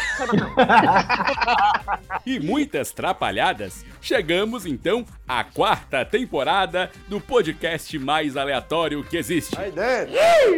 E 2.24 2.38
muitas 2.38 2.92
trapalhadas, 2.92 3.84
chegamos 4.00 4.64
então 4.64 5.04
à 5.26 5.42
quarta 5.42 6.04
temporada 6.04 6.88
do 7.08 7.20
podcast 7.20 7.98
mais 7.98 8.36
aleatório 8.36 9.02
que 9.02 9.16
existe. 9.16 9.56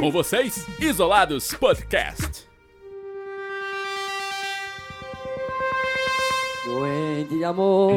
Com 0.01 0.11
vocês, 0.11 0.67
Isolados 0.79 1.55
Podcast. 1.55 2.47
Doente 6.67 7.39
de 7.39 7.45
amor, 7.45 7.93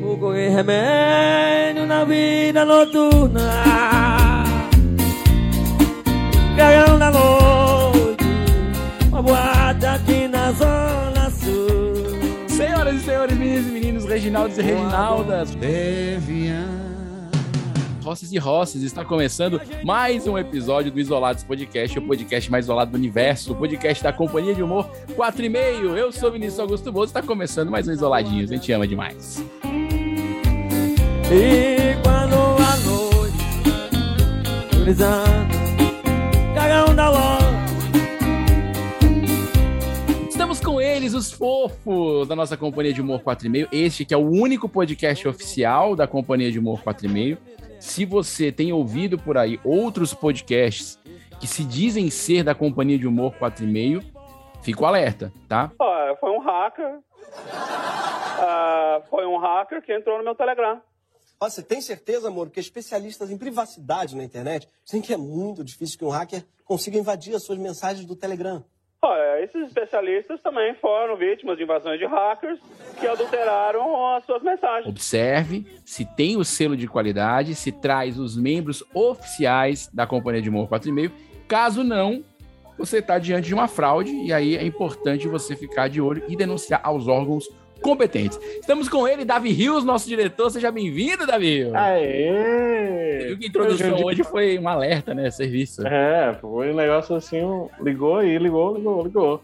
o 0.00 0.30
remédio 0.30 1.86
na 1.86 2.04
vida 2.04 2.64
noturna. 2.64 4.44
Cagão 6.56 6.98
da 6.98 7.10
noite, 7.10 7.41
boate 9.22 9.86
aqui 9.86 10.28
na 10.28 10.52
zona 10.52 11.30
sul. 11.30 12.48
Senhoras 12.48 12.96
e 12.96 13.00
senhores, 13.00 13.36
meninos 13.36 13.66
e 13.66 13.70
meninos, 13.70 14.04
Reginaldos 14.04 14.58
e 14.58 14.62
Reginaldas, 14.62 15.56
Rosses 18.02 18.32
e 18.32 18.38
Rosses, 18.38 18.82
está 18.82 19.04
começando 19.04 19.60
mais 19.84 20.26
um 20.26 20.36
episódio 20.36 20.90
do 20.90 20.98
Isolados 20.98 21.44
Podcast, 21.44 21.96
o 21.98 22.02
podcast 22.02 22.50
mais 22.50 22.64
isolado 22.64 22.90
do 22.90 22.96
universo, 22.96 23.52
o 23.52 23.54
podcast 23.54 24.02
da 24.02 24.12
Companhia 24.12 24.54
de 24.54 24.62
Humor 24.62 24.90
4 25.14 25.44
e 25.44 25.48
meio. 25.48 25.96
Eu 25.96 26.10
sou 26.10 26.32
Vinícius 26.32 26.58
Augusto 26.58 26.90
Bozo, 26.90 27.06
está 27.06 27.22
começando 27.22 27.70
mais 27.70 27.86
um 27.86 27.92
Isoladinhos, 27.92 28.50
a 28.50 28.54
gente 28.54 28.72
ama 28.72 28.88
demais. 28.88 29.44
E 31.30 31.94
quando 32.02 32.34
a 32.60 32.76
noite 32.84 33.38
brisando, 34.82 35.54
cagão 36.54 36.94
da 36.94 37.08
loja. 37.08 37.41
Com 40.72 40.80
eles, 40.80 41.12
os 41.12 41.30
fofos 41.30 42.26
da 42.26 42.34
nossa 42.34 42.56
Companhia 42.56 42.94
de 42.94 43.02
Humor 43.02 43.20
4 43.20 43.46
e 43.46 43.50
meio, 43.50 43.68
este 43.70 44.06
que 44.06 44.14
é 44.14 44.16
o 44.16 44.26
único 44.26 44.66
podcast 44.66 45.28
oficial 45.28 45.94
da 45.94 46.06
Companhia 46.06 46.50
de 46.50 46.58
Humor 46.58 46.82
4 46.82 47.04
e 47.04 47.08
meio. 47.10 47.38
Se 47.78 48.06
você 48.06 48.50
tem 48.50 48.72
ouvido 48.72 49.18
por 49.18 49.36
aí 49.36 49.60
outros 49.62 50.14
podcasts 50.14 50.98
que 51.38 51.46
se 51.46 51.62
dizem 51.62 52.08
ser 52.08 52.42
da 52.42 52.54
Companhia 52.54 52.98
de 52.98 53.06
Humor 53.06 53.34
4 53.34 53.66
e 53.66 53.68
meio, 53.68 54.02
fica 54.62 54.82
o 54.82 54.86
alerta, 54.86 55.30
tá? 55.46 55.70
Ah, 55.78 56.16
foi 56.18 56.30
um 56.30 56.40
hacker. 56.40 57.00
Ah, 58.38 59.02
foi 59.10 59.26
um 59.26 59.36
hacker 59.36 59.82
que 59.82 59.94
entrou 59.94 60.16
no 60.16 60.24
meu 60.24 60.34
Telegram. 60.34 60.80
Você 61.38 61.62
tem 61.62 61.82
certeza, 61.82 62.28
amor, 62.28 62.48
que 62.48 62.58
especialistas 62.58 63.30
em 63.30 63.36
privacidade 63.36 64.16
na 64.16 64.24
internet 64.24 64.66
dizem 64.86 65.02
que 65.02 65.12
é 65.12 65.18
muito 65.18 65.62
difícil 65.62 65.98
que 65.98 66.04
um 66.06 66.08
hacker 66.08 66.42
consiga 66.64 66.96
invadir 66.96 67.34
as 67.34 67.44
suas 67.44 67.58
mensagens 67.58 68.06
do 68.06 68.16
Telegram? 68.16 68.64
Olha, 69.04 69.42
esses 69.42 69.66
especialistas 69.66 70.40
também 70.42 70.74
foram 70.74 71.16
vítimas 71.16 71.56
de 71.56 71.64
invasões 71.64 71.98
de 71.98 72.06
hackers 72.06 72.60
que 73.00 73.06
adulteraram 73.06 74.14
as 74.14 74.24
suas 74.24 74.40
mensagens. 74.44 74.86
Observe 74.86 75.66
se 75.84 76.04
tem 76.04 76.36
o 76.36 76.44
selo 76.44 76.76
de 76.76 76.86
qualidade, 76.86 77.56
se 77.56 77.72
traz 77.72 78.16
os 78.16 78.36
membros 78.36 78.84
oficiais 78.94 79.88
da 79.92 80.06
Companhia 80.06 80.40
de 80.40 80.48
Humor 80.48 80.68
4 80.68 80.88
e 80.88 80.92
meio. 80.92 81.12
Caso 81.48 81.82
não, 81.82 82.22
você 82.78 82.98
está 82.98 83.18
diante 83.18 83.48
de 83.48 83.54
uma 83.54 83.66
fraude 83.66 84.12
e 84.12 84.32
aí 84.32 84.56
é 84.56 84.64
importante 84.64 85.26
você 85.26 85.56
ficar 85.56 85.88
de 85.88 86.00
olho 86.00 86.22
e 86.28 86.36
denunciar 86.36 86.80
aos 86.84 87.08
órgãos 87.08 87.48
competentes. 87.82 88.38
Estamos 88.60 88.88
com 88.88 89.06
ele, 89.06 89.24
Davi 89.24 89.50
Rios, 89.50 89.84
nosso 89.84 90.08
diretor. 90.08 90.48
Seja 90.50 90.70
bem-vindo, 90.70 91.26
Davi. 91.26 91.64
Você 91.64 91.76
Aê! 91.76 93.26
viu 93.26 93.38
que 93.38 93.44
a 93.44 93.48
introdução 93.48 94.04
Hoje- 94.04 94.24
foi 94.24 94.58
um 94.58 94.68
alerta, 94.68 95.12
né? 95.12 95.30
Serviço. 95.30 95.86
É, 95.86 96.32
foi 96.40 96.72
um 96.72 96.76
negócio 96.76 97.14
assim, 97.16 97.42
ligou 97.80 98.18
aí, 98.18 98.38
ligou, 98.38 98.76
ligou, 98.76 99.02
ligou. 99.02 99.42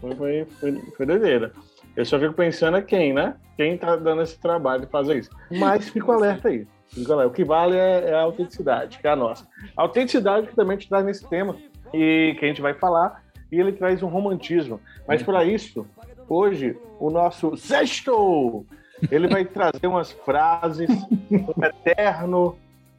Foi, 0.00 0.14
foi, 0.14 0.46
foi, 0.60 0.72
foi 0.96 1.06
doideira. 1.06 1.52
Eu 1.96 2.04
só 2.04 2.18
fico 2.20 2.34
pensando 2.34 2.76
é 2.76 2.82
quem, 2.82 3.12
né? 3.14 3.34
Quem 3.56 3.76
tá 3.78 3.96
dando 3.96 4.22
esse 4.22 4.38
trabalho 4.38 4.82
de 4.82 4.86
fazer 4.88 5.16
isso. 5.16 5.30
Mas 5.50 5.88
fica 5.88 6.06
o 6.06 6.12
alerta 6.12 6.48
aí. 6.48 6.66
Fica 6.88 7.10
o 7.10 7.14
alerta. 7.14 7.32
O 7.32 7.34
que 7.34 7.42
vale 7.44 7.74
é, 7.74 8.10
é 8.10 8.14
a 8.14 8.20
autenticidade, 8.20 8.98
que 8.98 9.06
é 9.06 9.10
a 9.10 9.16
nossa. 9.16 9.46
A 9.76 9.82
autenticidade 9.82 10.46
que 10.48 10.54
também 10.54 10.76
te 10.76 10.88
traz 10.88 11.04
nesse 11.06 11.26
tema 11.26 11.56
e 11.94 12.36
que 12.38 12.44
a 12.44 12.48
gente 12.48 12.60
vai 12.60 12.74
falar, 12.74 13.22
e 13.50 13.58
ele 13.58 13.72
traz 13.72 14.02
um 14.02 14.08
romantismo. 14.08 14.78
Mas 15.08 15.22
para 15.22 15.42
isso, 15.44 15.86
hoje, 16.28 16.76
o 16.98 17.10
nosso 17.10 17.56
sexto, 17.56 18.64
ele 19.10 19.28
vai 19.28 19.44
trazer 19.44 19.86
umas 19.86 20.10
frases 20.12 20.88
um 21.30 21.64
eterno 21.64 22.56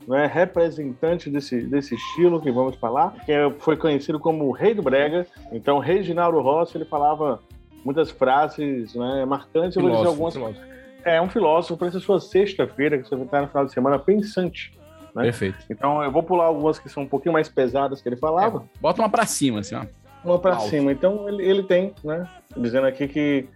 né, 0.07 0.25
representante 0.25 1.29
desse, 1.29 1.61
desse 1.61 1.95
estilo 1.95 2.41
que 2.41 2.51
vamos 2.51 2.75
falar, 2.77 3.13
que 3.25 3.31
é- 3.31 3.49
foi 3.59 3.75
conhecido 3.75 4.19
como 4.19 4.45
o 4.45 4.51
Rei 4.51 4.73
do 4.73 4.81
Brega. 4.81 5.27
Então, 5.51 5.79
Reginaldo 5.79 6.39
Rossi, 6.39 6.77
ele 6.77 6.85
falava 6.85 7.41
muitas 7.83 8.09
frases 8.11 8.93
né, 8.95 9.25
marcantes. 9.25 9.75
Eu 9.75 9.81
vou 9.81 9.91
dizer 9.91 10.03
Filósofo, 10.09 10.35
algumas. 10.35 10.77
É 11.03 11.21
um 11.21 11.29
filósofo 11.29 11.77
para 11.77 11.87
essa 11.87 11.99
sua 11.99 12.19
sexta-feira, 12.19 12.97
que 12.97 13.07
você 13.07 13.15
vai 13.15 13.25
estar 13.25 13.41
no 13.41 13.47
final 13.47 13.65
de 13.65 13.71
semana 13.73 13.99
pensante. 13.99 14.73
né? 15.15 15.23
Perfeito. 15.23 15.57
Então, 15.69 16.01
eu 16.03 16.11
vou 16.11 16.21
pular 16.23 16.45
algumas 16.45 16.79
que 16.79 16.89
são 16.89 17.03
um 17.03 17.07
pouquinho 17.07 17.33
mais 17.33 17.47
pesadas 17.49 18.01
que 18.01 18.07
ele 18.09 18.17
falava, 18.17 18.63
Bota 18.79 19.01
uma 19.01 19.09
pra 19.09 19.25
cima, 19.25 19.59
assim, 19.59 19.75
ó. 19.75 19.83
Uma 20.29 20.39
para 20.39 20.59
cima. 20.59 20.91
Então, 20.91 21.27
ele, 21.27 21.43
ele 21.43 21.63
tem, 21.63 21.93
né, 22.03 22.27
dizendo 22.55 22.87
aqui 22.87 23.07
que 23.07 23.47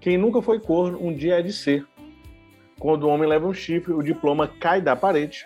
quem 0.00 0.16
nunca 0.16 0.40
foi 0.42 0.60
corno, 0.60 0.98
um 1.00 1.12
dia 1.12 1.38
é 1.38 1.42
de 1.42 1.52
ser. 1.52 1.84
Quando 2.78 3.04
o 3.04 3.08
homem 3.08 3.28
leva 3.28 3.46
um 3.46 3.54
chifre, 3.54 3.92
o 3.92 4.02
diploma 4.02 4.46
cai 4.46 4.80
da 4.80 4.94
parede. 4.94 5.44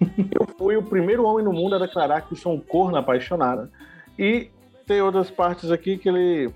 Eu 0.38 0.46
fui 0.58 0.76
o 0.76 0.82
primeiro 0.82 1.24
homem 1.24 1.44
no 1.44 1.52
mundo 1.52 1.74
a 1.74 1.78
declarar 1.78 2.22
que 2.22 2.36
sou 2.36 2.54
um 2.54 2.60
corno 2.60 2.96
apaixonado. 2.96 3.70
E 4.18 4.50
tem 4.86 5.00
outras 5.00 5.30
partes 5.30 5.70
aqui 5.70 5.96
que 5.96 6.08
ele. 6.08 6.52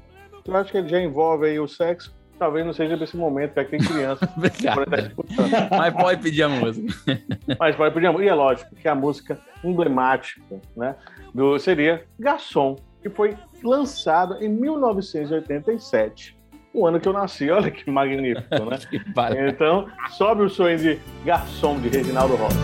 Eu 0.46 0.56
acho 0.56 0.70
que 0.70 0.78
ele 0.78 0.88
já 0.88 1.00
envolve 1.00 1.46
aí 1.46 1.58
o 1.58 1.68
sexo. 1.68 2.14
Talvez 2.38 2.66
não 2.66 2.72
seja 2.72 2.96
nesse 2.96 3.16
momento, 3.16 3.52
porque 3.52 3.76
tem 3.76 3.86
criança. 3.86 4.28
Mas 5.70 5.94
pode 5.94 6.22
pedir 6.22 6.42
a 6.42 6.48
música. 6.48 6.92
Mas 7.58 7.76
pode 7.76 7.94
pedir 7.94 8.06
a 8.06 8.12
música. 8.12 8.26
E 8.26 8.30
é 8.30 8.34
lógico 8.34 8.74
que 8.74 8.88
a 8.88 8.94
música 8.94 9.38
emblemática 9.62 10.60
né, 10.76 10.96
do, 11.32 11.56
seria 11.58 12.04
Garçom, 12.18 12.76
que 13.02 13.10
foi 13.10 13.36
lançada 13.62 14.38
em 14.44 14.48
1987. 14.48 16.36
O 16.72 16.86
ano 16.86 16.98
que 16.98 17.06
eu 17.08 17.12
nasci, 17.12 17.50
olha 17.52 17.70
que 17.70 17.90
magnífico, 17.90 18.64
né? 18.64 18.78
Que 18.88 19.00
Então, 19.48 19.86
sobe 20.10 20.42
o 20.42 20.48
sonho 20.48 20.78
de 20.78 20.98
Garçom 21.24 21.78
de 21.80 21.88
Reginaldo 21.88 22.36
Rossi. 22.36 22.56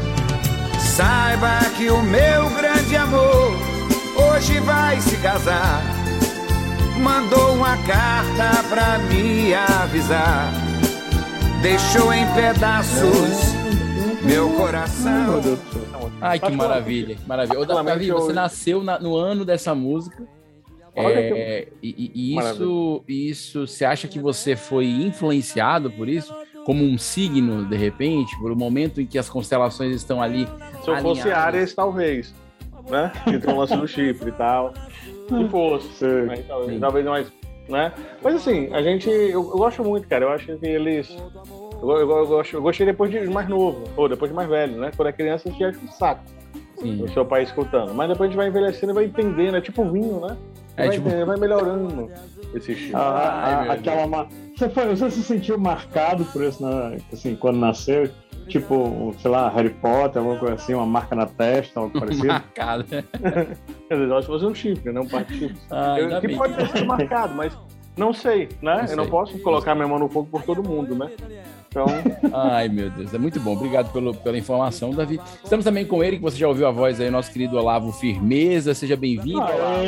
Saiba 0.78 1.59
que 1.76 1.91
o 1.91 2.03
meu 2.03 2.50
grande 2.56 2.97
amor 2.97 3.53
hoje 4.16 4.59
vai 4.60 5.00
se 5.00 5.16
casar. 5.19 5.82
Mandou 7.00 7.55
uma 7.55 7.76
carta 7.87 8.62
pra 8.69 8.99
me 8.99 9.55
avisar. 9.55 10.50
Deixou 11.62 12.12
em 12.12 12.26
pedaços 12.35 13.55
meu 14.23 14.50
coração. 14.50 15.32
Meu 15.32 15.40
Deus 15.40 15.58
do 15.61 15.73
céu. 15.73 15.88
Ai, 16.20 16.38
que 16.38 16.50
maravilha, 16.50 17.15
que 17.15 17.26
maravilha. 17.29 17.61
Ô, 17.61 17.65
Davi, 17.65 18.11
você 18.11 18.31
eu- 18.31 18.35
nasceu 18.35 18.82
na- 18.82 18.99
no 18.99 19.17
ano 19.17 19.44
dessa 19.44 19.75
música. 19.75 20.26
Olha 20.97 21.15
É, 21.20 21.69
e, 21.82 21.88
e- 21.91 22.12
e 22.15 22.37
isso, 22.38 23.05
isso, 23.06 23.67
você 23.69 23.85
acha 23.85 24.09
que 24.09 24.19
você 24.19 24.56
foi 24.56 24.87
influenciado 24.87 25.91
por 25.91 26.09
isso? 26.09 26.35
Como 26.65 26.82
um 26.85 26.99
signo, 26.99 27.65
de 27.65 27.76
repente, 27.76 28.37
por 28.41 28.50
um 28.50 28.56
momento 28.56 29.00
em 29.00 29.06
que 29.06 29.17
as 29.19 29.29
constelações 29.31 29.94
estão 29.94 30.20
ali. 30.20 30.47
Se 30.82 30.91
eu 30.91 30.97
fosse 30.99 31.20
alinhadas? 31.23 31.32
Ares, 31.55 31.75
talvez. 31.75 32.35
Né? 32.91 33.12
Que 33.25 33.38
tem 33.38 33.55
o 33.55 33.59
lance 33.59 33.76
do 33.76 33.87
chifre 33.87 34.31
e 34.31 34.32
tal. 34.32 34.73
Se 35.29 35.49
fosse. 35.50 36.05
né? 36.05 36.43
Talvez, 36.49 36.81
talvez 36.81 37.05
mais. 37.06 37.32
Né? 37.69 37.93
Mas 38.23 38.35
assim, 38.37 38.73
a 38.73 38.81
gente. 38.82 39.09
Eu, 39.11 39.31
eu 39.31 39.59
gosto 39.59 39.85
muito, 39.85 40.09
cara. 40.09 40.25
Eu 40.25 40.31
acho 40.31 40.56
que 40.59 40.67
eles. 40.67 41.14
Eu, 41.80 41.88
eu, 41.90 42.10
eu, 42.10 42.26
gosto- 42.26 42.54
eu 42.56 42.62
gostei 42.62 42.86
depois 42.86 43.10
de 43.10 43.20
mais 43.28 43.48
novo, 43.48 43.84
ou 43.96 44.08
depois 44.08 44.30
de 44.30 44.34
mais 44.36 44.48
velho, 44.48 44.76
né? 44.80 44.90
Quando 44.96 45.08
é 45.08 45.12
criança, 45.12 45.48
a 45.48 45.52
gente 45.52 45.64
acha 45.64 45.78
um 45.78 45.88
saco 45.88 46.22
Sim. 46.76 47.02
o 47.02 47.08
seu 47.08 47.25
pai 47.25 47.42
escutando. 47.44 47.94
Mas 47.94 48.08
depois 48.08 48.28
a 48.28 48.30
gente 48.30 48.36
vai 48.36 48.48
envelhecendo 48.48 48.92
e 48.92 48.94
vai 48.94 49.04
entendendo. 49.04 49.56
É 49.56 49.60
tipo 49.60 49.84
vinho, 49.84 50.20
né? 50.20 50.36
É 50.76 50.86
vai, 50.86 50.96
tipo- 50.96 51.08
vai 51.26 51.36
melhorando. 51.36 52.10
esse 52.54 52.75
chifre. 52.75 52.94
A- 52.96 52.98
a- 53.00 53.60
Ai, 53.60 53.69
aquela 53.70 54.06
ma- 54.06 54.26
você, 54.56 54.69
foi, 54.69 54.86
você 54.88 55.10
se 55.10 55.22
sentiu 55.22 55.58
marcado 55.58 56.25
por 56.26 56.42
isso, 56.42 56.64
né? 56.64 56.98
assim, 57.12 57.34
quando 57.36 57.58
nasceu? 57.58 58.08
Tipo, 58.48 59.14
sei 59.20 59.30
lá, 59.30 59.48
Harry 59.50 59.69
Potter, 59.69 60.22
alguma 60.22 60.38
coisa 60.38 60.54
assim, 60.54 60.72
uma 60.72 60.86
marca 60.86 61.14
na 61.14 61.26
testa, 61.26 61.78
algo 61.80 61.92
parecido? 62.00 62.28
Marcado. 62.28 62.84
Quer 62.84 63.04
dizer, 63.90 64.08
eu 64.08 64.16
acho 64.16 64.26
que 64.26 64.32
fosse 64.32 64.46
um 64.46 64.54
chifre, 64.54 64.90
não 64.90 65.02
um 65.02 65.08
par 65.08 65.25
de 65.25 65.34
chifres. 65.38 65.66
Ah, 65.70 65.96
que 66.20 66.28
bem. 66.28 66.36
pode 66.38 66.54
ter 66.54 66.66
sido 66.69 66.86
marcado, 66.86 67.34
mas 67.34 67.52
não 67.99 68.12
sei, 68.12 68.49
né? 68.62 68.83
Não 68.83 68.91
eu 68.91 68.97
não 68.97 69.05
sei. 69.05 69.11
posso 69.11 69.39
colocar 69.41 69.75
minha 69.75 69.89
mão 69.89 69.99
no 69.99 70.09
fogo 70.09 70.29
por 70.31 70.43
todo 70.43 70.62
mundo, 70.67 70.95
né? 70.95 71.11
Então, 71.69 71.85
Ai, 72.33 72.69
meu 72.69 72.89
Deus, 72.91 73.12
é 73.12 73.19
muito 73.19 73.39
bom. 73.41 73.53
Obrigado 73.53 73.93
pelo, 73.93 74.15
pela 74.15 74.39
informação, 74.39 74.91
Davi. 74.91 75.21
Estamos 75.45 75.65
também 75.65 75.85
com 75.85 76.03
ele, 76.03 76.17
que 76.17 76.23
você 76.23 76.37
já 76.39 76.49
ouviu 76.49 76.67
a 76.67 76.71
voz 76.71 76.99
aí, 77.00 77.11
nosso 77.11 77.31
querido 77.31 77.56
Olavo 77.59 77.93
Firmeza. 77.93 78.73
Seja 78.73 78.97
bem-vindo, 78.97 79.39
Olavo. 79.41 79.83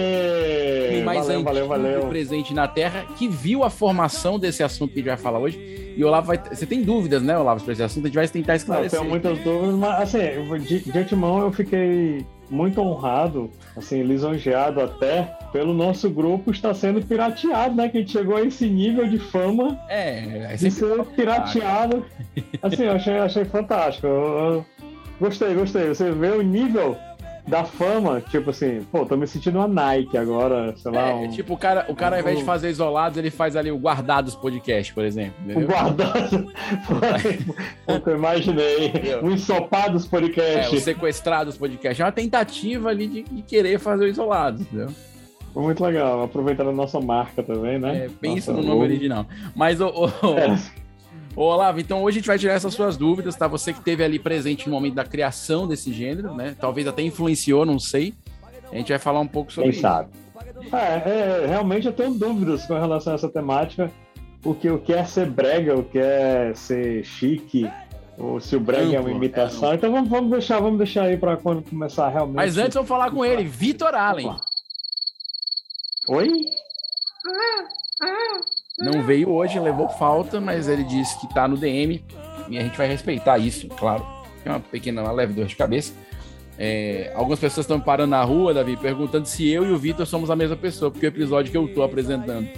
Mais 1.04 1.20
valeu, 1.20 1.32
antigo 1.40 1.44
valeu, 1.44 1.66
valeu. 1.68 2.06
presente 2.08 2.52
na 2.52 2.68
Terra, 2.68 3.06
que 3.16 3.26
viu 3.26 3.64
a 3.64 3.70
formação 3.70 4.38
desse 4.38 4.62
assunto 4.62 4.92
que 4.92 4.98
a 5.00 5.02
gente 5.02 5.08
vai 5.08 5.16
falar 5.16 5.38
hoje. 5.38 5.94
E 5.96 6.04
o 6.04 6.06
Olavo 6.06 6.26
vai. 6.26 6.38
Você 6.52 6.66
tem 6.66 6.82
dúvidas, 6.82 7.22
né, 7.22 7.38
Olavo, 7.38 7.60
sobre 7.60 7.72
esse 7.72 7.82
assunto? 7.82 8.04
A 8.04 8.08
gente 8.08 8.16
vai 8.16 8.28
tentar 8.28 8.48
Não, 8.48 8.52
eu 8.52 8.56
esclarecer. 8.56 8.98
tenho 8.98 9.10
muitas 9.10 9.38
dúvidas, 9.38 9.74
mas 9.76 10.14
assim, 10.14 10.58
de, 10.58 10.80
de 10.80 10.98
antemão 10.98 11.40
eu 11.40 11.52
fiquei 11.52 12.26
muito 12.50 12.80
honrado, 12.80 13.50
assim, 13.76 14.02
lisonjeado 14.02 14.80
até 14.80 15.36
pelo 15.52 15.72
nosso 15.72 16.10
grupo 16.10 16.50
estar 16.50 16.74
sendo 16.74 17.00
pirateado, 17.04 17.74
né? 17.76 17.88
Que 17.88 17.98
a 17.98 18.00
gente 18.00 18.12
chegou 18.12 18.36
a 18.36 18.42
esse 18.42 18.68
nível 18.68 19.06
de 19.08 19.18
fama 19.18 19.78
É, 19.88 20.52
é 20.52 20.56
de 20.56 20.70
ser 20.70 21.04
pirateado. 21.16 22.04
Assim, 22.62 22.82
eu 22.84 22.92
achei, 22.92 23.18
achei 23.18 23.44
fantástico. 23.44 24.06
Eu- 24.06 24.16
eu 24.48 24.66
gostei, 25.20 25.54
gostei. 25.54 25.88
Você 25.88 26.10
vê 26.12 26.28
o 26.30 26.42
nível 26.42 26.96
da 27.46 27.64
fama, 27.64 28.20
tipo 28.20 28.50
assim, 28.50 28.82
pô, 28.92 29.04
tô 29.04 29.16
me 29.16 29.26
sentindo 29.26 29.58
uma 29.58 29.66
Nike 29.68 30.16
agora, 30.16 30.74
sei 30.76 30.92
lá, 30.92 31.08
É, 31.10 31.14
um, 31.14 31.28
tipo, 31.30 31.54
o 31.54 31.56
cara, 31.56 31.86
o 31.88 31.94
cara, 31.94 32.16
ao 32.16 32.20
invés 32.20 32.38
de 32.38 32.44
fazer 32.44 32.70
isolados, 32.70 33.18
ele 33.18 33.30
faz 33.30 33.56
ali 33.56 33.70
o 33.70 33.76
guardados 33.78 34.34
podcast, 34.36 34.92
por 34.94 35.04
exemplo. 35.04 35.34
Entendeu? 35.44 35.68
o 37.86 38.00
que 38.00 38.08
eu 38.10 38.16
imaginei. 38.16 38.92
Um 39.22 39.30
ensopados 39.32 40.06
É, 40.06 40.08
podcast. 40.08 40.76
o 40.76 40.80
sequestrados 40.80 41.56
podcast. 41.56 42.00
É 42.00 42.04
uma 42.04 42.12
tentativa 42.12 42.88
ali 42.90 43.06
de, 43.06 43.22
de 43.22 43.42
querer 43.42 43.78
fazer 43.78 44.04
o 44.04 44.08
isolado, 44.08 44.62
entendeu? 44.62 44.88
Foi 45.52 45.62
muito 45.64 45.82
legal, 45.84 46.22
aproveitando 46.22 46.70
a 46.70 46.72
nossa 46.72 47.00
marca 47.00 47.42
também, 47.42 47.78
né? 47.78 48.04
É, 48.06 48.08
pensa 48.20 48.52
Nossa, 48.52 48.62
no 48.62 48.68
nome 48.68 48.80
o- 48.82 48.84
original. 48.84 49.26
Mas, 49.54 49.80
É. 49.80 50.80
ô, 51.36 51.42
Olavo, 51.42 51.80
então 51.80 52.02
hoje 52.02 52.18
a 52.18 52.20
gente 52.20 52.26
vai 52.26 52.38
tirar 52.38 52.54
essas 52.54 52.74
suas 52.74 52.96
dúvidas, 52.96 53.36
tá? 53.36 53.46
Você 53.48 53.72
que 53.72 53.78
esteve 53.78 54.04
ali 54.04 54.18
presente 54.18 54.68
no 54.68 54.74
momento 54.74 54.94
da 54.94 55.04
criação 55.04 55.66
desse 55.66 55.92
gênero, 55.92 56.34
né? 56.34 56.56
Talvez 56.58 56.86
até 56.86 57.02
influenciou, 57.02 57.64
não 57.64 57.78
sei. 57.78 58.14
A 58.72 58.76
gente 58.76 58.88
vai 58.88 58.98
falar 58.98 59.20
um 59.20 59.26
pouco 59.26 59.52
sobre 59.52 59.70
Quem 59.70 59.78
isso. 59.78 59.82
sabe? 59.82 60.10
É, 60.72 61.08
é, 61.08 61.46
realmente 61.46 61.86
eu 61.86 61.92
tenho 61.92 62.12
dúvidas 62.14 62.66
com 62.66 62.74
relação 62.74 63.12
a 63.12 63.16
essa 63.16 63.28
temática. 63.28 63.90
O 64.44 64.54
que, 64.54 64.70
o 64.70 64.78
que 64.78 64.92
é 64.92 65.04
ser 65.04 65.28
brega, 65.28 65.76
o 65.76 65.84
que 65.84 65.98
é 65.98 66.52
ser 66.54 67.04
chique, 67.04 67.70
ou 68.16 68.40
se 68.40 68.56
o 68.56 68.60
brega 68.60 68.96
é 68.96 69.00
uma 69.00 69.10
imitação. 69.10 69.74
Então 69.74 69.90
vamos, 69.90 70.08
vamos 70.08 70.30
deixar, 70.30 70.60
vamos 70.60 70.78
deixar 70.78 71.04
aí 71.04 71.16
para 71.16 71.36
quando 71.36 71.62
começar 71.62 72.08
realmente. 72.08 72.36
Mas 72.36 72.56
antes 72.56 72.74
vamos 72.74 72.88
falar 72.88 73.10
com 73.10 73.24
ele, 73.24 73.44
Vitor 73.44 73.94
Allen. 73.94 74.34
Oi? 76.08 76.28
Não 78.80 79.02
veio 79.02 79.30
hoje, 79.30 79.60
levou 79.60 79.88
falta, 79.88 80.40
mas 80.40 80.66
ele 80.66 80.84
disse 80.84 81.18
que 81.20 81.32
tá 81.32 81.46
no 81.46 81.56
DM 81.56 82.02
e 82.48 82.58
a 82.58 82.62
gente 82.62 82.76
vai 82.76 82.88
respeitar 82.88 83.38
isso, 83.38 83.68
claro. 83.68 84.04
É 84.44 84.48
uma 84.48 84.60
pequena, 84.60 85.02
uma 85.02 85.12
leve 85.12 85.34
dor 85.34 85.46
de 85.46 85.54
cabeça. 85.54 85.92
É, 86.58 87.12
algumas 87.14 87.38
pessoas 87.38 87.64
estão 87.64 87.80
parando 87.80 88.10
na 88.10 88.22
rua, 88.22 88.52
Davi, 88.52 88.76
perguntando 88.76 89.26
se 89.26 89.48
eu 89.48 89.64
e 89.66 89.70
o 89.70 89.78
Vitor 89.78 90.06
somos 90.06 90.30
a 90.30 90.36
mesma 90.36 90.56
pessoa, 90.56 90.90
porque 90.90 91.06
o 91.06 91.08
episódio 91.08 91.50
que 91.50 91.56
eu 91.56 91.68
tô 91.68 91.82
apresentando, 91.82 92.48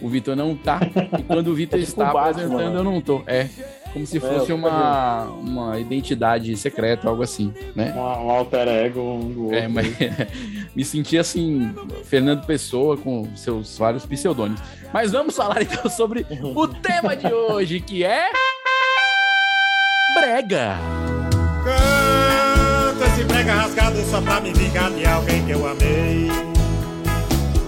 o 0.00 0.08
Vitor 0.08 0.34
não 0.34 0.56
tá, 0.56 0.80
e 1.18 1.22
quando 1.22 1.48
o 1.48 1.54
Vitor 1.54 1.78
É 1.78 1.84
tipo 1.84 2.00
está 2.00 2.10
apresentando, 2.10 2.72
né? 2.72 2.78
eu 2.78 2.84
não 2.84 3.00
tô. 3.00 3.22
É, 3.26 3.48
como 3.92 4.06
se 4.06 4.16
É, 4.16 4.20
fosse 4.20 4.50
eu 4.50 4.56
uma, 4.56 5.24
uma 5.24 5.78
identidade 5.78 6.56
secreta, 6.56 7.08
algo 7.08 7.22
assim, 7.22 7.52
né? 7.74 7.92
Um, 7.94 7.98
um 8.00 8.30
alter 8.30 8.66
ego 8.68 9.00
um 9.00 9.30
do 9.32 9.42
outro. 9.44 9.56
É, 9.58 9.68
mas 9.68 9.86
me 10.74 10.84
senti 10.84 11.18
assim, 11.18 11.74
Fernando 12.04 12.44
Pessoa 12.46 12.96
com 12.96 13.28
seus 13.36 13.76
vários 13.78 14.06
pseudônimos. 14.06 14.60
Mas 14.92 15.12
vamos 15.12 15.36
falar 15.36 15.62
então 15.62 15.90
sobre 15.90 16.26
o 16.54 16.66
tema 16.80 17.16
de 17.16 17.32
hoje, 17.32 17.80
que 17.80 18.04
é. 18.04 18.24
Brega! 20.14 20.76
Canto 21.64 23.04
esse 23.04 23.24
brega 23.24 23.52
rasgado 23.54 23.96
só 24.10 24.20
pra 24.20 24.40
me 24.40 24.52
vingar 24.52 24.90
de 24.90 25.06
alguém 25.06 25.44
que 25.46 25.52
eu 25.52 25.66
amei. 25.66 26.28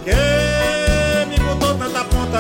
Que 0.04 0.10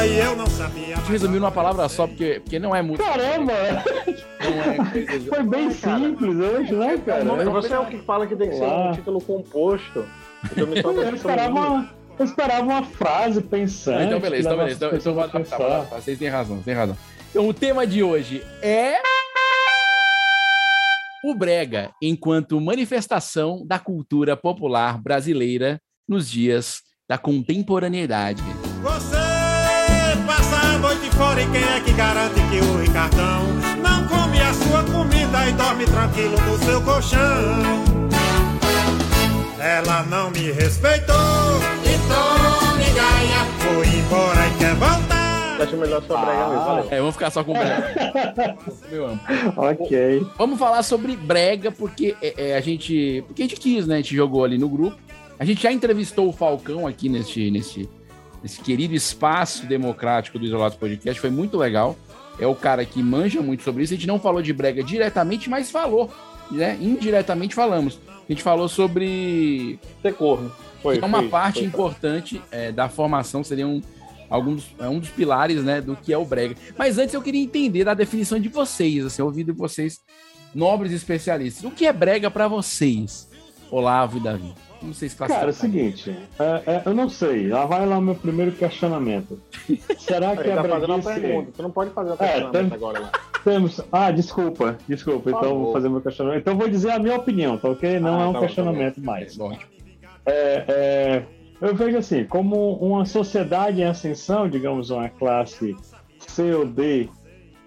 e 0.06 0.18
eu 0.18 0.36
não 0.36 0.46
sabia. 0.46 0.94
A 0.96 0.98
gente 0.98 1.10
resumiu 1.10 1.40
numa 1.40 1.50
palavra 1.50 1.88
só, 1.88 2.06
porque, 2.06 2.40
porque 2.40 2.58
não 2.58 2.74
é 2.74 2.82
muito. 2.82 3.02
Caramba! 3.02 3.52
Não 3.52 4.62
é 4.62 5.06
coisa. 5.06 5.24
Foi 5.30 5.42
bem 5.42 5.70
simples 5.70 6.36
hoje, 6.36 6.74
né, 6.74 6.98
cara? 7.04 7.24
Não, 7.24 7.52
você 7.52 7.72
é 7.72 7.78
o 7.78 7.86
que 7.86 7.98
fala 7.98 8.26
que 8.26 8.36
tem 8.36 8.50
que 8.50 8.56
ser 8.56 8.64
um 8.64 8.92
título 8.92 9.20
composto. 9.20 10.06
Eu 10.56 10.66
Eu 10.66 11.14
esperava 11.14 11.52
uma, 11.52 11.90
eu 12.18 12.24
esperava 12.24 12.62
uma 12.62 12.82
frase 12.82 13.40
pensante. 13.40 14.02
Ah, 14.02 14.04
então, 14.04 14.20
beleza, 14.20 14.48
então, 14.48 14.58
beleza. 14.58 14.76
Então, 14.76 14.98
então 14.98 15.14
vou 15.14 15.24
adaptar, 15.24 15.56
a 15.56 15.58
vou 15.58 15.66
adaptar. 15.66 16.00
Vocês 16.00 16.18
têm 16.18 16.28
razão, 16.28 16.62
têm 16.62 16.74
razão. 16.74 16.96
Então, 17.30 17.48
o 17.48 17.54
tema 17.54 17.86
de 17.86 18.02
hoje 18.02 18.44
é. 18.62 18.96
O 21.24 21.34
Brega, 21.34 21.90
enquanto 22.02 22.60
manifestação 22.60 23.64
da 23.66 23.78
cultura 23.78 24.36
popular 24.36 25.00
brasileira 25.00 25.80
nos 26.06 26.30
dias 26.30 26.82
da 27.08 27.16
contemporaneidade. 27.16 28.42
Fora 31.16 31.42
e 31.42 31.46
quem 31.50 31.62
é 31.62 31.80
que 31.80 31.92
garante 31.92 32.40
que 32.50 32.58
o 32.58 32.78
Ricardão 32.78 33.46
não 33.82 34.06
come 34.08 34.40
a 34.40 34.52
sua 34.52 34.82
comida 34.84 35.48
e 35.48 35.52
dorme 35.52 35.84
tranquilo 35.86 36.36
no 36.40 36.58
seu 36.58 36.80
colchão? 36.82 37.84
Ela 39.58 40.02
não 40.04 40.30
me 40.30 40.52
respeitou, 40.52 41.14
então 41.82 42.76
me 42.76 42.84
ganha. 42.84 43.44
Foi 43.58 43.86
embora 43.86 44.46
e 44.46 44.58
quer 44.58 44.74
voltar. 44.74 45.62
Acho 45.62 45.76
melhor 45.76 46.02
só 46.02 46.18
brega 46.18 46.48
mesmo. 46.48 46.64
Valeu. 46.64 46.88
É, 46.90 46.98
vamos 46.98 47.14
ficar 47.14 47.30
só 47.30 47.44
com 47.44 47.52
o 47.52 47.54
Brega. 47.54 48.56
Meu 48.90 49.06
amplo. 49.06 49.28
Ok. 49.56 50.26
Vamos 50.36 50.58
falar 50.58 50.82
sobre 50.82 51.16
brega, 51.16 51.70
porque 51.70 52.16
é, 52.20 52.50
é, 52.50 52.56
a 52.56 52.60
gente. 52.60 53.22
Porque 53.26 53.42
a 53.42 53.44
gente 53.46 53.60
quis, 53.60 53.86
né? 53.86 53.94
A 53.94 53.98
gente 53.98 54.14
jogou 54.16 54.44
ali 54.44 54.58
no 54.58 54.68
grupo. 54.68 54.98
A 55.38 55.44
gente 55.44 55.62
já 55.62 55.72
entrevistou 55.72 56.28
o 56.28 56.32
Falcão 56.32 56.86
aqui 56.86 57.08
nesse, 57.08 57.50
nesse, 57.50 57.88
nesse 58.44 58.60
querido 58.60 58.94
espaço 58.94 59.64
democrático 59.64 60.38
do 60.38 60.44
Isolados 60.44 60.76
Podcast. 60.76 61.18
Foi 61.18 61.30
muito 61.30 61.56
legal. 61.56 61.96
É 62.38 62.46
o 62.46 62.54
cara 62.54 62.84
que 62.84 63.02
manja 63.02 63.40
muito 63.40 63.62
sobre 63.62 63.82
isso. 63.82 63.94
A 63.94 63.96
gente 63.96 64.06
não 64.06 64.20
falou 64.20 64.42
de 64.42 64.52
brega 64.52 64.82
diretamente, 64.82 65.48
mas 65.48 65.70
falou. 65.70 66.12
Né? 66.50 66.76
Indiretamente 66.78 67.54
falamos. 67.54 67.98
A 68.06 68.30
gente 68.30 68.42
falou 68.42 68.68
sobre. 68.68 69.78
Ser 70.02 70.12
corno. 70.12 70.52
Foi, 70.82 70.98
é 70.98 71.04
uma 71.04 71.20
foi, 71.20 71.28
parte 71.30 71.58
foi. 71.60 71.68
importante 71.68 72.42
é, 72.50 72.70
da 72.70 72.90
formação, 72.90 73.42
seria 73.42 73.66
um, 73.66 73.80
alguns, 74.28 74.74
é 74.78 74.86
um 74.86 74.98
dos 74.98 75.08
pilares 75.08 75.64
né, 75.64 75.80
do 75.80 75.96
que 75.96 76.12
é 76.12 76.18
o 76.18 76.26
brega. 76.26 76.54
Mas 76.76 76.98
antes 76.98 77.14
eu 77.14 77.22
queria 77.22 77.42
entender 77.42 77.84
da 77.84 77.94
definição 77.94 78.38
de 78.38 78.50
vocês, 78.50 79.06
assim, 79.06 79.22
ouvir 79.22 79.44
de 79.44 79.52
vocês, 79.52 80.00
nobres 80.54 80.92
especialistas. 80.92 81.64
O 81.64 81.70
que 81.70 81.86
é 81.86 81.92
brega 81.94 82.30
pra 82.30 82.46
vocês, 82.46 83.30
Olavo 83.70 84.18
e 84.18 84.20
Davi? 84.20 84.52
Como 84.84 84.92
vocês 84.94 85.14
classificam? 85.14 85.40
Cara, 85.40 85.50
é 85.50 85.50
o 85.50 85.54
seguinte, 85.54 86.16
é, 86.38 86.62
é, 86.66 86.82
eu 86.84 86.92
não 86.94 87.08
sei. 87.08 87.48
Lá 87.48 87.64
vai 87.64 87.86
lá 87.86 87.96
o 87.96 88.02
meu 88.02 88.14
primeiro 88.14 88.52
questionamento. 88.52 89.40
Será 89.98 90.36
que 90.36 90.50
a 90.50 90.56
tá 90.56 90.64
fazendo 90.68 90.90
uma 90.92 90.98
breguice... 90.98 91.20
pergunta. 91.20 91.52
Tu 91.56 91.62
não 91.62 91.70
pode 91.70 91.90
fazer 91.92 92.10
uma 92.10 92.16
É, 92.16 92.18
questionamento 92.28 92.52
tem- 92.68 92.74
agora 92.76 93.00
lá. 93.00 93.12
Temos... 93.42 93.80
Ah, 93.90 94.10
desculpa, 94.10 94.76
desculpa. 94.86 95.20
Por 95.20 95.28
Então 95.30 95.40
favor. 95.42 95.58
vou 95.64 95.72
fazer 95.72 95.88
meu 95.88 96.00
questionamento. 96.02 96.40
Então 96.42 96.56
vou 96.58 96.68
dizer 96.68 96.90
a 96.90 96.98
minha 96.98 97.16
opinião, 97.16 97.56
tá 97.56 97.68
ok? 97.70 97.98
Não 97.98 98.20
Ah, 98.20 98.24
é 98.24 98.26
um 98.26 98.26
tá 98.26 98.26
bom, 98.26 98.32
tá 98.40 98.40
questionamento 98.46 99.00
mais. 99.00 99.36
Bom, 99.36 99.56
É, 100.26 100.64
é, 100.68 101.22
eu 101.62 101.74
vejo 101.74 101.96
assim, 101.96 102.24
como 102.24 102.74
uma 102.74 103.06
sociedade 103.06 103.80
em 103.80 103.84
ascensão, 103.84 104.48
digamos, 104.48 104.90
uma 104.90 105.08
classe 105.08 105.74
C 106.18 106.52
ou 106.54 106.66
D 106.66 107.08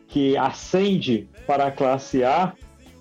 que 0.07 0.37
ascende 0.37 1.27
para 1.47 1.65
a 1.67 1.71
classe 1.71 2.23
A 2.23 2.53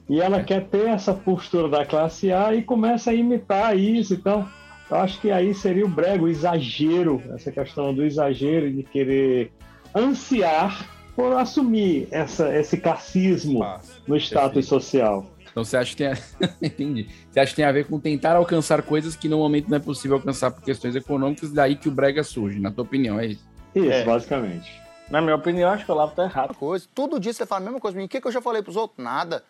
e 0.09 0.21
ela 0.21 0.43
quer 0.43 0.65
ter 0.67 0.89
essa 0.89 1.13
postura 1.13 1.69
da 1.69 1.85
classe 1.85 2.33
A 2.33 2.55
e 2.55 2.63
começa 2.63 3.11
a 3.11 3.15
imitar 3.15 3.77
isso. 3.77 4.15
Então, 4.15 4.49
eu 4.91 4.97
acho 4.99 5.21
que 5.21 5.31
aí 5.31 5.53
seria 5.55 5.85
o 5.85 5.89
brego, 5.89 6.27
o 6.27 6.29
exagero, 6.29 7.23
essa 7.35 7.51
questão 7.51 7.93
do 7.93 8.05
exagero 8.05 8.71
de 8.73 8.83
querer 8.85 9.51
ansiar 9.95 10.87
por 11.15 11.33
assumir 11.37 12.07
essa, 12.11 12.55
esse 12.57 12.77
cacismo 12.77 13.65
no 14.07 14.17
status 14.17 14.53
perfeito. 14.53 14.67
social. 14.69 15.27
Então 15.51 15.65
você 15.65 15.77
acha 15.79 15.91
que 15.93 15.97
tem 15.97 16.09
a... 16.09 16.19
Entendi. 16.63 17.09
Você 17.31 17.41
acha 17.41 17.51
que 17.51 17.57
tem 17.57 17.65
a 17.65 17.73
ver 17.73 17.87
com 17.87 17.99
tentar 17.99 18.37
alcançar 18.37 18.83
coisas 18.83 19.17
que 19.17 19.27
no 19.27 19.39
momento 19.39 19.69
não 19.71 19.79
é 19.79 19.81
possível 19.81 20.19
alcançar 20.19 20.51
por 20.51 20.63
questões 20.63 20.95
econômicas, 20.95 21.51
daí 21.51 21.75
que 21.75 21.89
o 21.89 21.93
brega 21.93 22.23
surge, 22.23 22.61
na 22.61 22.71
tua 22.71 22.85
opinião, 22.85 23.19
é 23.19 23.27
isso? 23.29 23.45
Isso, 23.75 23.91
É. 23.91 24.05
basicamente. 24.05 24.71
Na 25.11 25.23
minha 25.23 25.35
opinião, 25.37 25.71
acho 25.71 25.85
que 25.87 25.91
o 25.91 25.95
Olavo 25.95 26.15
tá 26.15 26.25
errado. 26.25 26.55
coisa. 26.55 26.87
Todo 26.95 27.19
dia 27.19 27.33
você 27.33 27.47
fala 27.47 27.63
a 27.63 27.65
mesma 27.65 27.81
coisa. 27.81 27.99
O 27.99 28.09
que, 28.09 28.21
que 28.21 28.27
eu 28.27 28.33
já 28.33 28.43
falei 28.43 28.61
pros 28.63 28.77
outros? 28.77 29.03
Nada. 29.03 29.43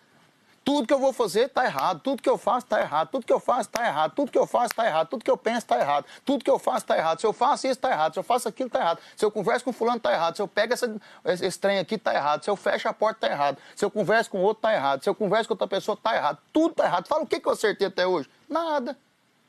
Tudo 0.66 0.84
que 0.84 0.92
eu 0.92 0.98
vou 0.98 1.12
fazer 1.12 1.48
tá 1.48 1.64
errado, 1.64 2.00
tudo 2.00 2.20
que 2.20 2.28
eu 2.28 2.36
faço 2.36 2.66
tá 2.66 2.80
errado, 2.80 3.08
tudo 3.12 3.24
que 3.24 3.32
eu 3.32 3.38
faço 3.38 3.68
tá 3.68 3.86
errado, 3.86 4.12
tudo 4.16 4.32
que 4.32 4.38
eu 4.38 4.48
faço 4.48 4.74
tá 4.74 4.84
errado, 4.84 5.06
tudo 5.06 5.24
que 5.24 5.30
eu 5.30 5.36
penso 5.36 5.64
tá 5.64 5.78
errado, 5.78 6.06
tudo 6.24 6.44
que 6.44 6.50
eu 6.50 6.58
faço 6.58 6.84
tá 6.84 6.98
errado. 6.98 7.20
Se 7.20 7.26
eu 7.26 7.32
faço 7.32 7.68
isso 7.68 7.78
tá 7.78 7.88
errado, 7.92 8.14
se 8.14 8.18
eu 8.18 8.24
faço 8.24 8.48
aquilo 8.48 8.68
tá 8.68 8.80
errado, 8.80 8.98
se 9.14 9.24
eu 9.24 9.30
converso 9.30 9.64
com 9.64 9.72
fulano 9.72 10.00
tá 10.00 10.12
errado, 10.12 10.34
se 10.34 10.42
eu 10.42 10.48
pego 10.48 10.72
essa, 10.72 10.92
esse, 11.24 11.56
trem 11.56 11.78
aqui 11.78 11.96
tá 11.96 12.12
errado, 12.12 12.42
se 12.42 12.50
eu 12.50 12.56
fecho 12.56 12.88
a 12.88 12.92
porta 12.92 13.28
tá 13.28 13.32
errado, 13.32 13.58
se 13.76 13.84
eu 13.84 13.90
converso 13.92 14.28
com 14.28 14.42
outro 14.42 14.62
tá 14.62 14.74
errado, 14.74 15.04
se 15.04 15.08
eu 15.08 15.14
converso 15.14 15.46
com 15.46 15.54
outra 15.54 15.68
pessoa 15.68 15.96
tá 15.96 16.16
errado, 16.16 16.38
tudo 16.52 16.74
tá 16.74 16.84
errado. 16.84 17.06
Fala 17.06 17.22
o 17.22 17.26
que, 17.28 17.38
que 17.38 17.46
eu 17.46 17.52
acertei 17.52 17.86
até 17.86 18.04
hoje? 18.04 18.28
Nada, 18.50 18.98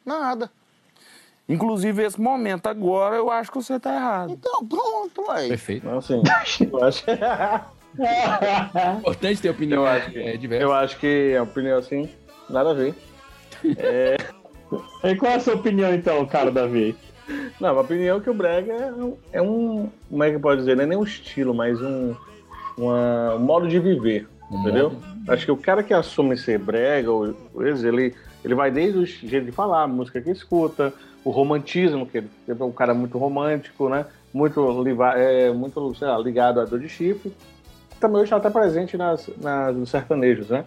nada. 0.05 0.51
Inclusive, 1.49 2.03
esse 2.03 2.21
momento 2.21 2.67
agora, 2.67 3.15
eu 3.15 3.31
acho 3.31 3.51
que 3.51 3.57
você 3.57 3.79
tá 3.79 3.91
errado. 3.95 4.33
Então, 4.33 4.63
pronto, 4.67 5.31
aí. 5.31 5.49
Perfeito. 5.49 5.87
Não, 5.87 5.97
assim, 5.97 6.21
eu 6.71 6.83
acho, 6.83 7.05
Importante 8.99 9.41
ter 9.41 9.49
opinião 9.49 9.83
eu 9.83 9.87
acho 9.87 10.11
que, 10.11 10.19
é, 10.19 10.37
diversa. 10.37 10.63
eu 10.63 10.73
acho 10.73 10.97
que 10.99 11.35
a 11.35 11.43
opinião 11.43 11.77
assim, 11.79 12.09
nada 12.49 12.71
a 12.71 12.73
ver. 12.73 12.93
É, 13.77 14.17
E 15.03 15.15
qual 15.15 15.31
é 15.31 15.35
a 15.35 15.39
sua 15.39 15.55
opinião, 15.55 15.93
então, 15.93 16.25
cara, 16.25 16.51
Davi? 16.51 16.95
não, 17.59 17.77
a 17.77 17.81
opinião 17.81 18.17
é 18.17 18.19
que 18.19 18.29
o 18.29 18.33
brega 18.33 18.71
é 18.73 18.91
um, 18.91 19.17
é 19.33 19.41
um- 19.41 19.89
como 20.09 20.23
é 20.23 20.31
que 20.31 20.39
pode 20.39 20.59
dizer, 20.61 20.75
não 20.75 20.83
é 20.83 20.87
nem 20.87 20.97
um 20.97 21.03
estilo, 21.03 21.53
mas 21.53 21.81
um, 21.81 22.13
uma- 22.77 23.35
um 23.35 23.39
modo 23.39 23.67
de 23.67 23.79
viver, 23.79 24.27
entendeu? 24.51 24.93
Acho 25.27 25.45
que 25.45 25.51
o 25.51 25.57
cara 25.57 25.83
que 25.83 25.93
assume 25.93 26.37
ser 26.37 26.57
brega, 26.59 27.11
ou, 27.11 27.33
ele, 27.59 28.13
ele 28.43 28.55
vai 28.55 28.71
desde 28.71 28.97
o 28.99 29.05
jeito 29.05 29.45
de 29.45 29.51
falar, 29.51 29.83
a 29.83 29.87
música 29.87 30.21
que 30.21 30.29
escuta, 30.31 30.93
o 31.23 31.29
romantismo, 31.29 32.05
que 32.05 32.17
ele 32.19 32.29
é 32.47 32.63
um 32.63 32.71
cara 32.71 32.93
muito 32.93 33.17
romântico, 33.17 33.89
né? 33.89 34.05
Muito, 34.33 34.61
é, 35.15 35.51
muito 35.51 35.95
sei 35.95 36.07
lá, 36.07 36.17
ligado 36.17 36.59
à 36.61 36.65
dor 36.65 36.79
de 36.79 36.87
chifre. 36.89 37.33
Também 37.99 38.17
hoje 38.17 38.25
está 38.25 38.37
até 38.37 38.49
presente 38.49 38.97
nas, 38.97 39.29
nas, 39.37 39.75
nos 39.75 39.89
sertanejos, 39.89 40.49
né? 40.49 40.65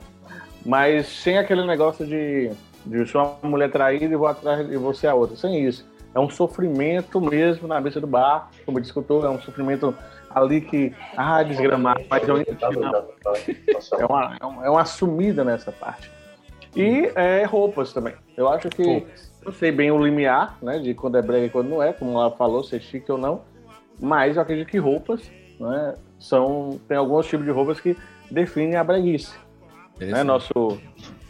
Mas 0.64 1.06
sem 1.06 1.38
aquele 1.38 1.64
negócio 1.64 2.06
de, 2.06 2.50
de 2.84 3.06
sou 3.06 3.38
uma 3.42 3.50
mulher 3.50 3.70
traída 3.70 4.04
e 4.04 4.16
vou 4.16 4.26
atrás 4.26 4.66
de 4.68 4.76
você 4.76 5.06
a 5.06 5.14
outra. 5.14 5.36
Sem 5.36 5.64
isso. 5.66 5.88
É 6.14 6.18
um 6.18 6.28
sofrimento 6.28 7.20
mesmo 7.20 7.68
na 7.68 7.80
mesa 7.80 8.00
do 8.00 8.06
bar, 8.06 8.50
como 8.66 8.80
discutou, 8.80 9.24
é 9.24 9.30
um 9.30 9.40
sofrimento 9.40 9.94
ali 10.28 10.60
que, 10.60 10.92
ah, 11.16 11.42
desgramado, 11.42 12.02
mas 12.08 12.26
eu 12.26 12.36
ainda 12.36 12.66
amo. 12.66 13.12
É 13.98 14.06
uma, 14.06 14.36
é 14.40 14.44
uma, 14.44 14.66
é 14.66 14.70
uma 14.70 14.84
sumida 14.84 15.44
nessa 15.44 15.70
parte. 15.70 16.10
E 16.74 17.10
é, 17.14 17.44
roupas 17.44 17.92
também. 17.92 18.14
Eu 18.36 18.48
acho 18.48 18.68
que 18.68 19.06
eu 19.44 19.52
sei 19.52 19.72
bem 19.72 19.90
o 19.90 20.02
limiar, 20.02 20.58
né, 20.62 20.78
de 20.78 20.94
quando 20.94 21.16
é 21.16 21.22
brega 21.22 21.46
e 21.46 21.50
quando 21.50 21.68
não 21.68 21.82
é, 21.82 21.92
como 21.92 22.12
ela 22.12 22.30
falou, 22.32 22.62
se 22.62 22.76
é 22.76 22.80
chique 22.80 23.10
ou 23.10 23.18
não. 23.18 23.42
Mas 24.00 24.36
eu 24.36 24.42
acredito 24.42 24.68
que 24.68 24.78
roupas, 24.78 25.30
né, 25.58 25.94
são 26.20 26.78
tem 26.86 26.96
alguns 26.96 27.26
tipos 27.26 27.44
de 27.44 27.50
roupas 27.50 27.80
que 27.80 27.96
definem 28.30 28.76
a 28.76 28.84
breguice. 28.84 29.32
Né, 29.98 30.22
nosso 30.22 30.78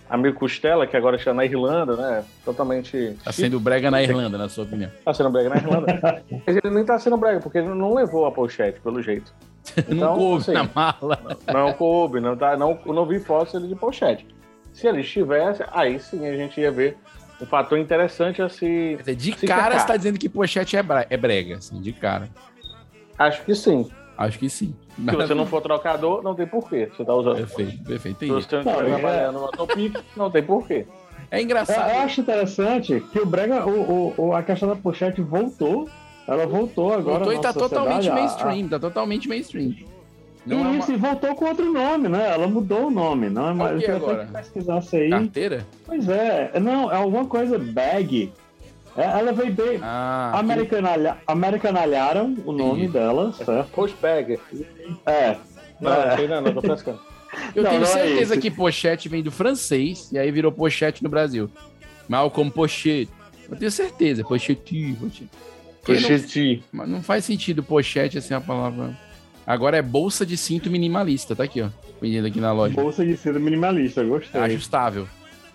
amigo 0.08 0.38
Costela, 0.38 0.86
que 0.86 0.96
agora 0.96 1.16
está 1.16 1.32
na 1.32 1.44
Irlanda, 1.44 1.96
né, 1.96 2.24
totalmente 2.44 3.16
Tá 3.24 3.32
sendo 3.32 3.58
brega 3.58 3.90
na 3.90 4.02
Irlanda, 4.02 4.36
na 4.36 4.48
sua 4.48 4.64
opinião. 4.64 4.90
Tá 5.04 5.14
sendo 5.14 5.30
brega 5.30 5.48
na 5.48 5.56
Irlanda. 5.56 6.22
Mas 6.46 6.56
ele 6.56 6.74
nem 6.74 6.84
tá 6.84 6.98
sendo 6.98 7.16
brega, 7.16 7.40
porque 7.40 7.58
ele 7.58 7.68
não 7.68 7.94
levou 7.94 8.26
a 8.26 8.32
pochete, 8.32 8.80
pelo 8.80 9.00
jeito. 9.00 9.32
não 9.88 10.16
coube 10.16 10.42
assim, 10.42 10.52
na 10.52 10.68
mala. 10.74 11.38
Não 11.52 11.72
coube, 11.72 12.20
não, 12.20 12.36
tá, 12.36 12.56
não, 12.56 12.78
não 12.86 13.06
vi 13.06 13.20
fotos 13.20 13.52
dele 13.52 13.68
de 13.68 13.76
pochete. 13.76 14.26
Se 14.72 14.86
ele 14.86 15.00
estivesse, 15.00 15.64
aí 15.72 15.98
sim 15.98 16.26
a 16.26 16.36
gente 16.36 16.60
ia 16.60 16.70
ver 16.70 16.96
um 17.40 17.46
fator 17.46 17.78
interessante 17.78 18.42
a 18.42 18.48
se. 18.48 18.94
Quer 18.96 18.98
dizer, 18.98 19.16
de 19.16 19.38
se 19.38 19.46
cara 19.46 19.62
cercar. 19.62 19.80
você 19.80 19.86
tá 19.86 19.96
dizendo 19.96 20.18
que 20.18 20.28
pochete 20.28 20.76
é, 20.76 20.84
é 21.08 21.16
brega, 21.16 21.56
assim, 21.56 21.80
de 21.80 21.92
cara. 21.92 22.28
Acho 23.18 23.44
que 23.44 23.54
sim. 23.54 23.90
Acho 24.20 24.38
que 24.38 24.50
sim. 24.50 24.74
Se 24.96 25.16
você 25.16 25.32
não 25.32 25.46
for 25.46 25.62
trocador, 25.62 26.22
não 26.22 26.34
tem 26.34 26.46
porquê. 26.46 26.90
Você 26.94 27.02
tá 27.02 27.14
usando. 27.14 27.36
Perfeito, 27.36 27.82
perfeito. 27.84 28.18
Se 28.20 28.26
você 28.26 28.56
não 28.56 28.60
estiver 28.72 28.82
é- 28.90 28.98
trabalhando 28.98 29.40
no 29.40 29.48
Topic, 29.48 29.96
não 30.14 30.30
tem 30.30 30.42
porquê. 30.42 30.86
É 31.30 31.40
engraçado. 31.40 31.90
eu 31.90 32.00
acho 32.00 32.20
interessante 32.20 33.00
que 33.12 33.18
o 33.18 33.24
Brega, 33.24 33.64
o, 33.66 33.80
o- 33.80 34.14
o- 34.28 34.34
a 34.34 34.42
questão 34.42 34.68
da 34.68 34.76
pochete 34.76 35.22
voltou. 35.22 35.88
Ela 36.28 36.46
voltou 36.46 36.92
agora. 36.92 37.24
Voltou 37.24 37.32
e 37.32 37.40
tá 37.40 37.52
totalmente 37.52 38.10
a- 38.10 38.14
mainstream, 38.14 38.68
tá 38.68 38.78
totalmente 38.78 39.26
mainstream. 39.26 39.74
Não 40.44 40.64
Não 40.64 40.70
é 40.74 40.76
isso, 40.78 40.88
uma 40.88 40.96
e 40.96 41.00
voltou 41.00 41.34
com 41.34 41.44
outro 41.46 41.72
nome, 41.72 42.08
né? 42.08 42.30
Ela 42.32 42.46
mudou 42.46 42.88
o 42.88 42.90
nome, 42.90 43.30
não 43.30 43.48
é 43.48 43.54
mais. 43.54 43.70
que 43.70 43.76
eu 43.76 43.80
queria 43.80 43.96
agora? 43.96 44.26
que 44.26 44.32
pesquisasse 44.32 44.96
aí. 44.96 45.10
carteira? 45.10 45.66
Pois 45.86 46.08
é, 46.08 46.60
não, 46.60 46.90
é 46.92 46.96
alguma 46.96 47.24
coisa 47.26 47.58
bag. 47.58 48.32
É, 48.96 49.02
ela 49.04 49.32
veio 49.32 49.52
bem. 49.54 49.78
Ah, 49.82 50.32
Americanalha, 50.34 51.16
americanalharam 51.26 52.36
o 52.44 52.52
nome 52.52 52.88
dela, 52.88 53.32
certo? 53.32 53.70
Postbag. 53.70 54.38
É. 55.06 55.36
Não, 55.80 55.92
É. 55.92 56.08
não 56.10 56.16
sei 56.16 56.28
não, 56.28 56.40
não 56.42 56.52
tô 56.52 56.60
frescando. 56.60 57.00
Eu 57.54 57.62
Não, 57.62 57.70
tenho 57.70 57.82
não 57.82 57.88
é 57.88 57.92
certeza 57.92 58.34
esse. 58.34 58.40
que 58.42 58.50
pochete 58.50 59.08
vem 59.08 59.22
do 59.22 59.30
francês 59.30 60.10
e 60.10 60.18
aí 60.18 60.30
virou 60.32 60.50
pochete 60.50 61.02
no 61.02 61.08
Brasil. 61.08 61.48
Malcolm 62.08 62.50
Pochette. 62.50 63.08
Eu 63.48 63.56
tenho 63.56 63.70
certeza, 63.70 64.24
pochete, 64.24 64.96
pochete. 65.00 65.22
Não- 65.22 65.30
Pochete. 65.82 66.64
Mas 66.72 66.88
não 66.88 67.02
faz 67.02 67.24
sentido 67.24 67.62
pochete 67.62 68.18
assim 68.18 68.34
a 68.34 68.40
palavra. 68.40 68.96
Agora 69.46 69.76
é 69.76 69.82
bolsa 69.82 70.26
de 70.26 70.36
cinto 70.36 70.68
minimalista, 70.68 71.34
tá 71.36 71.44
aqui, 71.44 71.62
ó. 71.62 71.68
Vendendo 72.02 72.26
aqui 72.26 72.40
na 72.40 72.52
loja. 72.52 72.74
Bolsa 72.74 73.04
de 73.04 73.16
seda 73.16 73.38
minimalista, 73.38 74.02
gostei. 74.04 74.40
Ajustável. 74.40 75.08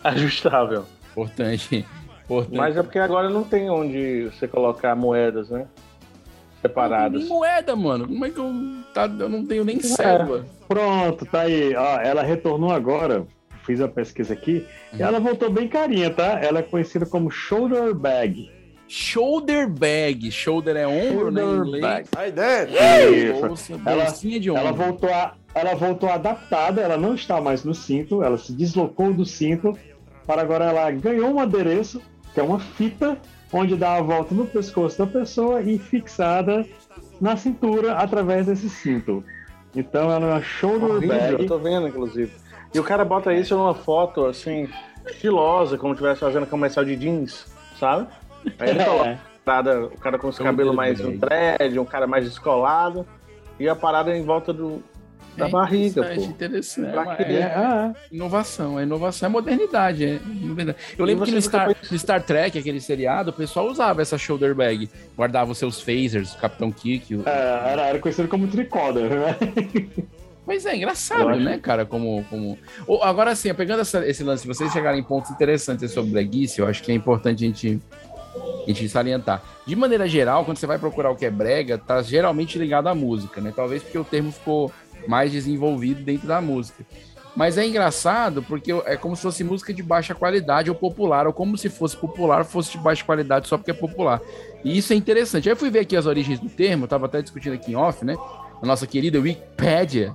Ajustável. 0.04 0.86
Importante. 1.12 1.86
Importante. 2.26 2.58
Mas 2.58 2.76
é 2.76 2.84
porque 2.84 3.00
agora 3.00 3.30
não 3.30 3.44
tem 3.44 3.70
onde 3.70 4.26
você 4.26 4.48
colocar 4.48 4.96
moedas, 4.96 5.50
né? 5.50 5.68
Separadas. 6.62 7.22
Nem 7.22 7.30
moeda, 7.30 7.76
mano. 7.76 8.08
Como 8.08 8.26
é 8.26 8.30
que 8.30 8.40
eu. 8.40 8.52
Tá, 8.94 9.06
eu 9.06 9.30
não 9.30 9.46
tenho 9.46 9.62
É. 9.62 9.66
nem 9.66 9.80
cédula. 9.80 10.46
Pronto, 10.68 11.26
tá 11.26 11.42
aí. 11.42 11.76
Ó, 11.76 12.00
ela 12.02 12.24
retornou 12.24 12.72
agora. 12.72 13.26
Fiz 13.66 13.82
a 13.82 13.88
pesquisa 13.88 14.34
aqui. 14.34 14.66
E 14.98 15.02
ela 15.02 15.20
voltou 15.20 15.50
bem 15.50 15.68
carinha, 15.68 16.10
tá? 16.12 16.40
Ela 16.42 16.60
é 16.60 16.64
conhecida 16.64 17.06
como 17.06 17.30
shoulder 17.32 17.94
bag. 17.94 18.50
Shoulder 18.88 19.68
bag. 19.68 20.32
Shoulder 20.32 20.76
é 20.76 20.88
ombro, 20.88 21.32
né? 21.32 21.42
Em 21.44 21.56
inglês. 21.58 21.82
bag. 21.82 22.08
Aí 22.16 22.32
dentro. 22.32 22.76
Ela, 23.86 24.06
bolsinha 24.06 24.40
de 24.40 24.52
ombro. 24.52 24.62
ela 24.64 24.72
voltou 24.72 25.10
a, 25.12 25.34
ela 25.54 25.74
voltou 25.76 26.10
adaptada, 26.10 26.82
ela 26.82 26.98
não 26.98 27.16
está 27.16 27.42
mais 27.42 27.64
no 27.64 27.74
cinto, 27.74 28.24
ela 28.24 28.38
se 28.38 28.54
deslocou 28.54 29.12
do 29.14 29.26
cinto 29.26 29.78
para 30.28 30.42
agora 30.42 30.66
ela 30.66 30.90
ganhou 30.92 31.30
um 31.32 31.40
adereço, 31.40 32.02
que 32.36 32.42
é 32.42 32.44
uma 32.44 32.60
fita 32.60 33.18
onde 33.52 33.78
dá 33.78 33.96
a 33.96 34.02
volta 34.02 34.36
no 34.36 34.46
pescoço 34.46 34.98
da 34.98 35.08
pessoa 35.08 35.62
e 35.62 35.80
fixada 35.80 36.66
na 37.20 37.38
cintura 37.38 37.94
através 37.94 38.46
desse 38.46 38.70
cinto. 38.70 39.24
Então 39.74 40.12
ela 40.12 40.28
é 40.28 40.30
uma 40.34 40.42
shoulder 40.42 40.98
Horrível, 40.98 41.18
eu 41.18 41.38
bag. 41.38 41.48
tô 41.48 41.58
vendo, 41.58 41.88
inclusive. 41.88 42.32
E 42.74 42.80
o 42.80 42.84
cara 42.84 43.06
bota 43.06 43.34
isso 43.34 43.56
numa 43.56 43.74
foto, 43.74 44.26
assim, 44.26 44.68
estilosa, 45.08 45.78
como 45.78 45.94
se 45.94 46.02
estivesse 46.02 46.20
fazendo 46.20 46.46
comercial 46.46 46.84
de 46.84 46.98
jeans, 46.98 47.48
sabe? 47.80 48.06
Aí 48.60 48.72
ele 48.72 48.84
coloca 48.84 49.12
a 49.12 49.18
parada, 49.46 49.86
o 49.86 49.98
cara 49.98 50.20
com 50.20 50.28
os 50.28 50.38
cabelos 50.38 50.76
mais 50.76 51.00
um 51.00 51.16
dread, 51.18 51.80
um 51.80 51.86
cara 51.86 52.06
mais 52.06 52.26
descolado, 52.26 53.08
e 53.58 53.70
a 53.70 53.76
parada 53.76 54.16
em 54.16 54.24
volta 54.24 54.52
do, 54.52 54.84
da 55.38 55.48
É 55.48 55.50
barriga, 55.50 56.02
interessante, 56.02 56.26
pô. 56.26 56.32
Interessante. 56.32 56.92
Pra 56.92 57.16
É, 57.20 57.34
é- 57.34 57.44
Ah, 57.56 57.94
inovação. 58.12 58.80
É 58.80 58.84
inovação, 58.84 59.28
é 59.28 59.32
modernidade. 59.32 60.06
É 60.06 60.20
modernidade. 60.24 60.78
Eu 60.98 61.06
lembro 61.06 61.26
que 61.26 61.32
no 61.32 61.42
Star, 61.42 61.76
no 61.92 61.98
Star 62.00 62.22
Trek, 62.24 62.58
aquele 62.58 62.80
seriado, 62.82 63.30
o 63.32 63.34
pessoal 63.34 63.68
usava 63.68 64.02
essa 64.02 64.18
shoulder 64.18 64.54
bag. 64.56 64.90
Guardava 65.16 65.52
os 65.52 65.58
seus 65.58 65.80
phasers, 65.82 66.34
o 66.34 66.38
Capitão 66.38 66.72
Kirk. 66.72 67.16
o- 67.16 67.24
é, 67.28 67.72
era, 67.74 67.82
era 67.88 68.00
conhecido 68.00 68.28
como 68.28 68.48
tricorder, 68.48 69.10
né? 69.10 69.38
Mas 70.48 70.64
é 70.66 70.76
engraçado, 70.76 71.36
né, 71.40 71.58
cara? 71.58 71.86
Como. 71.86 72.24
como... 72.30 72.58
Agora 73.02 73.36
sim, 73.36 73.52
pegando 73.54 73.82
essa- 73.82 74.08
esse 74.08 74.24
lance, 74.24 74.44
se 74.44 74.48
vocês 74.48 74.72
chegarem 74.72 75.00
em 75.00 75.04
pontos 75.04 75.32
interessantes 75.32 75.92
sobre 75.92 76.12
breguice, 76.12 76.60
eu 76.60 76.68
acho 76.68 76.84
que 76.84 76.92
é 76.92 76.96
importante 76.96 77.44
a 77.44 77.48
gente, 77.48 77.82
a 78.64 78.68
gente 78.68 78.88
salientar. 78.88 79.42
De 79.66 79.76
maneira 79.76 80.08
geral, 80.08 80.46
quando 80.46 80.58
você 80.58 80.68
vai 80.68 80.78
procurar 80.78 81.10
o 81.10 81.16
que 81.16 81.26
é 81.26 81.32
brega, 81.32 81.80
tá 81.80 82.00
geralmente 82.04 82.60
ligado 82.60 82.86
à 82.88 82.94
música, 82.94 83.42
né? 83.42 83.52
Talvez 83.56 83.82
porque 83.82 83.98
o 83.98 84.04
termo 84.04 84.32
ficou 84.32 84.72
mais 85.08 85.32
desenvolvido 85.32 86.04
dentro 86.04 86.28
da 86.28 86.42
música. 86.42 86.86
Mas 87.36 87.58
é 87.58 87.68
engraçado 87.68 88.42
porque 88.42 88.72
é 88.86 88.96
como 88.96 89.16
se 89.16 89.22
fosse 89.22 89.44
música 89.44 89.74
de 89.74 89.84
baixa 89.84 90.16
qualidade 90.16 90.70
ou 90.70 90.76
popular, 90.76 91.28
ou 91.28 91.34
como 91.34 91.58
se 91.58 91.68
fosse 91.70 91.96
popular 91.98 92.46
fosse 92.46 92.72
de 92.72 92.78
baixa 92.78 93.04
qualidade 93.04 93.48
só 93.48 93.58
porque 93.58 93.72
é 93.72 93.74
popular. 93.74 94.22
E 94.64 94.78
isso 94.78 94.94
é 94.94 94.96
interessante. 94.96 95.50
Aí 95.50 95.54
eu 95.54 95.58
fui 95.58 95.70
ver 95.70 95.80
aqui 95.80 95.98
as 95.98 96.06
origens 96.06 96.40
do 96.40 96.50
termo, 96.50 96.86
eu 96.86 96.88
tava 96.88 97.08
até 97.08 97.22
discutindo 97.22 97.54
aqui 97.54 97.74
em 97.74 97.76
off, 97.76 98.06
né? 98.06 98.16
A 98.62 98.66
nossa 98.66 98.88
querida 98.88 99.20
Wikipédia, 99.20 100.14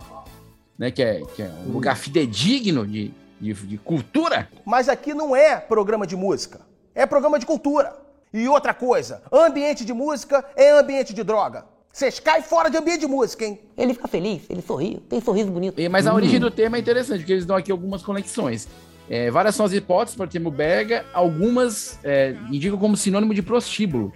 né? 0.78 0.90
Que 0.90 1.02
é, 1.02 1.20
que 1.37 1.42
é 1.42 1.50
um 1.66 1.73
lugar 1.73 1.94
fidedigno 1.97 2.87
de, 2.87 3.12
de, 3.38 3.52
de 3.52 3.76
cultura. 3.76 4.49
Mas 4.64 4.88
aqui 4.88 5.12
não 5.12 5.37
é 5.37 5.56
programa 5.56 6.06
de 6.06 6.16
música, 6.16 6.62
é 6.94 7.04
programa 7.04 7.38
de 7.38 7.44
cultura. 7.44 7.94
E 8.32 8.49
outra 8.49 8.73
coisa, 8.73 9.23
ambiente 9.30 9.85
de 9.85 9.92
música 9.92 10.44
é 10.56 10.70
ambiente 10.70 11.12
de 11.12 11.23
droga. 11.23 11.66
Vocês 11.92 12.20
caem 12.20 12.42
fora 12.42 12.70
de 12.70 12.76
ambiente 12.76 13.00
de 13.00 13.06
música, 13.06 13.44
hein? 13.44 13.59
Ele 13.76 13.94
fica 13.94 14.06
feliz, 14.06 14.42
ele 14.49 14.62
sorri, 14.62 15.02
tem 15.09 15.20
sorriso 15.20 15.50
bonito. 15.50 15.80
E- 15.80 15.88
Mas 15.88 16.06
a 16.06 16.14
origem 16.14 16.38
do 16.38 16.50
termo 16.50 16.76
é 16.76 16.78
interessante, 16.78 17.18
porque 17.20 17.32
eles 17.32 17.44
dão 17.44 17.56
aqui 17.56 17.73
algumas 17.73 18.02
conexões. 18.02 18.68
É, 19.09 19.28
várias 19.30 19.56
são 19.56 19.66
as 19.66 19.73
hipóteses 19.73 20.16
para 20.16 20.25
o 20.25 20.28
termo 20.28 20.52
brega, 20.52 21.04
algumas 21.12 21.99
é, 22.04 22.37
indicam 22.50 22.78
como 22.78 22.97
sinônimo 22.97 23.35
de 23.35 23.42
prostíbulo. 23.42 24.12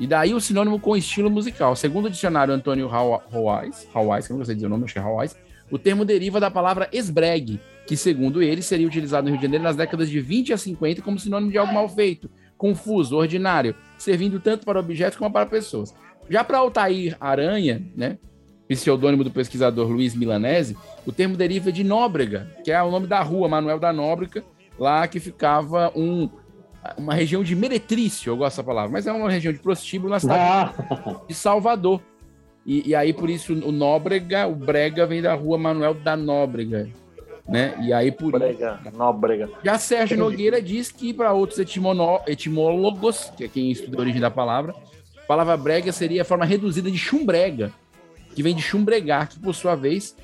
E 0.00 0.06
daí 0.08 0.34
o 0.34 0.40
sinônimo 0.40 0.80
com 0.80 0.96
estilo 0.96 1.30
musical. 1.30 1.76
Segundo 1.76 2.06
o 2.06 2.10
dicionário 2.10 2.52
Antônio 2.52 2.90
Hawais, 2.92 3.86
Hawais, 3.94 4.26
que 4.26 4.32
eu 4.32 4.36
não 4.36 4.44
sei 4.44 4.56
dizer 4.56 4.66
o 4.66 4.70
nome, 4.70 4.82
acho 4.84 4.94
que 4.94 4.98
é 4.98 5.02
Hawais, 5.02 5.36
o 5.70 5.78
termo 5.78 6.04
deriva 6.04 6.40
da 6.40 6.50
palavra 6.50 6.88
esbregue, 6.92 7.60
que, 7.86 7.96
segundo 7.96 8.42
ele, 8.42 8.60
seria 8.62 8.86
utilizado 8.88 9.24
no 9.26 9.30
Rio 9.30 9.38
de 9.38 9.44
Janeiro 9.46 9.62
nas 9.62 9.76
décadas 9.76 10.10
de 10.10 10.18
20 10.20 10.52
a 10.52 10.58
50 10.58 11.00
como 11.00 11.16
sinônimo 11.20 11.52
de 11.52 11.58
algo 11.58 11.72
mal 11.72 11.88
feito, 11.88 12.28
confuso, 12.58 13.16
ordinário, 13.16 13.76
servindo 13.96 14.40
tanto 14.40 14.64
para 14.66 14.80
objetos 14.80 15.16
como 15.16 15.30
para 15.32 15.46
pessoas. 15.46 15.94
Já 16.28 16.42
para 16.44 16.58
Altair 16.58 17.16
Aranha, 17.20 17.82
né, 17.96 18.18
pseudônimo 18.68 19.22
do 19.24 19.30
pesquisador 19.30 19.88
Luiz 19.88 20.14
Milanese, 20.14 20.76
o 21.06 21.12
termo 21.12 21.36
deriva 21.36 21.70
de 21.70 21.84
Nóbrega, 21.84 22.48
que 22.64 22.70
é 22.72 22.82
o 22.82 22.90
nome 22.90 23.06
da 23.06 23.20
rua 23.22 23.48
Manuel 23.48 23.78
da 23.78 23.92
Nóbrega, 23.92 24.42
lá 24.78 25.06
que 25.06 25.20
ficava 25.20 25.92
um, 25.94 26.28
uma 26.96 27.14
região 27.14 27.42
de 27.44 27.54
meretrício, 27.54 28.30
eu 28.30 28.36
gosto 28.36 28.56
dessa 28.56 28.64
palavra, 28.64 28.90
mas 28.90 29.06
é 29.06 29.12
uma 29.12 29.30
região 29.30 29.52
de 29.52 29.58
prostíbulo 29.60 30.10
na 30.10 30.18
cidade 30.18 30.72
de 31.28 31.34
Salvador. 31.34 32.00
E, 32.66 32.88
e 32.88 32.94
aí, 32.94 33.12
por 33.12 33.28
isso, 33.28 33.52
o 33.52 33.70
Nóbrega, 33.70 34.46
o 34.46 34.54
Brega 34.54 35.06
vem 35.06 35.20
da 35.20 35.34
rua 35.34 35.58
Manuel 35.58 35.92
da 35.92 36.16
Nóbrega, 36.16 36.88
né? 37.46 37.74
E 37.82 37.92
aí, 37.92 38.10
por 38.10 38.32
Brega, 38.32 38.80
Nóbrega. 38.96 39.50
já 39.62 39.76
Sérgio 39.76 40.16
Nogueira 40.16 40.62
diz 40.62 40.90
que, 40.90 41.12
para 41.12 41.34
outros 41.34 41.58
etimono- 41.58 42.20
etimólogos, 42.26 43.30
que 43.36 43.44
é 43.44 43.48
quem 43.48 43.70
estuda 43.70 43.98
a 43.98 44.00
origem 44.00 44.20
da 44.22 44.30
palavra, 44.30 44.74
a 45.24 45.26
palavra 45.26 45.56
brega 45.56 45.90
seria 45.92 46.22
a 46.22 46.24
forma 46.24 46.44
reduzida 46.44 46.90
de 46.90 46.98
chumbrega, 46.98 47.72
que 48.34 48.42
vem 48.42 48.54
de 48.54 48.62
chumbregar, 48.62 49.28
que 49.28 49.38
por 49.38 49.54
sua 49.54 49.74
vez 49.74 50.14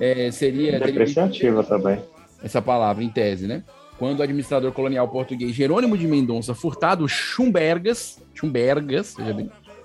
é, 0.00 0.30
seria. 0.30 0.78
Depreciativa 0.80 1.62
também. 1.62 2.00
Essa 2.42 2.62
palavra, 2.62 3.02
em 3.04 3.08
tese, 3.08 3.46
né? 3.46 3.62
Quando 3.98 4.20
o 4.20 4.22
administrador 4.22 4.70
colonial 4.72 5.08
português 5.08 5.52
Jerônimo 5.52 5.98
de 5.98 6.06
Mendonça 6.06 6.54
Furtado 6.54 7.08
Chumbergas, 7.08 8.22
Chumbergas, 8.32 9.16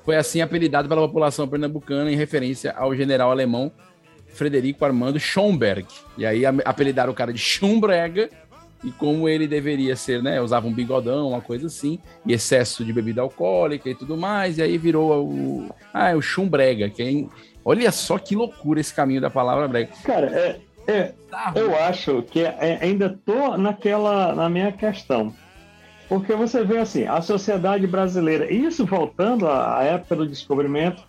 foi 0.06 0.16
assim 0.16 0.40
apelidado 0.40 0.88
pela 0.88 1.02
população 1.02 1.48
pernambucana 1.48 2.12
em 2.12 2.16
referência 2.16 2.72
ao 2.74 2.96
general 2.96 3.32
alemão 3.32 3.72
Frederico 4.28 4.86
Armando 4.86 5.20
Schomberg. 5.20 5.88
E 6.16 6.26
aí 6.28 6.46
am- 6.46 6.62
apelidaram 6.64 7.12
o 7.12 7.16
cara 7.16 7.34
de 7.34 7.40
Schumbrega, 7.40 8.30
e 8.84 8.92
como 8.92 9.30
ele 9.30 9.48
deveria 9.48 9.96
ser, 9.96 10.22
né? 10.22 10.42
Usava 10.42 10.68
um 10.68 10.74
bigodão, 10.74 11.30
uma 11.30 11.42
coisa 11.42 11.68
assim, 11.68 12.00
e 12.26 12.34
excesso 12.34 12.84
de 12.84 12.92
bebida 12.92 13.22
alcoólica 13.22 13.90
e 13.90 13.96
tudo 13.96 14.18
mais, 14.18 14.58
e 14.58 14.62
aí 14.62 14.78
virou 14.78 15.26
o. 15.26 15.70
Ah, 15.94 16.10
é 16.10 16.16
o 16.16 16.22
Schumbrega, 16.22 16.90
que 16.90 17.02
é 17.02 17.44
Olha 17.66 17.92
só 17.92 18.18
que 18.18 18.36
loucura 18.36 18.82
esse 18.82 18.94
caminho 18.94 19.22
da 19.22 19.30
palavra 19.30 19.68
brega. 19.68 19.90
Cara, 20.04 20.28
é, 20.28 20.60
é, 20.86 21.14
eu 21.56 21.76
acho 21.78 22.22
que 22.24 22.42
é- 22.42 22.78
ainda 22.82 23.18
tô 23.26 23.58
naquela, 23.58 24.36
na 24.36 24.50
minha 24.50 24.72
questão. 24.72 25.34
Porque 26.10 26.36
você 26.36 26.64
vê 26.64 26.78
assim, 26.80 27.06
a 27.08 27.22
sociedade 27.22 27.88
brasileira, 27.88 28.52
isso 28.52 28.86
voltando 28.86 29.48
à 29.48 29.80
à 29.80 29.84
época 29.84 30.18
do 30.18 30.28
descobrimento, 30.28 31.02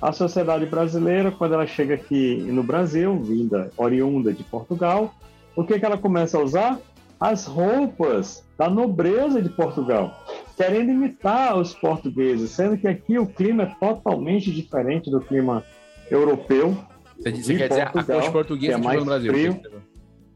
a 0.00 0.12
sociedade 0.12 0.64
brasileira, 0.64 1.30
quando 1.30 1.54
ela 1.54 1.66
chega 1.66 1.94
aqui 1.94 2.36
no 2.48 2.62
Brasil, 2.62 3.18
vinda, 3.18 3.70
oriunda 3.76 4.32
de 4.32 4.42
Portugal, 4.44 5.14
o 5.54 5.64
que, 5.64 5.78
que 5.78 5.84
ela 5.84 5.98
começa 5.98 6.38
a 6.38 6.42
usar? 6.42 6.78
As 7.20 7.46
roupas 7.46 8.44
da 8.56 8.70
nobreza 8.70 9.42
de 9.42 9.48
Portugal, 9.48 10.24
querendo 10.56 10.90
imitar 10.92 11.56
os 11.56 11.74
portugueses, 11.74 12.50
sendo 12.50 12.76
que 12.78 12.86
aqui 12.86 13.18
o 13.18 13.26
clima 13.26 13.64
é 13.64 13.66
totalmente 13.80 14.52
diferente 14.52 15.10
do 15.10 15.20
clima 15.20 15.64
europeu. 16.10 16.76
Você, 17.18 17.32
você 17.32 17.52
de 17.52 17.58
quer 17.58 17.68
dizer 17.68 17.80
a 17.82 17.90
Portugal, 17.90 18.20
corte 18.20 18.32
portuguesa 18.32 18.74
que 18.74 18.80
é 18.80 18.84
mais 18.84 19.00
no 19.00 19.04
Brasil? 19.06 19.32
frio. 19.32 19.60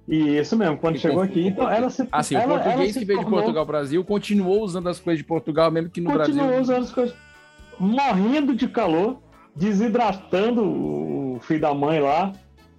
E 0.08 0.36
isso 0.36 0.56
mesmo, 0.56 0.76
quando 0.78 0.98
chegou 0.98 1.22
aqui, 1.22 1.46
então 1.46 1.70
ela 1.70 1.88
se 1.88 2.06
Ah, 2.10 2.22
sim, 2.24 2.34
ela- 2.34 2.56
o 2.56 2.60
português 2.60 2.96
que 2.96 3.04
veio 3.04 3.18
de 3.20 3.24
tornou- 3.24 3.38
Portugal 3.40 3.60
ao 3.62 3.66
Brasil 3.66 4.04
continuou 4.04 4.62
usando 4.64 4.88
as 4.88 4.98
coisas 4.98 5.18
de 5.18 5.24
Portugal, 5.24 5.70
mesmo 5.70 5.88
que 5.90 6.00
no 6.00 6.10
continuou 6.10 6.46
Brasil. 6.48 6.60
usando 6.62 6.82
as 6.82 6.92
coisas, 6.92 7.14
morrendo 7.78 8.52
de 8.54 8.66
calor, 8.66 9.18
desidratando 9.54 10.64
o 10.64 11.38
filho 11.42 11.60
da 11.60 11.72
mãe 11.72 12.00
lá, 12.00 12.32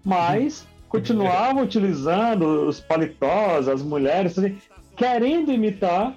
mas 0.03 0.67
continuava 0.93 1.59
utilizando 1.59 2.67
os 2.67 2.79
paletós, 2.79 3.67
as 3.67 3.81
mulheres, 3.81 4.37
assim, 4.37 4.59
querendo 4.95 5.51
imitar 5.51 6.15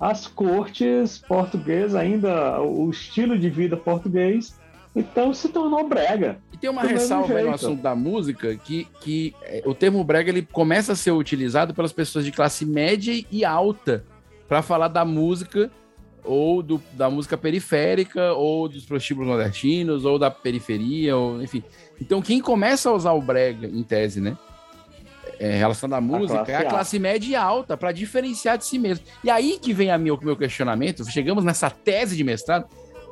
as 0.00 0.26
cortes 0.26 1.18
portuguesas, 1.18 1.94
ainda 1.94 2.58
o 2.62 2.88
estilo 2.88 3.38
de 3.38 3.50
vida 3.50 3.76
português, 3.76 4.58
então 4.94 5.34
se 5.34 5.50
tornou 5.50 5.86
brega. 5.86 6.38
E 6.50 6.56
tem 6.56 6.70
uma 6.70 6.82
ressalva 6.82 7.42
no 7.42 7.50
assunto 7.52 7.82
da 7.82 7.94
música 7.94 8.56
que, 8.56 8.88
que 9.02 9.34
o 9.66 9.74
termo 9.74 10.02
brega 10.02 10.30
ele 10.30 10.48
começa 10.50 10.92
a 10.92 10.96
ser 10.96 11.10
utilizado 11.10 11.74
pelas 11.74 11.92
pessoas 11.92 12.24
de 12.24 12.32
classe 12.32 12.64
média 12.64 13.22
e 13.30 13.44
alta 13.44 14.02
para 14.48 14.62
falar 14.62 14.88
da 14.88 15.04
música 15.04 15.70
ou 16.24 16.62
do, 16.62 16.80
da 16.94 17.10
música 17.10 17.36
periférica 17.36 18.32
ou 18.32 18.66
dos 18.66 18.86
prostíbulos 18.86 19.28
nordestinos 19.28 20.06
ou 20.06 20.18
da 20.18 20.30
periferia, 20.30 21.16
ou 21.16 21.42
enfim. 21.42 21.62
Então 22.00 22.20
quem 22.22 22.40
começa 22.40 22.88
a 22.90 22.92
usar 22.94 23.12
o 23.12 23.20
brega 23.22 23.66
em 23.66 23.82
tese, 23.82 24.20
né? 24.20 24.36
É, 25.38 25.56
relacionado 25.56 25.98
à 25.98 26.00
música, 26.00 26.38
classe 26.38 26.50
é 26.52 26.54
a 26.56 26.60
A. 26.60 26.64
classe 26.64 26.98
média 26.98 27.28
e 27.30 27.34
alta, 27.34 27.76
para 27.76 27.92
diferenciar 27.92 28.56
de 28.56 28.64
si 28.64 28.78
mesmo. 28.78 29.04
E 29.22 29.28
aí 29.30 29.58
que 29.60 29.72
vem 29.74 29.90
a 29.90 29.98
meu, 29.98 30.18
meu 30.22 30.36
questionamento, 30.36 31.04
chegamos 31.10 31.44
nessa 31.44 31.68
tese 31.68 32.16
de 32.16 32.24
mestrado, 32.24 32.66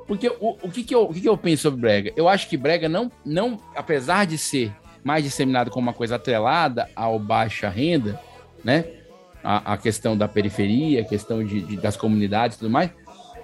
porque 0.07 0.29
o, 0.41 0.57
o, 0.63 0.71
que, 0.71 0.83
que, 0.85 0.95
eu, 0.95 1.05
o 1.05 1.13
que, 1.13 1.21
que 1.21 1.29
eu 1.29 1.37
penso 1.37 1.63
sobre 1.63 1.81
Brega? 1.81 2.13
Eu 2.17 2.27
acho 2.29 2.49
que 2.49 2.57
Brega 2.57 2.89
não, 2.89 3.11
não, 3.27 3.59
apesar 3.77 4.25
de 4.27 4.39
ser 4.39 4.73
mais 5.03 5.23
disseminado 5.23 5.71
como 5.71 5.87
uma 5.87 5.93
coisa 5.93 6.17
atrelada 6.17 6.89
ao 6.97 7.19
baixa 7.19 7.69
renda, 7.69 8.19
né? 8.63 8.85
A, 9.43 9.75
a 9.75 9.77
questão 9.77 10.17
da 10.17 10.27
periferia, 10.27 11.03
a 11.03 11.05
questão 11.05 11.45
de, 11.45 11.61
de- 11.61 11.77
das 11.77 11.95
comunidades 11.97 12.57
e 12.57 12.61
tudo 12.61 12.71
mais, 12.71 12.91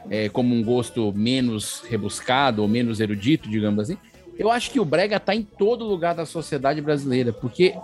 é, 0.08 0.30
como 0.30 0.54
um 0.54 0.64
gosto 0.64 1.12
menos 1.14 1.82
rebuscado 1.86 2.62
ou 2.62 2.68
menos 2.68 3.00
erudito, 3.00 3.50
digamos 3.50 3.80
assim. 3.90 3.98
Eu 4.40 4.50
acho 4.50 4.70
que 4.70 4.80
o 4.80 4.84
Brega 4.86 5.16
está 5.16 5.34
em 5.34 5.42
todo 5.42 5.84
lugar 5.84 6.14
da 6.14 6.24
sociedade 6.24 6.80
brasileira, 6.80 7.30
porque 7.30 7.74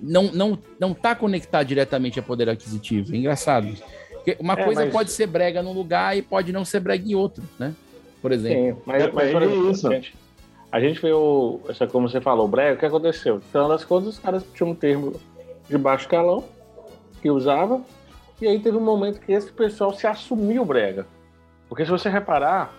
não, 0.00 0.24
não, 0.32 0.56
não 0.78 0.94
tá 0.94 1.16
conectado 1.16 1.66
diretamente 1.66 2.20
a 2.20 2.22
poder 2.22 2.48
aquisitivo. 2.48 3.12
É 3.12 3.18
engraçado. 3.18 3.66
Porque 4.12 4.36
uma 4.38 4.54
É, 4.54 4.64
coisa 4.64 4.82
mas- 4.84 4.92
pode 4.92 5.10
ser 5.10 5.26
brega 5.26 5.62
num 5.62 5.72
lugar 5.72 6.16
e 6.16 6.22
pode 6.22 6.52
não 6.52 6.64
ser 6.64 6.78
brega 6.78 7.04
em 7.08 7.14
outro, 7.16 7.42
né? 7.58 7.74
Por 8.22 8.30
exemplo. 8.30 8.76
Sim, 8.76 8.82
mas, 8.86 9.12
mas 9.12 9.32
por 9.32 9.42
exemplo, 9.42 9.68
a 9.70 9.94
gente, 9.94 10.14
a 10.70 10.80
gente 10.80 11.00
vê 11.02 11.12
o. 11.12 11.58
Essa, 11.68 11.86
como 11.88 12.08
você 12.08 12.20
falou, 12.20 12.44
o 12.44 12.48
brega, 12.48 12.76
o 12.76 12.78
que 12.78 12.86
aconteceu? 12.86 13.42
Então, 13.48 13.68
das 13.68 13.82
contas, 13.84 14.10
os 14.10 14.18
caras 14.20 14.44
tinham 14.54 14.70
um 14.70 14.74
termo 14.74 15.14
de 15.68 15.76
baixo 15.76 16.06
calão 16.06 16.44
que 17.20 17.30
usava, 17.30 17.80
e 18.40 18.46
aí 18.46 18.60
teve 18.60 18.76
um 18.76 18.80
momento 18.84 19.20
que 19.20 19.32
esse 19.32 19.50
pessoal 19.50 19.92
se 19.92 20.06
assumiu 20.06 20.64
brega. 20.64 21.06
Porque 21.68 21.84
se 21.84 21.90
você 21.90 22.08
reparar, 22.08 22.72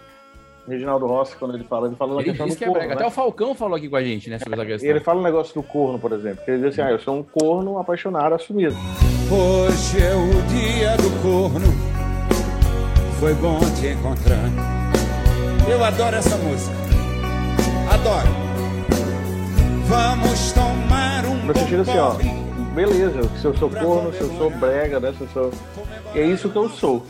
Reginaldo 0.67 1.07
Rossi, 1.07 1.35
quando 1.35 1.55
ele 1.55 1.63
fala, 1.63 1.87
ele 1.87 1.95
fala 1.95 2.13
Ele 2.21 2.25
questão 2.25 2.45
diz 2.45 2.55
do 2.55 2.57
que 2.59 2.63
é 2.63 2.67
corno, 2.67 2.87
né? 2.87 2.93
Até 2.93 3.05
o 3.05 3.11
Falcão 3.11 3.55
falou 3.55 3.75
aqui 3.75 3.89
com 3.89 3.95
a 3.95 4.03
gente, 4.03 4.29
né, 4.29 4.37
sobre 4.37 4.55
essa 4.55 4.65
questão. 4.65 4.89
ele 4.89 4.99
fala 4.99 5.19
um 5.19 5.23
negócio 5.23 5.53
do 5.53 5.63
corno, 5.63 5.97
por 5.97 6.11
exemplo, 6.11 6.43
ele 6.47 6.57
diz 6.57 6.67
assim, 6.67 6.81
ah, 6.81 6.91
eu 6.91 6.99
sou 6.99 7.17
um 7.17 7.23
corno 7.23 7.79
apaixonado, 7.79 8.35
assumido. 8.35 8.75
Hoje 9.31 10.03
é 10.03 10.13
o 10.13 10.41
dia 10.47 10.97
do 10.97 11.21
corno. 11.21 11.65
Foi 13.19 13.33
bom 13.35 13.59
te 13.79 13.87
encontrar. 13.87 14.37
Eu 15.69 15.83
adoro 15.83 16.15
essa 16.15 16.37
música. 16.37 16.75
Adoro. 17.91 18.29
Vamos 19.85 20.51
tomar 20.53 21.25
um 21.25 21.45
No 21.45 21.57
sentido 21.57 21.81
assim, 21.81 21.97
ó, 21.97 22.13
beleza, 22.73 23.23
se 23.39 23.45
eu 23.45 23.55
sou 23.57 23.69
corno, 23.69 24.13
se 24.13 24.21
eu 24.21 24.29
sou 24.37 24.49
brega, 24.49 24.99
né? 24.99 25.13
Se 25.17 25.21
eu 25.21 25.27
sou. 25.27 25.51
É 26.15 26.21
isso 26.21 26.49
que 26.49 26.55
eu 26.55 26.69
sou. 26.69 27.05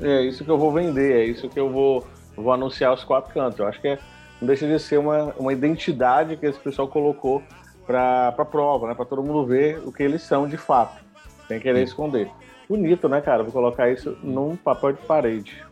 É 0.00 0.22
isso 0.22 0.44
que 0.44 0.50
eu 0.50 0.58
vou 0.58 0.72
vender, 0.72 1.20
é 1.20 1.24
isso 1.24 1.48
que 1.48 1.58
eu 1.58 1.70
vou, 1.70 2.06
vou 2.36 2.52
anunciar 2.52 2.90
aos 2.90 3.02
quatro 3.04 3.32
cantos. 3.32 3.58
Eu 3.58 3.66
acho 3.66 3.80
que 3.80 3.88
é, 3.88 3.98
não 4.40 4.46
deixa 4.46 4.66
de 4.66 4.78
ser 4.78 4.98
uma, 4.98 5.34
uma 5.38 5.52
identidade 5.52 6.36
que 6.36 6.46
esse 6.46 6.58
pessoal 6.58 6.86
colocou 6.88 7.42
pra, 7.86 8.32
pra 8.32 8.44
prova, 8.44 8.88
né? 8.88 8.94
Pra 8.94 9.04
todo 9.04 9.22
mundo 9.22 9.46
ver 9.46 9.80
o 9.84 9.92
que 9.92 10.02
eles 10.02 10.22
são 10.22 10.46
de 10.48 10.56
fato, 10.56 11.02
sem 11.48 11.58
querer 11.60 11.82
esconder. 11.82 12.30
Bonito, 12.68 13.08
né, 13.08 13.20
cara? 13.20 13.42
Vou 13.42 13.52
colocar 13.52 13.90
isso 13.90 14.16
num 14.22 14.56
papel 14.56 14.92
de 14.92 15.02
parede. 15.02 15.64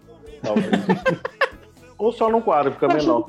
Talvez. 0.42 0.68
Ou 1.98 2.12
só 2.12 2.29
num 2.29 2.40
quadro, 2.40 2.72
fica 2.72 2.88
menor. 2.88 3.27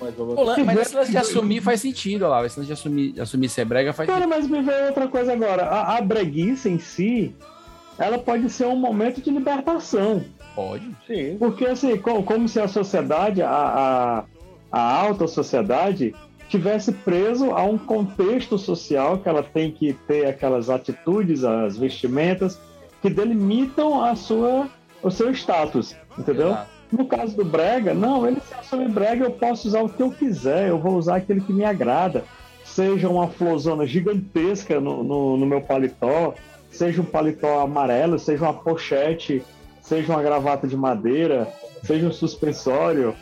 Mas, 0.00 0.14
vou- 0.14 0.34
Mas 0.64 0.78
esse 0.78 0.96
lance 0.96 1.10
de 1.10 1.18
assumir 1.18 1.60
faz 1.60 1.80
sentido, 1.80 2.22
olha 2.22 2.30
lá. 2.40 2.46
Esse 2.46 2.58
lance 2.58 2.66
de 2.68 2.72
assumir, 2.72 3.20
assumir 3.20 3.48
ser 3.48 3.64
brega 3.64 3.92
faz 3.92 4.08
Cara, 4.08 4.22
sentido. 4.24 4.36
mas 4.36 4.48
me 4.48 4.62
veio 4.62 4.86
outra 4.86 5.08
coisa 5.08 5.32
agora. 5.32 5.64
A, 5.64 5.98
a 5.98 6.00
breguice 6.00 6.68
em 6.68 6.78
si, 6.78 7.34
ela 7.98 8.18
pode 8.18 8.48
ser 8.50 8.66
um 8.66 8.76
momento 8.76 9.20
de 9.20 9.30
libertação. 9.30 10.24
Pode. 10.60 10.90
Sim. 11.06 11.36
Porque 11.38 11.64
assim, 11.64 11.96
co- 11.96 12.22
como, 12.22 12.46
se 12.46 12.60
a 12.60 12.68
sociedade, 12.68 13.40
a, 13.40 13.48
a, 13.48 14.24
a 14.70 15.00
alta 15.00 15.26
sociedade, 15.26 16.14
tivesse 16.50 16.92
preso 16.92 17.52
a 17.52 17.62
um 17.62 17.78
contexto 17.78 18.58
social 18.58 19.18
que 19.18 19.28
ela 19.28 19.42
tem 19.42 19.70
que 19.70 19.94
ter 20.06 20.26
aquelas 20.26 20.68
atitudes, 20.68 21.44
as 21.44 21.78
vestimentas 21.78 22.60
que 23.00 23.08
delimitam 23.08 24.04
a 24.04 24.14
sua, 24.14 24.68
o 25.02 25.10
seu 25.10 25.30
status, 25.30 25.96
entendeu? 26.18 26.56
No 26.92 27.06
caso 27.06 27.36
do 27.36 27.44
brega, 27.44 27.94
não, 27.94 28.26
ele 28.26 28.40
se 28.40 28.52
assume 28.52 28.88
brega, 28.88 29.24
eu 29.24 29.30
posso 29.30 29.68
usar 29.68 29.80
o 29.80 29.88
que 29.88 30.02
eu 30.02 30.10
quiser, 30.10 30.68
eu 30.68 30.78
vou 30.78 30.96
usar 30.96 31.16
aquele 31.16 31.40
que 31.40 31.52
me 31.52 31.64
agrada. 31.64 32.24
Seja 32.64 33.08
uma 33.08 33.28
florzona 33.28 33.86
gigantesca 33.86 34.78
no, 34.80 35.02
no, 35.02 35.36
no 35.36 35.46
meu 35.46 35.60
paletó, 35.62 36.34
seja 36.70 37.00
um 37.00 37.04
paletó 37.04 37.60
amarelo, 37.60 38.18
seja 38.18 38.44
uma 38.44 38.54
pochete, 38.54 39.42
seja 39.90 40.12
uma 40.12 40.22
gravata 40.22 40.68
de 40.68 40.76
madeira, 40.76 41.52
seja 41.82 42.06
um 42.06 42.12
suspensório, 42.12 43.12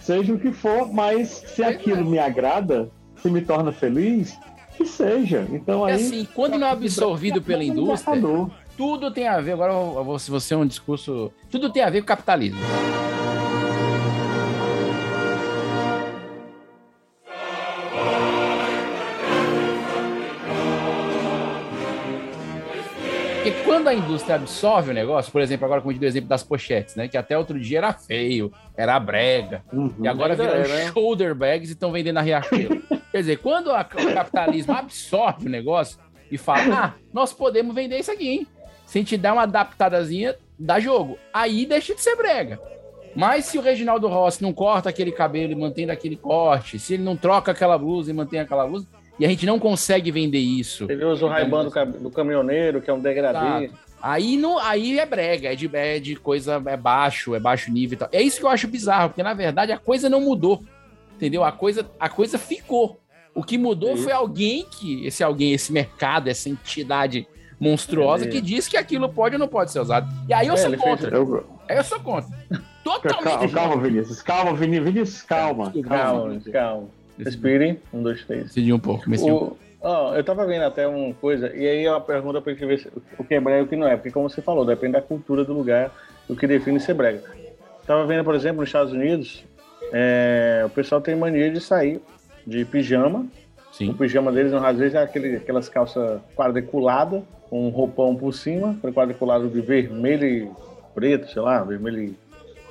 seja 0.00 0.32
o 0.32 0.38
que 0.38 0.52
for, 0.52 0.92
mas 0.92 1.28
se 1.28 1.64
aquilo 1.64 2.04
me 2.04 2.16
agrada, 2.16 2.88
se 3.16 3.28
me 3.28 3.40
torna 3.40 3.72
feliz, 3.72 4.38
que 4.76 4.86
seja. 4.86 5.44
Então 5.50 5.88
E 5.88 5.90
aí. 5.90 5.96
assim, 5.96 6.28
quando 6.32 6.56
não 6.56 6.68
é 6.68 6.70
absorvido 6.70 7.42
pela 7.42 7.64
indústria, 7.64 8.22
tudo 8.76 9.10
tem 9.10 9.26
a 9.26 9.40
ver. 9.40 9.54
Agora, 9.54 10.18
se 10.20 10.30
você 10.30 10.54
é 10.54 10.56
um 10.56 10.64
discurso. 10.64 11.32
Tudo 11.50 11.70
tem 11.70 11.82
a 11.82 11.90
ver 11.90 12.02
com 12.02 12.06
capitalismo. 12.06 12.60
Porque 23.42 23.64
quando 23.64 23.88
a 23.88 23.94
indústria 23.94 24.36
absorve 24.36 24.92
o 24.92 24.94
negócio, 24.94 25.32
por 25.32 25.40
exemplo, 25.40 25.64
agora 25.64 25.80
como 25.80 25.90
eu 25.90 25.96
te 25.96 25.98
dei 26.00 26.08
o 26.08 26.10
exemplo 26.12 26.28
das 26.28 26.44
pochetes, 26.44 26.94
né? 26.94 27.08
Que 27.08 27.16
até 27.18 27.36
outro 27.36 27.58
dia 27.58 27.78
era 27.78 27.92
feio, 27.92 28.52
era 28.76 28.98
brega. 29.00 29.64
e 30.00 30.06
agora 30.06 30.36
viraram 30.36 30.60
é, 30.64 30.68
né? 30.68 30.92
shoulder 30.92 31.34
bags 31.34 31.68
e 31.68 31.72
estão 31.72 31.90
vendendo 31.90 32.14
na 32.14 32.20
Riachuelo. 32.20 32.80
Quer 33.10 33.18
dizer, 33.18 33.38
quando 33.38 33.72
a- 33.72 33.80
o 33.80 34.14
capitalismo 34.14 34.72
absorve 34.72 35.46
o 35.46 35.50
negócio 35.50 35.98
e 36.30 36.38
fala, 36.38 36.74
ah, 36.74 36.92
nós 37.12 37.32
podemos 37.32 37.74
vender 37.74 37.98
isso 37.98 38.12
aqui, 38.12 38.28
hein? 38.28 38.46
Se 38.86 38.98
a 38.98 39.00
gente 39.00 39.16
der 39.16 39.32
uma 39.32 39.42
adaptadazinha, 39.42 40.36
dá 40.56 40.78
jogo. 40.78 41.18
Aí 41.34 41.66
deixa 41.66 41.96
de 41.96 42.00
ser 42.00 42.14
brega. 42.14 42.60
Mas 43.16 43.46
se 43.46 43.58
o 43.58 43.60
Reginaldo 43.60 44.06
Rossi 44.06 44.40
não 44.40 44.52
corta 44.52 44.88
aquele 44.88 45.10
cabelo 45.10 45.52
e 45.52 45.56
mantém 45.56 45.84
daquele 45.86 46.16
corte, 46.16 46.78
se 46.78 46.94
ele 46.94 47.02
não 47.02 47.16
troca 47.16 47.50
aquela 47.50 47.76
blusa 47.76 48.10
e 48.10 48.14
mantém 48.14 48.38
aquela 48.38 48.66
blusa, 48.68 48.86
e 49.22 49.24
a 49.24 49.28
gente 49.28 49.46
não 49.46 49.56
consegue 49.56 50.10
vender 50.10 50.40
isso. 50.40 50.86
Ele 50.90 51.04
usa 51.04 51.24
o 51.24 51.28
raibão 51.28 51.64
do, 51.68 51.70
do 52.00 52.10
caminhoneiro, 52.10 52.82
que 52.82 52.90
é 52.90 52.92
um 52.92 52.98
degradê. 52.98 53.66
Exato. 53.66 53.78
Aí, 54.02 54.36
não, 54.36 54.58
aí 54.58 54.98
é 54.98 55.06
brega, 55.06 55.52
é 55.52 55.54
de, 55.54 55.70
é 55.72 56.00
de 56.00 56.16
coisa, 56.16 56.60
é 56.66 56.76
baixo, 56.76 57.32
é 57.36 57.38
baixo 57.38 57.70
nível 57.70 57.94
e 57.94 57.98
tal. 58.00 58.08
É 58.10 58.20
isso 58.20 58.40
que 58.40 58.44
eu 58.44 58.48
acho 58.48 58.66
bizarro, 58.66 59.10
porque 59.10 59.22
na 59.22 59.32
verdade 59.32 59.70
a 59.70 59.78
coisa 59.78 60.10
não 60.10 60.20
mudou. 60.20 60.60
Entendeu? 61.14 61.44
A 61.44 61.52
coisa, 61.52 61.88
a 62.00 62.08
coisa 62.08 62.36
ficou. 62.36 62.98
O 63.32 63.44
que 63.44 63.56
mudou 63.56 63.96
foi 63.96 64.12
alguém 64.12 64.66
que, 64.68 65.06
esse 65.06 65.22
alguém, 65.22 65.52
esse 65.52 65.72
mercado, 65.72 66.26
essa 66.26 66.48
entidade 66.48 67.24
monstruosa 67.60 68.26
que 68.26 68.40
diz 68.40 68.66
que 68.66 68.76
aquilo 68.76 69.08
pode 69.08 69.36
ou 69.36 69.38
não 69.38 69.46
pode 69.46 69.70
ser 69.70 69.78
usado. 69.78 70.12
E 70.28 70.34
aí 70.34 70.48
eu 70.48 70.56
sou 70.56 70.70
fez- 70.70 70.82
contra. 70.82 71.16
eu- 71.16 71.46
Aí 71.68 71.76
eu 71.76 71.84
sou 71.84 72.00
contra. 72.00 72.28
Calma, 72.84 73.00
Totalmente. 73.00 73.52
calma, 73.54 73.76
Vinícius. 73.80 74.20
Calma, 74.20 74.52
Vinícius, 74.52 75.22
calma. 75.22 75.72
Calma, 75.88 76.40
calma. 76.52 76.88
Respirem. 77.24 77.78
Um, 77.92 78.02
dois, 78.02 78.24
três. 78.24 78.44
Decidi 78.44 78.72
um 78.72 78.78
pouco, 78.78 79.04
O- 79.08 79.56
ó, 79.80 80.14
eu 80.14 80.22
tava 80.24 80.46
vendo 80.46 80.62
até 80.62 80.86
uma 80.86 81.12
coisa, 81.14 81.54
e 81.54 81.66
aí 81.66 81.88
uma 81.88 82.00
pergunta 82.00 82.40
pra 82.40 82.52
gente 82.52 82.64
ver 82.66 82.78
se- 82.78 82.88
o 83.18 83.24
que 83.24 83.34
é 83.34 83.40
brega 83.40 83.60
e 83.60 83.62
o 83.64 83.66
que 83.68 83.76
não 83.76 83.86
é. 83.88 83.96
Porque, 83.96 84.10
como 84.10 84.28
você 84.28 84.40
falou, 84.42 84.64
depende 84.64 84.92
da 84.94 85.02
cultura 85.02 85.44
do 85.44 85.52
lugar, 85.52 85.90
do 86.28 86.36
que 86.36 86.46
define 86.46 86.78
ser 86.80 86.94
brega. 86.94 87.22
Tava 87.86 88.06
vendo, 88.06 88.24
por 88.24 88.34
exemplo, 88.34 88.60
nos 88.60 88.68
Estados 88.68 88.92
Unidos, 88.92 89.44
é, 89.92 90.62
o 90.64 90.70
pessoal 90.70 91.00
tem 91.00 91.16
mania 91.16 91.50
de 91.50 91.60
sair 91.60 92.00
de 92.46 92.64
pijama. 92.64 93.26
Sim. 93.72 93.90
O 93.90 93.94
pijama 93.94 94.30
deles, 94.30 94.52
às 94.52 94.76
vezes, 94.78 94.94
é 94.94 95.02
aquele, 95.02 95.36
aquelas 95.36 95.68
calças 95.68 96.20
quadriculadas, 96.36 97.22
com 97.48 97.66
um 97.66 97.70
roupão 97.70 98.14
por 98.14 98.32
cima, 98.32 98.76
quadriculado 98.94 99.48
de 99.48 99.60
vermelho 99.60 100.24
e 100.26 100.50
preto, 100.94 101.30
sei 101.30 101.42
lá, 101.42 101.62
vermelho 101.64 102.02
e... 102.02 102.14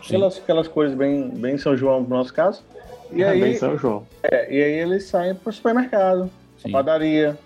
Aquelas, 0.04 0.38
aquelas 0.40 0.68
cores 0.68 0.94
bem, 0.96 1.30
bem 1.30 1.58
São 1.60 1.76
João, 1.78 2.02
no 2.02 2.10
nosso 2.10 2.34
caso. 2.34 2.64
E 3.12 3.24
aí, 3.24 3.56
São 3.56 3.78
João. 3.78 4.06
é, 4.24 4.54
e 4.54 4.64
aí 4.64 4.74
eles 4.74 5.06
saem 5.06 5.36
pro 5.36 5.52
supermercado, 5.52 6.30
pra 6.62 6.72
padaria, 6.72 7.38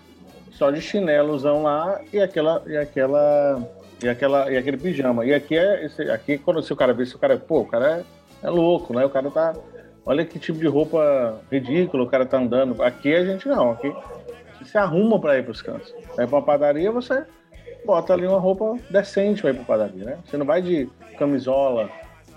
só 0.52 0.70
de 0.70 0.80
chinelozão 0.80 1.62
lá 1.62 2.00
e 2.12 2.20
aquela 2.20 2.62
e 2.66 2.76
aquela 2.76 3.62
e 4.02 4.08
aquela 4.08 4.50
e 4.50 4.56
aquele 4.56 4.76
pijama. 4.76 5.24
E 5.24 5.34
aqui 5.34 5.56
é 5.56 5.84
esse, 5.84 6.02
aqui 6.10 6.38
quando 6.38 6.62
se 6.62 6.72
o 6.72 6.76
cara 6.76 6.92
vê 6.94 7.04
se 7.04 7.16
o 7.16 7.18
cara, 7.18 7.36
pô, 7.36 7.60
o 7.60 7.66
cara 7.66 8.04
é, 8.42 8.46
é 8.46 8.50
louco, 8.50 8.94
né? 8.94 9.04
O 9.04 9.10
cara 9.10 9.30
tá 9.30 9.54
olha 10.04 10.24
que 10.24 10.38
tipo 10.38 10.58
de 10.58 10.66
roupa 10.66 11.40
ridícula 11.50 12.04
o 12.04 12.08
cara 12.08 12.24
tá 12.24 12.38
andando. 12.38 12.82
Aqui 12.82 13.14
a 13.14 13.24
gente 13.24 13.48
não, 13.48 13.72
aqui 13.72 13.92
você 14.58 14.64
se 14.64 14.78
arruma 14.78 15.20
pra 15.20 15.36
ir 15.38 15.44
pros 15.44 15.60
cantos. 15.60 15.92
Vai 16.16 16.26
pra 16.26 16.36
uma 16.36 16.42
padaria, 16.42 16.90
você 16.90 17.24
bota 17.84 18.12
ali 18.12 18.26
uma 18.26 18.38
roupa 18.38 18.76
decente 18.90 19.42
pra 19.42 19.50
ir 19.50 19.54
pra 19.54 19.64
padaria, 19.64 20.04
né? 20.04 20.18
Você 20.24 20.36
não 20.36 20.46
vai 20.46 20.62
de 20.62 20.88
camisola, 21.18 21.90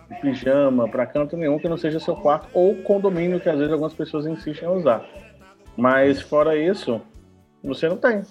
de 0.10 0.15
pijama 0.22 0.88
pra 0.88 1.06
canto 1.06 1.38
nenhum 1.38 1.60
que 1.60 1.69
não 1.69 1.78
seja 1.78 2.00
seu 2.00 2.15
quarto 2.15 2.48
ou 2.54 2.76
condomínio 2.84 3.39
que 3.39 3.50
às 3.50 3.58
vezes 3.58 3.72
algumas 3.72 3.93
pessoas 3.93 4.26
insistem 4.26 4.67
em 4.67 4.72
usar. 4.72 5.06
Mas 5.78 6.22
fora 6.22 6.58
isso, 6.58 7.02
você 7.63 7.88
não 7.88 7.98
tem. 7.98 8.24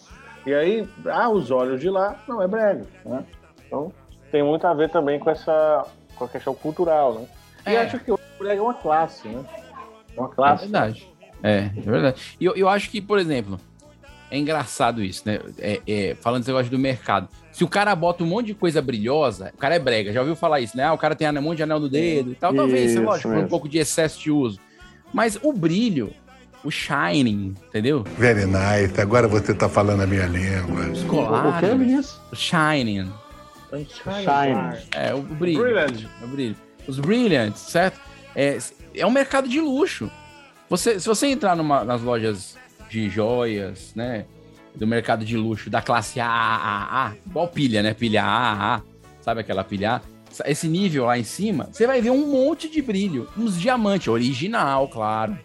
E 0.46 0.52
aí, 0.54 0.88
ah, 1.06 1.28
os 1.28 1.50
olhos 1.50 1.80
de 1.80 1.88
lá, 1.90 2.16
não, 2.28 2.42
é 2.42 2.48
brega, 2.48 2.84
né? 3.04 3.24
Então, 3.66 3.92
tem 4.30 4.42
muito 4.42 4.66
a 4.66 4.74
ver 4.74 4.90
também 4.90 5.18
com 5.18 5.30
essa 5.30 5.86
com 6.16 6.24
a 6.24 6.28
questão 6.28 6.54
cultural, 6.54 7.14
né? 7.14 7.26
E 7.66 7.74
É. 7.76 7.82
acho 7.82 7.98
que 8.00 8.10
o 8.10 8.18
brega 8.38 8.60
é 8.60 8.62
uma 8.62 8.74
classe, 8.74 9.28
né? 9.28 9.44
É 10.16 10.20
uma 10.20 10.28
É 10.30 10.34
classe. 10.34 10.62
verdade. 10.64 11.08
É, 11.42 11.56
é 11.76 11.80
verdade. 11.80 12.36
E 12.40 12.44
eu, 12.44 12.56
eu 12.56 12.68
acho 12.68 12.90
que, 12.90 13.00
por 13.00 13.18
exemplo, 13.18 13.60
é 14.30 14.36
engraçado 14.36 15.02
isso, 15.02 15.22
né? 15.26 15.38
É, 15.58 15.80
é, 15.86 16.14
falando 16.16 16.40
desse 16.40 16.50
negócio 16.50 16.70
do 16.70 16.78
mercado. 16.78 17.28
Se 17.58 17.64
o 17.64 17.68
cara 17.68 17.92
bota 17.96 18.22
um 18.22 18.26
monte 18.28 18.46
de 18.46 18.54
coisa 18.54 18.80
brilhosa, 18.80 19.50
o 19.52 19.58
cara 19.58 19.74
é 19.74 19.80
brega. 19.80 20.12
Já 20.12 20.20
ouviu 20.20 20.36
falar 20.36 20.60
isso, 20.60 20.76
né? 20.76 20.84
Ah, 20.84 20.92
o 20.92 20.96
cara 20.96 21.16
tem 21.16 21.28
um 21.28 21.42
monte 21.42 21.56
de 21.56 21.64
anel 21.64 21.80
no 21.80 21.88
dedo 21.88 22.30
e 22.30 22.34
tal. 22.36 22.54
Talvez, 22.54 22.92
Isso 22.92 23.02
lógico, 23.02 23.22
por 23.30 23.32
um 23.32 23.34
mesmo. 23.34 23.48
pouco 23.48 23.68
de 23.68 23.78
excesso 23.78 24.20
de 24.20 24.30
uso. 24.30 24.60
Mas 25.12 25.36
o 25.42 25.52
brilho, 25.52 26.12
o 26.62 26.70
shining, 26.70 27.56
entendeu? 27.66 28.04
Very 28.16 28.46
nice. 28.46 29.00
Agora 29.00 29.26
você 29.26 29.52
tá 29.52 29.68
falando 29.68 30.02
a 30.02 30.06
minha 30.06 30.26
língua. 30.26 30.86
Os 30.86 31.02
colares. 31.02 31.56
O 31.56 31.58
que, 31.58 31.78
Vinícius? 31.78 32.20
O 32.30 32.36
shining. 32.36 33.12
Shine. 33.72 34.78
É, 34.94 35.12
o 35.12 35.20
brilho. 35.22 35.60
Brilliant. 35.60 36.04
É 36.22 36.24
o 36.24 36.28
brilho. 36.28 36.56
Os 36.86 37.00
brilliants, 37.00 37.58
certo? 37.58 38.00
É, 38.36 38.56
é 38.94 39.04
um 39.04 39.10
mercado 39.10 39.48
de 39.48 39.60
luxo. 39.60 40.08
Você, 40.70 41.00
se 41.00 41.08
você 41.08 41.26
entrar 41.26 41.56
numa, 41.56 41.82
nas 41.82 42.02
lojas 42.02 42.56
de 42.88 43.08
joias, 43.10 43.92
né? 43.96 44.26
Do 44.78 44.86
mercado 44.86 45.24
de 45.24 45.36
luxo, 45.36 45.68
da 45.68 45.82
classe 45.82 46.20
AAA, 46.20 47.14
igual 47.26 47.48
pilha, 47.48 47.82
né? 47.82 47.92
Pilha 47.94 48.22
AAA, 48.24 48.82
sabe 49.20 49.40
aquela 49.40 49.64
pilha 49.64 49.96
A? 49.96 50.00
Esse 50.48 50.68
nível 50.68 51.04
lá 51.06 51.18
em 51.18 51.24
cima, 51.24 51.68
você 51.72 51.84
vai 51.86 52.00
ver 52.00 52.10
um 52.10 52.26
monte 52.30 52.68
de 52.68 52.80
brilho. 52.80 53.28
Uns 53.36 53.58
diamantes, 53.60 54.06
original, 54.06 54.86
claro. 54.86 55.36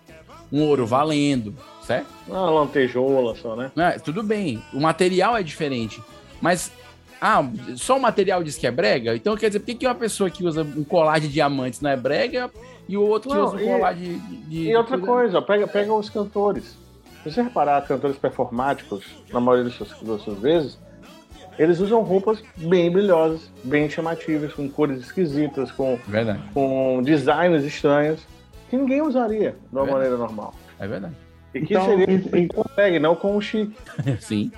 Um 0.52 0.62
ouro 0.62 0.86
valendo, 0.86 1.56
certo? 1.82 2.06
Uma 2.28 2.48
lantejola 2.52 3.36
só, 3.36 3.56
né? 3.56 3.72
É, 3.76 3.98
tudo 3.98 4.22
bem, 4.22 4.62
o 4.72 4.80
material 4.80 5.36
é 5.36 5.42
diferente. 5.42 6.00
Mas, 6.40 6.72
ah, 7.20 7.44
só 7.76 7.98
o 7.98 8.02
material 8.02 8.44
diz 8.44 8.56
que 8.56 8.68
é 8.68 8.72
brega? 8.72 9.16
Então 9.16 9.36
quer 9.36 9.48
dizer, 9.48 9.62
por 9.62 9.66
que, 9.66 9.76
que 9.76 9.88
uma 9.88 9.96
pessoa 9.96 10.30
que 10.30 10.44
usa 10.46 10.62
um 10.62 10.84
colar 10.84 11.20
de 11.20 11.28
diamantes 11.28 11.82
não 11.82 11.90
é 11.90 11.98
brega 11.98 12.52
e 12.88 12.96
o 12.96 13.02
outro 13.02 13.30
que 13.32 13.36
Não, 13.36 13.46
usa 13.46 13.56
um 13.56 13.66
colar 13.66 13.94
de. 13.96 14.16
de- 14.20 14.70
E 14.70 14.76
outra 14.76 14.98
de- 14.98 15.06
coisa, 15.08 15.42
pega, 15.42 15.66
pega 15.68 15.92
os 15.92 16.08
cantores. 16.10 16.78
Se 17.24 17.32
você 17.32 17.42
reparar, 17.42 17.82
cantores 17.88 18.18
performáticos, 18.18 19.06
na 19.32 19.40
maioria 19.40 19.66
das 19.66 19.74
suas, 19.76 20.02
das 20.02 20.22
suas 20.22 20.40
vezes, 20.40 20.78
eles 21.58 21.80
usam 21.80 22.02
roupas 22.02 22.44
bem 22.58 22.92
brilhosas, 22.92 23.50
bem 23.64 23.90
chamativas, 23.90 24.54
com 24.54 24.68
cores 24.70 25.00
esquisitas, 25.00 25.72
com, 25.72 25.98
Verdade. 26.08 26.40
com 26.54 27.02
designs 27.04 27.64
estranhos, 27.64 28.26
que 28.70 28.76
ninguém 28.76 29.02
usaria 29.02 29.52
de 29.52 29.58
uma 29.72 29.84
Verdade. 29.86 29.92
maneira 29.92 30.18
normal. 30.18 30.54
É 30.80 30.88
verdade. 30.88 31.14
E 31.54 31.62
que 31.62 31.74
Então, 31.76 31.86
seria 31.86 32.10
e- 32.10 32.16
e- 32.46 32.50
Peg, 32.76 33.00
não 33.00 33.16
com 33.16 33.38
o 33.38 33.42
Chique. 33.42 33.76
Sim. 34.20 34.52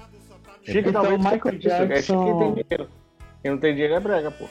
Chique 0.64 0.80
Então, 0.90 0.94
talvez 1.04 1.18
Michael 1.20 1.56
isso, 1.60 1.68
é 1.70 1.78
chique 1.80 1.88
Jackson- 1.94 2.24
quem 2.26 2.40
tem 2.40 2.64
dinheiro. 2.64 2.90
Quem 3.44 3.52
não 3.52 3.58
tem 3.60 3.74
dinheiro 3.74 3.94
é 3.94 4.00
brega, 4.00 4.32
pô. 4.32 4.46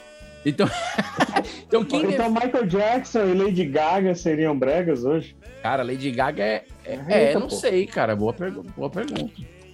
Então, 0.45 0.67
então 1.67 1.83
quem. 1.83 2.05
Então 2.13 2.29
Michael 2.29 2.65
Jackson 2.67 3.25
e 3.25 3.33
Lady 3.33 3.65
Gaga 3.65 4.13
seriam 4.15 4.57
bregas 4.57 5.03
hoje? 5.03 5.35
Cara, 5.63 5.83
Lady 5.83 6.11
Gaga 6.11 6.43
é. 6.43 6.63
É, 6.85 6.93
Eita, 6.93 7.13
é, 7.13 7.33
não 7.33 7.47
pô. 7.47 7.55
sei, 7.55 7.85
cara. 7.87 8.15
Boa, 8.15 8.33
pergu 8.33 8.63
boa 8.75 8.89
pergunta. 8.89 9.31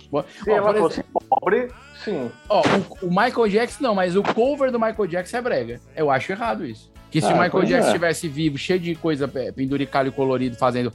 Boa- 0.10 0.26
Se 0.43 0.50
Ó, 0.52 0.56
ela 0.56 0.74
fosse 0.74 1.04
pobre, 1.30 1.69
sim. 2.04 2.30
Ó, 2.50 2.62
o, 3.02 3.08
o 3.08 3.10
Michael 3.10 3.47
Jackson 3.47 3.84
não, 3.84 3.95
mas 3.95 4.15
o 4.15 4.24
cover 4.24 4.71
do 4.71 4.80
Michael 4.80 5.08
Jackson 5.08 5.38
é 5.38 5.41
brega. 5.41 5.80
Eu 5.95 6.10
acho 6.12 6.32
errado 6.32 6.65
isso. 6.65 6.91
Que 7.10 7.19
se 7.21 7.28
Ah, 7.28 7.36
o 7.36 7.39
Michael 7.41 7.63
Jackson 7.65 7.88
é. 7.88 7.91
estivesse 7.91 8.28
vivo, 8.28 8.58
cheio 8.58 8.80
de 8.80 8.95
coisa 8.95 9.30
é, 9.36 9.52
penduricalho 9.52 10.12
colorido, 10.12 10.56
fazendo. 10.58 10.91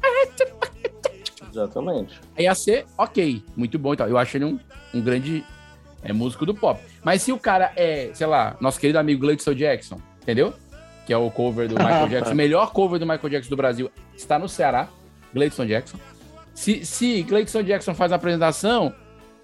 Exatamente. 1.51 2.21
Ia 2.39 2.55
ser 2.55 2.85
ok, 2.99 3.43
muito 3.57 3.79
bom 3.79 3.95
e 3.95 3.97
tal. 3.97 4.09
Eu 4.09 4.19
acho 4.19 4.37
ele 4.37 4.45
um, 4.45 4.59
um 4.95 5.01
grande 5.01 5.45
é, 6.03 6.13
músico 6.13 6.45
do 6.45 6.55
pop. 6.55 6.81
Mas 7.03 7.23
se 7.23 7.33
o 7.33 7.39
cara 7.39 7.73
é, 7.77 8.11
sei 8.13 8.27
lá, 8.27 8.57
nosso 8.61 8.79
querido 8.79 8.99
amigo 8.99 9.21
Gleidson 9.21 9.55
Jackson, 9.55 10.01
entendeu? 10.23 10.53
Que 11.07 11.13
é 11.13 11.17
o 11.17 11.31
cover 11.31 11.69
do 11.69 11.75
Michael 11.77 12.09
Jackson, 12.11 12.33
o 12.33 12.37
melhor 12.37 12.73
cover 12.73 12.99
do 12.99 13.07
Michael 13.07 13.29
Jackson 13.31 13.51
do 13.51 13.57
Brasil 13.57 13.91
está 14.15 14.39
no 14.39 14.49
Ceará, 14.49 14.89
Gleidson 15.37 15.67
Jackson. 15.67 15.99
Se, 16.55 16.85
se 16.87 17.23
Gleidson 17.23 17.63
Jackson 17.63 17.95
faz 17.95 18.11
a 18.11 18.17
apresentação, 18.17 18.95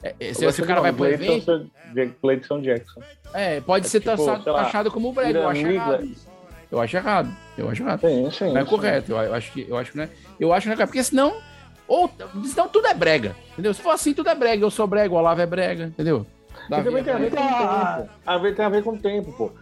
é, 0.02 0.14
é, 0.18 0.32
se, 0.32 0.50
se 0.50 0.62
o 0.62 0.66
cara 0.66 0.80
vai 0.80 0.92
pro 0.92 1.04
evento, 1.04 1.70
Cleiton 2.20 2.60
Jackson. 2.62 3.02
é, 3.34 3.60
pode 3.60 3.86
É 3.86 3.88
ser 3.88 4.00
tipo, 4.00 4.16
taxado, 4.16 4.50
lá, 4.50 4.64
taxado 4.64 4.90
como 4.90 5.12
brega. 5.12 5.38
Eu 5.40 5.48
acho 5.48 5.66
errado. 5.66 6.08
Eu 6.70 6.80
acho 6.80 6.96
errado. 6.96 7.36
Eu 7.58 7.68
acho 7.68 7.82
errado. 7.82 8.00
Sim, 8.00 8.30
sim, 8.30 8.52
não 8.52 8.60
é 8.62 8.64
sim. 8.64 8.70
correto. 8.70 9.12
Eu, 9.12 9.18
eu 9.18 9.34
acho 9.34 9.52
que 9.52 9.66
eu 9.68 9.76
acho 9.76 9.90
que 9.92 9.96
não 9.98 10.04
é. 10.04 10.08
Eu 10.40 10.52
acho 10.54 10.62
que 10.68 10.74
não 10.74 10.82
é 10.82 10.86
porque 10.86 11.04
senão 11.04 11.34
ou 11.86 12.10
senão 12.46 12.66
tudo 12.68 12.86
é 12.86 12.94
brega, 12.94 13.36
entendeu? 13.52 13.74
Se 13.74 13.82
for 13.82 13.90
assim 13.90 14.14
tudo 14.14 14.30
é 14.30 14.34
brega. 14.34 14.64
Eu 14.64 14.70
sou 14.70 14.86
brega, 14.86 15.12
o 15.12 15.18
Olavo 15.18 15.42
é 15.42 15.46
brega, 15.46 15.84
entendeu? 15.84 16.26
E 16.66 16.82
também 16.82 17.00
é 17.00 17.02
tem 17.02 17.12
a 17.12 17.18
ver 17.18 17.30
com 17.30 17.36
o 17.36 17.48
tempo. 17.48 18.10
A 18.24 18.38
ver, 18.38 18.54
tem 18.54 18.64
a 18.64 18.68
ver 18.70 18.82
com 18.82 18.90
o 18.92 18.98
tempo, 18.98 19.32
pô. 19.32 19.52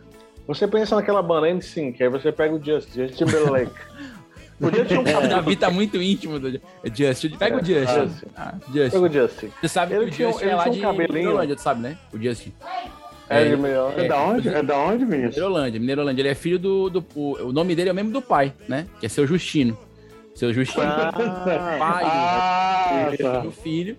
Você 0.47 0.69
pensa 0.69 0.95
naquela 0.95 1.23
banda 1.23 1.53
NSYNC, 1.53 2.03
aí 2.03 2.09
você 2.09 2.31
pega 2.31 2.55
o 2.55 2.65
Justin, 2.65 3.09
Justin 3.09 3.25
Timberlake. 3.25 3.73
Podia 4.61 4.85
ter 4.85 4.99
um 4.99 5.03
O 5.03 5.05
cabelo. 5.05 5.29
Davi 5.29 5.57
tá 5.57 5.71
muito 5.71 5.97
íntimo 6.01 6.39
do 6.39 6.61
Justin. 6.95 7.31
Pega 7.39 7.57
o 7.57 7.61
É, 7.61 7.65
Justin. 7.65 8.01
Justin. 8.09 8.27
Ah, 8.37 8.55
Justin. 8.67 8.91
Pega 8.91 8.99
o 9.01 9.09
Justin. 9.13 9.49
Você 9.61 9.69
sabe 9.69 9.95
Ele 9.95 10.05
que 10.07 10.11
o 10.11 10.15
tinha- 10.15 10.29
Justin 10.33 10.45
é 10.47 10.55
lá 10.57 10.67
um 10.67 10.71
de 10.71 10.81
cabelinho. 10.81 11.13
Mineirolândia, 11.15 11.57
tu 11.57 11.63
sabe, 11.63 11.81
né? 11.83 11.97
O 12.13 12.19
Justin. 12.23 12.53
É 13.29 13.45
de 13.45 13.57
melhor. 13.57 13.95
É 13.97 14.09
da 14.09 14.21
onde? 14.21 14.49
É 14.49 14.63
da 14.63 14.77
onde, 14.77 15.05
Vinícius? 15.05 15.37
Mineirolândia, 15.37 15.81
Mineirolândia. 15.81 16.23
Ele 16.23 16.29
é 16.29 16.35
filho 16.35 16.59
do. 16.59 16.91
do 16.91 17.05
o, 17.15 17.37
o 17.49 17.53
nome 17.53 17.75
dele 17.75 17.89
é 17.89 17.93
o 17.93 17.95
mesmo 17.95 18.11
do 18.13 18.21
pai, 18.21 18.53
né? 18.69 18.87
Que 18.99 19.07
é 19.07 19.09
seu 19.09 19.27
Justino. 19.27 19.79
Seu 20.35 20.53
Justino. 20.53 20.83
Ah, 20.85 21.13
pai 21.13 22.05
Ah, 22.05 23.09
do, 23.11 23.17
tá. 23.23 23.39
do 23.41 23.51
filho. 23.53 23.97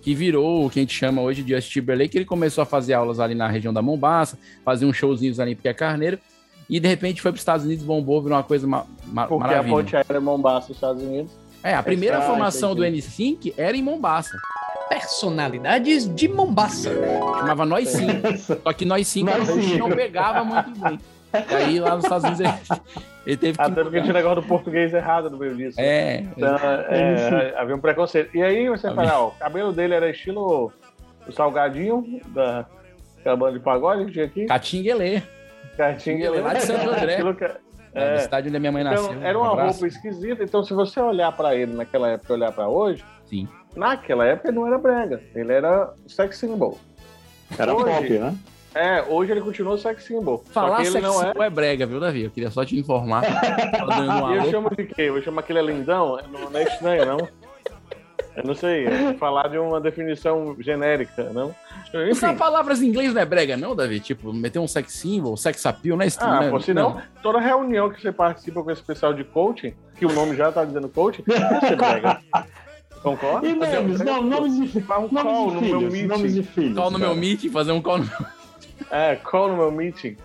Que 0.00 0.14
virou 0.14 0.64
o 0.64 0.70
que 0.70 0.78
a 0.78 0.82
gente 0.82 0.94
chama 0.94 1.20
hoje 1.20 1.42
de 1.42 1.54
Justin 1.54 1.80
Timberlake. 1.80 2.16
Ele 2.16 2.24
começou 2.24 2.62
a 2.62 2.64
fazer 2.64 2.94
aulas 2.94 3.18
ali 3.20 3.34
na 3.34 3.48
região 3.48 3.74
da 3.74 3.82
Mombasa, 3.82 4.38
fazer 4.64 4.86
uns 4.86 4.96
showzinhos 4.96 5.38
ali 5.40 5.52
em 5.52 5.56
Pique 5.56 5.74
Carneiro. 5.74 6.18
E 6.68 6.78
de 6.78 6.86
repente 6.88 7.22
foi 7.22 7.30
para 7.32 7.36
os 7.36 7.40
Estados 7.40 7.64
Unidos, 7.64 7.84
bombou, 7.84 8.20
virou 8.22 8.36
uma 8.36 8.42
coisa 8.44 8.66
ma 8.66 8.84
ma 9.06 9.26
Porque 9.26 9.44
a 9.44 9.46
maravilha. 9.48 9.74
ponte 9.76 9.96
aérea 9.96 10.20
Mombasa, 10.20 10.70
Estados 10.72 11.02
Unidos. 11.02 11.32
É, 11.62 11.74
a 11.74 11.82
primeira 11.82 12.18
Ah, 12.18 12.22
formação 12.22 12.74
do 12.74 12.84
entendi. 12.84 13.02
N5 13.02 13.54
era 13.56 13.76
em 13.76 13.82
Mombasa. 13.82 14.36
Personalidades 14.88 16.12
de 16.14 16.28
Mombasa. 16.28 16.90
Chamava 17.38 17.64
Nós 17.64 17.88
Sim. 17.88 18.06
Só 18.62 18.72
que 18.72 18.84
Nós 18.84 19.06
Sim, 19.08 19.26
a 19.28 19.78
não 19.78 19.88
pegava 19.90 20.44
muito 20.44 20.70
bem. 20.78 20.98
E 21.50 21.54
aí 21.54 21.80
lá 21.80 21.94
nos 21.94 22.04
Estados 22.04 22.24
Unidos 22.24 22.40
ele, 22.40 22.80
ele 23.26 23.36
teve 23.36 23.58
que. 23.58 23.62
Até 23.62 23.82
porque 23.82 24.00
tinha 24.00 24.12
negócio 24.14 24.40
do 24.42 24.48
português 24.48 24.92
errado 24.94 25.28
no 25.30 25.36
meio 25.36 25.54
disso. 25.56 25.78
É, 25.80 26.20
Então, 26.36 26.56
é, 26.88 27.54
havia 27.56 27.74
um 27.76 27.80
preconceito. 27.80 28.34
E 28.36 28.42
aí 28.42 28.68
você 28.68 28.92
fala, 28.94 29.20
ó, 29.20 29.28
o 29.28 29.30
cabelo 29.32 29.72
dele 29.72 29.94
era 29.94 30.08
estilo 30.10 30.72
o 31.26 31.32
salgadinho 31.32 32.20
da 32.28 32.66
banda 33.36 33.52
de 33.58 33.60
pagode 33.60 34.06
que 34.06 34.12
tinha 34.12 34.24
aqui. 34.24 34.46
Catinguelê. 34.46 35.22
Catinguelê. 35.78 36.40
Lá 36.40 36.52
de 36.54 36.62
Santo 36.62 36.90
André. 36.90 37.12
Estilo 37.12 37.34
ca- 37.34 37.56
É, 37.94 38.02
é. 38.04 38.12
da 38.14 38.18
cidade 38.18 38.48
onde 38.48 38.56
a 38.56 38.60
minha 38.60 38.72
mãe 38.72 38.82
Então, 38.82 39.02
nasceu. 39.02 39.22
era 39.22 39.38
Um 39.38 39.42
uma 39.42 39.52
abraço. 39.52 39.80
roupa 39.80 39.86
esquisita. 39.86 40.44
Então, 40.44 40.62
se 40.62 40.74
você 40.74 41.00
olhar 41.00 41.32
pra 41.32 41.54
ele 41.54 41.72
naquela 41.74 42.08
época 42.10 42.32
e 42.32 42.36
olhar 42.36 42.52
pra 42.52 42.68
hoje, 42.68 43.02
Sim. 43.24 43.48
naquela 43.74 44.26
época 44.26 44.48
ele 44.48 44.56
não 44.58 44.66
era 44.66 44.76
brega. 44.78 45.22
Ele 45.34 45.52
era 45.52 45.90
sex 46.06 46.36
symbol. 46.36 46.78
Era 47.58 47.74
Hoje- 47.74 47.84
pop, 47.86 48.08
né? 48.18 48.34
É, 48.74 49.02
hoje 49.08 49.32
ele 49.32 49.40
continua 49.40 49.78
sex 49.78 50.04
symbol. 50.04 50.44
Só 50.52 50.52
Falar 50.60 50.76
que 50.76 50.82
ele 50.82 50.90
sexy 50.90 51.06
não 51.06 51.22
é. 51.22 51.34
não 51.34 51.42
é 51.42 51.50
brega, 51.50 51.86
viu, 51.86 51.98
Davi? 51.98 52.24
Eu 52.24 52.30
queria 52.30 52.50
só 52.50 52.64
te 52.64 52.78
informar. 52.78 53.22
Um 54.28 54.34
E 54.34 54.36
eu 54.36 54.50
chamo 54.50 54.70
de 54.70 54.84
quê? 54.84 55.02
Eu 55.02 55.22
chamo 55.22 55.40
aquele 55.40 55.58
é 55.60 55.62
lindão? 55.62 56.18
Não, 56.30 56.50
não 56.50 56.60
é 56.60 56.64
estranho, 56.64 57.06
não. 57.06 57.28
Eu 58.38 58.44
não 58.44 58.54
sei, 58.54 58.86
é 58.86 59.14
falar 59.14 59.48
de 59.48 59.58
uma 59.58 59.80
definição 59.80 60.56
genérica, 60.60 61.24
não? 61.32 61.54
Usar 62.10 62.30
Enfim. 62.30 62.36
palavras 62.38 62.80
em 62.82 62.86
inglês 62.86 63.12
não 63.12 63.20
é 63.20 63.24
brega, 63.24 63.56
não, 63.56 63.74
Davi? 63.74 63.98
Tipo, 64.00 64.32
meter 64.32 64.58
um 64.58 64.68
sex 64.68 64.92
symbol, 64.92 65.36
sex 65.36 65.64
appeal, 65.66 65.96
não 65.96 66.04
é 66.04 66.06
estranho. 66.06 66.32
Ah, 66.34 66.40
né? 66.42 66.50
pô, 66.50 66.60
se 66.60 66.72
não, 66.72 67.00
toda 67.22 67.40
reunião 67.40 67.90
que 67.90 68.00
você 68.00 68.12
participa 68.12 68.62
com 68.62 68.70
esse 68.70 68.82
pessoal 68.82 69.12
de 69.12 69.24
coaching, 69.24 69.74
que 69.96 70.06
o 70.06 70.12
nome 70.12 70.36
já 70.36 70.52
tá 70.52 70.64
dizendo 70.64 70.88
coaching, 70.88 71.24
você 71.26 71.74
brega. 71.76 72.20
Concorda? 73.02 73.46
E 73.46 73.52
um 73.52 73.56
nomes, 73.58 74.00
não, 74.00 74.22
nomes 74.22 74.72
de, 74.72 74.80
Faz 74.82 75.04
um 75.04 75.08
nomes 75.14 75.22
call 75.32 75.48
de 75.50 75.54
no 75.54 75.60
meu 75.60 75.78
filhos, 75.78 75.92
meeting. 75.92 76.06
nomes 76.08 76.34
de 76.34 76.42
filhos. 76.42 76.76
Call 76.76 76.90
no 76.90 76.98
meu 76.98 77.14
meeting, 77.14 77.48
fazer 77.50 77.72
um 77.72 77.80
call 77.80 77.98
no 77.98 78.04
meu... 78.04 78.26
É, 78.90 79.16
call 79.16 79.48
no 79.48 79.56
meu 79.56 79.70
meeting. 79.70 80.16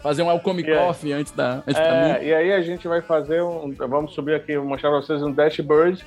Fazer 0.00 0.22
um 0.22 0.26
E 0.30 0.70
aí? 0.70 0.78
coffee 0.78 1.12
antes 1.12 1.32
da... 1.32 1.56
Antes 1.66 1.74
da 1.74 1.80
É, 1.82 2.12
meeting. 2.12 2.26
e 2.26 2.34
aí 2.34 2.52
a 2.52 2.60
gente 2.62 2.86
vai 2.86 3.00
fazer 3.00 3.42
um. 3.42 3.72
Vamos 3.72 4.14
subir 4.14 4.34
aqui, 4.34 4.56
vou 4.56 4.66
mostrar 4.66 4.90
pra 4.90 5.00
vocês 5.00 5.20
um 5.22 5.32
dashboard 5.32 6.04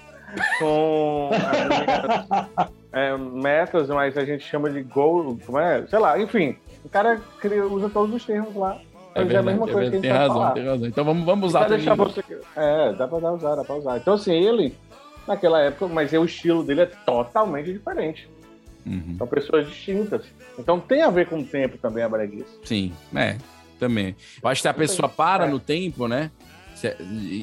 com 0.60 1.30
minhas, 1.32 2.70
é, 2.92 3.18
metas, 3.18 3.88
mas 3.90 4.18
a 4.18 4.26
gente 4.26 4.44
chama 4.44 4.70
de 4.70 4.82
goal, 4.84 5.38
como 5.46 5.60
é? 5.60 5.86
Sei 5.88 6.00
lá, 6.00 6.20
enfim. 6.20 6.56
O 6.84 6.90
cara 6.90 7.20
cria, 7.40 7.66
usa 7.66 7.90
todos 7.90 8.16
os 8.16 8.26
termos 8.26 8.56
lá. 8.56 8.80
É 9.16 9.24
Mas 9.24 9.34
é 9.34 9.38
a 9.38 9.42
verdade, 9.42 9.48
mesma 9.48 9.70
é 9.70 9.74
coisa 9.74 9.92
que 9.92 9.98
a 9.98 10.00
verdade. 10.00 10.02
gente 10.02 10.02
Tem 10.02 10.12
razão, 10.12 10.36
falar. 10.36 10.52
tem 10.52 10.66
razão. 10.66 10.88
Então 10.88 11.04
vamos, 11.06 11.26
vamos 11.26 11.48
usar 11.50 11.66
também. 11.66 11.96
você. 11.96 12.24
É, 12.56 12.94
dá 12.94 13.08
pra 13.08 13.18
usar, 13.34 13.56
dá 13.56 13.64
pra 13.64 13.76
usar. 13.76 13.98
Então, 13.98 14.14
assim, 14.14 14.34
ele, 14.34 14.76
naquela 15.28 15.60
época, 15.62 15.88
mas 15.94 16.14
o 16.14 16.24
estilo 16.26 16.64
dele 16.64 16.82
é 16.82 16.86
totalmente 16.86 17.72
diferente. 17.74 18.30
Uhum. 18.86 19.16
São 19.18 19.28
pessoas 19.28 19.68
distintas. 19.68 20.26
Então 20.58 20.80
tem 20.80 21.02
a 21.02 21.10
ver 21.10 21.28
com 21.28 21.40
o 21.40 21.44
tempo 21.44 21.78
também 21.78 22.04
a 22.04 22.10
breguice. 22.10 22.58
Sim, 22.64 22.94
é, 23.16 23.36
também. 23.80 24.16
Eu 24.42 24.50
acho 24.50 24.62
que 24.62 24.68
a 24.68 24.74
pessoa 24.74 25.10
para 25.10 25.46
no 25.48 25.60
tempo, 25.60 26.08
né? 26.08 26.32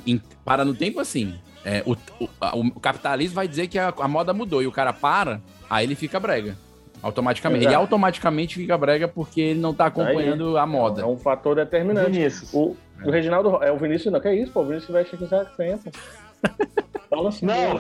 em- 0.07 0.20
para 0.44 0.64
no 0.64 0.75
tempo 0.75 0.99
assim. 0.99 1.35
É, 1.66 1.83
o, 1.85 1.92
o- 2.24 2.29
o 2.76 2.81
capitalismo 2.81 3.35
vai 3.35 3.48
dizer 3.48 3.66
que 3.66 3.79
a, 3.79 3.92
a 3.98 4.07
moda 4.09 4.33
mudou 4.33 4.62
e 4.62 4.66
o 4.66 4.72
cara 4.72 4.92
para, 4.92 5.40
aí 5.68 5.85
ele 5.85 5.94
fica 5.96 6.20
brega. 6.20 6.57
Automaticamente. 7.02 7.62
Exato. 7.64 7.72
Ele 7.74 7.81
automaticamente 7.83 8.55
fica 8.57 8.79
brega 8.79 9.07
porque 9.07 9.40
ele 9.40 9.61
não 9.61 9.74
tá 9.74 9.87
acompanhando 9.87 10.57
a 10.57 10.66
moda. 10.66 11.02
É 11.02 11.05
um 11.05 11.18
fator 11.18 11.55
determinante. 11.57 12.11
Vinícius. 12.11 12.52
O, 12.55 12.74
o 13.05 13.11
Reginaldo. 13.11 13.62
É 13.62 13.70
o 13.70 13.76
Vinícius, 13.76 14.12
não. 14.12 14.20
Que 14.20 14.29
é 14.29 14.35
isso, 14.35 14.50
pô? 14.52 14.61
O 14.62 14.64
Vinícius 14.66 14.90
veste 14.90 15.14
aqui 15.14 15.26
certo 15.29 15.55
tempo. 15.57 15.90
Fala 17.11 17.29
assim. 17.29 17.46
Não, 17.46 17.74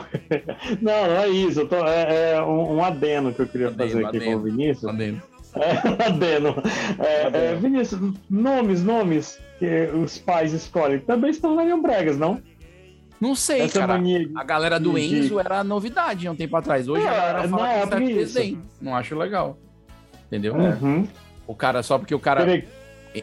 não, 0.82 1.06
não 1.08 1.16
é 1.16 1.28
isso. 1.28 1.60
Eu 1.60 1.68
tô, 1.68 1.76
é, 1.86 2.32
é 2.34 2.42
um, 2.42 2.76
um 2.76 2.84
adeno 2.84 3.32
que 3.32 3.40
eu 3.40 3.46
queria 3.48 3.68
Adeno, 3.68 3.90
fazer 3.90 4.04
aqui 4.06 4.16
adeno. 4.18 4.32
com 4.32 4.38
o 4.38 4.42
Vinícius. 4.42 4.84
Adeno. 4.92 5.22
É, 5.56 5.88
um 5.88 6.14
adeno. 6.14 6.54
É, 6.98 7.22
é, 7.22 7.26
Adeno. 7.28 7.60
Vinícius, 7.62 8.12
nomes, 8.28 8.84
nomes 8.84 9.40
que 9.58 9.86
os 9.86 10.18
pais 10.18 10.52
escolhem 10.52 10.98
também 10.98 11.32
se 11.32 11.40
tornariam 11.40 11.80
bregas, 11.80 12.18
não? 12.18 12.42
Não 13.20 13.34
sei, 13.34 13.62
Essa 13.62 13.80
cara. 13.80 13.94
mania 13.94 14.26
de- 14.26 14.32
A 14.36 14.44
galera 14.44 14.78
do 14.78 14.92
de- 14.92 15.00
Enzo 15.00 15.40
era 15.40 15.64
novidade 15.64 16.26
há 16.26 16.32
um 16.32 16.36
tempo 16.36 16.56
atrás. 16.56 16.88
Hoje 16.88 17.06
a 17.06 17.10
É, 17.12 17.16
galera 17.16 17.48
fala 17.48 17.86
não, 17.86 17.98
que 17.98 18.12
é 18.12 18.22
isso 18.22 18.38
é. 18.38 18.52
Não 18.80 18.94
acho 18.94 19.16
legal. 19.16 19.58
Entendeu? 20.26 20.54
Uhum. 20.54 21.06
O 21.46 21.54
cara, 21.54 21.82
só 21.82 21.98
porque 21.98 22.14
o 22.14 22.18
cara 22.20 22.40
Peraí, 22.44 22.64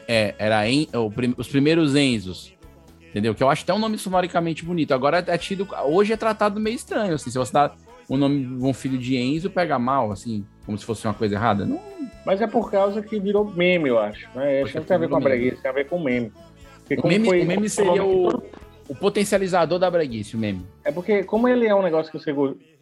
é, 0.07 0.33
era 0.39 0.67
en, 0.69 0.87
prim- 1.13 1.35
os 1.37 1.47
primeiros 1.47 1.95
Enzos. 1.95 2.53
Entendeu? 3.09 3.35
Que 3.35 3.43
eu 3.43 3.49
acho 3.49 3.61
até 3.63 3.73
um 3.73 3.77
nome 3.79 3.97
sonoricamente 3.97 4.65
bonito. 4.65 4.91
Agora 4.93 5.23
é 5.27 5.37
tido. 5.37 5.67
Hoje 5.85 6.13
é 6.13 6.17
tratado 6.17 6.59
meio 6.59 6.75
estranho, 6.75 7.13
assim. 7.13 7.29
Se 7.29 7.37
você 7.37 7.53
dá 7.53 7.71
o 8.09 8.17
nome 8.17 8.43
de 8.43 8.63
um 8.65 8.73
filho 8.73 8.97
de 8.97 9.15
Enzo, 9.15 9.51
pega 9.51 9.77
mal, 9.77 10.11
assim, 10.11 10.43
como 10.65 10.75
se 10.77 10.83
fosse 10.85 11.05
uma 11.05 11.13
coisa 11.13 11.35
errada. 11.35 11.63
Não, 11.65 11.79
Mas 12.25 12.41
é 12.41 12.47
por 12.47 12.71
causa 12.71 13.01
que 13.03 13.19
virou 13.19 13.45
meme, 13.45 13.89
eu 13.89 13.99
acho. 13.99 14.27
Né? 14.33 14.61
Acho 14.63 14.71
que 14.71 14.79
não 14.79 14.85
tem 14.85 14.95
a 14.95 14.99
ver 14.99 15.09
com 15.09 15.17
a 15.17 15.19
breguice, 15.19 15.61
tem 15.61 15.69
a 15.69 15.73
ver 15.73 15.85
com 15.87 15.99
meme. 15.99 16.31
Porque 16.87 16.95
o 17.01 17.07
meme, 17.07 17.25
foi- 17.27 17.41
o 17.41 17.45
meme 17.45 17.69
seria 17.69 18.03
o, 18.03 18.41
o 18.87 18.95
potencializador 18.95 19.79
da 19.79 19.89
breguice, 19.89 20.35
o 20.35 20.39
meme. 20.39 20.65
É 20.83 20.91
porque, 20.91 21.23
como 21.23 21.47
ele 21.47 21.67
é 21.67 21.75
um 21.75 21.81
negócio 21.81 22.11
que 22.11 22.19
você, 22.19 22.33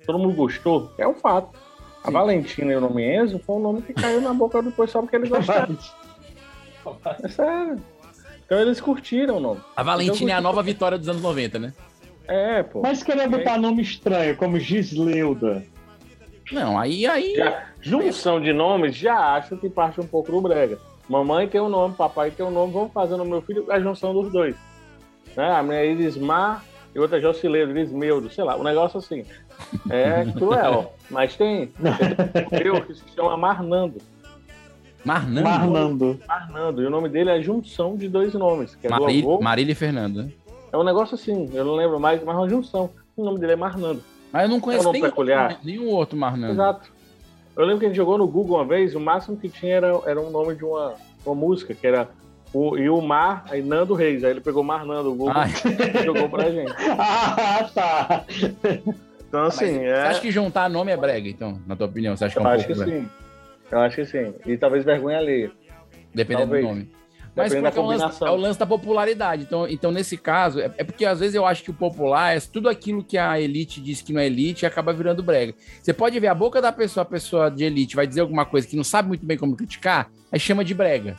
todo 0.05 0.19
mundo 0.19 0.35
gostou, 0.35 0.91
é 0.97 1.07
um 1.07 1.13
fato. 1.13 1.57
A 2.03 2.09
Valentina 2.09 2.71
e 2.71 2.75
o 2.75 2.81
nome 2.81 3.03
Enzo 3.03 3.39
foi 3.45 3.55
um 3.55 3.59
nome 3.59 3.81
que 3.83 3.93
caiu 3.93 4.21
na 4.21 4.33
boca 4.33 4.61
do 4.61 4.71
pessoal 4.71 5.03
porque 5.03 5.15
eles 5.15 5.29
gostaram. 5.29 5.77
É 7.23 7.27
sério. 7.27 7.79
Então 8.45 8.59
eles 8.59 8.81
curtiram 8.81 9.37
o 9.37 9.39
nome. 9.39 9.61
A 9.75 9.83
Valentina 9.83 10.31
é 10.31 10.33
a 10.33 10.39
Então, 10.39 10.51
nova 10.51 10.63
vitória 10.63 10.97
dos 10.97 11.07
anos 11.07 11.21
90, 11.21 11.59
né? 11.59 11.73
É, 12.27 12.63
pô. 12.63 12.81
mas 12.81 13.03
querer 13.03 13.27
botar 13.29 13.57
nome 13.57 13.81
estranho, 13.81 14.35
como 14.37 14.59
Gisleuda. 14.59 15.63
Não, 16.51 16.77
aí, 16.77 17.05
aí. 17.05 17.35
Já, 17.35 17.65
junção 17.81 18.41
de 18.41 18.51
nomes, 18.51 18.95
já 18.95 19.35
acho 19.35 19.57
que 19.57 19.69
parte 19.69 20.01
um 20.01 20.07
pouco 20.07 20.31
do 20.31 20.41
brega. 20.41 20.79
Mamãe 21.07 21.47
tem 21.47 21.61
um 21.61 21.69
nome, 21.69 21.95
papai 21.95 22.31
tem 22.31 22.45
um 22.45 22.51
nome, 22.51 22.73
vamos 22.73 22.91
fazer 22.93 23.15
no 23.15 23.25
meu 23.25 23.41
filho 23.41 23.65
a 23.71 23.79
junção 23.79 24.13
dos 24.13 24.31
dois. 24.31 24.55
Né? 25.35 25.49
A 25.51 25.63
minha 25.63 25.77
é 25.79 25.91
Irismar 25.91 26.63
e 26.93 26.99
outra 26.99 27.17
é 27.17 27.21
Jocileiro, 27.21 27.71
Irismeudo, 27.71 28.29
sei 28.31 28.43
lá, 28.43 28.55
um 28.57 28.63
negócio 28.63 28.97
assim. 28.99 29.25
É 29.89 30.25
cruel, 30.37 30.93
mas 31.09 31.35
tem. 31.35 31.71
Eu 32.63 32.81
que 32.85 32.95
se 32.95 33.03
chama 33.15 33.37
Marnando. 33.37 33.99
Marnando. 35.03 35.43
Marnando. 35.43 36.19
Marnando, 36.27 36.81
e 36.81 36.85
o 36.85 36.89
nome 36.89 37.09
dele 37.09 37.29
é 37.31 37.41
junção 37.41 37.95
de 37.95 38.07
dois 38.07 38.33
nomes, 38.33 38.75
que 38.75 38.87
é 38.87 38.89
do 38.89 38.99
Marília, 39.01 39.23
avô. 39.23 39.41
Marília 39.41 39.71
e 39.71 39.75
Fernando. 39.75 40.23
né? 40.23 40.31
É 40.71 40.77
um 40.77 40.83
negócio 40.83 41.15
assim, 41.15 41.49
eu 41.53 41.65
não 41.65 41.75
lembro 41.75 41.99
mais, 41.99 42.23
mas 42.23 42.35
é 42.35 42.39
uma 42.39 42.49
junção. 42.49 42.89
O 43.15 43.23
nome 43.25 43.39
dele 43.39 43.53
é 43.53 43.55
Marnando. 43.55 44.01
Mas 44.31 44.43
eu 44.43 44.47
não 44.49 44.55
É 44.55 44.57
um 44.57 44.61
conheço 44.61 44.83
nome 44.85 44.99
nenhum, 44.99 45.09
peculiar. 45.09 45.59
nenhum 45.63 45.89
outro 45.89 46.17
Marnando. 46.17 46.53
Exato. 46.53 46.91
Eu 47.57 47.65
lembro 47.65 47.79
que 47.79 47.85
a 47.85 47.89
gente 47.89 47.97
jogou 47.97 48.17
no 48.17 48.27
Google 48.27 48.57
uma 48.57 48.65
vez, 48.65 48.95
o 48.95 48.99
máximo 48.99 49.35
que 49.35 49.49
tinha 49.49 49.75
era, 49.75 49.99
era 50.05 50.21
um 50.21 50.29
nome 50.29 50.55
de 50.55 50.63
uma, 50.63 50.93
uma 51.25 51.35
música, 51.35 51.73
que 51.73 51.85
era 51.85 52.07
o, 52.53 52.77
e 52.77 52.89
o 52.89 53.01
Mar, 53.01 53.45
aí 53.49 53.61
Nando 53.61 53.93
Reis. 53.93 54.23
Aí 54.23 54.31
ele 54.31 54.41
pegou 54.41 54.63
Mar 54.63 54.85
Nando, 54.85 55.11
o 55.11 55.15
Google, 55.15 55.33
Ai. 55.35 55.49
e 55.99 56.03
jogou 56.05 56.29
pra 56.29 56.49
gente. 56.51 56.73
Ah, 56.97 57.69
tá. 57.73 58.25
Então, 59.27 59.43
assim, 59.45 59.79
Você 59.79 59.85
é. 59.85 60.01
acha 60.01 60.19
que 60.21 60.31
juntar 60.31 60.69
nome 60.69 60.91
é 60.91 60.97
brega, 60.97 61.29
então, 61.29 61.59
na 61.65 61.75
tua 61.75 61.87
opinião? 61.87 62.15
Você 62.15 62.25
acha 62.25 62.33
que 62.33 62.39
é 62.39 62.41
Eu 62.41 62.45
um 62.45 62.53
acho 62.53 62.67
pouco 62.67 62.79
que 62.79 62.85
brega? 62.85 63.01
sim. 63.01 63.09
Eu 63.71 63.79
acho 63.79 63.95
que 63.95 64.05
sim. 64.05 64.33
E 64.45 64.57
talvez 64.57 64.83
vergonha 64.83 65.17
alheia. 65.17 65.51
Dependendo 66.13 66.51
Talvez. 66.51 66.65
do 66.65 66.69
nome. 66.69 66.91
Mas 67.33 67.53
porque 67.53 67.77
é 67.77 67.81
o, 67.81 67.85
lance, 67.85 68.23
é 68.25 68.29
o 68.29 68.35
lance 68.35 68.59
da 68.59 68.65
popularidade. 68.65 69.43
Então, 69.43 69.65
então 69.67 69.89
nesse 69.89 70.17
caso, 70.17 70.59
é, 70.59 70.69
é 70.77 70.83
porque 70.83 71.05
às 71.05 71.21
vezes 71.21 71.33
eu 71.33 71.45
acho 71.45 71.63
que 71.63 71.71
o 71.71 71.73
popular 71.73 72.35
é 72.35 72.39
tudo 72.41 72.67
aquilo 72.67 73.01
que 73.01 73.17
a 73.17 73.39
elite 73.39 73.79
diz 73.79 74.01
que 74.01 74.11
não 74.11 74.19
é 74.19 74.25
elite 74.25 74.63
e 74.63 74.65
acaba 74.65 74.91
virando 74.91 75.23
brega. 75.23 75.53
Você 75.81 75.93
pode 75.93 76.19
ver 76.19 76.27
a 76.27 76.35
boca 76.35 76.61
da 76.61 76.73
pessoa, 76.73 77.03
a 77.03 77.05
pessoa 77.05 77.49
de 77.49 77.63
elite 77.63 77.95
vai 77.95 78.05
dizer 78.05 78.19
alguma 78.19 78.45
coisa 78.45 78.67
que 78.67 78.75
não 78.75 78.83
sabe 78.83 79.07
muito 79.07 79.25
bem 79.25 79.37
como 79.37 79.55
criticar, 79.55 80.11
aí 80.29 80.39
chama 80.39 80.65
de 80.65 80.73
brega. 80.73 81.15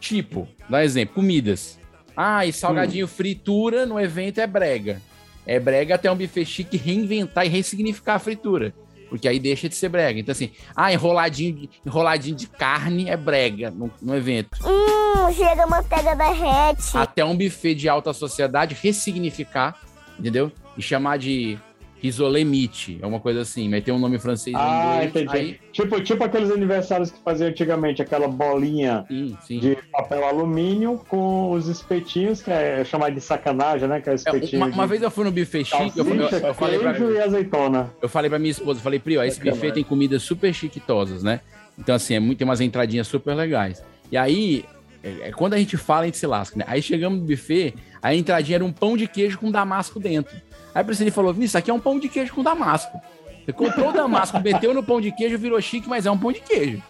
Tipo, 0.00 0.48
dá 0.68 0.78
um 0.78 0.80
exemplo, 0.80 1.14
comidas. 1.16 1.78
Ah, 2.16 2.44
e 2.46 2.52
salgadinho 2.52 3.06
Hum. 3.06 3.08
fritura 3.08 3.86
no 3.86 4.00
evento 4.00 4.40
é 4.40 4.46
brega. 4.46 5.00
É 5.46 5.58
brega 5.58 5.94
até 5.94 6.10
um 6.10 6.16
buffet 6.16 6.44
chique 6.44 6.76
reinventar 6.76 7.46
e 7.46 7.48
ressignificar 7.48 8.14
a 8.14 8.18
fritura. 8.18 8.74
Porque 9.08 9.26
aí 9.26 9.38
deixa 9.38 9.68
de 9.68 9.74
ser 9.74 9.88
brega. 9.88 10.20
Então, 10.20 10.32
assim, 10.32 10.50
ah, 10.76 10.92
enroladinho 10.92 11.54
de, 11.54 11.70
enroladinho 11.86 12.36
de 12.36 12.46
carne 12.46 13.08
é 13.08 13.16
brega 13.16 13.70
no, 13.70 13.90
no 14.02 14.14
evento. 14.14 14.50
Hum, 14.66 15.32
chega 15.32 15.62
a 15.62 15.66
manteiga 15.66 16.14
derrete. 16.14 16.94
Até 16.94 17.24
um 17.24 17.36
buffet 17.36 17.74
de 17.74 17.88
alta 17.88 18.12
sociedade 18.12 18.76
ressignificar 18.80 19.80
entendeu? 20.18 20.50
E 20.76 20.82
chamar 20.82 21.18
de 21.18 21.58
risolemite, 22.00 22.98
é 23.02 23.06
uma 23.06 23.20
coisa 23.20 23.40
assim, 23.40 23.68
mas 23.68 23.82
tem 23.84 23.92
um 23.92 23.98
nome 23.98 24.18
francês 24.18 24.54
em 24.54 24.58
Ah, 24.58 25.00
inglês. 25.04 25.10
entendi. 25.10 25.36
Aí, 25.36 25.60
Tipo, 25.72 26.00
tipo 26.00 26.24
aqueles 26.24 26.50
aniversários 26.50 27.10
que 27.10 27.18
faziam 27.22 27.48
antigamente, 27.48 28.02
aquela 28.02 28.26
bolinha 28.26 29.04
de 29.48 29.76
papel 29.92 30.26
alumínio 30.26 31.00
com 31.08 31.52
os 31.52 31.68
espetinhos, 31.68 32.42
que 32.42 32.50
é 32.50 32.84
chamado 32.84 33.14
de 33.14 33.20
sacanagem, 33.20 33.88
né? 33.88 34.00
Que 34.00 34.10
é 34.10 34.14
espetinho 34.14 34.62
uma, 34.64 34.74
uma 34.74 34.82
de 34.84 34.88
vez 34.90 35.02
eu 35.02 35.10
fui 35.10 35.24
no 35.24 35.30
buffet 35.30 35.64
chique, 35.64 35.98
eu, 35.98 36.04
eu, 36.04 36.28
eu 36.28 36.54
falei 36.54 36.78
pra 36.78 36.98
e 36.98 37.18
azeitona. 37.20 37.92
Eu 38.02 38.08
falei 38.08 38.28
pra 38.28 38.38
minha 38.38 38.50
esposa, 38.50 38.80
falei, 38.80 38.98
Pri, 38.98 39.18
ó, 39.18 39.24
esse 39.24 39.40
buffet 39.40 39.72
tem 39.72 39.84
comidas 39.84 40.22
super 40.22 40.52
chiquitosas, 40.52 41.22
né? 41.22 41.40
Então, 41.78 41.94
assim, 41.94 42.14
é 42.14 42.20
muito, 42.20 42.38
tem 42.38 42.44
umas 42.44 42.60
entradinhas 42.60 43.06
super 43.06 43.34
legais. 43.34 43.84
E 44.10 44.16
aí, 44.16 44.64
é, 45.02 45.28
é 45.28 45.30
quando 45.32 45.54
a 45.54 45.58
gente 45.58 45.76
fala, 45.76 46.02
a 46.02 46.04
gente 46.06 46.18
se 46.18 46.26
lasca, 46.26 46.58
né? 46.58 46.64
Aí 46.66 46.82
chegamos 46.82 47.20
no 47.20 47.24
buffet, 47.24 47.74
a 48.02 48.14
entradinha 48.14 48.56
era 48.56 48.64
um 48.64 48.72
pão 48.72 48.96
de 48.96 49.06
queijo 49.06 49.38
com 49.38 49.50
damasco 49.50 50.00
dentro. 50.00 50.36
Aí 50.78 50.82
a 50.82 50.84
Priscila 50.84 51.10
falou, 51.10 51.32
Vinícius, 51.32 51.50
isso 51.50 51.58
aqui 51.58 51.70
é 51.72 51.74
um 51.74 51.80
pão 51.80 51.98
de 51.98 52.08
queijo 52.08 52.32
com 52.32 52.40
damasco. 52.40 53.00
Você 53.44 53.52
comprou 53.52 53.88
o 53.88 53.92
damasco, 53.92 54.38
meteu 54.40 54.72
no 54.72 54.80
pão 54.80 55.00
de 55.00 55.10
queijo, 55.10 55.36
virou 55.36 55.60
chique, 55.60 55.88
mas 55.88 56.06
é 56.06 56.10
um 56.10 56.16
pão 56.16 56.30
de 56.30 56.38
queijo. 56.40 56.80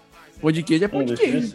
Pão 0.43 0.53
de 0.53 0.63
queijo 0.63 0.85
é 0.85 0.89
pão 0.89 1.03
de 1.03 1.15
queijo. 1.17 1.49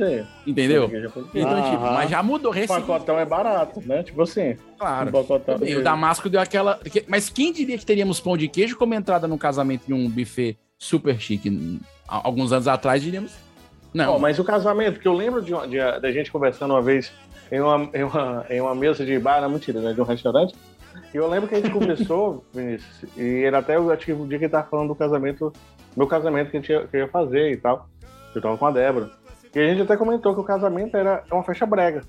Entendeu? 0.48 0.90
Pão 0.90 1.00
de 1.00 1.08
queijo 1.10 1.28
é. 1.36 1.40
Então, 1.42 1.64
tipo, 1.72 1.84
mas 1.84 2.10
já 2.10 2.24
mudou 2.24 2.50
O 2.52 2.54
recente. 2.56 2.82
pacotão 2.82 3.20
é 3.20 3.24
barato, 3.26 3.82
né? 3.86 4.02
Tipo 4.02 4.24
assim. 4.24 4.58
Claro. 4.80 5.12
O 5.16 5.80
o 5.80 5.84
Damasco 5.84 6.28
deu 6.28 6.42
aquela. 6.42 6.80
que- 6.80 7.06
Mas 7.08 7.30
quem 7.30 7.54
diria 7.54 7.78
que 7.78 7.86
teríamos 7.86 8.20
pão 8.20 8.36
de 8.36 8.48
queijo 8.48 8.76
como 8.78 8.96
entrada 8.96 9.28
no 9.28 9.38
casamento 9.38 9.86
de 9.86 9.94
um 9.94 10.10
buffet 10.10 10.58
super 10.80 11.20
chique? 11.20 11.80
Alguns 12.08 12.52
anos 12.52 12.68
atrás 12.68 13.00
diríamos. 13.04 13.32
Não. 13.94 14.16
Ó, 14.16 14.18
mas 14.20 14.40
o 14.40 14.44
casamento, 14.44 15.00
que 15.00 15.08
eu 15.08 15.14
lembro 15.14 15.40
de, 15.40 15.54
uma- 15.54 15.68
de- 15.68 15.78
da 16.00 16.12
gente 16.12 16.32
conversando 16.32 16.72
uma 16.74 16.82
vez 16.82 17.12
em 17.52 17.60
uma, 17.62 17.90
em 17.94 18.04
uma, 18.04 18.46
em 18.50 18.60
uma 18.60 18.74
mesa 18.74 19.06
de 19.06 19.20
bar, 19.20 19.40
não 19.42 19.50
mentira, 19.52 19.80
né? 19.82 19.94
De 19.94 20.02
um 20.02 20.04
restaurante. 20.04 20.56
E 21.14 21.18
eu 21.18 21.28
lembro 21.28 21.48
que 21.48 21.56
a 21.56 21.60
gente 21.60 21.72
conversou, 21.72 22.44
Vinícius, 22.54 23.18
e 23.18 23.44
era 23.44 23.60
até 23.60 23.80
o 23.80 23.92
acho 23.92 24.06
que 24.06 24.14
o 24.14 24.28
dia 24.28 24.38
que 24.38 24.46
ele 24.46 24.52
tava 24.52 24.68
falando 24.68 24.90
do 24.90 24.96
casamento, 24.96 25.52
meu 25.96 26.08
casamento 26.08 26.52
que, 26.52 26.58
a 26.58 26.60
gente 26.60 26.72
ia, 26.72 26.88
que 26.88 26.98
eu 26.98 27.02
ia 27.02 27.08
fazer 27.08 27.52
e 27.52 27.58
tal. 27.58 27.88
Eu 28.34 28.42
tava 28.42 28.58
com 28.58 28.66
a 28.66 28.72
Débora. 28.72 29.12
E 29.54 29.60
a 29.60 29.68
gente 29.68 29.84
até 29.84 29.96
comentou 29.96 30.34
que 30.34 30.42
o 30.42 30.44
casamento 30.44 30.98
era 30.98 31.24
é 31.30 31.34
uma 31.34 31.44
festa 31.44 31.66
brega. 31.66 32.02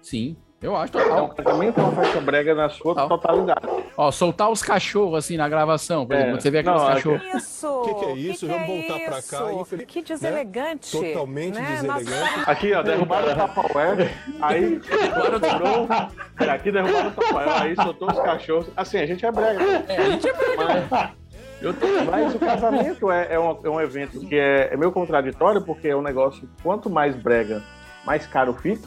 Sim, 0.00 0.36
eu 0.62 0.74
acho 0.76 0.90
Então, 0.90 1.02
total. 1.02 1.24
o 1.26 1.28
casamento 1.34 1.78
é 1.80 1.82
uma 1.82 1.92
festa 1.92 2.20
brega 2.20 2.54
na 2.54 2.68
sua 2.68 2.94
totalidade. 3.08 3.66
Ó, 3.96 4.10
soltar 4.10 4.50
os 4.50 4.62
cachorros 4.62 5.14
assim 5.18 5.36
na 5.36 5.48
gravação, 5.48 6.06
por 6.06 6.14
É. 6.14 6.16
exemplo, 6.16 6.32
quando 6.34 6.42
você 6.42 6.50
vê 6.50 6.58
aqueles 6.58 6.80
Não, 6.80 6.86
cachorros. 6.88 7.22
Isso! 7.34 7.68
O 7.68 7.82
que, 7.82 7.94
que 7.94 8.04
é 8.04 8.12
isso? 8.14 8.46
Vamos 8.48 8.66
voltar 8.66 8.98
pra 9.00 9.22
cá. 9.22 9.52
infeliz- 9.52 9.86
Que 9.86 10.02
deselegante. 10.02 10.90
Totalmente 10.92 11.54
né? 11.60 11.66
deselegante. 11.80 12.50
Aqui, 12.50 12.72
ó, 12.74 12.82
derrubaram 12.82 13.32
o 13.32 13.48
Tupperware, 13.48 14.10
aí 14.42 14.78
derrubaram 14.78 15.84
o 15.84 16.50
Aqui 16.50 16.72
derrubaram 16.72 17.08
o 17.08 17.10
Tupperware, 17.12 17.62
aí 17.62 17.74
soltou 17.76 18.10
os 18.10 18.18
cachorros. 18.20 18.66
Assim, 18.76 18.98
a 18.98 19.06
gente 19.06 19.24
é 19.24 19.30
brega. 19.32 19.58
né? 19.58 19.84
É, 19.88 19.96
a 19.96 20.10
gente 20.10 20.28
é 20.28 20.32
brega. 20.32 21.14
Mas, 21.62 22.06
mas 22.10 22.34
o 22.34 22.38
casamento 22.38 23.10
é, 23.10 23.28
é, 23.34 23.38
um, 23.40 23.58
é 23.64 23.68
um 23.70 23.80
evento 23.80 24.20
que 24.20 24.36
é, 24.38 24.68
é 24.72 24.76
meio 24.76 24.92
contraditório, 24.92 25.62
porque 25.62 25.88
é 25.88 25.96
um 25.96 26.02
negócio, 26.02 26.48
quanto 26.62 26.90
mais 26.90 27.16
brega, 27.16 27.62
mais 28.04 28.26
caro 28.26 28.52
fica. 28.52 28.86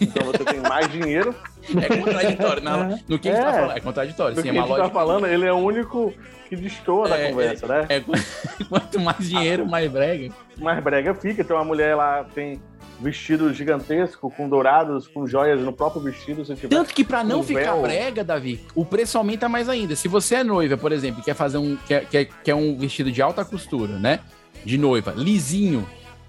Então 0.00 0.24
você 0.26 0.44
tem 0.44 0.60
mais 0.60 0.90
dinheiro. 0.90 1.34
É 1.80 1.96
contraditório. 1.96 2.62
Na, 2.62 2.98
no 3.08 3.18
que 3.18 3.28
a 3.28 3.34
gente 3.34 3.44
tá 3.44 3.52
falando, 3.52 3.76
é 3.76 3.80
contraditório. 3.80 4.34
Do 4.34 4.42
Sim, 4.42 4.50
que 4.50 4.56
é 4.56 4.60
a 4.60 4.64
uma 4.64 4.66
gente 4.66 4.76
tá 4.76 4.82
lógica. 4.82 4.94
falando, 4.98 5.26
ele 5.26 5.44
é 5.46 5.52
o 5.52 5.56
único 5.56 6.12
que 6.48 6.56
destoa 6.56 7.08
da 7.08 7.18
É, 7.18 7.30
conversa, 7.30 7.66
né? 7.66 7.86
É, 7.88 8.02
quanto 8.68 8.98
mais 9.00 9.18
dinheiro, 9.28 9.66
mais 9.66 9.90
brega. 9.90 10.32
mais 10.58 10.82
brega 10.82 11.14
fica. 11.14 11.42
Então 11.42 11.56
a 11.58 11.64
mulher 11.64 11.94
lá 11.96 12.24
tem 12.34 12.60
vestido 13.00 13.52
gigantesco, 13.52 14.30
com 14.30 14.48
dourados, 14.48 15.06
com 15.06 15.26
joias 15.26 15.60
no 15.60 15.72
próprio 15.72 16.00
vestido. 16.02 16.44
Se 16.44 16.54
tiver 16.54 16.68
Tanto 16.74 16.94
que 16.94 17.04
pra 17.04 17.22
não 17.22 17.40
um 17.40 17.42
ficar 17.42 17.72
véu- 17.74 17.82
brega, 17.82 18.24
Davi, 18.24 18.60
o 18.74 18.84
preço 18.84 19.18
aumenta 19.18 19.48
mais 19.48 19.68
ainda. 19.68 19.94
Se 19.96 20.08
você 20.08 20.36
é 20.36 20.44
noiva, 20.44 20.76
por 20.76 20.92
exemplo, 20.92 21.20
e 21.20 21.24
quer 21.24 21.34
fazer 21.34 21.58
um 21.58 21.76
quer, 21.86 22.06
quer, 22.06 22.24
quer 22.42 22.54
um 22.54 22.76
vestido 22.78 23.10
de 23.12 23.20
alta 23.22 23.44
costura, 23.44 23.98
né? 23.98 24.20
De 24.64 24.76
noiva, 24.78 25.12
lisinho, 25.16 25.86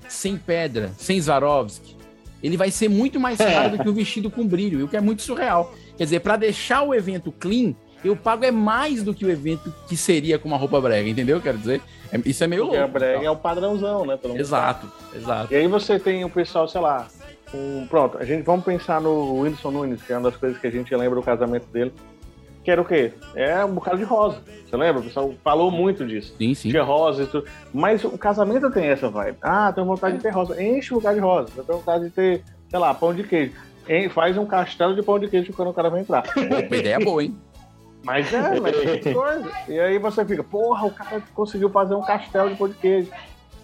sem 0.08 0.38
pedra, 0.38 0.92
sem 0.98 1.22
Swarovski, 1.22 1.96
ele 2.42 2.58
vai 2.58 2.70
ser 2.72 2.90
muito 2.90 3.20
mais 3.20 3.38
caro 3.38 3.78
do 3.78 3.84
que 3.84 3.90
um 3.90 3.94
vestido 3.94 4.30
com 4.30 4.46
brilho, 4.46 4.86
o 4.86 4.88
que 4.88 4.98
é 4.98 5.02
muito 5.02 5.22
surreal. 5.22 5.74
Quer 5.98 6.04
dizer, 6.04 6.20
pra 6.22 6.36
deixar 6.36 6.84
o 6.84 6.94
evento 6.94 7.32
clean, 7.32 7.74
eu 8.06 8.16
pago 8.16 8.46
é 8.46 8.52
mais 8.52 9.04
do 9.04 9.14
que 9.14 9.26
o 9.26 9.30
evento 9.30 9.74
que 9.88 9.98
seria 9.98 10.38
com 10.38 10.48
uma 10.48 10.58
roupa 10.58 10.80
brega, 10.80 11.10
entendeu? 11.10 11.42
Quero 11.42 11.58
dizer, 11.58 11.82
é- 12.12 12.20
isso 12.26 12.44
é 12.44 12.48
meio 12.48 12.64
Porque 12.66 12.78
louco. 12.78 12.96
a 12.96 13.00
brega 13.00 13.26
é 13.26 13.32
o 13.32 13.36
padrãozão, 13.36 14.06
né? 14.06 14.18
Exato, 14.36 14.88
exato. 15.16 15.52
E 15.54 15.58
aí 15.58 15.68
você 15.68 16.00
tem 16.00 16.24
o 16.24 16.30
pessoal, 16.30 16.68
sei 16.68 16.80
lá, 16.82 17.08
um, 17.54 17.88
pronto, 17.88 18.18
a 18.18 18.24
gente 18.26 18.44
vamos 18.44 18.64
pensar 18.66 19.02
no 19.02 19.42
Whindersson 19.42 19.72
Nunes, 19.72 20.02
que 20.04 20.14
é 20.14 20.18
uma 20.18 20.30
das 20.30 20.40
coisas 20.40 20.60
que 20.60 20.68
a 20.68 20.72
gente 20.72 20.96
lembra 20.96 21.16
do 21.20 21.24
casamento 21.24 21.66
dele. 21.68 21.92
Que 22.68 22.72
era 22.72 22.82
o 22.82 22.86
quê? 22.86 23.14
É 23.34 23.64
um 23.64 23.76
bocado 23.76 23.96
de 23.96 24.04
rosa. 24.04 24.42
Você 24.66 24.76
lembra? 24.76 25.00
O 25.00 25.06
pessoal 25.06 25.34
falou 25.42 25.72
muito 25.72 26.06
disso. 26.06 26.36
Sim, 26.38 26.54
sim. 26.54 26.70
Tinha 26.70 26.84
rosa 26.84 27.24
e 27.24 27.26
tudo. 27.26 27.48
Mas 27.74 28.04
o 28.04 28.18
casamento 28.18 28.70
tem 28.70 28.88
essa 28.88 29.08
vibe. 29.08 29.38
Ah, 29.42 29.72
tenho 29.72 29.88
vontade 29.88 30.18
de 30.18 30.22
ter 30.22 30.32
rosa. 30.32 30.62
Enche 30.62 30.92
o 30.92 30.98
lugar 30.98 31.14
de 31.14 31.22
rosa. 31.22 31.48
Eu 31.56 31.64
tenho 31.64 31.80
vontade 31.80 32.04
de 32.04 32.10
ter, 32.10 32.44
sei 32.70 32.78
lá, 32.78 32.94
pão 32.94 33.14
de 33.14 33.24
queijo. 33.24 33.54
En- 33.88 34.10
Faz 34.10 34.38
um 34.38 34.46
castelo 34.46 34.94
de 34.94 35.02
pão 35.02 35.18
de 35.18 35.30
queijo 35.30 35.54
quando 35.54 35.70
o 35.70 35.74
cara 35.74 35.90
vai 35.90 36.02
entrar. 36.02 36.24
Opa, 36.28 36.76
ideia 36.76 37.00
boa, 37.00 37.24
hein? 37.24 37.40
Mas 38.04 38.34
é, 38.34 38.60
mas 38.60 38.76
tem 38.76 39.00
que 39.00 39.14
coisa. 39.14 39.50
E 39.70 39.80
aí 39.80 39.98
você 39.98 40.26
fica, 40.26 40.44
porra, 40.44 40.88
o 40.88 40.92
cara 40.92 41.24
conseguiu 41.34 41.70
fazer 41.70 41.96
um 41.96 42.02
castelo 42.02 42.50
de 42.50 42.56
pão 42.58 42.68
de 42.68 42.74
queijo. 42.76 43.10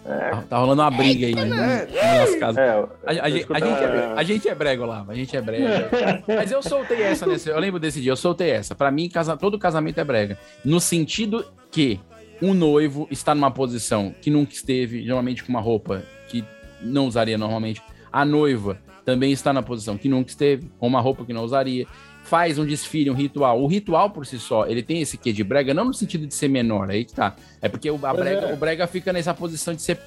É, 0.06 0.30
Tá, 0.30 0.44
tá 0.50 0.58
rolando 0.58 0.82
uma 0.82 0.90
briga 0.90 1.26
aí, 1.26 1.34
né? 1.34 1.86
nas 1.86 2.34
casas. 2.36 2.58
É, 2.58 2.70
A, 2.70 3.10
a 3.10 3.24
a 3.24 3.30
gente 3.30 3.46
é, 3.52 4.12
a 4.16 4.22
gente 4.22 4.48
é 4.48 4.54
brega 4.54 4.84
lá, 4.84 5.04
a 5.08 5.14
gente 5.14 5.36
é 5.36 5.40
brega. 5.40 5.88
Mas 6.26 6.50
eu 6.50 6.62
soltei 6.62 7.02
essa 7.02 7.26
nesse. 7.26 7.48
Eu 7.48 7.58
lembro 7.58 7.80
desse 7.80 8.00
dia, 8.00 8.12
eu 8.12 8.16
soltei 8.16 8.50
essa. 8.50 8.74
Pra 8.74 8.90
mim, 8.90 9.08
casa, 9.08 9.36
todo 9.36 9.58
casamento 9.58 9.98
é 9.98 10.04
brega. 10.04 10.38
No 10.64 10.80
sentido 10.80 11.44
que 11.70 11.98
um 12.42 12.52
noivo 12.52 13.08
está 13.10 13.34
numa 13.34 13.50
posição 13.50 14.14
que 14.20 14.30
nunca 14.30 14.52
esteve, 14.52 15.02
geralmente 15.02 15.42
com 15.42 15.50
uma 15.50 15.60
roupa 15.60 16.02
que 16.28 16.44
não 16.82 17.06
usaria 17.06 17.38
normalmente. 17.38 17.82
A 18.12 18.24
noiva 18.24 18.78
também 19.04 19.32
está 19.32 19.52
na 19.52 19.62
posição 19.62 19.96
que 19.96 20.08
nunca 20.08 20.30
esteve, 20.30 20.70
com 20.78 20.86
uma 20.86 21.00
roupa 21.00 21.24
que 21.24 21.32
não 21.32 21.44
usaria. 21.44 21.86
Faz 22.24 22.58
um 22.58 22.64
desfile, 22.64 23.10
um 23.10 23.14
ritual. 23.14 23.62
O 23.62 23.66
ritual 23.66 24.10
por 24.10 24.26
si 24.26 24.38
só, 24.38 24.66
ele 24.66 24.82
tem 24.82 25.00
esse 25.00 25.16
quê 25.16 25.32
de 25.32 25.44
brega, 25.44 25.72
não 25.72 25.84
no 25.84 25.94
sentido 25.94 26.26
de 26.26 26.34
ser 26.34 26.48
menor, 26.48 26.90
aí 26.90 27.04
que 27.04 27.12
tá. 27.12 27.36
É 27.60 27.68
porque 27.68 27.90
o, 27.90 27.98
brega, 27.98 28.46
é. 28.46 28.52
o 28.52 28.56
brega 28.56 28.86
fica 28.86 29.12
nessa 29.12 29.32
posição 29.34 29.74
de 29.74 29.82
ser 29.82 29.98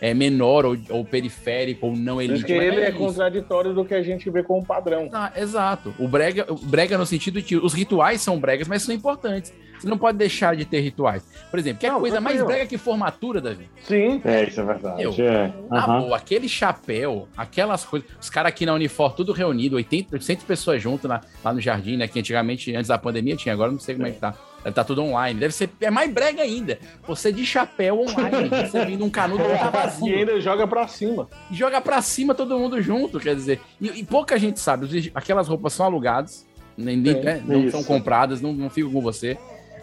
é, 0.00 0.12
menor 0.12 0.64
ou, 0.64 0.76
ou 0.90 1.04
periférico 1.04 1.86
ou 1.86 1.96
não 1.96 2.20
elite. 2.20 2.40
Porque 2.40 2.52
ele 2.52 2.80
é 2.80 2.90
isso. 2.90 2.98
contraditório 2.98 3.72
do 3.72 3.84
que 3.84 3.94
a 3.94 4.02
gente 4.02 4.28
vê 4.30 4.42
como 4.42 4.64
padrão. 4.64 5.08
Ah, 5.12 5.32
exato. 5.36 5.94
O 5.98 6.08
brega, 6.08 6.46
o 6.50 6.56
brega 6.56 6.98
no 6.98 7.06
sentido 7.06 7.40
de 7.40 7.42
que 7.42 7.56
os 7.56 7.72
rituais 7.72 8.20
são 8.20 8.38
bregas, 8.38 8.68
mas 8.68 8.82
são 8.82 8.94
importantes. 8.94 9.52
Você 9.78 9.88
não 9.88 9.98
pode 9.98 10.16
deixar 10.16 10.56
de 10.56 10.64
ter 10.64 10.80
rituais. 10.80 11.22
Por 11.50 11.58
exemplo, 11.58 11.80
que 11.80 11.86
é 11.86 11.90
coisa 11.90 12.20
mais 12.20 12.36
tranquilo. 12.36 12.46
brega 12.46 12.66
que 12.66 12.78
formatura, 12.78 13.40
Davi? 13.40 13.68
Sim. 13.82 14.20
É, 14.24 14.44
isso 14.44 14.60
é 14.60 14.64
verdade. 14.64 15.02
Eu, 15.02 15.14
é. 15.18 15.52
Boa, 15.68 16.16
aquele 16.16 16.48
chapéu, 16.48 17.28
aquelas 17.36 17.84
coisas. 17.84 18.08
Os 18.20 18.30
caras 18.30 18.48
aqui 18.48 18.64
na 18.64 18.72
Unifor, 18.72 19.12
tudo 19.12 19.32
reunido, 19.32 19.76
80, 19.76 20.14
800 20.14 20.44
pessoas 20.44 20.82
juntas 20.82 21.10
lá, 21.10 21.20
lá 21.44 21.52
no 21.52 21.60
jardim, 21.60 21.96
né? 21.96 22.08
Que 22.08 22.18
antigamente, 22.18 22.74
antes 22.74 22.88
da 22.88 22.96
pandemia, 22.96 23.36
tinha, 23.36 23.52
agora 23.52 23.70
não 23.70 23.78
sei 23.78 23.94
como 23.94 24.06
é 24.06 24.12
que 24.12 24.20
tá. 24.20 24.34
Deve 24.64 24.70
estar 24.70 24.84
tudo 24.84 25.02
online. 25.02 25.38
Deve 25.38 25.52
ser. 25.54 25.68
É 25.80 25.90
mais 25.90 26.10
brega 26.10 26.42
ainda. 26.42 26.78
Você 27.06 27.30
de 27.30 27.44
chapéu 27.44 28.00
online, 28.00 28.48
você 28.66 28.84
vindo 28.84 29.04
um 29.04 29.10
canudo 29.10 29.44
que 29.44 29.50
tá 29.58 29.68
vazio. 29.70 30.08
E 30.08 30.14
ainda 30.14 30.40
joga 30.40 30.66
pra 30.66 30.88
cima. 30.88 31.28
E 31.50 31.54
joga 31.54 31.80
pra 31.80 32.00
cima 32.00 32.34
todo 32.34 32.58
mundo 32.58 32.80
junto, 32.80 33.20
quer 33.20 33.36
dizer. 33.36 33.60
E, 33.80 33.88
e 34.00 34.02
pouca 34.04 34.38
gente 34.38 34.58
sabe, 34.58 35.12
aquelas 35.14 35.48
roupas 35.48 35.74
são 35.74 35.84
alugadas, 35.84 36.46
nem, 36.76 36.96
nem- 36.96 37.14
É, 37.18 37.22
né, 37.22 37.42
não 37.46 37.60
isso. 37.60 37.72
são 37.72 37.84
compradas, 37.84 38.40
não, 38.40 38.52
não 38.54 38.70
ficam 38.70 38.90
com 38.90 39.00
você. 39.02 39.36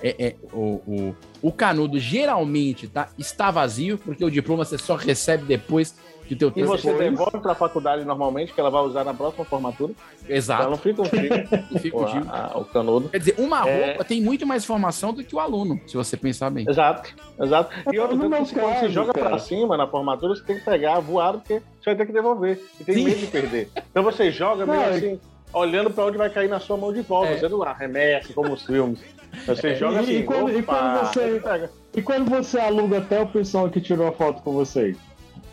É, 0.04 0.16
é, 0.18 0.36
o, 0.52 0.82
o, 0.88 1.16
o 1.44 1.52
canudo 1.52 2.00
geralmente 2.00 2.88
tá, 2.88 3.10
está 3.20 3.52
vazio, 3.52 4.00
porque 4.00 4.26
o 4.26 4.32
diploma 4.32 4.66
você 4.66 4.76
só 4.80 4.96
recebe 4.96 5.46
depois 5.46 5.96
que 6.36 6.46
o 6.46 6.52
teu 6.52 6.64
E 6.64 6.66
você 6.66 6.92
foi- 6.94 7.10
devolve 7.10 7.40
pra 7.40 7.54
faculdade 7.54 8.06
normalmente, 8.06 8.54
que 8.54 8.60
ela 8.60 8.70
vai 8.70 8.82
usar 8.84 9.04
na 9.04 9.14
próxima 9.14 9.44
formatura. 9.44 9.94
Exato. 10.30 10.62
Ela 10.62 10.72
não 10.72 10.78
fica 10.78 11.04
contigo. 11.04 11.36
Não 11.72 11.80
fica 11.80 11.98
o, 11.98 12.00
contigo. 12.00 12.26
a- 12.30 12.52
o 12.58 12.66
canudo. 12.66 13.10
Quer 13.10 13.18
dizer, 13.20 13.36
uma 13.38 13.68
É. 13.68 13.86
roupa 13.88 14.04
tem 14.06 14.22
muito 14.22 14.46
mais 14.48 14.64
informação 14.64 15.14
do 15.14 15.24
que 15.24 15.36
o 15.36 15.40
aluno, 15.40 15.80
se 15.88 15.96
você 15.98 16.16
pensar 16.16 16.50
bem. 16.50 16.66
Exato, 16.70 17.14
exato. 17.40 17.74
E 17.94 18.00
outra, 18.00 18.16
No 18.16 18.24
tanto 18.24 18.30
meu 18.36 18.46
que 18.46 18.54
quando 18.54 18.80
você 18.80 18.90
joga 18.90 19.14
pra 19.14 19.38
cima 19.40 19.76
na 19.76 19.88
formatura, 19.88 20.36
você 20.36 20.44
tem 20.44 20.58
que 20.58 20.64
pegar 20.66 21.00
voado, 21.00 21.40
porque 21.40 21.56
você 21.56 21.86
vai 21.86 21.96
ter 21.96 22.06
que 22.06 22.14
devolver. 22.14 22.62
E 22.80 22.84
tem 22.84 22.96
Sim. 22.96 23.04
medo 23.06 23.20
de 23.20 23.28
perder. 23.28 23.70
Então 23.90 24.04
você 24.04 24.32
joga 24.32 24.66
meio 24.66 24.80
Não, 24.80 24.86
é- 24.86 24.90
assim, 24.96 25.20
olhando 25.54 25.90
pra 25.90 26.06
onde 26.06 26.18
vai 26.18 26.30
cair 26.30 26.48
na 26.50 26.60
sua 26.60 26.78
mão 26.78 26.94
de 26.94 27.02
volta. 27.02 27.32
É. 27.34 27.38
Você 27.40 27.50
não 27.50 27.62
arremessa 27.64 28.32
como 28.34 28.54
os 28.54 28.66
filmes. 28.66 29.00
Você 29.46 29.76
joga 29.76 29.96
E- 29.98 30.00
assim, 30.00 30.18
e 30.20 30.24
quando- 30.24 30.50
e 30.52 30.60
opa, 30.60 30.74
quando 31.02 31.14
você- 31.14 31.40
pega. 31.42 31.72
E 31.96 32.02
quando 32.02 32.30
você 32.30 32.60
aluga 32.60 33.00
até 33.00 33.22
o 33.22 33.28
pessoal 33.28 33.70
que 33.70 33.82
tirou 33.82 34.08
a 34.08 34.12
foto 34.14 34.42
com 34.42 34.52
vocês? 34.54 34.98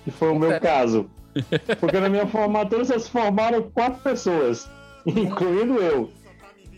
Que 0.08 0.12
foi 0.12 0.30
o 0.30 0.38
meu 0.38 0.58
caso. 0.58 1.04
Porque 1.78 2.00
na 2.00 2.08
minha 2.08 2.26
formatura 2.26 2.82
só 2.82 2.98
se 2.98 3.10
formaram 3.10 3.70
quatro 3.74 4.00
pessoas, 4.02 4.66
incluindo 5.04 5.74
eu. 5.82 6.08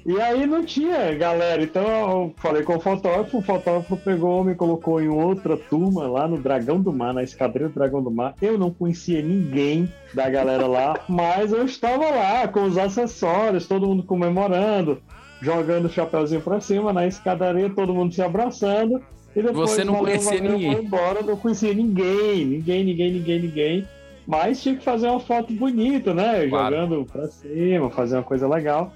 E 0.04 0.20
aí 0.20 0.46
não 0.46 0.64
tinha 0.64 1.14
galera, 1.14 1.62
então 1.62 1.82
eu 1.86 2.34
falei 2.38 2.64
com 2.64 2.74
o 2.74 2.80
fotógrafo, 2.80 3.38
o 3.38 3.42
fotógrafo 3.42 3.96
pegou, 3.98 4.42
me 4.42 4.56
colocou 4.56 5.00
em 5.00 5.06
outra 5.06 5.56
turma 5.56 6.08
lá 6.08 6.26
no 6.26 6.38
Dragão 6.38 6.80
do 6.80 6.92
Mar, 6.92 7.14
na 7.14 7.22
esquadrilha 7.22 7.68
do 7.68 7.74
Dragão 7.74 8.02
do 8.02 8.10
Mar. 8.10 8.34
Eu 8.42 8.58
não 8.58 8.72
conhecia 8.72 9.22
ninguém 9.22 9.92
da 10.12 10.28
galera 10.28 10.66
lá, 10.66 10.98
mas 11.08 11.52
eu 11.52 11.64
estava 11.64 12.10
lá 12.10 12.48
com 12.48 12.64
os 12.64 12.76
acessórios, 12.76 13.68
todo 13.68 13.86
mundo 13.86 14.02
comemorando. 14.02 15.00
jogando 15.40 15.84
o 15.84 15.90
chapéuzinho 15.90 16.40
pra 16.40 16.60
cima, 16.60 16.92
na 16.92 17.06
escadaria, 17.06 17.70
todo 17.70 17.94
mundo 17.94 18.12
se 18.12 18.22
abraçando. 18.22 19.00
E 19.34 19.42
depois 19.42 19.70
Você 19.70 19.84
não 19.84 19.94
valeu, 19.94 20.08
conhecia 20.08 20.38
valeu, 20.38 20.52
ninguém. 20.52 20.72
foi 20.74 20.84
embora, 20.84 21.22
não 21.22 21.36
conhecia 21.36 21.72
ninguém, 21.74 22.44
ninguém, 22.46 22.84
ninguém, 22.84 23.12
ninguém, 23.12 23.40
ninguém. 23.42 23.88
Mas 24.26 24.62
tinha 24.62 24.76
que 24.76 24.84
fazer 24.84 25.08
uma 25.08 25.20
foto 25.20 25.52
bonita, 25.52 26.12
né? 26.14 26.46
Claro. 26.48 26.74
Jogando 26.76 27.04
pra 27.04 27.26
cima, 27.28 27.90
fazer 27.90 28.16
uma 28.16 28.22
coisa 28.22 28.46
legal. 28.48 28.92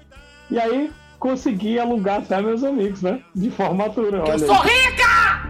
E 0.51 0.59
aí 0.59 0.91
consegui 1.19 1.79
alugar 1.79 2.19
até 2.19 2.41
meus 2.41 2.63
amigos, 2.63 3.01
né? 3.01 3.21
De 3.33 3.49
formatura. 3.49 4.17
Eu 4.19 4.39
sou 4.39 4.55
aí. 4.55 4.69
rica! 4.69 5.49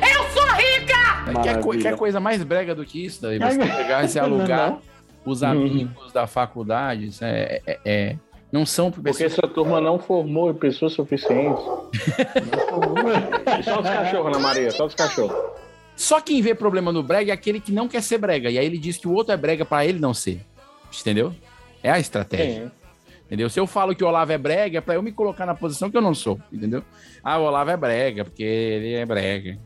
Eu 0.00 0.24
sou 0.30 0.46
rica! 0.54 1.24
Quer, 1.24 1.32
Maravilha. 1.32 1.58
co- 1.62 1.78
quer 1.78 1.96
coisa 1.96 2.20
mais 2.20 2.42
brega 2.42 2.74
do 2.74 2.84
que 2.84 3.04
isso? 3.04 3.20
Daí 3.22 3.38
você 3.38 3.58
Quer- 3.58 3.76
pegar 3.76 4.04
e 4.04 4.08
se 4.08 4.18
Não, 4.18 4.26
alugar 4.26 4.70
não. 4.70 4.78
os 5.24 5.42
amigos 5.42 6.12
da 6.12 6.26
faculdade, 6.26 7.06
isso 7.06 7.24
é, 7.24 7.60
é- 7.66 7.78
é- 7.84 8.16
não 8.52 8.66
são 8.66 8.90
Porque 8.90 9.10
pessoas... 9.10 9.32
essa 9.32 9.48
turma 9.48 9.80
não 9.80 9.98
formou 9.98 10.52
pessoas 10.52 10.92
suficientes. 10.92 11.64
só 13.64 13.80
os 13.80 13.88
cachorros, 13.88 14.26
Ana 14.26 14.38
Maria, 14.38 14.70
só 14.70 14.84
os 14.84 14.94
cachorros. 14.94 15.52
Só 15.96 16.20
quem 16.20 16.42
vê 16.42 16.54
problema 16.54 16.92
no 16.92 17.02
brega 17.02 17.30
é 17.30 17.34
aquele 17.34 17.58
que 17.58 17.72
não 17.72 17.88
quer 17.88 18.02
ser 18.02 18.18
brega. 18.18 18.50
E 18.50 18.58
aí 18.58 18.66
ele 18.66 18.76
diz 18.76 18.98
que 18.98 19.08
o 19.08 19.14
outro 19.14 19.32
é 19.32 19.36
brega 19.38 19.64
pra 19.64 19.86
ele 19.86 19.98
não 19.98 20.12
ser. 20.12 20.44
Entendeu? 21.00 21.34
É 21.82 21.90
a 21.90 21.98
estratégia. 21.98 22.66
Sim. 22.66 22.70
Entendeu? 23.24 23.48
Se 23.48 23.58
eu 23.58 23.66
falo 23.66 23.94
que 23.94 24.04
o 24.04 24.06
Olavo 24.06 24.30
é 24.30 24.36
brega, 24.36 24.76
é 24.76 24.80
pra 24.82 24.94
eu 24.94 25.02
me 25.02 25.10
colocar 25.10 25.46
na 25.46 25.54
posição 25.54 25.90
que 25.90 25.96
eu 25.96 26.02
não 26.02 26.14
sou. 26.14 26.38
Entendeu? 26.52 26.84
Ah, 27.24 27.38
o 27.38 27.44
Olavo 27.44 27.70
é 27.70 27.76
brega, 27.78 28.26
porque 28.26 28.42
ele 28.42 28.92
é 28.92 29.06
brega. 29.06 29.58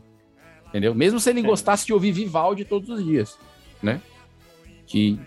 Entendeu? 0.68 0.94
Mesmo 0.94 1.18
se 1.18 1.30
ele 1.30 1.42
gostasse 1.42 1.86
de 1.86 1.92
ouvir 1.92 2.12
Vivaldi 2.12 2.64
todos 2.64 2.88
os 2.88 3.04
dias. 3.04 3.36
Né? 3.82 4.00
Que. 4.86 5.18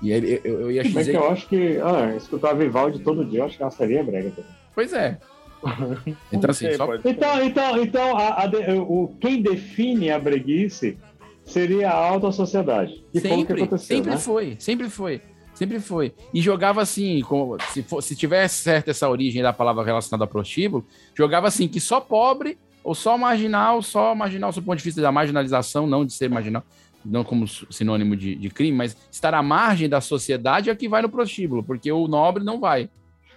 E 0.00 0.12
ele, 0.12 0.40
eu, 0.44 0.60
eu 0.62 0.70
ia 0.70 0.82
dizer. 0.82 1.10
que 1.10 1.16
eu 1.16 1.28
acho 1.30 1.48
que 1.48 1.78
ah, 1.82 2.14
escutar 2.16 2.54
Vivaldi 2.54 3.00
todo 3.00 3.24
dia, 3.24 3.40
eu 3.40 3.44
acho 3.44 3.56
que 3.56 3.62
ela 3.62 3.70
seria 3.70 4.02
brega 4.04 4.30
também. 4.30 4.50
Pois 4.74 4.92
é. 4.92 5.18
Então, 6.32 6.50
assim, 6.50 6.72
só. 6.74 6.94
Então, 7.04 7.42
então, 7.44 7.82
então 7.82 8.16
a- 8.16 8.42
a 8.44 8.46
de- 8.46 8.78
o, 8.78 9.12
quem 9.20 9.42
define 9.42 10.10
a 10.10 10.18
breguice 10.18 10.96
seria 11.44 11.90
a 11.90 11.94
alta 11.96 12.30
sociedade. 12.30 13.04
Que 13.12 13.20
foi 13.20 13.30
o 13.30 13.34
que 13.34 13.38
Sempre, 13.46 13.62
aconteceu, 13.62 13.96
sempre 13.96 14.10
né? 14.12 14.16
foi, 14.18 14.56
sempre 14.58 14.88
foi. 14.88 15.20
Sempre 15.54 15.80
foi. 15.80 16.14
E 16.32 16.40
jogava 16.40 16.80
assim, 16.80 17.20
como, 17.22 17.56
se, 17.72 17.82
for, 17.82 18.00
se 18.00 18.14
tivesse 18.14 18.62
certa 18.62 18.92
essa 18.92 19.08
origem 19.08 19.42
da 19.42 19.52
palavra 19.52 19.82
relacionada 19.82 20.22
a 20.22 20.26
prostíbulo, 20.28 20.86
jogava 21.16 21.48
assim, 21.48 21.66
que 21.66 21.80
só 21.80 22.00
pobre 22.00 22.56
ou 22.84 22.94
só 22.94 23.18
marginal, 23.18 23.82
só 23.82 24.14
marginal, 24.14 24.52
do 24.52 24.62
ponto 24.62 24.78
de 24.78 24.84
vista 24.84 25.00
da 25.02 25.10
marginalização, 25.10 25.84
não 25.88 26.04
de 26.06 26.12
ser 26.12 26.30
marginal, 26.30 26.62
não 27.04 27.24
como 27.24 27.46
sinônimo 27.46 28.16
de, 28.16 28.34
de 28.34 28.50
crime, 28.50 28.76
mas 28.76 28.96
estar 29.10 29.34
à 29.34 29.42
margem 29.42 29.88
da 29.88 30.00
sociedade 30.00 30.70
é 30.70 30.74
que 30.74 30.88
vai 30.88 31.02
no 31.02 31.08
prostíbulo, 31.08 31.62
porque 31.62 31.90
o 31.90 32.06
nobre 32.08 32.44
não 32.44 32.60
vai. 32.60 32.90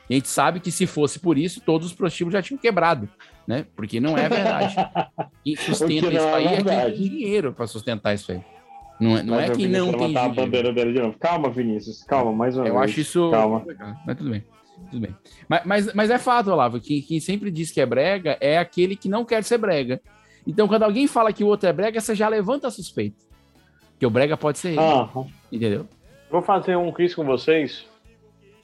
E 0.10 0.14
a 0.14 0.18
gente 0.18 0.28
sabe 0.28 0.60
que 0.60 0.72
se 0.72 0.86
fosse 0.86 1.20
por 1.20 1.38
isso, 1.38 1.62
todos 1.62 1.88
os 1.88 1.94
prostíbulos 1.94 2.34
já 2.34 2.42
tinham 2.42 2.60
quebrado, 2.60 3.08
né? 3.48 3.66
Porque 3.76 4.00
não 4.00 4.18
é 4.18 4.28
verdade. 4.28 4.76
Quem 5.44 5.56
sustenta 5.56 6.08
não 6.08 6.18
isso 6.18 6.28
é 6.28 6.34
aí 6.34 6.46
é 6.48 6.56
quem 6.58 6.66
tem 6.66 6.94
dinheiro 6.94 7.54
para 7.54 7.66
sustentar 7.66 8.14
isso 8.14 8.32
aí. 8.32 8.42
Não 9.00 9.18
é, 9.18 9.24
não 9.24 9.36
Mas 9.36 9.50
é 9.50 9.54
Vinícius 9.54 9.86
não 9.88 9.92
tem 9.94 10.08
levantar 10.08 10.20
a 10.20 10.28
dinheiro. 10.28 10.46
bandeira 10.46 10.74
dele 10.74 10.94
de 10.94 11.00
novo. 11.00 11.18
Calma, 11.18 11.50
Vinícius, 11.50 12.04
calma, 12.04 12.32
mais 12.32 12.56
uma 12.56 12.68
Eu 12.68 12.74
vez. 12.78 12.92
acho 12.92 13.00
isso. 13.00 13.32
Calma. 13.32 13.66
Mas 14.06 14.18
tudo 14.18 14.30
bem. 14.30 14.44
Tudo 14.92 15.02
bem. 15.02 15.16
Mas, 15.48 15.66
mas, 15.66 15.94
mas 15.94 16.10
é 16.12 16.18
fato, 16.20 16.52
Olavo, 16.52 16.80
que 16.80 17.02
quem 17.02 17.20
sempre 17.20 17.50
diz 17.50 17.72
que 17.72 17.82
é 17.82 17.86
brega 17.86 18.38
é 18.40 18.58
aquele 18.58 18.96
que 18.96 19.10
não 19.10 19.26
quer 19.26 19.44
ser 19.44 19.58
brega. 19.58 20.02
Então, 20.46 20.68
quando 20.68 20.84
alguém 20.84 21.08
fala 21.08 21.32
que 21.34 21.44
o 21.44 21.48
outro 21.48 21.70
é 21.70 21.74
brega, 21.74 22.00
você 22.00 22.14
já 22.14 22.28
levanta 22.28 22.68
a 22.68 22.72
suspeita. 22.72 23.24
Que 24.02 24.06
o 24.08 24.10
brega 24.10 24.36
pode 24.36 24.58
ser 24.58 24.70
ele. 24.70 24.80
Aham. 24.80 25.28
Entendeu? 25.52 25.86
Vou 26.28 26.42
fazer 26.42 26.76
um 26.76 26.92
quiz 26.92 27.14
com 27.14 27.24
vocês. 27.24 27.86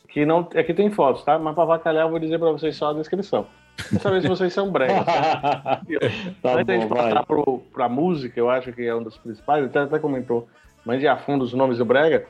Que 0.08 0.26
não. 0.26 0.40
Aqui 0.40 0.74
tem 0.74 0.90
fotos, 0.90 1.24
tá? 1.24 1.38
Mas 1.38 1.54
pra 1.54 1.64
vacalhar, 1.64 2.06
eu 2.06 2.10
vou 2.10 2.18
dizer 2.18 2.40
pra 2.40 2.50
vocês 2.50 2.76
só 2.76 2.90
a 2.90 2.94
descrição. 2.94 3.46
Pra 3.88 4.00
saber 4.00 4.24
se 4.24 4.28
vocês 4.28 4.52
são 4.52 4.72
bregas. 4.72 5.06
Tá 6.42 6.54
Antes 6.54 6.66
da 6.66 6.74
gente 6.74 6.88
passar 6.88 7.24
pro, 7.24 7.60
pra 7.72 7.88
música, 7.88 8.40
eu 8.40 8.50
acho 8.50 8.74
que 8.74 8.82
é 8.82 8.96
um 8.96 9.04
dos 9.04 9.16
principais, 9.20 9.64
até, 9.64 9.82
até 9.82 10.00
comentou, 10.00 10.48
mas 10.84 11.00
de 11.00 11.08
a 11.08 11.16
fundo 11.16 11.44
os 11.44 11.54
nomes 11.54 11.78
do 11.78 11.86
Brega, 11.86 12.26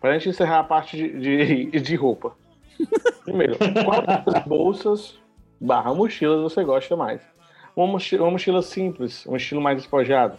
pra 0.00 0.12
gente 0.12 0.28
encerrar 0.28 0.60
a 0.60 0.64
parte 0.64 0.96
de, 0.96 1.66
de, 1.66 1.66
de 1.82 1.96
roupa. 1.96 2.36
Primeiro, 3.24 3.56
qual 3.84 4.02
das 4.24 4.44
bolsas 4.44 5.18
barra 5.60 5.92
mochilas 5.92 6.40
você 6.40 6.62
gosta 6.62 6.94
mais? 6.94 7.20
Uma 7.74 7.88
mochila, 7.88 8.22
uma 8.22 8.30
mochila 8.30 8.62
simples, 8.62 9.26
um 9.26 9.34
estilo 9.34 9.60
mais 9.60 9.78
despojado. 9.78 10.36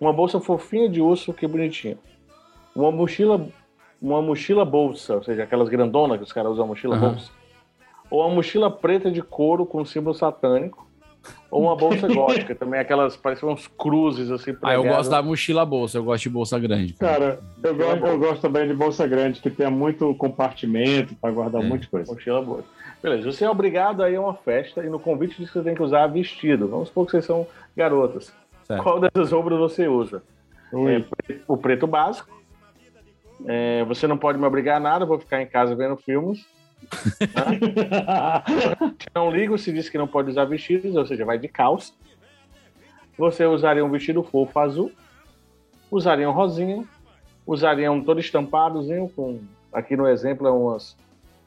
Uma 0.00 0.12
bolsa 0.12 0.40
fofinha 0.40 0.88
de 0.88 1.00
urso, 1.00 1.32
que 1.34 1.46
bonitinho. 1.46 1.98
Uma 2.74 2.90
mochila, 2.90 3.46
uma 4.00 4.22
mochila 4.22 4.64
bolsa, 4.64 5.16
ou 5.16 5.22
seja, 5.22 5.42
aquelas 5.42 5.68
grandonas 5.68 6.16
que 6.18 6.24
os 6.24 6.32
caras 6.32 6.52
usam 6.52 6.66
mochila 6.66 6.96
Aham. 6.96 7.10
bolsa. 7.10 7.30
Ou 8.10 8.20
uma 8.26 8.34
mochila 8.34 8.70
preta 8.70 9.10
de 9.10 9.22
couro 9.22 9.66
com 9.66 9.84
símbolo 9.84 10.14
satânico. 10.14 10.88
Ou 11.50 11.64
uma 11.64 11.76
bolsa 11.76 12.08
gótica, 12.12 12.54
também 12.54 12.80
aquelas, 12.80 13.14
parecem 13.14 13.46
uns 13.46 13.66
cruzes 13.66 14.30
assim. 14.30 14.52
Ah, 14.62 14.72
eu 14.72 14.80
pregadas. 14.80 14.96
gosto 14.96 15.10
da 15.10 15.22
mochila 15.22 15.66
bolsa, 15.66 15.98
eu 15.98 16.04
gosto 16.04 16.22
de 16.22 16.30
bolsa 16.30 16.58
grande. 16.58 16.94
Cara, 16.94 17.38
eu 17.62 17.74
gosto, 17.74 18.06
eu 18.06 18.18
gosto 18.18 18.40
também 18.40 18.66
de 18.66 18.72
bolsa 18.72 19.06
grande, 19.06 19.40
que 19.40 19.50
tenha 19.50 19.70
muito 19.70 20.14
compartimento 20.14 21.14
para 21.16 21.28
É. 21.30 21.32
guardar 21.34 21.60
um 21.60 21.68
monte 21.68 21.82
de 21.82 21.88
coisa. 21.88 22.10
Mochila 22.10 22.40
boa. 22.40 22.64
Beleza, 23.02 23.30
você 23.30 23.44
é 23.44 23.50
obrigado 23.50 24.02
a 24.02 24.10
ir 24.10 24.16
a 24.16 24.20
uma 24.22 24.34
festa 24.34 24.82
e 24.84 24.88
no 24.88 24.98
convite 24.98 25.36
diz 25.38 25.50
que 25.50 25.58
você 25.58 25.64
tem 25.64 25.74
que 25.74 25.82
usar 25.82 26.06
vestido. 26.06 26.68
Vamos 26.68 26.88
supor 26.88 27.04
que 27.04 27.10
vocês 27.12 27.26
são 27.26 27.46
garotas. 27.76 28.32
Certo. 28.70 28.82
Qual 28.84 29.00
dessas 29.00 29.32
roupas 29.32 29.58
você 29.58 29.88
usa? 29.88 30.22
É, 30.72 31.02
o 31.48 31.56
preto 31.56 31.88
básico. 31.88 32.30
É, 33.44 33.82
você 33.84 34.06
não 34.06 34.16
pode 34.16 34.38
me 34.38 34.46
obrigar 34.46 34.76
a 34.76 34.80
nada, 34.80 35.04
vou 35.04 35.18
ficar 35.18 35.42
em 35.42 35.46
casa 35.46 35.74
vendo 35.74 35.96
filmes. 35.96 36.46
Não 39.14 39.30
ligo 39.30 39.58
se 39.58 39.70
diz 39.70 39.90
que 39.90 39.98
não 39.98 40.08
pode 40.08 40.30
usar 40.30 40.46
vestidos, 40.46 40.96
ou 40.96 41.04
seja, 41.04 41.26
vai 41.26 41.38
de 41.38 41.46
calça. 41.46 41.92
Você 43.18 43.44
usaria 43.44 43.84
um 43.84 43.90
vestido 43.90 44.22
fofo 44.22 44.58
azul, 44.58 44.90
usaria 45.90 46.28
um 46.28 46.32
rosinha, 46.32 46.82
usaria 47.46 47.92
um 47.92 48.02
todo 48.02 48.18
estampadozinho, 48.18 49.10
com, 49.10 49.42
aqui 49.70 49.94
no 49.94 50.08
exemplo 50.08 50.46
é 50.46 50.50
umas, 50.50 50.96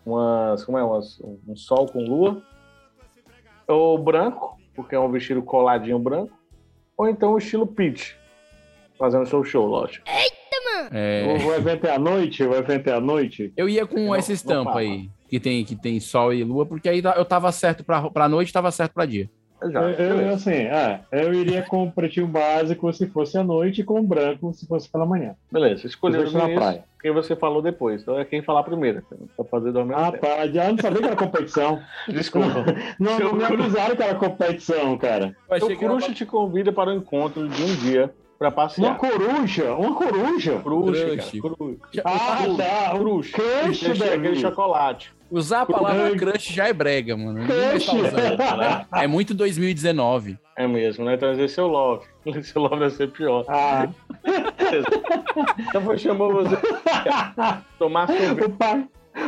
umas 0.06 0.64
como 0.64 0.78
é, 0.78 0.84
umas, 0.84 1.20
um 1.48 1.56
sol 1.56 1.88
com 1.88 2.04
lua, 2.04 2.44
ou 3.68 3.98
branco, 3.98 4.60
porque 4.76 4.94
é 4.94 5.00
um 5.00 5.10
vestido 5.10 5.42
coladinho 5.42 5.98
branco, 5.98 6.43
ou 6.98 7.08
então 7.08 7.34
o 7.34 7.38
estilo 7.38 7.66
Peach, 7.68 8.16
fazendo 8.98 9.26
seu 9.26 9.44
show, 9.44 9.66
lógico. 9.66 10.06
É, 10.92 11.38
O, 11.44 11.48
o 11.48 11.54
evento 11.56 11.86
é 11.86 11.96
à 11.96 12.00
noite? 12.00 12.44
O 12.44 12.54
evento 12.54 12.88
é 12.88 12.94
à 12.94 13.00
noite? 13.00 13.54
eu 13.56 13.70
ia 13.70 13.86
com 13.86 14.00
Não- 14.08 14.16
essa 14.16 14.34
estampa 14.34 14.80
aí, 14.80 15.10
que 15.30 15.40
tem, 15.40 15.64
que 15.64 15.76
tem 15.76 16.00
sol 16.00 16.34
e 16.34 16.44
lua, 16.44 16.66
porque 16.66 16.90
aí 16.90 17.02
eu 17.16 17.26
tava 17.26 17.52
certo 17.52 17.84
pra, 17.84 18.10
pra 18.10 18.28
noite, 18.30 18.52
tava 18.54 18.72
certo 18.72 18.94
pra 18.94 19.06
dia. 19.06 19.30
Eu, 19.64 19.90
eu, 20.22 20.34
assim, 20.34 20.52
é, 20.52 21.00
eu 21.12 21.34
iria 21.34 21.62
com 21.62 21.84
o 21.84 21.92
pretinho 21.92 22.28
básico 22.28 22.92
se 22.94 23.08
fosse 23.08 23.38
à 23.38 23.44
noite 23.44 23.82
e 23.82 23.84
com 23.84 24.00
o 24.00 24.04
branco 24.04 24.54
se 24.54 24.66
fosse 24.68 24.90
pela 24.90 25.06
manhã. 25.06 25.36
Beleza, 25.52 25.88
escolheu 25.88 26.30
na 26.32 26.50
praia. 26.50 26.84
quem 27.02 27.12
você 27.12 27.36
falou 27.36 27.62
depois. 27.62 28.02
Então 28.02 28.20
é 28.20 28.26
quem 28.26 28.42
falar 28.42 28.64
primeiro. 28.64 29.02
Pra 29.36 29.46
fazer 29.46 29.72
do 29.72 29.86
mesmo 29.86 30.02
Ah, 30.04 30.12
tempo. 30.12 30.26
tá. 30.26 30.48
Já 30.48 30.70
não 30.72 30.78
sabia 30.78 31.00
que 31.00 31.06
era 31.08 31.16
competição. 31.16 31.80
Desculpa. 32.10 32.66
Não, 33.00 33.20
não 33.20 33.34
me 33.34 33.46
cru- 33.46 33.62
avisaram 33.64 33.96
que 33.96 34.04
era 34.04 34.16
competição, 34.16 34.98
cara. 34.98 35.36
O 35.50 35.78
Crush 35.78 36.14
te 36.14 36.26
convida 36.26 36.72
para 36.72 36.90
o 36.90 36.94
encontro 36.94 37.48
de 37.48 37.64
um 37.64 37.76
dia 37.76 38.14
para 38.52 38.64
Uma 38.64 38.96
passear. 38.96 38.98
coruja? 38.98 39.74
Uma 39.76 39.96
coruja? 39.96 40.60
Crush, 40.64 41.02
Crush. 41.02 41.42
cara. 41.42 41.56
Crush. 41.56 41.80
Ah, 42.04 42.46
tá. 42.58 42.98
Crush. 42.98 43.32
crush, 43.32 43.86
Aquele- 43.90 44.04
Aquele 44.04 44.22
Davi. 44.30 44.36
chocolate. 44.42 45.14
Usar 45.32 45.62
a 45.62 45.66
palavra 45.66 46.10
Crush. 46.12 46.20
crush 46.20 46.54
já 46.54 46.68
é 46.68 46.74
brega, 46.74 47.18
mano. 47.18 47.48
Tá 47.48 47.54
Crush. 47.72 47.88
usando, 47.94 48.58
né? 48.58 48.86
É 48.94 49.08
muito 49.08 49.34
2019. 49.34 50.38
É 50.56 50.68
mesmo, 50.68 51.04
né? 51.06 51.16
Então 51.16 51.32
esse 51.34 51.60
é 51.60 51.64
o 51.64 51.68
Love. 51.68 52.06
Esse 52.26 52.58
Love 52.58 52.78
vai 52.78 52.90
ser 52.90 53.10
pior. 53.12 53.46
Ah. 53.48 53.88
Então 55.58 55.82
vou 55.82 55.98
chamar 55.98 56.28
você 56.30 56.56
tomar 57.78 58.08
sorvete. 58.08 58.44
o, 58.46 58.50
pa... 58.50 58.84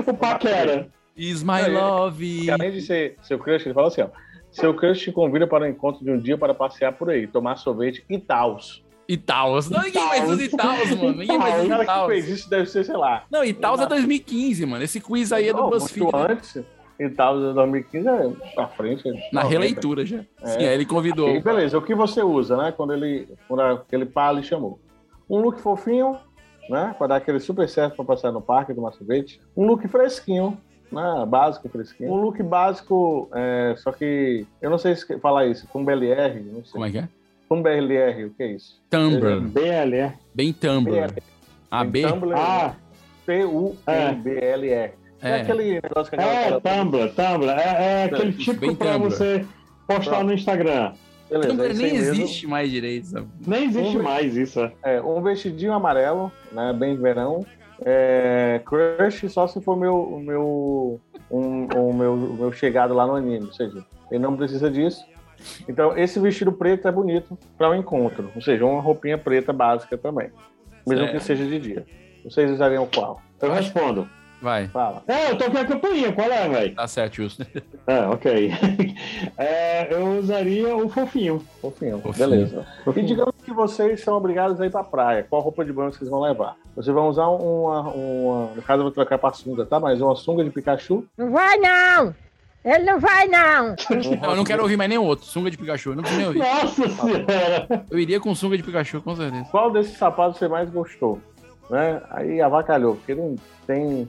o 0.07 0.13
paquera. 0.13 0.87
Is 1.17 1.43
my 1.43 1.61
Não, 1.69 1.73
love. 1.73 2.49
Além 2.49 2.71
de 2.71 2.81
ser 2.81 3.15
seu 3.21 3.39
crush, 3.39 3.65
ele 3.65 3.73
fala 3.73 3.87
assim, 3.87 4.01
ó. 4.01 4.07
Seu 4.51 4.73
crush 4.73 5.01
te 5.01 5.11
convida 5.11 5.45
para 5.47 5.65
o 5.65 5.67
encontro 5.67 6.03
de 6.03 6.11
um 6.11 6.17
dia 6.17 6.37
para 6.37 6.53
passear 6.53 6.93
por 6.93 7.09
aí, 7.09 7.27
tomar 7.27 7.57
sorvete 7.57 8.03
e 8.09 8.17
tals. 8.17 8.83
Itaús. 9.07 9.69
Não, 9.69 9.81
ninguém 9.81 10.05
mais 10.05 10.29
usa 10.29 10.43
Itaús, 10.43 10.89
mano. 10.91 11.17
Ninguém 11.17 11.37
mais 11.37 11.55
O 11.55 11.65
usa 11.65 11.85
cara 11.85 12.01
que 12.01 12.07
fez 12.07 12.29
isso 12.29 12.49
deve 12.49 12.65
ser, 12.65 12.83
sei 12.83 12.97
lá. 12.97 13.23
Não, 13.29 13.43
Itaús 13.43 13.79
é 13.81 13.85
2015, 13.85 14.65
mano. 14.65 14.83
Esse 14.83 14.99
quiz 14.99 15.31
aí 15.31 15.49
é 15.49 15.53
do 15.53 15.59
Não, 15.61 15.69
BuzzFeed. 15.69 16.05
né? 16.11 16.27
antes. 16.29 16.63
E 16.97 17.09
tal, 17.09 17.37
2015 17.53 18.07
é 18.07 18.29
pra 18.55 18.67
frente. 18.69 19.03
Na 19.31 19.43
90. 19.43 19.47
releitura 19.49 20.05
já. 20.05 20.19
É. 20.41 20.47
Sim, 20.47 20.59
aí 20.59 20.73
ele 20.73 20.85
convidou. 20.85 21.29
E 21.29 21.41
beleza, 21.41 21.77
o 21.77 21.81
que 21.81 21.93
você 21.93 22.21
usa, 22.23 22.55
né? 22.55 22.71
Quando 22.71 22.93
ele. 22.93 23.27
Quando 23.47 23.61
aquele 23.61 24.05
pá 24.05 24.41
chamou. 24.41 24.79
Um 25.29 25.39
look 25.39 25.59
fofinho, 25.59 26.17
né? 26.69 26.95
Pra 26.97 27.07
dar 27.07 27.15
aquele 27.17 27.39
super 27.39 27.67
certo 27.67 27.95
pra 27.95 28.05
passar 28.05 28.31
no 28.31 28.41
parque, 28.41 28.73
tomar 28.73 28.93
sorvete. 28.93 29.41
Um 29.57 29.65
look 29.65 29.85
fresquinho, 29.89 30.57
né? 30.89 31.25
Básico, 31.27 31.67
fresquinho. 31.67 32.13
Um 32.13 32.15
look 32.21 32.41
básico, 32.41 33.29
é, 33.33 33.75
só 33.77 33.91
que. 33.91 34.45
Eu 34.61 34.69
não 34.69 34.77
sei 34.77 34.95
se 34.95 35.19
falar 35.19 35.47
isso, 35.47 35.67
com 35.67 35.83
BLR, 35.83 36.39
não 36.43 36.63
sei. 36.63 36.71
Como 36.71 36.85
é 36.85 36.91
que 36.91 36.97
é? 36.99 37.09
Com 37.47 37.61
BLR, 37.61 38.25
o 38.25 38.29
que 38.31 38.43
é 38.43 38.51
isso? 38.53 38.81
Tumblr. 38.89 39.39
BLR. 39.41 40.13
Bem 40.33 40.51
Tumblr. 40.53 40.91
BLR. 40.93 41.13
AB. 41.71 42.01
Tumblr, 42.07 42.33
Ah, 42.35 42.73
T-U-M-B-L-R. 43.25 44.91
É, 45.21 45.33
aquele 45.41 45.79
negócio 45.81 46.11
que 46.11 46.19
a 46.19 46.23
É. 46.23 46.51
Tumblr, 46.59 47.09
Tumblr. 47.15 47.49
É, 47.49 48.01
é 48.01 48.03
aquele 48.05 48.29
Isso, 48.31 48.53
tipo 48.53 48.75
pra 48.75 48.93
Tumblr. 48.93 49.09
você 49.11 49.45
postar 49.87 50.11
Pronto. 50.11 50.25
no 50.27 50.33
Instagram. 50.33 50.93
Beleza, 51.29 51.49
Tumblr 51.49 51.65
é 51.71 51.73
nem 51.73 51.93
mesmo. 51.93 52.13
existe 52.13 52.47
mais 52.47 52.69
direito, 52.69 53.07
sabe? 53.07 53.27
Nem 53.45 53.65
existe 53.65 53.97
Um- 53.97 54.03
mais 54.03 54.35
isso. 54.35 54.59
é. 54.59 54.71
É, 54.83 55.01
um 55.01 55.21
vestidinho 55.21 55.73
amarelo, 55.73 56.31
né? 56.51 56.71
Bem 56.73 56.95
verão. 56.95 57.45
É, 57.83 58.61
crush 58.65 59.27
só 59.29 59.47
se 59.47 59.59
for 59.61 59.75
meu, 59.75 60.19
meu, 60.23 60.99
um, 61.29 61.65
o 61.65 61.93
meu, 61.93 62.13
o 62.13 62.33
meu 62.39 62.51
chegado 62.51 62.93
lá 62.93 63.05
no 63.07 63.15
anime. 63.15 63.47
Ou 63.47 63.53
seja, 63.53 63.83
ele 64.11 64.21
não 64.23 64.35
precisa 64.37 64.69
disso. 64.69 65.03
Então, 65.67 65.97
esse 65.97 66.19
vestido 66.19 66.51
preto 66.51 66.87
é 66.87 66.91
bonito 66.91 67.37
para 67.57 67.69
o 67.69 67.75
encontro. 67.75 68.31
Ou 68.35 68.41
seja, 68.41 68.65
uma 68.65 68.81
roupinha 68.81 69.17
preta 69.17 69.51
básica 69.53 69.97
também. 69.97 70.29
Mesmo 70.87 71.05
Certo. 71.05 71.17
que 71.17 71.23
seja 71.23 71.45
de 71.45 71.59
dia. 71.59 71.85
Vocês 72.23 72.51
usariam 72.51 72.87
qual? 72.93 73.21
Eu 73.41 73.51
respondo. 73.51 74.07
Vai. 74.41 74.67
Fala. 74.67 75.01
É, 75.07 75.31
eu 75.31 75.37
tô 75.37 75.49
com 75.49 75.57
a 75.57 75.65
campainha, 75.65 76.11
qual 76.11 76.31
é, 76.31 76.47
velho? 76.47 76.75
Tá 76.75 76.87
certo, 76.87 77.15
justo. 77.15 77.45
É, 77.87 77.99
ok. 78.07 78.51
É, 79.37 79.93
eu 79.93 80.19
usaria 80.19 80.75
o 80.75 80.87
fofinho. 80.89 81.43
Fofinho, 81.61 81.99
Fofinho. 81.99 82.29
beleza. 82.29 82.65
E 82.95 83.01
digamos 83.01 83.33
que 83.43 83.51
vocês 83.51 84.01
são 84.01 84.15
obrigados 84.15 84.59
a 84.61 84.65
ir 84.65 84.69
pra 84.71 84.83
praia. 84.83 85.25
Qual 85.27 85.41
roupa 85.41 85.65
de 85.65 85.73
banho 85.73 85.91
vocês 85.91 86.09
vão 86.09 86.21
levar? 86.21 86.55
Vocês 86.75 86.93
vão 86.93 87.09
usar 87.09 87.27
uma. 87.27 87.81
uma 87.89 88.53
no 88.55 88.61
caso, 88.61 88.79
eu 88.81 88.83
vou 88.83 88.91
trocar 88.91 89.17
pra 89.17 89.33
sunga, 89.33 89.65
tá? 89.65 89.79
Mas 89.79 89.99
uma 90.01 90.15
sunga 90.15 90.43
de 90.43 90.49
Pikachu. 90.51 91.05
Não 91.17 91.31
vai 91.31 91.57
não! 91.57 92.13
Ele 92.65 92.83
não 92.83 92.99
vai 92.99 93.27
não! 93.27 93.75
Não, 94.21 94.29
eu 94.31 94.35
não 94.37 94.43
quero 94.43 94.63
ouvir 94.63 94.75
mais 94.75 94.89
nenhum 94.89 95.03
outro. 95.03 95.23
Sunga 95.25 95.51
de 95.51 95.57
Pikachu. 95.57 95.91
Eu 95.91 95.95
não 95.97 96.03
preciso 96.03 96.19
nem 96.19 96.27
ouvir. 96.27 96.39
Nossa 96.39 96.89
senhora! 96.89 97.85
Eu 97.91 97.99
iria 97.99 98.19
com 98.19 98.33
sunga 98.33 98.57
de 98.57 98.63
Pikachu, 98.63 99.01
com 99.03 99.15
certeza. 99.15 99.45
Qual 99.51 99.69
desses 99.71 99.95
sapatos 99.97 100.39
você 100.39 100.47
mais 100.47 100.67
gostou? 100.69 101.19
Né? 101.69 102.01
Aí 102.09 102.41
avacalhou, 102.41 102.95
porque 102.95 103.13
não 103.13 103.35
tem. 103.67 104.07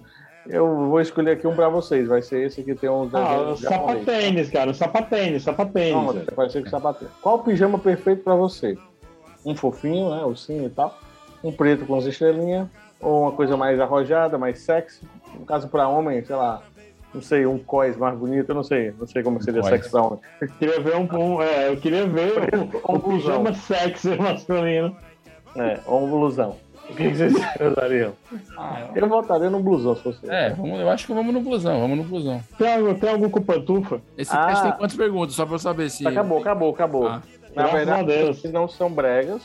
Eu 0.49 0.89
vou 0.89 1.01
escolher 1.01 1.33
aqui 1.33 1.47
um 1.47 1.55
pra 1.55 1.69
vocês. 1.69 2.09
Vai 2.09 2.23
ser 2.23 2.47
esse 2.47 2.63
que 2.63 2.75
tem 2.75 2.89
uns 2.89 3.15
Ah, 3.15 3.55
sapatênis, 3.57 4.49
cara. 4.51 4.71
O 4.71 4.75
sapatênis, 4.75 5.43
sapatênis. 5.43 5.93
Não, 5.93 6.25
vai 6.35 6.49
ser 6.49 6.63
com 6.63 6.71
sapatênis. 6.71 7.13
Qual 7.21 7.37
o 7.37 7.39
pijama 7.41 7.79
perfeito 7.79 8.23
pra 8.23 8.35
você? 8.35 8.79
Um 9.45 9.55
fofinho, 9.55 10.15
né? 10.15 10.25
Ursinho 10.25 10.67
e 10.67 10.71
tal. 10.71 10.99
Um 11.45 11.53
preto 11.53 11.85
com 11.85 11.97
as 11.97 12.05
estrelinhas. 12.07 12.69
Ou 13.01 13.23
uma 13.23 13.33
coisa 13.33 13.57
mais 13.57 13.79
arrojada, 13.81 14.39
mais 14.39 14.61
sexy. 14.61 15.03
No 15.39 15.45
caso, 15.45 15.69
pra 15.69 15.89
homem, 15.89 16.25
sei 16.25 16.37
lá. 16.37 16.63
Não 17.17 17.23
sei, 17.23 17.47
um 17.47 17.59
cós 17.59 17.97
mais 17.97 18.17
bonito. 18.19 18.49
Eu 18.51 18.55
não 18.55 18.63
sei. 18.63 18.93
Não 18.99 19.07
sei 19.07 19.23
como 19.23 19.43
seria 19.43 19.61
cós. 19.63 19.71
sexy 19.71 19.91
pra 19.91 20.03
homem. 20.03 20.19
Eu 20.41 20.49
queria 20.49 20.81
ver 20.81 20.97
um, 20.97 21.09
um- 21.37 21.43
é, 21.43 21.69
eu 21.69 21.77
queria 21.79 22.07
ver 22.07 22.33
um, 22.89 22.95
um 22.95 23.01
pijama 23.01 23.55
sexy 23.55 24.17
masculino. 24.17 24.95
É, 25.57 25.79
ou 25.87 26.05
um 26.05 26.11
blusão. 26.11 26.57
O 26.91 26.95
que 26.95 27.09
vocês 27.09 27.33
usariam? 27.59 28.13
Eu 28.95 29.09
votaria 29.09 29.51
no 29.51 29.59
blusão, 29.61 29.97
se 29.97 30.03
fosse. 30.03 30.31
É, 30.31 30.51
vamos, 30.51 30.79
eu 30.79 30.89
acho 30.91 31.07
que 31.07 31.13
vamos 31.15 31.33
no 31.35 31.41
blusão, 31.41 31.81
vamos 31.81 31.97
no 31.97 32.05
blusão. 32.05 32.41
Tem, 32.59 32.75
algum- 32.75 32.95
tem 32.95 33.11
algum 33.11 33.31
com 33.31 33.43
pantufa? 33.43 34.01
Esse 34.17 34.37
Ah. 34.37 34.47
teste 34.47 34.63
tem 34.65 34.73
quantas 34.73 34.97
perguntas, 34.97 35.35
só 35.35 35.45
pra 35.47 35.55
eu 35.55 35.59
saber 35.59 35.91
se. 35.91 36.07
Acabou, 36.07 36.39
acabou, 36.39 36.71
acabou. 36.75 37.09
Ah. 37.09 37.23
Na 37.55 37.63
Graças 37.63 37.75
a 37.75 37.77
verdade, 38.03 38.27
vocês 38.27 38.53
não 38.53 38.69
são 38.69 38.91
bregas. 38.91 39.41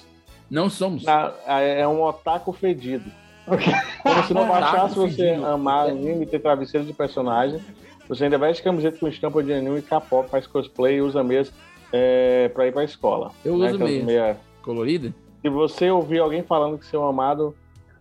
Não 0.49 0.69
somos. 0.69 1.03
Na- 1.05 1.31
é 1.47 1.87
um 1.87 2.03
otaku 2.03 2.51
fedido. 2.51 3.09
Como 3.45 4.23
se 4.23 4.33
não 4.33 4.43
Otaku 4.43 4.61
bastasse 4.61 4.95
você 4.95 5.29
amar 5.29 5.89
anime 5.89 6.23
e 6.23 6.27
ter 6.27 6.39
travesseiro 6.39 6.85
de 6.85 6.93
personagem, 6.93 7.59
você 8.07 8.25
ainda 8.25 8.37
veste 8.37 8.63
camiseta 8.63 8.97
com 8.99 9.07
estampa 9.07 9.41
de 9.43 9.53
anime 9.53 9.79
e 9.79 9.81
K-pop, 9.81 10.29
faz 10.29 10.45
cosplay 10.47 10.97
e 10.97 11.01
usa 11.01 11.23
mesmo 11.23 11.53
é, 11.91 12.49
pra 12.53 12.67
ir 12.67 12.71
pra 12.71 12.83
escola. 12.83 13.31
Eu 13.43 13.57
né? 13.57 13.65
uso 13.67 13.75
Aquelas 13.75 13.91
mesmo. 13.93 14.05
meia- 14.07 14.37
Colorida? 14.61 15.13
Se 15.41 15.49
você 15.49 15.89
ouvir 15.89 16.19
alguém 16.19 16.43
falando 16.43 16.77
que 16.77 16.85
seu 16.85 17.03
amado, 17.03 17.55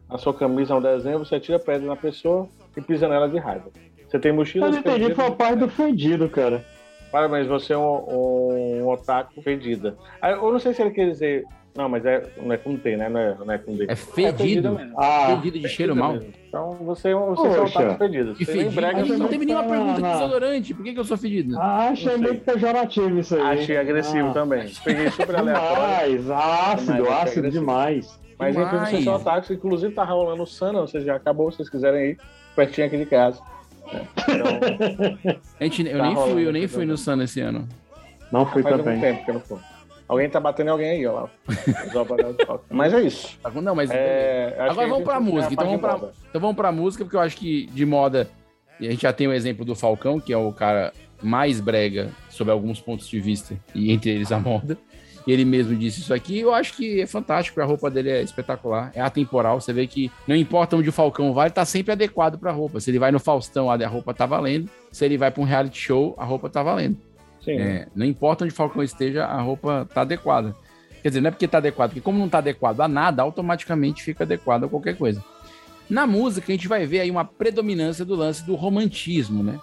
a 0.09 0.19
sua 0.19 0.35
camisa 0.35 0.75
é 0.75 0.77
um 0.77 0.83
desenho, 0.83 1.19
você 1.19 1.41
tira 1.41 1.59
pedra 1.59 1.87
na 1.87 1.97
pessoa 1.97 2.47
e 2.77 2.81
pisa 2.83 3.09
nela 3.09 3.29
de 3.29 3.39
raiva. 3.39 3.71
Você 4.09 4.19
tem 4.19 4.33
mochila. 4.33 4.67
Eu 4.67 4.73
não 4.73 4.79
entendi, 4.81 5.15
foi 5.15 5.27
o 5.29 5.33
pai 5.37 5.57
do 5.57 5.69
fedido, 5.69 6.29
cara. 6.29 6.65
Parabéns, 7.11 7.47
você 7.47 7.73
é 7.73 7.79
um, 7.79 8.83
um 8.83 8.89
otaku 8.89 9.41
fedida. 9.43 9.97
Ah, 10.21 10.31
Eu 10.33 10.53
não 10.53 10.59
sei 10.61 10.75
se 10.75 10.83
ele 10.83 10.91
quer 10.91 11.09
dizer. 11.11 11.45
Não, 11.77 11.89
mas 11.89 12.05
é, 12.05 12.23
não 12.37 12.53
é 12.53 12.57
com 12.57 12.77
T, 12.77 12.97
né? 12.97 13.09
Não 13.09 13.21
é, 13.21 13.37
não 13.39 13.53
é 13.53 13.59
com 13.59 13.75
D. 13.77 13.87
É 13.89 13.95
fedido. 13.95 14.73
mesmo. 14.73 14.95
Ah, 15.01 15.37
Fedido 15.37 15.59
de 15.61 15.69
cheiro 15.69 15.95
mal. 15.95 16.15
mesmo. 16.15 16.33
Então 16.49 16.75
você, 16.81 17.11
é 17.11 17.17
um- 17.17 17.35
você 17.35 17.47
é 17.47 17.51
um 17.51 17.55
Poxa. 17.65 17.95
fedido. 17.97 18.33
E 18.39 18.45
Você 18.45 18.53
fedido? 18.53 18.71
brega, 18.73 19.05
não 19.05 19.29
teve 19.29 19.45
nenhuma 19.45 19.65
pergunta 19.69 20.01
não. 20.01 20.13
desodorante. 20.13 20.75
Por 20.75 20.85
que, 20.85 20.93
que 20.93 20.99
eu 21.01 21.05
sou 21.05 21.17
fedido? 21.17 21.57
Ah, 21.59 21.89
achei 21.91 22.17
muito 22.17 22.41
pejorativo 22.45 23.19
isso 23.21 23.37
aí. 23.37 23.41
Achei 23.61 23.77
agressivo 23.77 24.29
Ah, 24.31 24.33
também. 24.33 24.69
Peguei 24.85 25.11
super 25.13 25.37
aleatório. 25.37 26.19
Demais, 26.19 26.31
ácido, 26.31 26.93
Demais, 26.95 27.23
ácido 27.23 27.51
demais. 27.51 28.21
Mas 28.39 28.57
enfim, 28.57 28.65
vocês 28.69 28.81
são 28.91 28.99
Demais. 28.99 29.21
otakus. 29.21 29.51
Inclusive 29.51 29.95
tá 29.95 30.03
rolando 30.05 30.43
o 30.43 30.47
Sana, 30.47 30.81
vocês 30.81 31.05
já 31.05 31.15
acabou, 31.15 31.51
se 31.53 31.59
vocês 31.59 31.69
quiserem 31.71 32.11
ir, 32.13 32.19
pertinho 32.57 32.87
aqui 32.89 32.97
de 32.97 33.07
casa. 33.07 33.41
É. 33.93 34.01
Então, 35.61 35.77
gente, 35.77 35.87
eu 35.89 35.99
Tá 35.99 36.05
nem 36.05 36.15
fui, 36.15 36.23
rolando, 36.25 36.41
eu 36.41 36.53
nem 36.53 36.63
tá 36.63 36.69
fui 36.69 36.85
no 36.87 36.97
Sun 36.97 37.21
esse 37.23 37.41
ano. 37.41 37.69
Não 38.33 38.47
fui 38.47 38.63
faz 38.63 38.77
também. 38.77 39.01
tempo 39.01 39.25
que 39.25 39.31
eu 39.31 39.35
não 39.35 39.41
fui. 39.41 39.59
Alguém 40.11 40.29
tá 40.29 40.41
batendo 40.41 40.67
em 40.67 40.71
alguém 40.71 40.91
aí, 40.91 41.07
ó 41.07 41.13
lá. 41.13 41.31
Mas 42.69 42.93
é 42.93 43.01
isso. 43.01 43.39
Não, 43.63 43.77
mas. 43.77 43.93
É, 43.93 44.55
que 44.57 44.61
Agora 44.61 44.87
a 44.87 44.91
vamos 44.91 45.05
pra 45.05 45.21
música. 45.21 45.53
Então 45.55 45.67
vamos 45.67 45.81
pra, 45.81 45.97
então 46.29 46.41
vamos 46.41 46.57
pra 46.57 46.73
música, 46.73 47.05
porque 47.05 47.17
eu 47.17 47.21
acho 47.21 47.37
que 47.37 47.67
de 47.67 47.87
moda. 47.87 48.29
E 48.81 48.89
a 48.89 48.91
gente 48.91 49.03
já 49.03 49.13
tem 49.13 49.29
o 49.29 49.33
exemplo 49.33 49.65
do 49.65 49.77
Falcão, 49.77 50.19
que 50.19 50.33
é 50.33 50.37
o 50.37 50.51
cara 50.51 50.93
mais 51.23 51.61
brega 51.61 52.11
sob 52.29 52.51
alguns 52.51 52.81
pontos 52.81 53.07
de 53.07 53.21
vista, 53.21 53.55
e 53.73 53.93
entre 53.93 54.11
eles 54.11 54.33
a 54.33 54.41
moda. 54.41 54.77
Ele 55.29 55.45
mesmo 55.45 55.77
disse 55.77 56.01
isso 56.01 56.13
aqui. 56.13 56.41
Eu 56.41 56.53
acho 56.53 56.75
que 56.75 57.03
é 57.03 57.07
fantástico, 57.07 57.61
a 57.61 57.65
roupa 57.65 57.89
dele 57.89 58.11
é 58.11 58.21
espetacular, 58.21 58.91
é 58.97 59.01
atemporal. 59.01 59.61
Você 59.61 59.73
vê 59.73 59.87
que 59.87 60.11
não 60.27 60.35
importa 60.35 60.75
onde 60.75 60.89
o 60.89 60.93
Falcão 60.93 61.33
vai, 61.33 61.47
ele 61.47 61.55
tá 61.55 61.65
sempre 61.65 61.93
adequado 61.93 62.37
pra 62.37 62.51
roupa. 62.51 62.81
Se 62.81 62.91
ele 62.91 62.99
vai 62.99 63.13
no 63.13 63.21
Faustão, 63.21 63.71
a 63.71 63.87
roupa 63.87 64.13
tá 64.13 64.27
valendo. 64.27 64.69
Se 64.91 65.05
ele 65.05 65.17
vai 65.17 65.31
pra 65.31 65.41
um 65.41 65.47
reality 65.47 65.79
show, 65.79 66.17
a 66.19 66.25
roupa 66.25 66.51
tá 66.51 66.65
valendo. 66.65 66.97
É, 67.47 67.89
não 67.95 68.05
importa 68.07 68.45
onde 68.45 68.53
o 68.53 68.57
Falcão 68.57 68.83
esteja, 68.83 69.25
a 69.25 69.41
roupa 69.41 69.89
tá 69.93 70.03
adequada. 70.03 70.55
Quer 71.03 71.09
dizer, 71.09 71.21
não 71.21 71.29
é 71.29 71.31
porque 71.31 71.49
tá 71.49 71.59
adequado, 71.59 71.91
porque 71.91 72.01
como 72.01 72.19
não 72.19 72.29
tá 72.29 72.39
adequado 72.39 72.81
a 72.81 72.89
nada, 72.89 73.23
automaticamente 73.23 74.03
fica 74.03 74.25
adequado 74.25 74.65
a 74.65 74.69
qualquer 74.69 74.97
coisa. 74.97 75.25
Na 75.89 76.07
música, 76.07 76.53
a 76.53 76.55
gente 76.55 76.69
vai 76.69 76.87
ver 76.87 77.01
aí 77.01 77.11
uma 77.11 77.25
predominância 77.25 78.05
do 78.05 78.15
lance 78.15 78.45
do 78.45 78.55
romantismo, 78.55 79.43
né? 79.43 79.59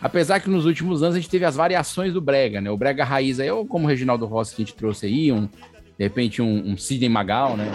Apesar 0.00 0.40
que 0.40 0.48
nos 0.48 0.64
últimos 0.64 1.02
anos 1.02 1.16
a 1.16 1.18
gente 1.20 1.30
teve 1.30 1.44
as 1.44 1.56
variações 1.56 2.12
do 2.12 2.20
brega, 2.20 2.60
né? 2.60 2.70
O 2.70 2.76
brega 2.76 3.04
raiz 3.04 3.38
aí, 3.40 3.50
ou 3.50 3.66
como 3.66 3.84
o 3.84 3.88
Reginaldo 3.88 4.26
Rossi 4.26 4.54
que 4.54 4.62
a 4.62 4.64
gente 4.64 4.74
trouxe 4.74 5.06
aí, 5.06 5.32
um, 5.32 5.46
de 5.46 6.04
repente 6.04 6.40
um, 6.40 6.70
um 6.70 6.76
Sidney 6.76 7.08
Magal, 7.08 7.56
né? 7.56 7.70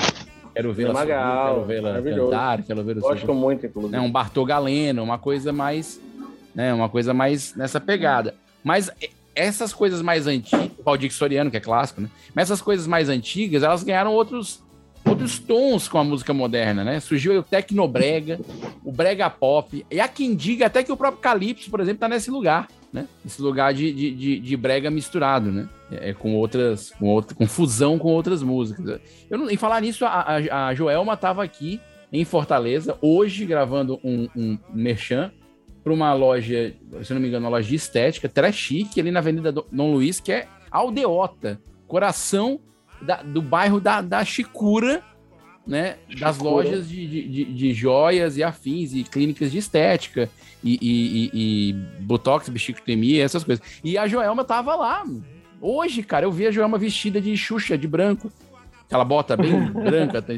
Quero 0.53 0.71
vê-la 0.73 1.05
quero 1.05 1.65
vê-la 1.65 2.01
cantar, 2.01 2.63
quero 2.63 2.83
vê-la 2.83 3.01
Gosto 3.01 3.25
sorrir. 3.25 3.39
muito, 3.39 3.65
inclusive. 3.65 3.91
né? 3.91 3.99
Um 3.99 4.11
Bartol 4.11 4.45
Galeno, 4.45 5.03
uma 5.03 5.17
coisa 5.17 5.51
mais, 5.51 5.99
né? 6.53 6.73
Uma 6.73 6.87
coisa 6.87 7.13
mais 7.13 7.55
nessa 7.55 7.79
pegada. 7.79 8.35
Mas 8.63 8.89
essas 9.35 9.73
coisas 9.73 10.01
mais 10.01 10.27
antigas, 10.27 10.71
o 10.77 10.83
Valdir 10.83 11.11
Soriano, 11.11 11.51
que 11.51 11.57
é 11.57 11.59
clássico, 11.59 12.01
né? 12.01 12.09
Mas 12.33 12.49
essas 12.49 12.61
coisas 12.61 12.87
mais 12.87 13.09
antigas, 13.09 13.63
elas 13.63 13.83
ganharam 13.83 14.13
outros 14.13 14.63
outros 15.05 15.37
tons 15.37 15.87
com 15.87 15.97
a 15.97 16.03
música 16.03 16.33
moderna, 16.33 16.83
né? 16.83 16.99
Surgiu 16.99 17.39
o 17.39 17.43
tecnobrega, 17.43 18.39
o 18.83 18.91
brega 18.91 19.29
pop, 19.29 19.85
e 19.91 19.99
há 19.99 20.07
quem 20.07 20.35
diga 20.35 20.67
até 20.67 20.81
que 20.81 20.91
o 20.91 20.97
próprio 20.97 21.21
Calypso, 21.21 21.69
por 21.69 21.79
exemplo, 21.79 21.99
tá 21.99 22.07
nesse 22.07 22.31
lugar, 22.31 22.67
né? 22.91 23.07
Esse 23.25 23.41
lugar 23.41 23.73
de, 23.73 23.91
de, 23.91 24.11
de, 24.11 24.39
de 24.39 24.57
brega 24.57 24.89
misturado, 24.89 25.51
né? 25.51 25.67
É, 25.91 26.13
com 26.13 26.35
outras, 26.35 26.91
com 26.91 27.07
outra, 27.07 27.35
com 27.35 27.45
fusão 27.45 27.99
com 27.99 28.09
outras 28.09 28.41
músicas. 28.41 28.99
Eu 29.29 29.37
não, 29.37 29.49
em 29.49 29.57
falar 29.57 29.81
nisso, 29.81 30.05
a, 30.05 30.67
a, 30.67 30.73
Joelma 30.73 31.17
tava 31.17 31.43
aqui 31.43 31.79
em 32.11 32.23
Fortaleza, 32.23 32.97
hoje 33.01 33.45
gravando 33.45 33.99
um, 34.03 34.27
um 34.35 34.57
merchan 34.73 35.31
para 35.83 35.91
uma 35.93 36.13
loja, 36.13 36.73
se 37.03 37.11
eu 37.11 37.15
não 37.15 37.21
me 37.21 37.27
engano, 37.27 37.45
uma 37.45 37.51
loja 37.51 37.67
de 37.67 37.75
estética, 37.75 38.29
très 38.29 38.55
chique, 38.55 38.99
ali 39.01 39.11
na 39.11 39.19
Avenida 39.19 39.51
Do- 39.51 39.65
Dom 39.71 39.91
Luiz, 39.93 40.19
que 40.19 40.31
é 40.31 40.47
Aldeota, 40.71 41.59
coração 41.87 42.59
da- 43.01 43.21
do 43.21 43.41
bairro 43.41 43.79
da, 43.81 44.01
da 44.01 44.23
Chicura, 44.23 45.01
né? 45.67 45.97
Das 46.19 46.35
Chicura. 46.37 46.51
lojas 46.51 46.89
de, 46.89 47.07
de, 47.07 47.45
de- 47.45 47.73
joias 47.73 48.37
e 48.37 48.43
afins, 48.43 48.93
e 48.93 49.03
clínicas 49.03 49.51
de 49.51 49.57
estética, 49.57 50.29
e, 50.63 50.77
e, 50.81 51.29
e, 51.33 51.69
e 51.69 51.73
botox, 52.01 52.47
bichictomia, 52.49 53.23
essas 53.23 53.43
coisas. 53.43 53.63
E 53.83 53.97
a 53.97 54.07
Joelma 54.07 54.43
tava 54.45 54.75
lá. 54.75 55.03
Hoje, 55.59 56.01
cara, 56.03 56.25
eu 56.25 56.31
vi 56.31 56.47
a 56.47 56.51
Joelma 56.51 56.77
vestida 56.77 57.19
de 57.21 57.35
Xuxa, 57.37 57.77
de 57.77 57.87
branco. 57.87 58.31
Aquela 58.85 59.03
bota 59.05 59.35
bem 59.35 59.59
branca. 59.71 60.21
tá? 60.21 60.33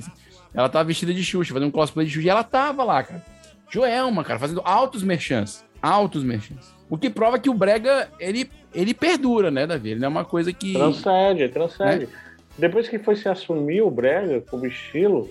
Ela 0.53 0.69
tava 0.69 0.85
vestida 0.85 1.13
de 1.13 1.23
Xuxa, 1.23 1.53
fazendo 1.53 1.67
um 1.69 1.71
cosplay 1.71 2.05
de 2.07 2.11
Xuxa, 2.13 2.25
e 2.27 2.29
ela 2.29 2.43
tava 2.43 2.83
lá, 2.83 3.03
cara. 3.03 3.23
Joelma, 3.69 4.23
cara, 4.23 4.39
fazendo 4.39 4.61
altos 4.63 5.03
merchants. 5.03 5.65
Altos 5.81 6.23
merchants. 6.23 6.73
O 6.89 6.97
que 6.97 7.09
prova 7.09 7.39
que 7.39 7.49
o 7.49 7.53
Brega, 7.53 8.09
ele, 8.19 8.49
ele 8.73 8.93
perdura, 8.93 9.49
né, 9.49 9.65
Davi? 9.65 9.91
Ele 9.91 9.99
não 9.99 10.07
é 10.07 10.09
uma 10.09 10.25
coisa 10.25 10.53
que. 10.53 10.73
Transcende, 10.73 11.49
transcende. 11.49 12.09
Depois 12.57 12.87
que 12.87 12.97
foi 12.99 13.15
se 13.15 13.27
assumir 13.27 13.81
o 13.81 13.91
brega 13.91 14.41
como 14.49 14.65
estilo, 14.65 15.29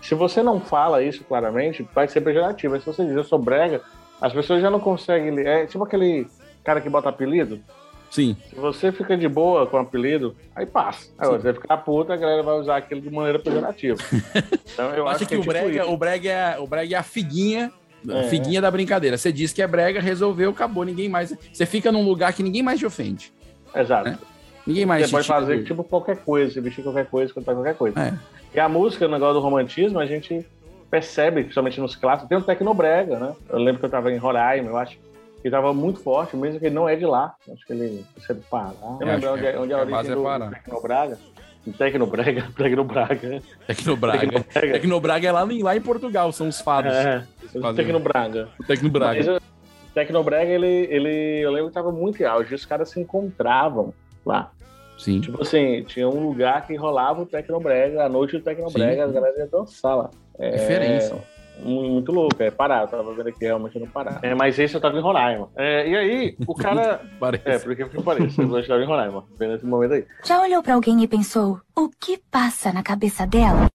se 0.00 0.14
você 0.14 0.42
não 0.42 0.60
fala 0.60 1.02
isso 1.02 1.22
claramente, 1.24 1.86
vai 1.94 2.08
ser 2.08 2.20
pejorativo. 2.20 2.74
Mas 2.74 2.82
se 2.82 2.92
você 2.92 3.04
diz 3.04 3.14
eu 3.14 3.22
sou 3.22 3.38
brega, 3.38 3.80
as 4.20 4.32
pessoas 4.32 4.60
já 4.60 4.70
não 4.70 4.80
conseguem. 4.80 5.30
ler. 5.30 5.46
É 5.46 5.66
tipo 5.66 5.84
aquele 5.84 6.26
cara 6.64 6.80
que 6.80 6.88
bota 6.88 7.08
apelido. 7.08 7.60
Sim. 8.14 8.36
Se 8.48 8.54
você 8.54 8.92
fica 8.92 9.16
de 9.16 9.28
boa 9.28 9.66
com 9.66 9.76
o 9.76 9.80
apelido, 9.80 10.36
aí 10.54 10.64
passa. 10.64 11.10
Aí 11.18 11.26
Sim. 11.26 11.36
você 11.36 11.52
ficar 11.52 11.78
puta, 11.78 12.14
a 12.14 12.16
galera 12.16 12.44
vai 12.44 12.54
usar 12.60 12.76
aquilo 12.76 13.00
de 13.00 13.10
maneira 13.10 13.40
pejorativa. 13.40 13.98
Então 14.72 14.90
eu 14.90 15.06
acho 15.06 15.16
acho 15.16 15.26
que, 15.26 15.34
é 15.34 15.36
o, 15.36 15.40
tipo 15.40 15.52
brega, 15.52 15.82
isso. 15.82 15.92
o, 15.92 15.96
brega 15.96 16.28
é, 16.28 16.58
o 16.58 16.66
Brega 16.66 16.96
é 16.96 16.98
a 16.98 17.02
figuinha 17.02 17.72
É. 18.08 18.24
Figuinha 18.24 18.60
da 18.60 18.70
brincadeira. 18.70 19.16
Você 19.16 19.32
diz 19.32 19.52
que 19.52 19.62
é 19.62 19.66
brega, 19.66 20.00
resolveu, 20.00 20.50
acabou. 20.50 20.84
Ninguém 20.84 21.08
mais. 21.08 21.36
Você 21.52 21.66
fica 21.66 21.90
num 21.90 22.04
lugar 22.04 22.32
que 22.32 22.42
ninguém 22.42 22.62
mais 22.62 22.78
te 22.78 22.86
ofende. 22.86 23.32
Exato. 23.74 24.18
Ninguém 24.66 24.86
mais 24.86 25.06
Você 25.06 25.10
pode 25.10 25.26
fazer 25.26 25.64
tipo 25.64 25.82
qualquer 25.82 26.18
coisa, 26.18 26.52
você 26.52 26.60
vestir 26.60 26.82
qualquer 26.82 27.06
coisa, 27.06 27.34
cantar 27.34 27.54
qualquer 27.54 27.74
coisa. 27.74 28.00
É. 28.00 28.14
E 28.54 28.60
a 28.60 28.68
música, 28.68 29.06
o 29.06 29.10
negócio 29.10 29.34
do 29.34 29.40
romantismo, 29.40 29.98
a 29.98 30.06
gente 30.06 30.46
percebe, 30.90 31.42
principalmente 31.42 31.80
nos 31.80 31.96
clássicos, 31.96 32.28
tem 32.28 32.38
o 32.38 32.42
Tecnobrega, 32.42 33.18
né? 33.18 33.34
Eu 33.48 33.58
lembro 33.58 33.80
que 33.80 33.86
eu 33.86 33.90
tava 33.90 34.12
em 34.12 34.16
Roraima, 34.16 34.70
eu 34.70 34.76
acho 34.76 34.96
que 35.44 35.50
tava 35.50 35.74
muito 35.74 36.00
forte, 36.00 36.34
mesmo 36.38 36.58
que 36.58 36.64
ele 36.64 36.74
não 36.74 36.88
é 36.88 36.96
de 36.96 37.04
lá. 37.04 37.34
Acho 37.52 37.66
que 37.66 37.72
ele 37.74 38.02
é 38.30 38.32
do 38.32 38.40
Pará. 38.44 38.72
Eu 38.98 39.06
É, 39.06 39.12
lembro 39.12 39.32
onde 39.34 39.44
é, 39.46 39.52
é- 39.52 39.58
onde 39.60 39.72
é 39.72 39.76
a 39.76 39.78
a 39.78 39.82
origem 39.82 40.00
é 40.00 40.14
do, 40.14 40.22
do 40.22 40.50
Tecnobraga. 40.50 41.18
Tecnobrega, 41.76 42.48
Tecnobraga. 42.56 43.42
Tecnobraga. 43.66 44.40
Tecnobraga 44.40 45.28
é 45.28 45.32
lá 45.32 45.44
em, 45.52 45.62
lá 45.62 45.76
em 45.76 45.82
Portugal, 45.82 46.32
são 46.32 46.48
os 46.48 46.62
fados. 46.62 46.94
É, 46.94 47.24
Tecnobraga. 47.76 48.48
Tecnobraga. 48.66 49.18
Mas 49.18 49.28
o 49.28 49.40
Tecnobrega, 49.92 50.50
ele, 50.50 50.66
ele, 50.90 51.40
eu 51.44 51.50
lembro 51.52 51.68
que 51.68 51.74
tava 51.74 51.92
muito 51.92 52.22
em 52.22 52.24
auge, 52.24 52.54
os 52.54 52.64
caras 52.64 52.88
se 52.88 52.98
encontravam 52.98 53.92
lá. 54.24 54.50
Sim. 54.96 55.20
Tipo 55.20 55.42
assim, 55.42 55.82
tinha 55.84 56.08
um 56.08 56.26
lugar 56.26 56.66
que 56.66 56.74
rolava 56.74 57.20
o 57.20 57.26
Tecnobrega, 57.26 58.02
a 58.02 58.08
noite 58.08 58.38
do 58.38 58.42
Tecnobrega, 58.42 59.04
Sim. 59.04 59.10
a 59.10 59.12
galera 59.12 59.38
ia 59.40 59.46
dançar 59.46 59.94
lá. 59.94 60.10
É, 60.38 60.52
Referência. 60.52 61.16
Mu- 61.62 61.84
Muito 61.94 62.10
louco, 62.12 62.42
é 62.42 62.50
Pará, 62.50 62.82
eu 62.82 62.88
tava 62.88 63.14
vendo 63.14 63.28
aqui 63.28 63.44
realmente 63.44 63.78
no 63.78 63.86
Pará. 63.86 64.18
É, 64.22 64.34
mas 64.34 64.58
esse 64.58 64.74
eu 64.74 64.80
tava 64.80 64.96
em 64.96 65.00
Roraima. 65.02 65.48
É, 65.56 65.88
e 65.88 65.96
aí, 65.96 66.36
o 66.46 66.54
cara. 66.56 67.00
Parece. 67.20 67.48
É, 67.48 67.58
porque 67.58 67.84
que 67.84 68.02
pareça, 68.02 68.42
eu 68.42 68.58
estava 68.58 68.82
em 68.82 68.86
Roraima, 68.86 69.24
vendo 69.38 69.54
esse 69.54 69.64
momento 69.66 69.94
aí. 69.94 70.04
Já 70.24 70.40
olhou 70.42 70.62
pra 70.62 70.74
alguém 70.74 71.02
e 71.02 71.08
pensou, 71.08 71.60
o 71.76 71.88
que 72.00 72.18
passa 72.30 72.72
na 72.72 72.82
cabeça 72.82 73.26
dela? 73.26 73.66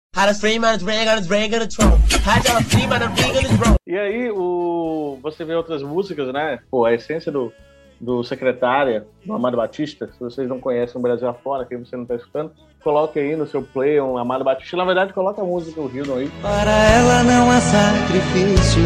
E 3.87 3.95
aí, 3.97 4.29
o... 4.31 5.17
você 5.21 5.45
vê 5.45 5.53
outras 5.55 5.81
músicas, 5.83 6.33
né? 6.33 6.59
Pô, 6.69 6.83
a 6.85 6.93
essência 6.93 7.31
do, 7.31 7.53
do 8.01 8.23
Secretária, 8.23 9.05
do 9.23 9.33
Amado 9.33 9.55
Batista, 9.55 10.07
se 10.11 10.19
vocês 10.19 10.49
não 10.49 10.59
conhecem 10.59 10.97
o 10.99 11.01
Brasil 11.01 11.27
afora, 11.29 11.63
quem 11.65 11.77
você 11.77 11.95
não 11.95 12.05
tá 12.05 12.15
escutando, 12.15 12.51
coloque 12.83 13.19
aí 13.19 13.35
no 13.35 13.45
seu 13.45 13.61
play 13.61 14.01
um 14.01 14.17
Amado 14.17 14.43
Batista. 14.43 14.75
Na 14.77 14.83
verdade, 14.85 15.13
coloca 15.13 15.41
a 15.41 15.45
música 15.45 15.79
do 15.79 15.87
Rio 15.87 16.15
aí. 16.15 16.27
Para 16.41 16.71
ela 16.71 17.23
não 17.23 17.38
sacrifício. 17.59 18.81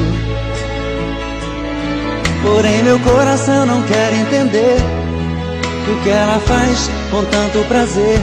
Porém, 2.43 2.83
meu 2.83 2.99
coração 2.99 3.65
não 3.65 3.81
quer 3.83 4.13
entender 4.13 4.77
o 5.89 6.03
que 6.03 6.09
ela 6.09 6.39
faz 6.39 6.89
com 7.09 7.23
tanto 7.25 7.67
prazer. 7.67 8.19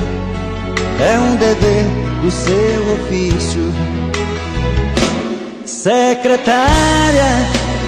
É 1.00 1.18
um 1.18 1.36
dever 1.36 1.84
do 2.22 2.30
seu 2.30 2.92
ofício. 2.94 3.62
Secretária, 5.64 7.24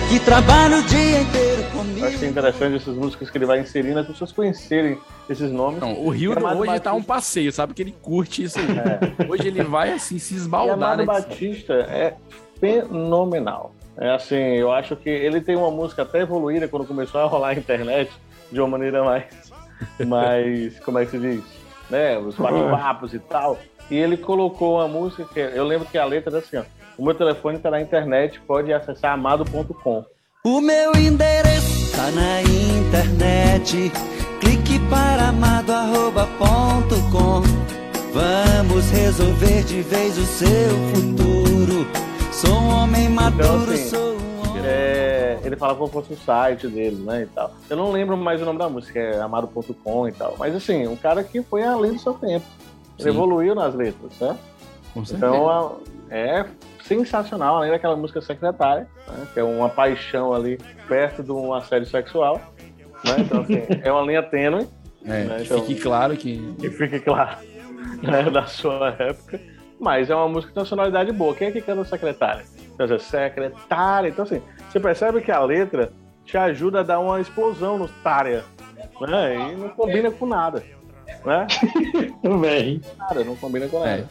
que 0.09 0.19
trabalha 0.21 0.79
o 0.79 0.83
dia 0.85 1.21
inteiro 1.21 1.63
comigo. 1.65 1.99
Eu 2.01 2.09
achei 2.09 2.29
interessante 2.29 2.77
essas 2.77 2.95
músicas 2.97 3.29
que 3.29 3.37
ele 3.37 3.45
vai 3.45 3.61
inserindo, 3.61 3.99
as 3.99 4.07
pessoas 4.07 4.33
conhecerem 4.33 4.97
esses 5.29 5.51
nomes. 5.53 5.81
Não, 5.81 5.93
o 6.01 6.09
Rio 6.09 6.33
E 6.33 6.39
Amado 6.39 6.57
hoje 6.61 6.67
tá 6.67 6.73
Batista- 6.73 6.93
um 6.95 7.03
passeio, 7.03 7.53
sabe? 7.53 7.75
Que 7.75 7.83
ele 7.83 7.95
curte 8.01 8.45
isso 8.45 8.59
aí. 8.59 9.29
Hoje 9.29 9.49
ele 9.49 9.63
vai 9.63 9.93
assim 9.93 10.19
se 10.19 10.33
E 10.33 10.37
esbaldar, 10.39 10.75
Amado 10.75 10.99
né? 10.99 11.05
Batista 11.05 11.75
é 11.75 12.15
fenomenal. 12.63 13.75
É 13.99 14.11
assim, 14.11 14.37
eu 14.37 14.71
acho 14.71 14.95
que 14.95 15.11
ele 15.11 15.41
tem 15.41 15.57
uma 15.57 15.71
música 15.71 16.03
até 16.03 16.21
evoluída 16.21 16.69
quando 16.69 16.87
começou 16.87 17.21
a 17.21 17.27
rolar 17.27 17.49
a 17.49 17.55
internet 17.55 18.13
de 18.51 18.61
uma 18.61 18.69
maneira 18.69 19.03
mais, 19.03 19.25
mais 20.07 20.79
como 20.81 21.01
é 21.01 21.05
que 21.05 21.11
se 21.11 21.19
diz? 21.19 21.43
Né? 21.91 22.17
Os 22.19 22.37
bate-papos 22.37 23.13
e 23.13 23.19
tal. 23.19 23.59
E 23.91 23.97
ele 23.97 24.17
colocou 24.17 24.77
uma 24.77 24.87
música 24.87 25.25
que 25.25 25.41
eu 25.41 25.65
lembro 25.65 25.89
que 25.89 25.99
a 25.99 26.05
letra 26.05 26.31
era 26.31 26.39
assim, 26.39 26.57
ó. 26.57 26.63
O 26.97 27.05
meu 27.05 27.15
telefone 27.15 27.59
tá 27.59 27.69
na 27.71 27.81
internet, 27.81 28.41
pode 28.47 28.73
acessar 28.73 29.13
amado.com. 29.13 30.05
O 30.45 30.61
meu 30.61 30.93
endereço 30.95 31.97
tá 31.97 32.11
na 32.13 32.43
internet. 32.43 33.91
Clique 34.41 34.79
para 34.89 35.29
amado.com. 35.29 37.43
Vamos 38.13 38.91
resolver 38.91 39.65
de 39.65 39.83
vez 39.83 40.17
o 40.17 40.25
seu 40.25 40.71
futuro. 40.95 42.12
Sou 42.45 42.59
um 42.59 42.75
homem 42.75 43.05
Então, 43.05 43.15
maduro, 43.15 43.71
assim, 43.71 43.89
sou 43.89 44.17
é, 44.65 45.39
ele 45.45 45.55
fala 45.55 45.77
como 45.77 45.89
fosse 45.93 46.13
o 46.13 46.17
site 46.17 46.67
dele, 46.67 46.97
né, 46.97 47.23
e 47.23 47.27
tal. 47.27 47.53
Eu 47.71 47.77
não 47.77 47.93
lembro 47.93 48.17
mais 48.17 48.43
o 48.43 48.45
nome 48.45 48.59
da 48.59 48.69
música, 48.69 48.99
é 48.99 49.21
amado.com 49.21 50.09
e 50.09 50.13
tal. 50.13 50.35
Mas, 50.37 50.53
assim, 50.57 50.89
um 50.89 50.97
cara 50.97 51.23
que 51.23 51.41
foi 51.41 51.63
além 51.63 51.93
do 51.93 52.01
seu 52.01 52.15
tempo. 52.15 52.45
Ele 52.99 53.05
Sim. 53.05 53.09
evoluiu 53.11 53.55
nas 53.55 53.77
letras, 53.77 54.19
né? 54.21 54.37
Com 54.93 55.05
certeza. 55.05 55.33
Então, 55.33 55.81
é 56.11 56.45
sensacional, 56.83 57.59
além 57.59 57.71
daquela 57.71 57.95
música 57.95 58.21
secretária, 58.21 58.89
né, 59.07 59.27
que 59.33 59.39
é 59.39 59.45
uma 59.45 59.69
paixão 59.69 60.33
ali 60.33 60.59
perto 60.89 61.23
de 61.23 61.31
um 61.31 61.55
assédio 61.55 61.89
sexual. 61.89 62.41
Né? 63.05 63.15
Então, 63.21 63.43
assim, 63.43 63.63
é 63.85 63.93
uma 63.93 64.03
linha 64.03 64.23
tênue. 64.23 64.67
É, 65.05 65.25
né? 65.25 65.37
que 65.37 65.45
Então, 65.45 65.61
fique 65.61 65.81
claro 65.81 66.17
que. 66.17 66.55
que 66.59 66.71
fique 66.71 66.99
claro, 66.99 67.39
né, 68.03 68.29
da 68.31 68.47
sua 68.47 68.97
época. 68.99 69.52
Mas 69.83 70.09
é 70.11 70.15
uma 70.15 70.29
música 70.29 70.47
que 70.49 70.55
tem 70.55 70.61
uma 70.63 70.67
sonoridade 70.69 71.11
boa. 71.11 71.35
Quem 71.35 71.49
é 71.49 71.51
que 71.51 71.61
canta 71.61 71.85
secretária? 71.85 72.45
Quer 72.77 72.85
dizer, 72.85 73.01
secretária. 73.01 74.09
Então, 74.09 74.25
assim, 74.25 74.41
você 74.71 74.79
percebe 74.79 75.21
que 75.21 75.33
a 75.33 75.41
letra 75.41 75.93
te 76.25 76.39
ajuda 76.39 76.81
a 76.81 76.83
dar 76.85 77.01
uma 77.01 77.21
explosão 77.21 77.77
no 77.79 77.89
tária. 77.89 78.45
Né? 79.01 79.51
E 79.53 79.57
não 79.57 79.69
combina 79.71 80.09
com 80.13 80.25
nada. 80.25 80.63
Né? 81.25 81.47
Nada, 82.97 83.25
não 83.25 83.35
combina 83.37 83.67
com 83.69 83.85
É. 83.85 83.91
nada. 83.97 84.09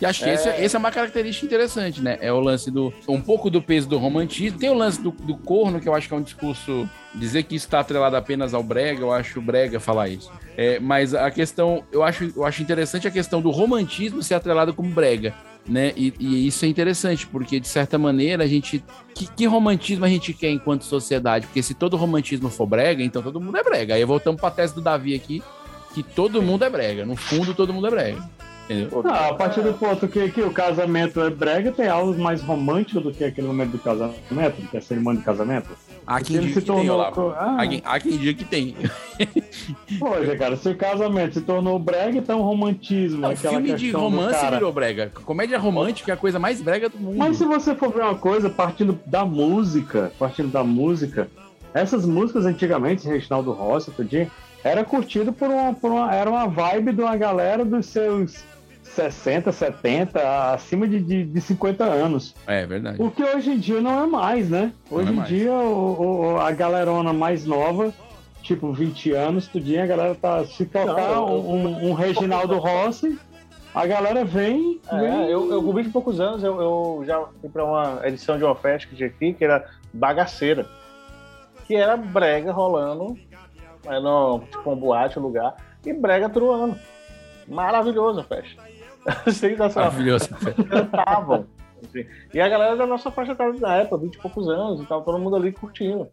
E 0.00 0.06
acho 0.06 0.22
que 0.22 0.30
É. 0.30 0.34
esse, 0.34 0.48
esse 0.48 0.76
é 0.76 0.78
uma 0.78 0.92
característica 0.92 1.44
interessante, 1.44 2.00
né? 2.00 2.16
É 2.20 2.32
o 2.32 2.38
lance 2.38 2.70
do. 2.70 2.94
Um 3.08 3.20
pouco 3.20 3.50
do 3.50 3.60
peso 3.60 3.88
do 3.88 3.98
romantismo. 3.98 4.56
Tem 4.56 4.70
o 4.70 4.74
lance 4.74 5.02
do, 5.02 5.10
do 5.10 5.36
corno, 5.36 5.80
que 5.80 5.88
eu 5.88 5.94
acho 5.94 6.06
que 6.06 6.14
é 6.14 6.16
um 6.16 6.22
discurso. 6.22 6.88
Dizer 7.12 7.42
que 7.42 7.56
isso 7.56 7.66
está 7.66 7.80
atrelado 7.80 8.14
apenas 8.14 8.54
ao 8.54 8.62
brega, 8.62 9.00
eu 9.00 9.12
acho 9.12 9.40
brega 9.42 9.80
falar 9.80 10.08
isso. 10.08 10.30
É, 10.60 10.80
mas 10.80 11.14
a 11.14 11.30
questão. 11.30 11.84
Eu 11.92 12.02
acho, 12.02 12.32
eu 12.34 12.44
acho 12.44 12.60
interessante 12.60 13.06
a 13.06 13.12
questão 13.12 13.40
do 13.40 13.48
romantismo 13.48 14.20
ser 14.24 14.34
atrelado 14.34 14.74
como 14.74 14.90
brega. 14.90 15.32
Né? 15.64 15.92
E, 15.96 16.12
e 16.18 16.46
isso 16.48 16.64
é 16.64 16.68
interessante, 16.68 17.28
porque 17.28 17.60
de 17.60 17.68
certa 17.68 17.96
maneira 17.96 18.42
a 18.42 18.46
gente. 18.48 18.82
Que, 19.14 19.28
que 19.28 19.46
romantismo 19.46 20.04
a 20.04 20.08
gente 20.08 20.34
quer 20.34 20.50
enquanto 20.50 20.82
sociedade? 20.82 21.46
Porque 21.46 21.62
se 21.62 21.74
todo 21.74 21.96
romantismo 21.96 22.50
for 22.50 22.66
brega, 22.66 23.04
então 23.04 23.22
todo 23.22 23.40
mundo 23.40 23.56
é 23.56 23.62
brega. 23.62 23.94
Aí 23.94 24.04
voltamos 24.04 24.40
para 24.40 24.48
a 24.48 24.52
tese 24.52 24.74
do 24.74 24.80
Davi 24.80 25.14
aqui, 25.14 25.44
que 25.94 26.02
todo 26.02 26.42
mundo 26.42 26.64
é 26.64 26.70
brega. 26.70 27.06
No 27.06 27.14
fundo, 27.14 27.54
todo 27.54 27.72
mundo 27.72 27.86
é 27.86 27.90
brega. 27.90 28.28
Ah, 29.04 29.28
a 29.28 29.34
partir 29.34 29.62
do 29.62 29.72
ponto 29.74 30.06
que, 30.06 30.28
que 30.30 30.42
o 30.42 30.50
casamento 30.52 31.20
é 31.20 31.30
brega, 31.30 31.72
tem 31.72 31.88
algo 31.88 32.18
mais 32.20 32.42
romântico 32.42 33.00
do 33.00 33.12
que 33.12 33.24
aquele 33.24 33.46
momento 33.46 33.70
do 33.72 33.78
casamento, 33.78 34.68
que 34.70 34.76
é 34.76 34.78
a 34.78 34.82
cerimônia 34.82 35.20
de 35.20 35.24
casamento. 35.24 35.68
Há 36.06 36.20
quem 36.20 36.38
diga 36.40 36.54
se 36.54 36.60
que 36.60 36.66
tem, 36.66 36.74
tornou- 36.76 36.94
Olavo. 36.96 37.28
Ah. 37.36 37.56
Há 37.60 37.66
quem- 37.66 37.82
Há 37.84 38.00
quem 38.00 38.16
diga 38.18 38.34
que 38.38 38.44
tem. 38.44 38.74
Pois 39.98 40.28
é, 40.28 40.36
cara, 40.36 40.56
se 40.56 40.68
o 40.68 40.76
casamento 40.76 41.34
se 41.34 41.40
tornou 41.42 41.78
brega, 41.78 42.18
então 42.18 42.40
romantismo, 42.40 43.20
Não, 43.22 43.30
aquela 43.30 43.54
filme 43.54 43.74
de 43.74 43.92
do 43.92 43.98
romance 43.98 44.38
cara. 44.40 44.56
virou 44.56 44.72
brega. 44.72 45.12
Comédia 45.24 45.58
romântica 45.58 46.12
é 46.12 46.14
a 46.14 46.16
coisa 46.16 46.38
mais 46.38 46.60
brega 46.62 46.88
do 46.88 46.98
mundo. 46.98 47.16
Mas 47.16 47.36
se 47.36 47.44
você 47.44 47.74
for 47.74 47.92
ver 47.92 48.02
uma 48.02 48.14
coisa, 48.14 48.48
partindo 48.48 48.98
da 49.06 49.24
música, 49.24 50.12
partindo 50.18 50.50
da 50.50 50.64
música, 50.64 51.28
essas 51.74 52.04
músicas 52.06 52.46
antigamente, 52.46 53.06
Reginaldo 53.06 53.52
Rossi, 53.52 53.90
tudinho, 53.90 54.30
era 54.64 54.84
curtido 54.84 55.32
por 55.32 55.48
uma, 55.48 55.74
por 55.74 55.90
uma. 55.90 56.14
Era 56.14 56.28
uma 56.30 56.46
vibe 56.46 56.92
de 56.92 57.00
uma 57.02 57.16
galera 57.16 57.64
dos 57.64 57.86
seus 57.86 58.42
60, 58.94 59.52
70, 59.52 60.52
acima 60.52 60.86
de, 60.88 61.00
de, 61.00 61.24
de 61.24 61.40
50 61.40 61.84
anos. 61.84 62.34
É 62.46 62.66
verdade. 62.66 63.00
O 63.00 63.10
que 63.10 63.22
hoje 63.22 63.50
em 63.52 63.58
dia 63.58 63.80
não 63.80 64.02
é 64.04 64.06
mais, 64.06 64.48
né? 64.50 64.72
Hoje 64.90 65.08
é 65.08 65.12
em 65.12 65.16
mais. 65.16 65.28
dia 65.28 65.52
o, 65.52 66.32
o- 66.34 66.40
a 66.40 66.50
galerona 66.52 67.12
mais 67.12 67.44
nova, 67.46 67.92
tipo 68.42 68.72
20 68.72 69.12
anos, 69.12 69.46
tudinho, 69.48 69.82
a 69.82 69.86
galera 69.86 70.14
tá. 70.14 70.44
Se 70.44 70.64
tocar 70.66 70.94
Não, 70.94 71.28
eu- 71.28 71.40
um, 71.50 71.90
um 71.90 71.92
Reginaldo 71.92 72.56
Rossi, 72.58 73.18
a 73.74 73.86
galera 73.86 74.24
vem. 74.24 74.80
É, 74.90 74.98
vem 74.98 75.28
eu, 75.30 75.50
eu 75.52 75.62
com 75.62 75.72
20 75.72 75.86
e 75.86 75.90
poucos 75.90 76.18
anos, 76.20 76.42
eu, 76.42 76.60
eu 76.60 77.02
já 77.06 77.22
fui 77.40 77.48
pra 77.50 77.64
uma 77.64 78.00
edição 78.04 78.36
de 78.38 78.44
uma 78.44 78.54
festa 78.56 78.88
que 78.88 78.96
tinha 78.96 79.08
aqui, 79.08 79.32
que 79.34 79.44
era 79.44 79.64
bagaceira. 79.92 80.66
Que 81.66 81.76
era 81.76 81.96
brega 81.96 82.50
rolando, 82.50 83.16
era 83.84 84.00
no, 84.00 84.40
tipo 84.50 84.70
um 84.72 84.76
boate, 84.76 85.18
um 85.18 85.22
lugar, 85.22 85.54
e 85.84 85.92
brega 85.92 86.28
truando. 86.28 86.76
Maravilhoso 87.46 88.20
a 88.20 88.24
festa. 88.24 88.62
Sensacional. 89.32 89.90
Maravilhoso. 89.90 90.28
Cantavam. 90.68 91.46
assim. 91.84 92.04
E 92.34 92.40
a 92.40 92.48
galera 92.48 92.76
da 92.76 92.86
nossa 92.86 93.10
faixa 93.10 93.32
etária 93.32 93.52
da 93.54 93.74
época, 93.76 93.98
20 93.98 94.14
e 94.14 94.18
poucos 94.18 94.48
anos, 94.48 94.80
e 94.80 94.86
tava 94.86 95.02
todo 95.02 95.18
mundo 95.18 95.36
ali 95.36 95.52
curtindo. 95.52 96.08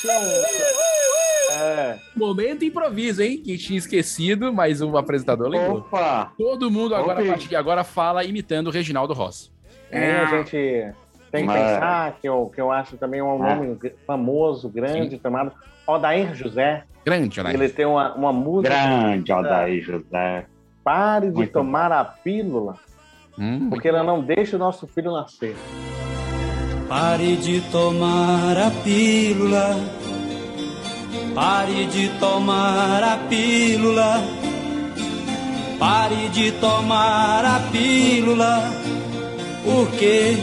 Tinha 0.00 0.18
um- 0.18 1.62
É. 1.62 1.98
Momento 2.16 2.64
improviso, 2.64 3.22
hein? 3.22 3.38
Que 3.42 3.58
tinha 3.58 3.78
esquecido, 3.78 4.52
mas 4.52 4.80
o 4.80 4.96
apresentador 4.96 5.48
lembrou. 5.48 5.78
Opa! 5.78 6.32
Todo 6.38 6.70
mundo 6.70 6.94
agora, 6.94 7.20
Opa. 7.20 7.28
a 7.28 7.30
partir 7.32 7.48
de 7.48 7.56
agora, 7.56 7.84
fala 7.84 8.24
imitando 8.24 8.68
o 8.68 8.70
Reginaldo 8.70 9.12
Rossi. 9.12 9.50
E 9.92 9.96
a 9.96 10.24
gente 10.26 10.50
tem 11.30 11.42
que 11.42 11.46
Mas- 11.46 11.60
pensar 11.74 12.16
que 12.20 12.28
eu, 12.28 12.50
que 12.54 12.60
eu 12.60 12.72
acho 12.72 12.96
também 12.96 13.20
um 13.20 13.42
Ah. 13.42 13.54
nome 13.54 13.78
famoso, 14.06 14.68
grande, 14.70 15.20
chamado 15.22 15.52
Odair 15.86 16.34
José. 16.34 16.84
Grande, 17.04 17.38
Odair. 17.40 17.54
Ele 17.54 17.68
tem 17.68 17.84
uma, 17.84 18.14
uma 18.14 18.32
música. 18.32 18.74
Grande 18.74 19.30
Odair 19.32 19.82
José. 19.82 20.46
Pare 20.84 21.28
de 21.28 21.34
Muito 21.34 21.52
tomar 21.52 21.92
a 21.92 22.04
pílula, 22.04 22.76
Hum, 23.38 23.70
porque 23.70 23.88
ela 23.88 24.02
não 24.02 24.20
deixa 24.22 24.56
o 24.56 24.58
nosso 24.58 24.86
filho 24.86 25.12
nascer. 25.12 25.56
Pare 26.88 27.36
de 27.36 27.60
tomar 27.72 28.56
a 28.58 28.70
pílula. 28.82 29.76
Pare 31.34 31.86
de 31.86 32.08
tomar 32.18 33.02
a 33.02 33.16
pílula. 33.28 34.20
Pare 35.78 36.28
de 36.28 36.52
tomar 36.52 37.44
a 37.44 37.60
pílula. 37.70 38.62
Porque 39.64 40.36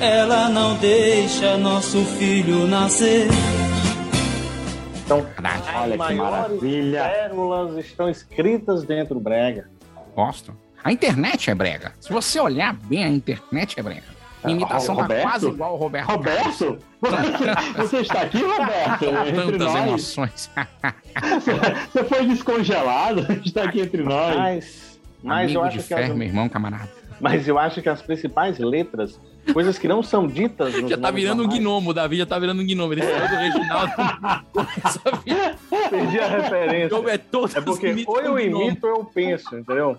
ela 0.00 0.48
não 0.50 0.76
deixa 0.76 1.56
nosso 1.56 2.04
filho 2.04 2.66
nascer. 2.66 3.28
Então, 5.04 5.18
Olha 5.76 5.96
que 5.98 6.02
as 6.02 6.16
maravilha. 6.16 7.02
pérolas 7.04 7.76
estão 7.84 8.08
escritas 8.08 8.84
dentro 8.84 9.14
do 9.14 9.20
brega. 9.20 9.68
Gosto. 10.14 10.56
A 10.82 10.92
internet 10.92 11.50
é 11.50 11.54
brega. 11.54 11.92
Se 12.00 12.12
você 12.12 12.40
olhar 12.40 12.74
bem, 12.74 13.04
a 13.04 13.08
internet 13.08 13.78
é 13.78 13.82
brega. 13.82 14.14
A 14.42 14.50
imitação 14.50 14.94
tá 14.96 15.02
Roberto? 15.02 15.22
quase 15.22 15.48
igual 15.48 15.70
ao 15.70 15.76
Roberto. 15.76 16.10
Roberto? 16.10 16.78
Você 17.76 17.96
está 17.98 18.22
aqui, 18.22 18.42
Roberto? 18.42 19.04
Entre 19.04 19.32
Tantas 19.32 19.58
nós. 19.72 19.86
emoções. 19.88 20.50
Você 21.92 22.04
foi 22.04 22.26
descongelado, 22.26 23.20
está 23.44 23.64
aqui 23.64 23.80
entre 23.80 24.02
nós. 24.02 24.36
Mas, 24.36 25.00
mas 25.22 25.44
Amigo 25.44 25.58
eu 25.60 25.62
de 25.62 25.68
acho 25.68 25.78
que 25.88 25.94
ferro, 25.94 26.12
as, 26.12 26.18
meu 26.18 26.28
irmão, 26.28 26.48
camarada. 26.50 26.90
mas 27.20 27.48
eu 27.48 27.58
acho 27.58 27.80
que 27.80 27.88
as 27.88 28.02
principais 28.02 28.58
letras, 28.58 29.18
coisas 29.52 29.78
que 29.78 29.86
não 29.88 30.02
são 30.02 30.26
ditas 30.26 30.72
Já 30.88 30.96
tá 30.96 31.10
virando 31.10 31.42
um 31.44 31.48
gnomo, 31.48 31.92
Davi 31.94 32.16
já 32.16 32.26
tá 32.26 32.38
virando 32.38 32.62
um 32.62 32.66
gnomo. 32.66 32.92
Ele 32.92 33.02
saiu 33.02 33.28
do 33.28 33.36
Reginaldo. 33.36 33.92
Perdi 35.90 36.18
a 36.20 36.26
referência. 36.28 36.96
É 37.10 37.14
É 37.58 37.60
porque 37.60 38.04
ou 38.06 38.20
eu 38.20 38.38
imito 38.38 38.86
ou 38.86 38.96
eu 38.98 39.04
penso, 39.04 39.56
entendeu? 39.56 39.96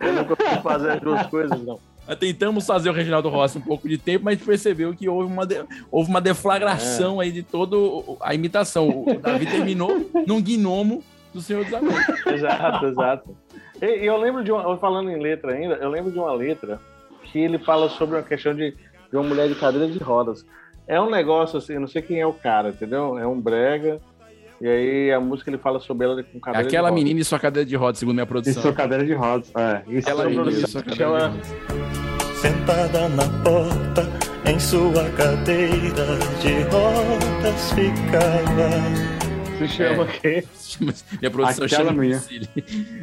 Eu 0.00 0.12
não 0.12 0.24
consigo 0.24 0.62
fazer 0.62 0.90
as 0.92 1.00
duas 1.00 1.26
coisas, 1.26 1.60
não. 1.62 1.78
Nós 2.06 2.18
Tentamos 2.18 2.66
fazer 2.66 2.90
o 2.90 2.92
Reginaldo 2.92 3.28
Rossi 3.30 3.56
um 3.58 3.62
pouco 3.62 3.88
de 3.88 3.96
tempo, 3.96 4.24
mas 4.26 4.38
percebeu 4.40 4.94
que 4.94 5.08
houve 5.08 5.32
uma, 5.32 5.46
de- 5.46 5.64
houve 5.90 6.10
uma 6.10 6.20
deflagração 6.20 7.18
aí 7.20 7.32
de 7.32 7.42
toda 7.42 7.76
a 8.20 8.34
imitação. 8.34 8.88
O 8.88 9.18
Davi 9.18 9.46
terminou 9.46 10.10
num 10.26 10.42
gnomo 10.42 11.02
do 11.32 11.40
Senhor 11.40 11.64
dos 11.64 11.72
Anéis. 11.72 12.06
Exato, 12.26 12.86
exato. 12.86 13.36
E 13.80 14.06
eu 14.06 14.16
lembro 14.18 14.44
de 14.44 14.52
uma, 14.52 14.76
falando 14.76 15.10
em 15.10 15.18
letra 15.20 15.52
ainda, 15.54 15.74
eu 15.76 15.88
lembro 15.90 16.12
de 16.12 16.18
uma 16.18 16.32
letra 16.32 16.78
que 17.34 17.40
ele 17.40 17.58
fala 17.58 17.88
sobre 17.88 18.14
uma 18.14 18.22
questão 18.22 18.54
de, 18.54 18.70
de 18.70 19.16
uma 19.16 19.24
mulher 19.24 19.48
de 19.48 19.56
cadeira 19.56 19.88
de 19.88 19.98
rodas. 19.98 20.46
É 20.86 21.00
um 21.00 21.10
negócio 21.10 21.58
assim, 21.58 21.72
eu 21.72 21.80
não 21.80 21.88
sei 21.88 22.00
quem 22.00 22.20
é 22.20 22.26
o 22.26 22.32
cara, 22.32 22.68
entendeu? 22.68 23.18
É 23.18 23.26
um 23.26 23.40
brega. 23.40 24.00
E 24.60 24.68
aí 24.68 25.12
a 25.12 25.18
música 25.18 25.50
ele 25.50 25.58
fala 25.58 25.80
sobre 25.80 26.06
ela 26.06 26.22
com 26.22 26.38
cadeira 26.38 26.64
Aquela 26.68 26.88
de 26.88 26.90
rodas. 26.92 26.94
menina 27.04 27.20
e 27.20 27.24
sua 27.24 27.40
cadeira 27.40 27.68
de 27.68 27.74
rodas, 27.74 27.98
segundo 27.98 28.14
minha 28.14 28.22
E 28.22 28.28
produção. 28.28 28.62
sua 28.62 28.72
cadeira 28.72 29.04
de 29.04 29.12
rodas. 29.14 29.50
É, 29.56 29.82
isso 29.88 30.08
Aquela 30.08 30.28
aí. 30.28 30.36
menina 30.36 30.50
e 30.52 30.68
sua 30.68 30.80
cadeira 30.82 30.94
de 30.94 30.96
Chama- 30.96 31.28
rodas. 31.28 32.36
Sentada 32.40 33.08
na 33.08 33.24
porta, 33.42 34.08
em 34.48 34.60
sua 34.60 35.10
cadeira 35.16 36.18
de 36.40 36.62
rodas 36.70 37.72
ficava. 37.72 39.58
Se 39.58 39.68
chama 39.68 40.06
quê? 40.06 40.44
Minha 41.20 41.30
produção 41.30 41.64
Aquela 41.64 41.84
chama 41.84 41.92
menina. 42.00 42.22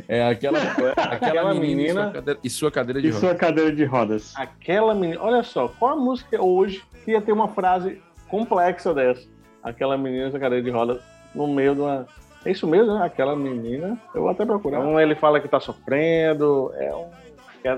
É 0.08 0.28
aquela, 0.28 0.58
aquela, 0.62 0.92
Aquela 0.94 1.54
menina, 1.54 2.12
menina- 2.12 2.12
e 2.12 2.12
sua 2.12 2.12
cadeira, 2.12 2.40
e 2.44 2.50
sua 2.50 2.72
cadeira 2.72 3.02
de 3.02 3.08
E 3.08 3.12
rodas. 3.12 3.20
sua 3.30 3.36
cadeira 3.36 3.72
de 3.76 3.86
rodas. 3.86 4.34
Aquela 4.36 4.94
menina. 4.96 5.22
Olha 5.22 5.44
só, 5.44 5.68
qual 5.68 5.94
a 5.94 5.96
música 5.96 6.42
hoje 6.42 6.82
que 7.06 7.12
ia 7.12 7.22
ter 7.22 7.32
uma 7.32 7.48
frase 7.48 8.02
complexa 8.28 8.94
dessa? 8.94 9.28
Aquela 9.64 9.98
menina 9.98 10.30
com 10.32 10.38
a 10.38 10.40
cadeira 10.40 10.64
de 10.64 10.70
rodas 10.72 11.02
no 11.36 11.48
meio 11.48 11.76
de 11.76 11.82
uma. 11.82 12.08
É 12.44 12.52
isso 12.52 12.66
mesmo, 12.68 12.94
né? 12.98 13.06
Aquela 13.06 13.36
menina. 13.36 13.98
Eu 14.16 14.22
vou 14.22 14.30
até 14.32 14.46
procurar. 14.46 14.80
Um 14.80 15.00
ele 15.00 15.14
fala 15.16 15.40
que 15.40 15.48
tá 15.48 15.60
sofrendo, 15.60 16.72
é 16.76 16.94
um. 16.96 17.06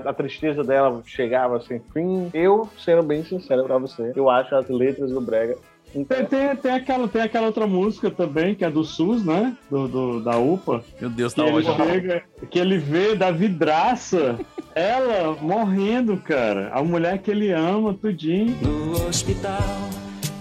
a 0.08 0.12
tristeza 0.14 0.64
dela 0.64 1.02
chegava 1.04 1.60
sem 1.60 1.80
fim. 1.92 2.30
Eu, 2.32 2.66
sendo 2.78 3.02
bem 3.02 3.22
sincero 3.22 3.64
pra 3.64 3.76
você, 3.76 4.12
eu 4.16 4.30
acho 4.30 4.54
as 4.54 4.68
letras 4.70 5.10
do 5.10 5.20
Brega. 5.20 5.56
Tem, 5.94 6.26
tem, 6.26 6.56
tem 6.56 6.72
aquela, 6.72 7.06
tem 7.06 7.22
aquela 7.22 7.46
outra 7.46 7.66
música 7.68 8.10
também, 8.10 8.54
que 8.54 8.64
é 8.64 8.70
do 8.70 8.82
SUS, 8.84 9.24
né? 9.24 9.56
Do, 9.70 9.86
do- 9.86 10.20
da 10.24 10.36
UPA. 10.38 10.82
Meu 11.00 11.08
Deus, 11.08 11.32
Que 11.32 11.40
tá 11.40 11.46
ele, 11.46 11.56
ótimo. 11.68 11.86
chega, 11.86 12.22
que 12.50 12.58
ele 12.58 12.78
vê 12.78 13.14
da 13.14 13.30
vidraça 13.30 14.38
ela 14.74 15.36
morrendo, 15.40 16.16
cara. 16.16 16.70
A 16.74 16.82
mulher 16.82 17.18
que 17.18 17.30
ele 17.30 17.52
ama, 17.52 17.94
tudinho. 17.94 18.56
No 18.60 19.06
hospital, 19.06 19.60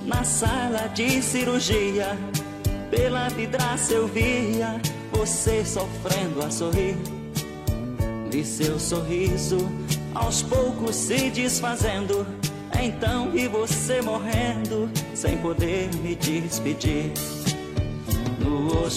na 0.08 0.24
sala 0.24 0.88
de 0.94 1.22
cirurgia, 1.22 2.18
pela 2.90 3.30
vidraça 3.30 3.94
eu 3.94 4.08
via 4.08 4.82
você 5.12 5.64
sofrendo 5.64 6.44
a 6.44 6.50
sorrir. 6.50 6.96
Vi 8.32 8.44
seu 8.44 8.80
sorriso 8.80 9.58
aos 10.16 10.42
poucos 10.42 10.96
se 10.96 11.30
desfazendo. 11.30 12.26
Então 12.82 13.30
vi 13.32 13.48
você 13.48 14.02
morrendo 14.02 14.90
sem 15.14 15.38
poder 15.38 15.90
me 16.02 16.16
despedir. 16.16 17.12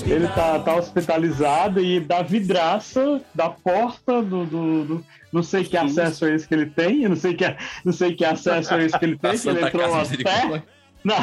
Ele 0.06 0.26
tá, 0.28 0.58
tá 0.58 0.74
hospitalizado 0.76 1.80
e 1.80 2.00
da 2.00 2.22
vidraça, 2.22 3.20
da 3.34 3.48
porta 3.48 4.22
do. 4.22 4.44
do- 4.44 4.84
do- 4.84 5.04
não 5.32 5.42
sei 5.42 5.64
que 5.64 5.76
acesso 5.76 6.24
é 6.26 6.34
esse 6.34 6.48
que 6.48 6.54
ele 6.54 6.66
tem, 6.66 7.02
eu 7.02 7.10
não 7.10 7.16
sei 7.16 7.34
que, 7.34 7.44
não 7.84 7.92
sei 7.92 8.14
que 8.14 8.24
acesso 8.24 8.74
é 8.74 8.84
esse 8.84 8.98
que 8.98 9.04
ele 9.04 9.18
tem, 9.18 9.38
que 9.38 9.48
ele 9.48 9.62
entrou 9.64 9.94
até. 9.94 10.62
Não, 11.04 11.14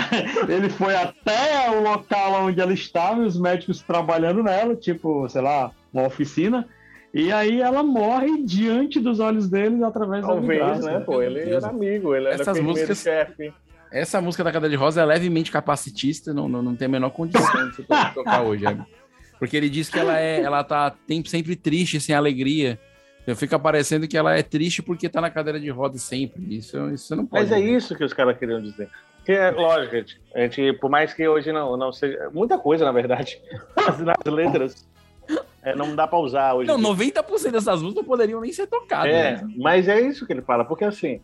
ele 0.47 0.69
foi 0.69 0.95
até 0.95 1.69
o 1.71 1.81
local 1.83 2.45
onde 2.45 2.61
ela 2.61 2.71
estava 2.71 3.21
e 3.21 3.25
os 3.25 3.37
médicos 3.37 3.81
trabalhando 3.81 4.41
nela, 4.41 4.77
tipo, 4.77 5.27
sei 5.27 5.41
lá, 5.41 5.71
uma 5.91 6.07
oficina. 6.07 6.65
E 7.13 7.31
aí 7.31 7.61
ela 7.61 7.83
morre 7.83 8.43
diante 8.43 8.99
dos 8.99 9.19
olhos 9.19 9.47
deles 9.47 9.83
através 9.83 10.23
da 10.23 10.29
Talvez, 10.29 10.83
né? 10.83 10.99
Pô, 11.01 11.21
ele 11.21 11.41
era 11.41 11.67
amigo, 11.67 12.15
ele 12.15 12.25
era 12.27 12.41
Essas 12.41 12.59
músicas- 12.59 12.99
chefe. 12.99 13.53
Essa 13.91 14.19
música 14.19 14.43
da 14.43 14.51
cadeira 14.51 14.71
de 14.71 14.75
rosa 14.75 15.01
é 15.01 15.05
levemente 15.05 15.51
capacitista, 15.51 16.33
não, 16.33 16.49
não, 16.49 16.63
não 16.63 16.75
tem 16.75 16.87
a 16.87 16.89
menor 16.89 17.11
condição 17.11 17.69
de 17.69 17.83
tocar 18.15 18.41
hoje, 18.41 18.65
Hebe. 18.65 18.83
Porque 19.37 19.55
ele 19.55 19.69
diz 19.69 19.87
que 19.87 19.99
ela 19.99 20.19
é, 20.19 20.41
ela 20.41 20.63
tá 20.63 20.95
sempre 21.27 21.55
triste, 21.55 21.99
sem 21.99 22.15
alegria. 22.15 22.79
Então 23.21 23.35
fica 23.35 23.59
parecendo 23.59 24.07
que 24.07 24.17
ela 24.17 24.35
é 24.35 24.41
triste 24.41 24.81
porque 24.81 25.07
tá 25.07 25.21
na 25.21 25.29
cadeira 25.29 25.59
de 25.59 25.69
rodas 25.69 26.01
sempre. 26.01 26.43
Isso, 26.55 26.89
isso 26.89 27.15
não 27.15 27.25
pode. 27.27 27.43
Mas 27.43 27.51
é 27.51 27.59
isso 27.59 27.95
que 27.95 28.03
os 28.03 28.13
caras 28.13 28.35
queriam 28.37 28.59
dizer. 28.59 28.89
Que 29.23 29.31
é 29.33 29.51
lógico, 29.51 29.95
gente, 29.95 30.19
a 30.35 30.39
gente, 30.41 30.73
por 30.73 30.89
mais 30.89 31.13
que 31.13 31.27
hoje 31.27 31.51
não, 31.51 31.77
não 31.77 31.93
seja. 31.93 32.29
Muita 32.33 32.57
coisa, 32.57 32.83
na 32.83 32.91
verdade, 32.91 33.39
nas 34.03 34.25
letras. 34.25 34.87
É, 35.63 35.75
não 35.75 35.95
dá 35.95 36.05
pra 36.05 36.19
usar 36.19 36.53
hoje. 36.53 36.67
Não, 36.67 36.77
em 36.77 36.95
dia. 36.95 37.21
90% 37.21 37.51
dessas 37.51 37.81
músicas 37.81 37.95
não 37.95 38.03
poderiam 38.03 38.41
nem 38.41 38.51
ser 38.51 38.67
tocadas. 38.67 39.11
É, 39.11 39.31
né? 39.37 39.53
mas 39.57 39.87
é 39.87 39.99
isso 40.01 40.25
que 40.25 40.33
ele 40.33 40.41
fala, 40.41 40.65
porque 40.65 40.83
assim, 40.83 41.21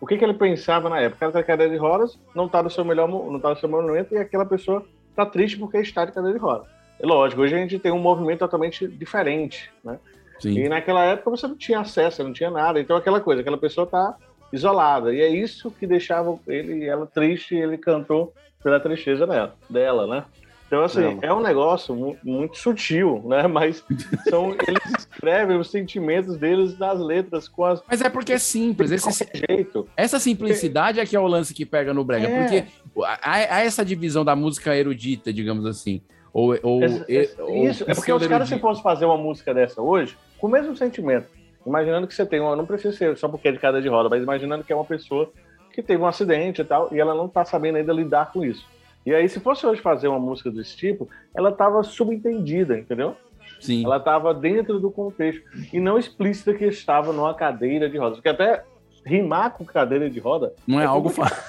o 0.00 0.06
que, 0.06 0.18
que 0.18 0.24
ele 0.24 0.34
pensava 0.34 0.88
na 0.88 1.00
época? 1.00 1.16
O 1.16 1.20
cara 1.20 1.32
tá 1.32 1.40
de 1.40 1.46
cadeira 1.46 1.72
de 1.72 1.78
rodas, 1.78 2.18
não 2.34 2.48
tá 2.48 2.62
no 2.62 2.70
seu 2.70 2.84
melhor, 2.84 3.08
não 3.08 3.38
tá 3.38 3.50
no 3.50 3.56
seu 3.56 3.68
melhor 3.68 3.86
momento, 3.86 4.12
e 4.14 4.18
aquela 4.18 4.44
pessoa 4.44 4.84
tá 5.14 5.24
triste 5.24 5.58
porque 5.58 5.78
está 5.78 6.04
de 6.04 6.12
cadeira 6.12 6.36
de 6.36 6.44
rodas. 6.44 6.66
É 6.98 7.06
lógico, 7.06 7.42
hoje 7.42 7.54
a 7.54 7.58
gente 7.58 7.78
tem 7.78 7.92
um 7.92 7.98
movimento 7.98 8.40
totalmente 8.40 8.86
diferente, 8.88 9.70
né? 9.84 9.98
Sim. 10.40 10.58
E 10.58 10.68
naquela 10.68 11.04
época 11.04 11.30
você 11.30 11.46
não 11.46 11.56
tinha 11.56 11.80
acesso, 11.80 12.22
não 12.22 12.32
tinha 12.32 12.50
nada. 12.50 12.80
Então 12.80 12.96
aquela 12.96 13.20
coisa, 13.20 13.40
aquela 13.40 13.56
pessoa 13.56 13.86
tá 13.86 14.16
isolada. 14.52 15.14
E 15.14 15.20
é 15.20 15.28
isso 15.28 15.70
que 15.70 15.86
deixava 15.86 16.38
ele 16.46 16.84
ela 16.84 17.06
triste 17.06 17.54
e 17.54 17.58
ele 17.58 17.78
cantou 17.78 18.34
pela 18.62 18.80
tristeza 18.80 19.26
dela, 19.26 19.54
dela, 19.68 20.06
né? 20.06 20.24
Então, 20.66 20.82
assim, 20.82 21.18
é 21.22 21.32
um 21.32 21.40
negócio 21.40 21.94
mu- 21.94 22.16
muito 22.24 22.58
sutil, 22.58 23.22
né? 23.26 23.46
Mas 23.48 23.84
são, 24.28 24.50
eles 24.66 24.82
escrevem 24.98 25.56
os 25.58 25.70
sentimentos 25.70 26.36
deles 26.36 26.76
nas 26.78 26.98
letras 26.98 27.46
com 27.46 27.64
as. 27.64 27.80
Mas 27.88 28.00
é 28.00 28.08
porque 28.10 28.32
é 28.32 28.38
simples. 28.38 28.90
Esse, 28.90 29.26
jeito. 29.48 29.88
Essa 29.96 30.18
simplicidade 30.18 30.98
é 30.98 31.06
que 31.06 31.14
é 31.14 31.20
o 31.20 31.26
lance 31.26 31.54
que 31.54 31.64
pega 31.64 31.94
no 31.94 32.04
Brega. 32.04 32.26
É. 32.26 32.40
Porque 32.42 32.64
há, 33.04 33.56
há 33.56 33.60
essa 33.60 33.84
divisão 33.84 34.24
da 34.24 34.34
música 34.34 34.76
erudita, 34.76 35.32
digamos 35.32 35.64
assim. 35.66 36.00
Ou, 36.32 36.58
ou, 36.62 36.82
Esse- 36.82 37.04
esse- 37.08 37.40
ou 37.40 37.66
isso, 37.68 37.84
é 37.88 37.94
porque 37.94 38.12
os 38.12 38.26
caras, 38.26 38.48
se 38.48 38.58
fossem 38.58 38.82
fazer 38.82 39.04
uma 39.06 39.16
música 39.16 39.54
dessa 39.54 39.80
hoje, 39.80 40.18
com 40.38 40.48
o 40.48 40.50
mesmo 40.50 40.76
sentimento, 40.76 41.28
imaginando 41.64 42.06
que 42.06 42.14
você 42.14 42.26
tem 42.26 42.40
uma. 42.40 42.54
Não 42.56 42.66
precisa 42.66 42.94
ser 42.94 43.16
só 43.16 43.28
porque 43.28 43.48
é 43.48 43.52
de 43.52 43.58
cadeira 43.58 43.82
de 43.82 43.88
roda, 43.88 44.08
mas 44.08 44.22
imaginando 44.22 44.64
que 44.64 44.72
é 44.72 44.76
uma 44.76 44.84
pessoa 44.84 45.30
que 45.72 45.80
teve 45.82 46.02
um 46.02 46.06
acidente 46.06 46.60
e 46.60 46.64
tal, 46.64 46.88
e 46.92 46.98
ela 46.98 47.14
não 47.14 47.28
tá 47.28 47.44
sabendo 47.44 47.76
ainda 47.76 47.92
lidar 47.92 48.32
com 48.32 48.44
isso. 48.44 48.66
E 49.06 49.14
aí, 49.14 49.28
se 49.28 49.38
fosse 49.40 49.64
hoje 49.64 49.80
fazer 49.80 50.08
uma 50.08 50.18
música 50.18 50.50
desse 50.50 50.76
tipo, 50.76 51.08
ela 51.34 51.52
tava 51.52 51.82
subentendida, 51.84 52.76
entendeu? 52.76 53.16
Sim. 53.60 53.84
Ela 53.84 54.00
tava 54.00 54.34
dentro 54.34 54.80
do 54.80 54.90
contexto 54.90 55.42
e 55.72 55.78
não 55.80 55.96
explícita 55.96 56.52
que 56.52 56.64
estava 56.64 57.12
numa 57.12 57.32
cadeira 57.32 57.88
de 57.88 57.96
rodas. 57.96 58.16
Porque 58.18 58.28
até 58.28 58.64
rimar 59.04 59.52
com 59.52 59.64
cadeira 59.64 60.10
de 60.10 60.18
roda. 60.18 60.52
Não 60.66 60.80
é 60.80 60.84
algo 60.84 61.08
complicado. 61.08 61.40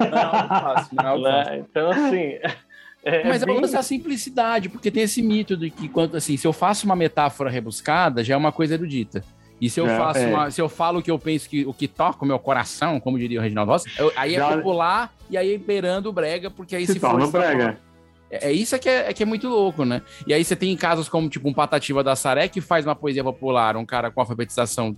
Não 0.00 0.16
é 0.16 0.22
algo 0.24 0.48
fácil. 0.48 0.96
Não 0.96 1.04
é 1.04 1.08
algo 1.08 1.22
Né? 1.24 1.44
fácil. 1.44 1.66
Então, 1.70 1.90
assim. 1.90 2.38
é- 3.04 3.24
Mas 3.28 3.42
é 3.42 3.46
é 3.50 3.52
o 3.52 3.60
bem- 3.60 3.70
da 3.70 3.82
simplicidade, 3.82 4.68
porque 4.68 4.90
tem 4.90 5.02
esse 5.02 5.20
mito 5.22 5.56
de 5.56 5.70
que, 5.70 5.88
quanto 5.88 6.16
assim, 6.16 6.36
se 6.36 6.46
eu 6.46 6.52
faço 6.52 6.86
uma 6.86 6.94
metáfora 6.96 7.50
rebuscada, 7.50 8.22
já 8.22 8.34
é 8.34 8.36
uma 8.36 8.52
coisa 8.52 8.74
erudita. 8.74 9.22
E 9.64 9.70
se 9.70 9.80
eu 9.80 9.86
É, 9.88 9.96
faço 9.96 10.18
é. 10.20 10.26
uma, 10.26 10.50
se 10.50 10.60
eu 10.60 10.68
falo 10.68 10.98
o 10.98 11.02
que 11.02 11.10
eu 11.10 11.18
penso 11.18 11.48
que 11.48 11.64
o 11.64 11.72
que 11.72 11.88
toca 11.88 12.22
o 12.22 12.28
meu 12.28 12.38
coração, 12.38 13.00
como 13.00 13.18
diria 13.18 13.38
o 13.38 13.42
Reginaldo 13.42 13.72
Rossi, 13.72 13.88
eu- 13.98 14.12
aí 14.14 14.34
é 14.34 14.38
Já- 14.38 14.56
popular 14.56 15.14
e 15.30 15.38
aí 15.38 15.54
é 15.54 15.58
beirando 15.58 16.10
o 16.10 16.12
brega, 16.12 16.50
porque 16.50 16.76
aí 16.76 16.86
Se 16.86 16.94
se, 16.94 17.00
torna 17.00 17.24
for 17.26 17.32
brega. 17.40 17.78
É, 18.30 18.48
é 18.48 18.52
isso 18.52 18.74
é 18.74 18.78
que 18.78 18.88
é, 18.88 19.08
é 19.08 19.12
que 19.14 19.22
é 19.22 19.26
muito 19.26 19.48
louco, 19.48 19.84
né? 19.86 20.02
E 20.26 20.34
aí 20.34 20.44
você 20.44 20.54
tem 20.54 20.76
casos 20.76 21.08
como 21.08 21.28
tipo 21.30 21.48
um 21.48 21.54
Patativa 21.54 22.04
da 22.04 22.14
Saré 22.14 22.46
que 22.48 22.60
faz 22.60 22.84
uma 22.84 22.94
poesia 22.94 23.24
popular, 23.24 23.74
um 23.76 23.86
cara 23.86 24.10
com 24.10 24.20
alfabetização 24.20 24.94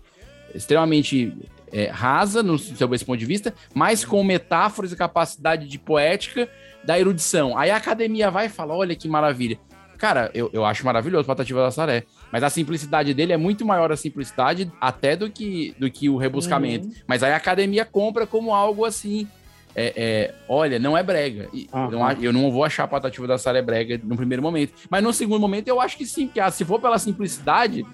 extremamente 0.54 1.32
é, 1.72 1.86
rasa, 1.90 2.42
no 2.42 2.58
seu 2.58 2.92
esse 2.94 3.04
ponto 3.04 3.18
de 3.18 3.26
vista, 3.26 3.52
mas 3.74 4.04
com 4.04 4.22
metáforas 4.24 4.92
e 4.92 4.96
capacidade 4.96 5.68
de 5.68 5.78
poética 5.78 6.48
da 6.84 6.98
erudição. 6.98 7.56
Aí 7.58 7.70
a 7.70 7.76
academia 7.76 8.30
vai 8.30 8.46
e 8.46 8.48
fala: 8.48 8.74
olha 8.74 8.94
que 8.96 9.08
maravilha. 9.08 9.58
Cara, 9.98 10.30
eu, 10.34 10.50
eu 10.52 10.64
acho 10.64 10.84
maravilhoso 10.84 11.24
Patativa 11.26 11.62
da 11.62 11.70
Saré. 11.70 12.04
Mas 12.33 12.43
a 12.43 12.51
simplicidade 12.51 13.14
dele 13.14 13.33
é 13.33 13.37
muito 13.37 13.64
maior 13.64 13.93
a 13.93 13.97
simplicidade 13.97 14.70
até 14.81 15.16
do 15.16 15.31
que, 15.31 15.74
do 15.79 15.91
que 15.91 16.09
o 16.09 16.16
rebuscamento. 16.16 16.87
Uhum. 16.87 16.95
Mas 17.07 17.22
aí 17.22 17.33
a 17.33 17.37
academia 17.37 17.85
compra 17.85 18.27
como 18.27 18.53
algo 18.53 18.85
assim. 18.85 19.29
é, 19.74 19.93
é, 19.97 20.35
olha, 20.49 20.79
não 20.79 20.97
é 20.97 21.03
brega. 21.03 21.49
Aham. 21.72 21.91
não 21.91 22.12
eu 22.12 22.33
não 22.33 22.51
vou 22.51 22.64
achar 22.64 22.85
a 22.85 22.89
Patativa 22.89 23.27
da 23.27 23.39
Saré 23.39 23.62
brega 23.62 24.01
no 24.03 24.16
primeiro 24.16 24.43
momento. 24.43 24.72
Mas 24.91 25.03
no 25.03 25.12
segundo 25.12 25.41
momento 25.41 25.68
eu 25.68 25.81
acho 25.81 25.97
que 25.97 26.07
sim, 26.07 26.27
porque 26.27 26.41
ah, 26.41 26.51
se 26.51 26.64
for 26.64 26.81
pela 26.81 26.99
simplicidade, 26.99 27.85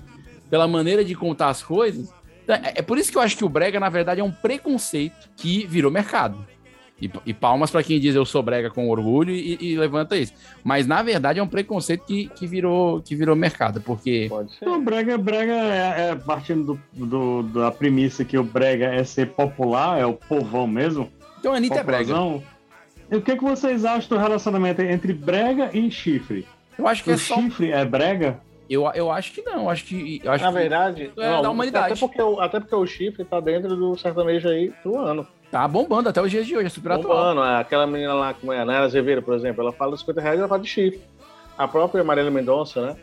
pela 0.49 0.67
maneira 0.69 1.05
de 1.05 1.15
contar 1.15 1.49
as 1.49 1.63
coisas. 1.63 2.13
É, 2.49 2.81
é 2.81 2.83
por 2.83 2.99
isso 2.99 3.11
que 3.11 3.17
eu 3.17 3.23
acho 3.23 3.37
que 3.37 3.45
o 3.45 3.49
brega, 3.49 3.79
na 3.79 3.89
verdade, 3.89 4.21
é 4.21 4.25
um 4.25 4.31
preconceito 4.31 5.31
que 5.37 5.67
virou 5.67 5.91
mercado. 5.91 6.47
E, 7.03 7.11
e 7.27 7.35
palmas 7.35 7.69
pra 7.71 7.83
quem 7.83 7.99
diz 7.99 8.15
eu 8.15 8.25
sou 8.25 8.43
brega 8.45 8.71
com 8.71 8.89
orgulho 8.89 9.33
e, 9.35 9.59
e 9.61 9.77
levanta 9.77 10.17
isso. 10.17 10.33
Mas 10.63 10.87
na 10.87 11.03
verdade 11.03 11.41
é 11.41 11.43
um 11.43 11.49
preconceito 11.49 12.05
que, 12.07 12.29
que, 12.29 12.47
virou, 12.47 13.03
que 13.03 13.17
virou 13.17 13.35
mercado, 13.35 13.81
porque. 13.81 14.31
Então, 14.61 14.83
brega, 14.83 15.19
brega 15.19 15.53
é, 15.53 16.11
é 16.11 16.15
partindo 16.15 16.79
do, 16.93 17.07
do- 17.43 17.43
da 17.61 17.73
premissa 17.73 18.25
que 18.25 18.39
o 18.39 18.45
brega 18.45 18.87
é 18.87 19.03
ser 19.03 19.31
popular, 19.31 19.99
é 19.99 20.07
o 20.07 20.13
povão 20.15 20.67
mesmo. 20.67 21.11
Então 21.41 21.53
a 21.53 21.57
Anitta 21.57 21.81
é 21.81 21.83
brega. 21.83 22.15
E 23.11 23.17
o 23.17 23.21
que, 23.21 23.37
que 23.37 23.43
vocês 23.45 23.85
acham 23.85 24.17
do 24.17 24.23
relacionamento 24.23 24.81
entre 24.81 25.13
brega 25.13 25.71
e 25.77 25.91
chifre? 25.91 26.47
Eu 26.79 26.87
acho 26.87 27.03
que 27.03 27.11
o 27.11 27.15
é 27.15 27.17
só- 27.17 27.35
chifre 27.35 27.73
é 27.73 27.85
brega? 27.85 28.41
Eu, 28.71 28.87
eu 28.95 29.11
acho 29.11 29.33
que 29.33 29.43
não. 29.43 29.65
eu 29.65 29.71
Acho 29.71 29.85
que, 29.85 30.21
eu 30.25 30.33
acho 30.33 30.45
Na 30.45 30.51
que 30.53 30.59
verdade, 30.59 31.11
é 31.19 31.31
não, 31.31 31.43
da 31.43 31.51
humanidade. 31.51 31.93
Até 31.93 32.01
porque, 32.01 32.23
o, 32.23 32.41
até 32.41 32.59
porque 32.61 32.75
o 32.75 32.87
chifre 32.87 33.23
tá 33.25 33.39
dentro 33.41 33.77
do 33.77 33.99
sertanejo 33.99 34.49
aí 34.49 34.73
do 34.83 34.97
ano. 34.97 35.27
Tá 35.53 35.69
bombando 35.69 36.09
até 36.09 36.21
os 36.23 36.31
dias 36.31 36.47
de 36.47 36.57
hoje, 36.57 36.67
é 36.67 36.71
super 36.71 36.93
atual. 36.93 37.15
Bombando. 37.19 37.43
Aquela 37.43 37.87
menina 37.87 38.15
lá, 38.15 38.33
como 38.35 38.53
é, 38.53 38.61
a 38.61 38.65
Nayara 38.65 38.87
Azevedo, 38.87 39.23
por 39.23 39.35
exemplo, 39.35 39.63
ela 39.63 39.71
fala 39.73 39.91
dos 39.91 40.01
50 40.01 40.21
reais 40.21 40.37
e 40.37 40.41
ela 40.41 40.49
fala 40.49 40.63
de 40.63 40.69
chifre. 40.69 41.01
A 41.59 41.69
própria 41.69 42.03
Marília 42.03 42.31
Mendonça, 42.31 42.81
né? 42.81 42.97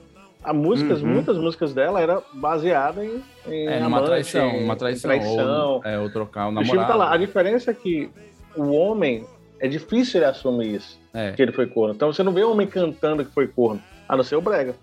A 0.44 0.52
músicas, 0.52 1.02
Uhum. 1.04 1.10
muitas 1.10 1.38
músicas 1.38 1.74
dela 1.76 2.02
era 2.02 2.22
baseada 2.34 3.06
em, 3.06 3.22
em 3.48 3.68
É, 3.68 3.80
amante, 3.82 4.06
traição, 4.08 4.50
em- 4.50 4.64
uma 4.64 4.76
traição. 4.76 5.10
traição. 5.12 5.68
Ou, 5.76 5.82
é, 5.86 6.00
ou 6.00 6.10
trocar 6.10 6.48
o 6.48 6.50
O 6.50 6.58
chifre 6.64 6.78
namorado. 6.78 6.92
tá 6.92 6.98
lá. 6.98 7.14
A 7.14 7.18
diferença 7.18 7.70
é 7.70 7.74
que 7.74 8.10
o 8.56 8.72
homem 8.72 9.26
é 9.60 9.68
difícil 9.68 10.20
ele 10.20 10.26
assumir 10.30 10.76
isso, 10.76 11.00
É. 11.14 11.34
que 11.34 11.42
ele 11.44 11.52
foi 11.52 11.68
corno. 11.68 11.94
Então 11.94 12.12
você 12.12 12.24
não 12.24 12.32
vê 12.32 12.42
o 12.44 12.52
homem 12.52 12.66
cantando 12.66 13.24
que 13.24 13.32
foi 13.32 13.48
corno, 13.48 13.80
a 14.08 14.18
não 14.18 14.24
ser 14.24 14.38
o 14.38 14.42
brega. 14.42 14.74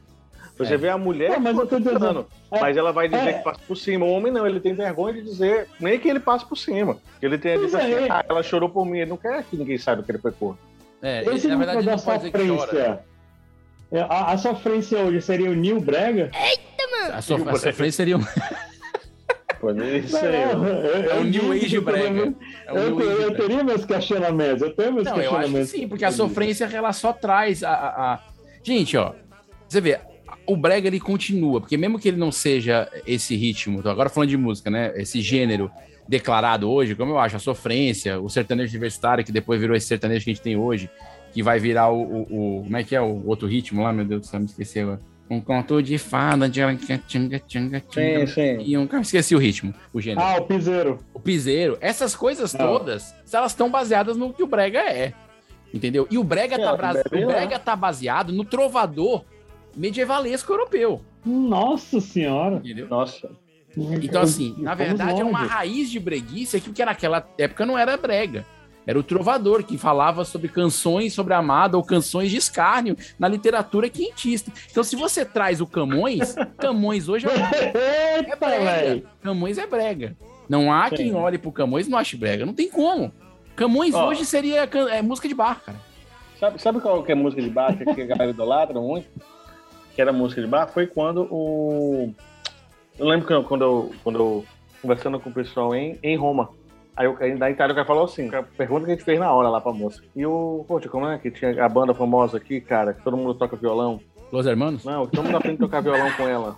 Você 0.59 0.75
É. 0.75 0.77
vê 0.77 0.89
a 0.89 0.97
mulher 0.97 1.33
Não, 1.33 1.41
mas 1.41 1.59
eu 1.59 1.67
tô 1.67 1.79
dizendo- 1.79 2.27
é, 2.51 2.61
mas 2.61 2.77
ela 2.77 2.91
vai 2.93 3.09
dizer 3.09 3.29
é. 3.29 3.33
que 3.35 3.45
passa 3.45 3.61
por 3.69 3.77
cima. 3.77 4.07
O 4.07 4.11
homem 4.11 4.33
não, 4.33 4.47
ele 4.47 4.59
tem 4.59 4.73
vergonha 4.75 5.15
de 5.15 5.23
dizer 5.23 5.69
nem 5.79 5.99
que 5.99 6.09
ele 6.09 6.19
passa 6.21 6.47
por 6.47 6.57
cima. 6.57 6.97
Ele 7.21 7.37
tem 7.37 7.55
a 7.55 7.57
dizer 7.59 7.77
assim, 7.77 7.93
é. 7.93 8.07
ah, 8.11 8.25
ela 8.29 8.43
chorou 8.43 8.69
por 8.71 8.87
mim. 8.87 8.99
Ele 9.01 9.11
não 9.11 9.17
quer 9.19 9.45
que 9.45 9.57
ninguém 9.57 9.77
saiba 9.77 10.03
que 10.03 10.11
ele 10.11 10.19
foi 10.19 10.33
corno. 10.33 10.59
É, 11.03 11.23
Esse 11.35 11.47
na 11.49 11.57
verdade 11.57 11.85
da 11.85 11.93
não 11.97 11.99
pode 12.03 12.19
dizer 12.19 12.31
que 12.33 12.39
chora. 12.49 12.61
sofrência. 12.61 13.01
é, 13.93 14.01
A, 14.01 14.33
a 14.33 14.39
sofrência 14.39 14.99
hoje 15.01 15.21
seria 15.21 15.51
o 15.51 15.55
Nil 15.55 15.79
Brega? 15.81 16.31
A, 17.13 17.21
sof 17.21 17.47
a 17.49 17.55
sofrência 17.57 17.93
seria. 17.93 18.17
Pois 19.61 19.77
é, 19.79 19.97
isso 19.99 20.17
É 20.19 20.53
eu 20.53 21.21
o 21.21 21.25
New 21.25 21.53
Age 21.53 21.81
brega. 21.81 22.35
É 22.67 22.73
o 22.73 23.01
eu, 23.01 23.35
teria 23.37 23.65
meus 23.65 23.85
questionamentos, 23.85 24.63
eu 24.63 24.75
tenho 24.75 24.93
meus 24.93 25.05
Não, 25.07 25.13
eu 25.13 25.19
acho 25.21 25.29
que 25.29 25.35
questionamentos. 25.37 25.71
sim, 25.71 25.89
porque 25.89 26.05
a 26.05 26.13
sofrência 26.13 26.65
ela 26.73 26.93
só 26.93 27.13
traz 27.13 27.63
a, 27.63 27.71
a- 27.73 28.15
a- 28.15 28.21
Gente, 28.63 28.97
ó, 28.97 29.13
você 29.69 29.81
vê, 29.81 29.99
o 30.47 30.57
brega 30.57 30.87
ele 30.89 31.01
continua, 31.01 31.61
porque 31.61 31.77
mesmo 31.77 31.99
que 31.99 32.09
ele 32.09 32.17
não 32.17 32.31
seja 32.33 32.89
esse 33.07 33.35
ritmo, 33.37 33.83
tô 33.83 33.89
agora 33.89 34.09
falando 34.09 34.31
de 34.31 34.37
música, 34.37 34.71
né? 34.71 34.93
Esse 34.97 35.21
gênero 35.21 35.71
declarado 36.09 36.71
hoje, 36.71 36.95
como 36.95 37.13
eu 37.13 37.19
acho, 37.19 37.37
a 37.37 37.39
sofrência, 37.41 38.21
o 38.21 38.29
sertanejo 38.29 38.71
universitário, 38.71 39.25
que 39.25 39.33
depois 39.33 39.61
virou 39.61 39.77
esse 39.77 39.87
sertanejo 39.87 40.25
que 40.25 40.31
a 40.31 40.35
gente 40.35 40.43
tem 40.43 40.57
hoje, 40.57 40.89
que 41.33 41.43
vai 41.43 41.59
virar 41.59 41.91
o. 41.91 42.01
o- 42.01 42.59
o- 42.59 42.63
como 42.65 42.77
é 42.77 42.85
que 42.85 42.95
é 42.95 43.01
o 43.01 43.27
outro 43.27 43.49
ritmo 43.49 43.83
lá, 43.83 43.93
meu 43.93 44.05
Deus 44.05 44.21
do 44.23 44.27
céu, 44.27 44.41
me 44.41 44.47
esqueci 44.47 44.81
agora. 44.81 45.01
Um 45.29 45.41
conto 45.41 45.83
de 45.83 45.99
fada, 45.99 46.49
de 46.49 46.61
tchanga, 46.61 47.03
tchanga, 47.09 47.41
tchanga, 47.41 47.83
Sim, 47.91 48.27
sim. 48.29 48.59
e 48.65 48.79
um. 48.79 48.89
Esqueci 49.01 49.35
o 49.35 49.39
ritmo, 49.39 49.75
o 49.93 50.01
gênero. 50.01 50.21
Ah, 50.25 50.37
o 50.39 50.43
piseiro. 50.47 51.01
O 51.13 51.19
piseiro. 51.19 51.77
Essas 51.81 52.15
coisas 52.15 52.55
Não. 52.55 52.61
todas, 52.65 53.13
elas 53.33 53.51
estão 53.51 53.69
baseadas 53.69 54.17
no 54.17 54.33
que 54.33 54.45
o 54.45 54.47
brega 54.47 54.79
é. 54.79 55.13
Entendeu? 55.75 56.07
E 56.09 56.17
o 56.17 56.23
brega, 56.23 56.57
tá, 56.57 56.93
É, 57.05 57.09
bem 57.11 57.25
o 57.25 57.27
brega 57.27 57.59
tá 57.59 57.75
baseado 57.75 58.33
no 58.33 58.45
trovador 58.45 59.25
medievalesco 59.77 60.53
europeu. 60.53 61.03
Nossa 61.25 62.01
senhora. 62.01 62.57
Entendeu? 62.57 62.89
Nossa. 62.89 63.31
Então, 63.77 64.23
assim, 64.23 64.55
na 64.59 64.75
verdade, 64.75 65.21
é 65.21 65.25
uma 65.25 65.41
raiz 65.45 65.91
de 65.91 66.01
breguice 66.01 66.59
que 66.61 66.85
naquela 66.85 67.27
época 67.37 67.67
não 67.67 67.77
era 67.77 67.97
brega. 67.97 68.47
Era 68.87 68.99
o 68.99 69.03
trovador 69.03 69.65
que 69.65 69.77
falava 69.77 70.25
sobre 70.25 70.49
canções 70.49 71.13
sobre 71.13 71.35
a 71.35 71.39
amada 71.39 71.77
ou 71.77 71.83
canções 71.83 72.31
de 72.31 72.37
escárnio 72.37 72.97
na 73.19 73.27
literatura 73.29 73.91
quentista. 73.91 74.51
Então, 74.71 74.85
se 74.85 74.95
você 74.95 75.25
traz 75.25 75.61
o 75.61 75.67
Camões, 75.67 76.37
Camões 76.57 77.09
hoje 77.09 77.27
é, 77.27 78.31
é 78.31 78.37
brega. 78.37 79.03
Camões 79.21 79.59
é 79.59 79.67
brega. 79.67 80.17
Não 80.49 80.73
há 80.73 80.89
Sim. 80.89 80.97
quem 80.97 81.15
olhe 81.15 81.37
pro 81.37 81.51
Camões 81.51 81.89
e 81.89 81.91
não 81.91 81.99
ache 81.99 82.17
brega. 82.17 82.47
Não 82.47 82.55
tem 82.55 82.71
como. 82.71 83.13
Camões 83.57 83.93
Ó. 83.95 84.09
hoje 84.09 84.25
seria 84.25 84.67
can- 84.69 84.89
é, 84.89 85.03
música 85.03 85.27
de 85.27 85.35
bar, 85.35 85.61
cara. 85.67 85.79
Sabe, 86.39 86.63
sabe 86.63 86.81
qual 86.81 87.03
que 87.03 87.11
é 87.11 87.15
a 87.15 87.19
música 87.19 87.43
de 87.43 87.51
bar 87.51 87.77
que 87.77 88.03
a 88.03 88.07
galera 88.07 88.31
idolatra 88.31 88.81
muito? 88.81 89.09
Que 89.97 90.03
era 90.03 90.13
música 90.13 90.41
de 90.43 90.47
bar? 90.47 90.69
Foi 90.69 90.87
quando 90.87 91.27
o. 91.31 92.13
Eu 92.99 93.07
lembro 93.07 93.27
que 93.27 93.33
eu- 93.33 93.43
quando 93.43 93.63
eu, 93.65 93.93
quando 94.05 94.19
eu 94.19 94.45
conversando 94.81 95.19
com 95.19 95.31
o 95.31 95.33
pessoal 95.33 95.75
em, 95.75 95.99
em 96.03 96.17
Roma. 96.17 96.51
Aí 96.95 97.07
o 97.09 97.39
da 97.39 97.51
Itália 97.51 97.73
o 97.73 97.75
cara 97.75 97.87
falou 97.87 98.05
assim, 98.05 98.33
a 98.35 98.43
pergunta 98.43 98.85
que 98.87 98.93
a 98.93 98.95
gente 98.95 99.05
fez 99.05 99.19
na 99.19 99.33
hora 99.33 99.49
lá 99.49 99.61
pra 99.61 99.73
moça. 99.73 100.03
E 100.15 100.25
o. 100.25 100.65
Poxa, 100.69 100.89
como 100.89 101.07
é 101.09 101.19
que 101.19 101.31
tinha 101.31 101.65
a 101.65 101.69
banda 101.69 101.93
famosa 101.95 102.37
aqui, 102.37 102.61
cara, 102.61 102.93
que 102.95 103.03
todo 103.03 103.17
mundo 103.17 103.35
toca 103.35 103.57
violão? 103.57 104.01
Los 104.31 104.47
Hermanos? 104.47 104.85
Não, 104.85 105.07
todo 105.07 105.25
mundo 105.25 105.37
aprende 105.37 105.57
a 105.57 105.67
tocar 105.67 105.81
violão 105.81 106.11
com 106.13 106.29
ela. 106.29 106.57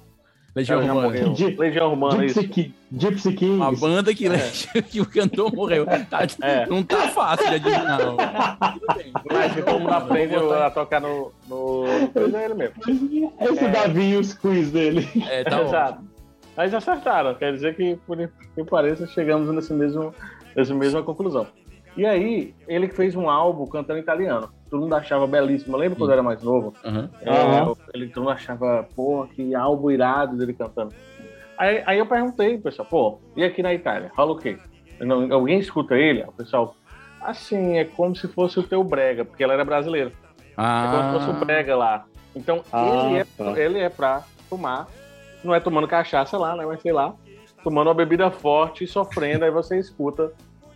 Legião 0.57 0.78
Ela 0.78 0.86
já 0.86 0.92
Romana. 0.92 1.12
Legião 1.59 1.88
Romana, 1.90 2.22
Gypsy, 2.26 2.40
isso. 2.40 2.49
Ki- 2.49 2.74
Gypsy 2.92 3.32
Kings. 3.34 3.55
Uma 3.57 3.72
banda 3.72 4.14
que, 4.14 4.24
que 4.90 5.01
o 5.01 5.07
cantor 5.07 5.55
morreu. 5.55 5.86
Tá- 5.86 6.26
É. 6.42 6.66
Não 6.66 6.82
tá 6.82 7.09
fácil 7.09 7.46
de 7.49 7.55
adivinhar. 7.57 7.99
não. 7.99 8.16
Mas 9.30 9.55
mundo 9.80 9.92
aprende 9.92 10.34
a 10.34 10.70
tocar 10.70 11.01
no. 11.01 11.32
no... 11.49 11.84
É 11.86 12.44
ele 12.44 12.55
mesmo. 12.55 12.74
Esse 13.40 13.64
É. 13.64 13.68
Davi 13.68 14.11
e 14.11 14.16
os 14.16 14.34
quiz 14.34 14.70
dele. 14.70 15.09
É, 15.28 15.44
tá 15.44 15.62
Exato. 15.62 16.03
Mas 16.57 16.74
acertaram, 16.74 17.34
quer 17.34 17.53
dizer 17.53 17.76
que, 17.76 17.96
por 18.05 18.16
que 18.55 18.64
pareça, 18.64 19.07
chegamos 19.07 19.55
nesse 19.55 19.72
mesmo, 19.72 20.12
nessa 20.57 20.74
mesma 20.74 21.03
conclusão. 21.05 21.46
E 21.96 22.05
aí, 22.05 22.53
ele 22.66 22.88
fez 22.88 23.14
um 23.14 23.30
álbum 23.30 23.64
cantando 23.66 24.01
italiano. 24.01 24.51
Todo 24.70 24.82
mundo 24.82 24.94
achava 24.94 25.26
belíssimo. 25.26 25.76
Lembra 25.76 25.96
quando 25.98 26.10
eu 26.10 26.14
era 26.14 26.22
mais 26.22 26.42
novo? 26.42 26.74
Aham. 26.84 27.08
É, 27.22 27.30
Aham. 27.60 27.74
Ele 27.94 28.08
todo 28.08 28.24
mundo 28.24 28.32
achava, 28.32 28.86
pô, 28.94 29.26
que 29.34 29.54
álbum 29.54 29.90
irado 29.90 30.36
dele 30.36 30.52
cantando. 30.52 30.94
Aí, 31.56 31.82
aí 31.86 31.98
eu 31.98 32.06
perguntei, 32.06 32.58
pessoal, 32.58 32.86
pô, 32.88 33.20
e 33.36 33.42
aqui 33.44 33.62
na 33.62 33.74
Itália? 33.74 34.10
Fala 34.14 34.32
o 34.32 34.36
quê? 34.36 34.58
Não- 35.00 35.32
alguém 35.32 35.58
escuta 35.58 35.94
ele? 35.96 36.22
O 36.22 36.32
pessoal, 36.32 36.74
assim, 37.20 37.78
é 37.78 37.84
como 37.84 38.14
se 38.14 38.28
fosse 38.28 38.60
o 38.60 38.62
teu 38.62 38.84
brega, 38.84 39.24
porque 39.24 39.42
ela 39.42 39.54
era 39.54 39.64
brasileira. 39.64 40.12
É 40.56 40.88
como 40.88 41.04
se 41.04 41.10
fosse 41.12 41.30
o 41.30 41.32
Ah, 41.32 41.44
brega 41.44 41.76
lá. 41.76 42.04
Então, 42.36 42.62
Ah, 42.72 42.84
ele, 42.86 43.16
é, 43.16 43.24
tá. 43.24 43.60
ele 43.60 43.78
é 43.80 43.88
pra 43.88 44.22
tomar, 44.50 44.86
não 45.42 45.54
é 45.54 45.60
tomando 45.60 45.88
cachaça 45.88 46.36
lá, 46.38 46.54
né? 46.54 46.64
Mas 46.66 46.80
sei 46.82 46.92
lá, 46.92 47.14
tomando 47.64 47.88
uma 47.88 47.94
bebida 47.94 48.30
forte 48.30 48.84
e 48.84 48.86
sofrendo, 48.86 49.44
aí 49.44 49.50
você 49.50 49.78
escuta 49.78 50.32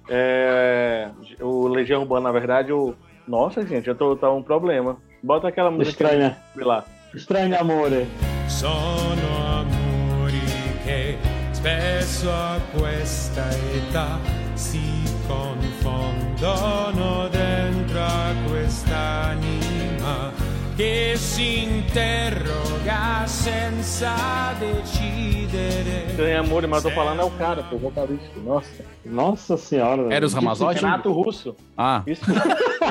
é, 0.09 1.11
o 1.41 1.69
Legião 1.69 2.03
Urbana, 2.03 2.25
na 2.25 2.33
verdade, 2.33 2.73
o. 2.73 2.95
Nossa, 3.27 3.65
gente, 3.67 3.89
eu 3.89 3.95
tô, 3.95 4.17
tá 4.17 4.31
um 4.31 4.43
problema. 4.43 4.97
Bota 5.23 5.49
aquela 5.49 5.71
música 5.71 6.05
Estranha. 6.05 6.37
lá. 6.57 6.85
Estranho 7.15 7.61
amore. 7.61 8.07
Sono 8.49 9.61
amori 9.61 10.41
che 10.85 11.17
spesso 11.53 12.29
a 12.31 12.59
questa 12.77 13.49
età 13.75 14.19
si 14.55 14.81
confondono 15.29 17.29
dentro 17.29 18.01
a 18.01 18.33
quest'anima 18.49 20.33
che 20.77 21.15
si 21.17 21.65
interroga 21.65 23.27
senza 23.27 24.55
decidere. 24.59 26.15
Tem 26.17 26.37
amor, 26.37 26.67
mas 26.67 26.85
eu 26.85 26.91
tô 26.91 26.97
falando 26.97 27.21
é 27.21 27.25
o 27.25 27.31
cara, 27.31 27.63
pô, 27.63 27.77
vocalista. 27.77 28.41
Nossa. 28.41 28.85
Nossa 29.05 29.57
senhora. 29.57 30.13
Era 30.13 30.25
os 30.25 30.33
Ramazotti? 30.35 30.81
Renato 30.81 31.13
Russo. 31.13 31.55
ah. 31.77 32.03
Isso. 32.07 32.25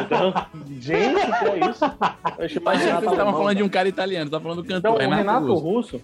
Então, 0.06 0.34
gente, 0.80 1.26
que 1.40 1.46
é 1.46 1.70
isso? 1.70 1.84
Eu 1.86 2.46
achei 2.46 2.62
Mas 2.62 2.64
mais 2.64 2.80
você 2.80 2.86
Renato 2.86 3.06
tava 3.06 3.22
Alemão. 3.22 3.34
falando 3.40 3.58
de 3.58 3.64
um 3.64 3.70
cara 3.70 3.88
italiano, 3.90 4.30
tá 4.32 4.40
falando 4.40 4.62
do 4.62 4.68
cantor. 4.68 4.96
Então, 4.96 5.10
o 5.10 5.16
Renato 5.16 5.54
Russo. 5.54 5.98
Russo, 5.98 6.02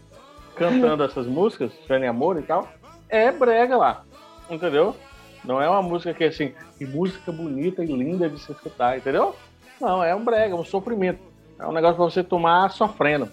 cantando 0.56 1.04
essas 1.04 1.26
músicas, 1.28 1.72
em 1.90 2.08
Amor 2.08 2.38
e 2.40 2.42
tal, 2.44 2.68
é 3.10 3.32
brega 3.32 3.78
lá. 3.78 4.04
Entendeu? 4.50 4.96
Não 5.44 5.62
é 5.62 5.70
uma 5.70 5.82
música 5.82 6.14
que 6.14 6.24
é 6.24 6.28
assim, 6.28 6.54
que 6.78 6.86
música 6.86 7.32
bonita 7.32 7.84
e 7.84 7.88
linda 7.88 8.30
de 8.30 8.40
se 8.40 8.52
escutar, 8.52 8.98
entendeu? 8.98 9.36
Não, 9.80 10.04
é 10.04 10.14
um 10.16 10.24
brega, 10.24 10.56
um 10.56 10.66
sofrimento. 10.66 11.20
É 11.60 11.66
um 11.66 11.72
negócio 11.72 11.96
pra 11.96 12.06
você 12.06 12.24
tomar 12.24 12.70
sofrendo. 12.72 13.30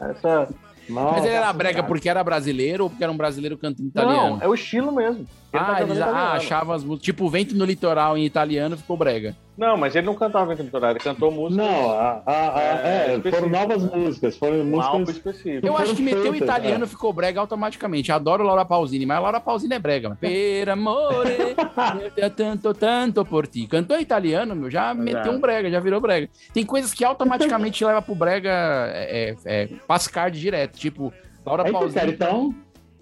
Essa... 0.00 0.48
Mas 0.88 1.24
ele 1.24 1.34
era 1.34 1.52
brega 1.52 1.82
porque 1.82 2.08
era 2.08 2.22
brasileiro 2.22 2.84
ou 2.84 2.90
porque 2.90 3.02
era 3.02 3.12
um 3.12 3.16
brasileiro 3.16 3.56
cantando 3.56 3.88
italiano? 3.88 4.36
Não, 4.36 4.42
é 4.42 4.46
o 4.46 4.54
estilo 4.54 4.92
mesmo. 4.92 5.26
Tá 5.58 5.74
Ah, 5.76 5.82
eles 5.82 5.92
ah, 5.92 5.94
italiano. 6.00 6.32
achavam 6.36 6.74
as 6.74 6.82
músicas. 6.84 7.04
Tipo, 7.04 7.28
Vento 7.28 7.54
no 7.54 7.64
Litoral 7.64 8.18
em 8.18 8.24
italiano 8.24 8.76
ficou 8.76 8.96
brega. 8.96 9.36
Não, 9.56 9.76
mas 9.76 9.94
ele 9.94 10.04
não 10.06 10.16
cantava 10.16 10.52
em 10.52 10.56
temporada, 10.56 10.94
ele 10.94 10.98
cantou 10.98 11.30
música. 11.30 11.62
Não, 11.62 11.90
a, 11.92 12.22
a- 12.26 12.56
a- 12.56 12.60
é, 12.60 13.20
foram 13.30 13.48
novas 13.48 13.84
músicas, 13.84 14.36
foram 14.36 14.56
Um 14.62 14.64
músicas. 14.64 15.10
específico. 15.10 15.64
Eu 15.64 15.76
acho 15.78 15.94
que 15.94 16.02
meteu 16.02 16.22
feitas, 16.32 16.40
italiano 16.40 16.84
é. 16.84 16.88
ficou 16.88 17.12
brega 17.12 17.38
automaticamente. 17.38 18.10
Adoro 18.10 18.42
Laura 18.42 18.64
Pausini, 18.64 19.06
mas 19.06 19.16
a 19.16 19.20
Laura 19.20 19.38
Pausini 19.38 19.74
é 19.74 19.78
brega. 19.78 20.08
mano. 20.08 20.18
Per 20.20 20.68
amore, 20.70 21.54
eu 22.16 22.30
tanto, 22.30 22.74
tanto 22.74 23.24
por 23.24 23.46
ti. 23.46 23.68
Cantou 23.68 23.96
em 23.96 24.00
italiano, 24.02 24.56
meu, 24.56 24.68
já 24.68 24.92
meteu 24.92 25.30
um 25.30 25.38
brega, 25.40 25.70
já 25.70 25.78
virou 25.78 26.00
brega. 26.00 26.28
Tem 26.52 26.66
coisas 26.66 26.92
que 26.92 27.04
automaticamente 27.04 27.84
leva 27.86 28.02
pro 28.02 28.16
brega 28.16 28.50
é, 28.50 29.36
é, 29.46 29.62
é, 29.62 29.66
passcard 29.86 30.36
direto, 30.36 30.76
tipo 30.76 31.12
Laura 31.46 31.70
Pausini. 31.70 32.10
então, 32.12 32.52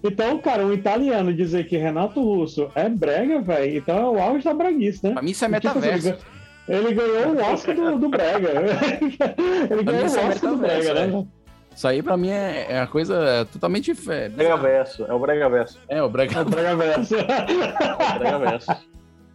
então, 0.02 0.38
cara, 0.38 0.64
um 0.66 0.72
italiano 0.72 1.32
dizer 1.32 1.66
que 1.66 1.76
Renato 1.76 2.20
Russo 2.22 2.70
é 2.74 2.88
brega, 2.88 3.40
velho, 3.40 3.76
então 3.78 3.96
é 3.98 4.04
o 4.08 4.20
auge 4.22 4.44
da 4.44 4.52
breguice, 4.54 5.04
né? 5.04 5.12
Pra 5.12 5.22
mim 5.22 5.30
isso 5.30 5.44
é 5.44 5.48
Tipo 5.48 5.68
assim, 5.68 5.78
metaverso. 5.80 6.08
ele 6.08 6.14
ganhou- 6.14 6.32
Ele 6.68 6.94
ganhou 6.94 7.34
o 7.36 7.52
Oscar 7.52 7.74
do, 7.74 7.98
do 7.98 8.08
brega. 8.08 8.50
ele 9.70 9.82
ganhou 9.82 10.02
o 10.02 10.04
é 10.04 10.28
Oscar 10.28 10.50
do 10.50 10.56
metaverso, 10.56 10.92
brega, 10.94 11.06
né? 11.06 11.26
Isso 11.74 11.88
aí 11.88 12.02
pra 12.02 12.16
mim 12.16 12.28
é, 12.30 12.66
é 12.68 12.80
uma 12.80 12.86
coisa 12.86 13.46
totalmente. 13.50 13.90
É, 14.08 14.28
Brega 14.28 14.56
verso, 14.58 15.04
é 15.08 15.12
o 15.14 15.18
Brega 15.18 15.48
verso. 15.48 15.78
é 15.88 16.02
o 16.04 16.08
verso. 16.10 17.14
É 17.16 17.22
o 17.24 18.18
Brega 18.18 18.38
verso. 18.38 18.72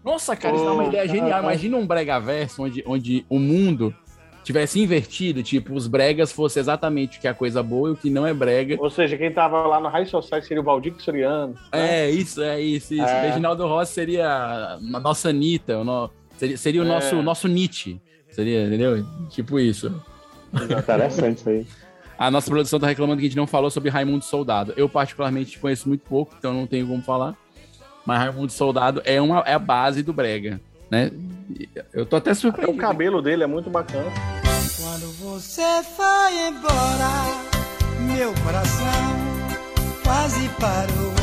Nossa, 0.05 0.36
cara, 0.36 0.55
isso 0.55 0.63
dá 0.63 0.72
uma 0.72 0.86
ideia 0.86 1.07
genial. 1.07 1.41
Imagina 1.41 1.76
um 1.78 1.86
brega 1.86 2.20
verso 2.20 2.63
onde, 2.63 2.84
onde 2.88 3.26
o 3.28 3.39
mundo 3.39 3.93
tivesse 4.48 4.80
invertido, 4.80 5.43
tipo, 5.43 5.74
os 5.76 5.88
bregas 5.88 6.32
fossem 6.32 6.60
exatamente 6.62 7.18
o 7.18 7.22
que 7.22 7.28
é 7.28 7.34
coisa 7.34 7.62
boa 7.62 7.89
e 7.89 7.91
o 7.91 7.95
que 7.98 8.10
não 8.10 8.26
é 8.26 8.34
brega. 8.34 8.78
Ou 8.80 8.89
seja, 8.89 9.18
quem 9.18 9.30
tava 9.32 9.62
lá 9.68 9.80
no 9.80 9.89
High 9.89 10.06
Society 10.06 10.48
seria 10.48 10.62
o 10.62 10.64
Valdir 10.64 10.95
Soriano. 11.00 11.54
É, 11.72 12.10
isso, 12.10 12.41
é 12.41 12.60
isso, 12.62 12.93
isso. 12.93 13.04
É. 13.04 13.28
Reginaldo 13.28 13.68
Rossi 13.68 13.93
seria 13.93 14.26
a 14.28 15.00
nossa 15.02 15.30
Anitta, 15.30 15.78
o 15.78 15.84
no- 15.84 16.10
seria, 16.38 16.58
seria 16.58 16.82
o 16.82 16.86
É. 16.86 16.88
nosso, 16.88 17.22
nosso 17.22 17.48
Nietzsche. 17.48 18.00
Seria, 18.30 18.66
entendeu? 18.68 19.06
Tipo 19.30 19.60
isso. 19.60 19.93
Interessante 20.54 21.38
isso 21.39 21.50
aí. 21.50 21.68
A 22.20 22.32
nossa 22.32 22.50
produção 22.50 22.80
tá 22.80 22.88
reclamando 22.88 23.20
que 23.20 23.28
a 23.28 23.30
gente 23.30 23.38
não 23.38 23.45
falou 23.45 23.70
sobre 23.70 23.91
Raimundo 23.91 24.26
Soldado. 24.26 24.74
Eu, 24.76 24.89
particularmente, 24.89 25.60
conheço 25.60 25.88
muito 25.88 26.02
pouco, 26.02 26.34
então 26.39 26.52
não 26.52 26.66
tenho 26.66 26.88
como 26.88 27.00
falar. 27.04 27.36
Mas 28.04 28.18
Raimundo 28.18 28.52
Soldado 28.52 29.04
é, 29.06 29.22
uma, 29.22 29.41
é 29.41 29.54
a 29.54 29.60
base 29.60 30.02
do 30.02 30.12
Brega, 30.12 30.60
né? 30.89 31.11
Eu 31.93 32.05
tô 32.05 32.15
até 32.17 32.31
Até 32.31 32.67
o 32.67 32.75
cabelo 32.77 33.21
dele 33.21 33.43
é 33.43 33.47
muito 33.47 33.69
bacana. 33.69 34.09
Quando 34.81 35.11
você 35.19 35.83
foi 35.95 36.47
embora, 36.47 37.09
meu 38.13 38.33
coração 38.43 38.85
quase 40.03 40.47
parou. 40.59 41.13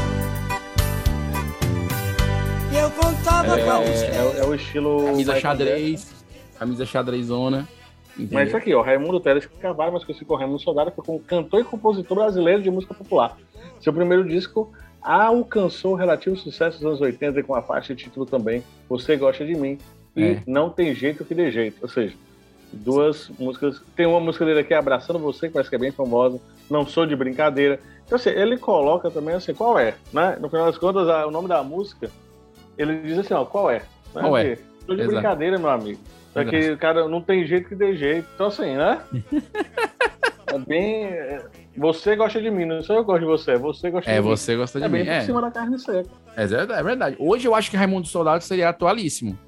Eu 2.76 2.90
contava 2.90 3.48
com 3.48 3.54
É, 3.54 4.16
é 4.16 4.22
o- 4.22 4.36
é 4.38 4.46
o 4.46 4.54
estilo. 4.54 5.04
Camisa 5.06 5.40
xadrez, 5.40 6.12
camisa 6.58 6.84
xadrezona. 6.86 7.68
Mas 8.30 8.48
isso 8.48 8.56
aqui, 8.56 8.72
ó, 8.74 8.80
Raimundo 8.82 9.18
Teles 9.20 9.46
Carvalho, 9.60 9.92
mas 9.92 10.04
conhecido 10.04 10.26
como 10.26 10.38
Raimundo 10.38 10.60
Soldado, 10.62 10.92
foi 10.94 11.04
como 11.04 11.18
cantor 11.20 11.60
e 11.60 11.64
compositor 11.64 12.16
brasileiro 12.16 12.62
de 12.62 12.70
música 12.70 12.94
popular. 12.94 13.36
Seu 13.80 13.92
primeiro 13.92 14.26
disco 14.26 14.72
alcançou 15.04 15.94
relativo 15.94 16.34
sucesso 16.36 16.76
nos 16.78 16.86
anos 16.86 17.00
80 17.00 17.42
com 17.42 17.54
a 17.54 17.62
faixa 17.62 17.94
de 17.94 18.04
título 18.04 18.24
também 18.26 18.62
Você 18.88 19.16
Gosta 19.16 19.44
de 19.44 19.54
Mim 19.54 19.78
e 20.16 20.24
É. 20.24 20.42
Não 20.46 20.70
Tem 20.70 20.94
Jeito 20.94 21.24
Que 21.24 21.34
Dê 21.34 21.50
Jeito. 21.50 21.76
Ou 21.82 21.88
seja, 21.88 22.14
duas 22.72 23.28
músicas. 23.38 23.82
Tem 23.94 24.06
uma 24.06 24.18
música 24.20 24.44
dele 24.44 24.60
aqui, 24.60 24.72
Abraçando 24.74 25.18
Você, 25.18 25.48
que 25.48 25.52
parece 25.54 25.68
que 25.70 25.76
é 25.76 25.78
bem 25.78 25.90
famosa, 25.92 26.40
Não 26.70 26.86
Sou 26.86 27.04
de 27.06 27.14
Brincadeira. 27.14 27.78
Então, 28.06 28.16
assim, 28.16 28.30
ele 28.30 28.56
coloca 28.58 29.10
também 29.10 29.34
assim, 29.34 29.54
qual 29.54 29.78
é? 29.78 29.94
Né? 30.12 30.36
No 30.40 30.48
final 30.48 30.66
das 30.66 30.76
contas, 30.78 31.08
a- 31.08 31.26
o 31.26 31.30
nome 31.30 31.48
da 31.48 31.62
música, 31.62 32.10
ele 32.78 32.96
diz 33.02 33.18
assim, 33.18 33.34
ó, 33.34 33.44
qual 33.44 33.70
é? 33.70 33.78
Né? 34.14 34.20
Qual 34.20 34.36
é? 34.36 34.56
Tô 34.86 34.94
de 34.94 35.00
Exato. 35.02 35.14
brincadeira, 35.14 35.58
meu 35.58 35.70
amigo. 35.70 36.00
É 36.34 36.40
Exato. 36.42 36.50
que 36.56 36.70
o 36.72 36.78
cara 36.78 37.08
não 37.08 37.20
tem 37.22 37.46
jeito 37.46 37.68
que 37.68 37.74
dê 37.74 37.96
jeito. 37.96 38.26
Então, 38.34 38.46
assim, 38.48 38.76
né? 38.76 39.00
é 40.52 40.58
bem. 40.58 41.08
É, 41.76 41.80
Você 41.80 42.16
gosta 42.16 42.40
de 42.40 42.50
mim, 42.50 42.64
não 42.64 42.82
sou 42.82 42.96
eu 42.96 43.02
que 43.02 43.06
gosto 43.06 43.20
de 43.20 43.26
você, 43.26 43.50
é 43.52 43.58
você 43.58 43.90
gosta 43.90 44.10
É, 44.10 44.14
de 44.16 44.20
mim. 44.22 44.28
você 44.28 44.56
gosta 44.56 44.78
de 44.78 44.84
é 44.84 44.88
mim, 44.88 44.98
bem 45.04 45.08
é. 45.08 45.18
por 45.20 45.26
cima 45.26 45.40
da 45.42 45.50
carne 45.50 45.78
seca. 45.78 46.08
É 46.36 46.46
verdade, 46.46 46.80
é 46.80 46.82
verdade. 46.82 47.16
Hoje 47.18 47.46
eu 47.48 47.54
acho 47.54 47.70
que 47.70 47.76
Raimundo 47.76 48.06
Soldado 48.06 48.42
seria 48.42 48.68
atualíssimo. 48.68 49.38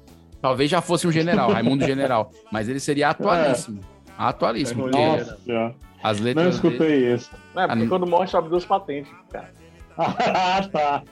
Talvez 0.41 0.69
já 0.69 0.81
fosse 0.81 1.07
um 1.07 1.11
general, 1.11 1.51
Raimundo 1.51 1.83
General. 1.85 2.31
Mas 2.51 2.69
ele 2.69 2.79
seria 2.79 3.09
atualíssimo. 3.09 3.79
Atualíssimo. 4.17 4.83
porque 4.83 4.97
Nossa, 4.97 5.37
já. 5.45 5.71
As 6.03 6.19
Não 6.19 6.25
letras. 6.25 6.55
escutei 6.55 7.13
isso. 7.13 7.31
Não, 7.55 7.63
é 7.63 7.67
porque 7.67 7.83
Ah, 7.83 7.87
quando 7.89 8.05
morre, 8.07 8.27
sobe 8.27 8.49
duas 8.49 8.63
patentes, 8.65 9.11
cara. 9.31 9.49
Ah, 9.99 10.61
tá. 10.71 11.03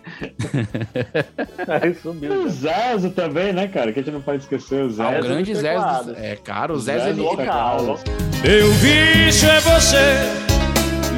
É 1.81 1.87
isso 1.87 2.07
E 2.07 2.11
o 2.11 2.13
mesmo. 2.13 2.49
Zezo 2.49 3.09
também, 3.09 3.51
né, 3.51 3.67
cara? 3.67 3.91
Que 3.91 3.99
a 3.99 4.03
gente 4.03 4.13
não 4.13 4.21
pode 4.21 4.43
esquecer 4.43 4.83
o 4.83 4.85
Ah, 4.85 4.89
Zezo. 4.89 5.19
o 5.19 5.23
grande 5.29 5.53
teclados. 5.55 6.17
É, 6.17 6.35
cara, 6.35 6.71
o 6.71 6.75
ele. 6.75 6.83
dos 6.83 6.87
ele- 6.87 7.21
Local. 7.21 7.99
Meu 8.43 8.71
vício 8.73 9.49
é 9.49 9.59
você, 9.59 9.97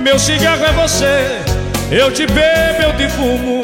meu 0.07 0.17
cigarro 0.17 0.63
é 0.63 0.71
você. 0.71 1.43
Eu 1.91 2.09
te 2.13 2.25
bebo, 2.25 2.81
eu 2.81 2.95
te 2.95 3.09
fumo. 3.09 3.59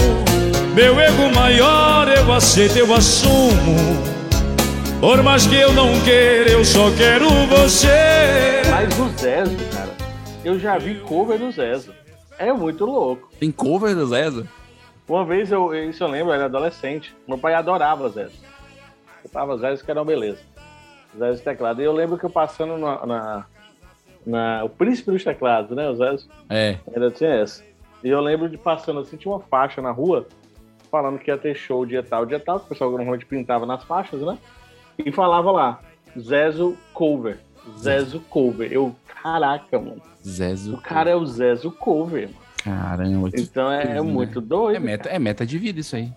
Meu 0.75 0.99
ego 0.99 1.33
maior 1.33 2.05
eu 2.09 2.33
aceito, 2.33 2.77
eu 2.77 2.93
assumo. 2.93 3.77
Por 4.99 5.23
mais 5.23 5.47
que 5.47 5.55
eu 5.55 5.71
não 5.71 5.97
queira, 6.01 6.49
eu 6.49 6.65
só 6.65 6.91
quero 6.97 7.29
você. 7.47 8.61
Mas 8.69 8.99
o 8.99 9.07
Zezo, 9.17 9.55
cara, 9.73 9.91
eu 10.43 10.59
já 10.59 10.77
vi 10.77 10.99
cover 10.99 11.39
do 11.39 11.49
Zezo. 11.49 11.93
É 12.37 12.51
muito 12.51 12.83
louco. 12.83 13.29
Tem 13.39 13.49
cover 13.49 13.95
do 13.95 14.05
Zezo? 14.05 14.45
Uma 15.07 15.23
vez, 15.23 15.49
eu, 15.49 15.73
isso 15.73 16.03
eu 16.03 16.09
lembro, 16.09 16.31
eu 16.31 16.35
era 16.35 16.45
adolescente. 16.45 17.15
Meu 17.25 17.37
pai 17.37 17.53
adorava 17.53 18.09
Zezo. 18.09 18.35
Eu 19.23 19.29
tava 19.29 19.57
Zezo 19.57 19.85
que 19.85 19.89
era 19.89 20.01
uma 20.01 20.05
beleza. 20.05 20.41
Zezo 21.17 21.41
teclado. 21.41 21.81
E 21.81 21.85
eu 21.85 21.93
lembro 21.93 22.17
que 22.17 22.25
eu 22.25 22.29
passando 22.29 22.77
na, 22.77 23.05
na, 23.05 23.45
na- 24.25 24.63
O 24.63 24.69
príncipe 24.69 25.11
dos 25.11 25.23
teclados, 25.23 25.75
né? 25.75 25.89
O 25.89 25.95
Zezo. 25.95 26.27
É. 26.49 26.77
Ainda 26.93 27.11
tinha 27.11 27.29
essa. 27.29 27.63
E 28.03 28.09
eu 28.09 28.19
lembro 28.19 28.49
de 28.49 28.57
passando 28.57 28.99
assim, 28.99 29.15
tinha 29.17 29.33
uma 29.33 29.39
faixa 29.39 29.81
na 29.81 29.91
rua 29.91 30.27
falando 30.91 31.17
que 31.17 31.31
ia 31.31 31.37
ter 31.37 31.55
show 31.55 31.85
dia 31.85 32.03
tal, 32.03 32.25
dia 32.25 32.39
tal, 32.39 32.59
que 32.59 32.65
o 32.65 32.69
pessoal 32.69 32.91
normalmente 32.91 33.25
pintava 33.25 33.65
nas 33.65 33.83
faixas, 33.83 34.21
né? 34.21 34.37
E 35.03 35.11
falava 35.11 35.51
lá, 35.51 35.79
Zezo 36.19 36.77
cover. 36.93 37.39
Zezo 37.79 38.19
cover. 38.29 38.71
Eu, 38.71 38.95
caraca, 39.21 39.79
mano. 39.79 40.01
Zezo. 40.25 40.75
O 40.75 40.81
cara 40.81 41.09
é 41.09 41.15
o 41.15 41.25
Zezo 41.25 41.71
cover, 41.71 42.27
mano. 42.29 42.43
Caramba. 42.63 43.29
Então 43.35 43.71
é, 43.71 43.77
coisa, 43.85 43.93
né? 43.95 44.01
muito 44.01 44.39
doido. 44.39 44.77
É 44.77 44.79
meta, 44.79 45.09
é 45.09 45.19
meta 45.19 45.45
de 45.45 45.57
vida 45.57 45.79
isso 45.79 45.95
aí. 45.95 46.11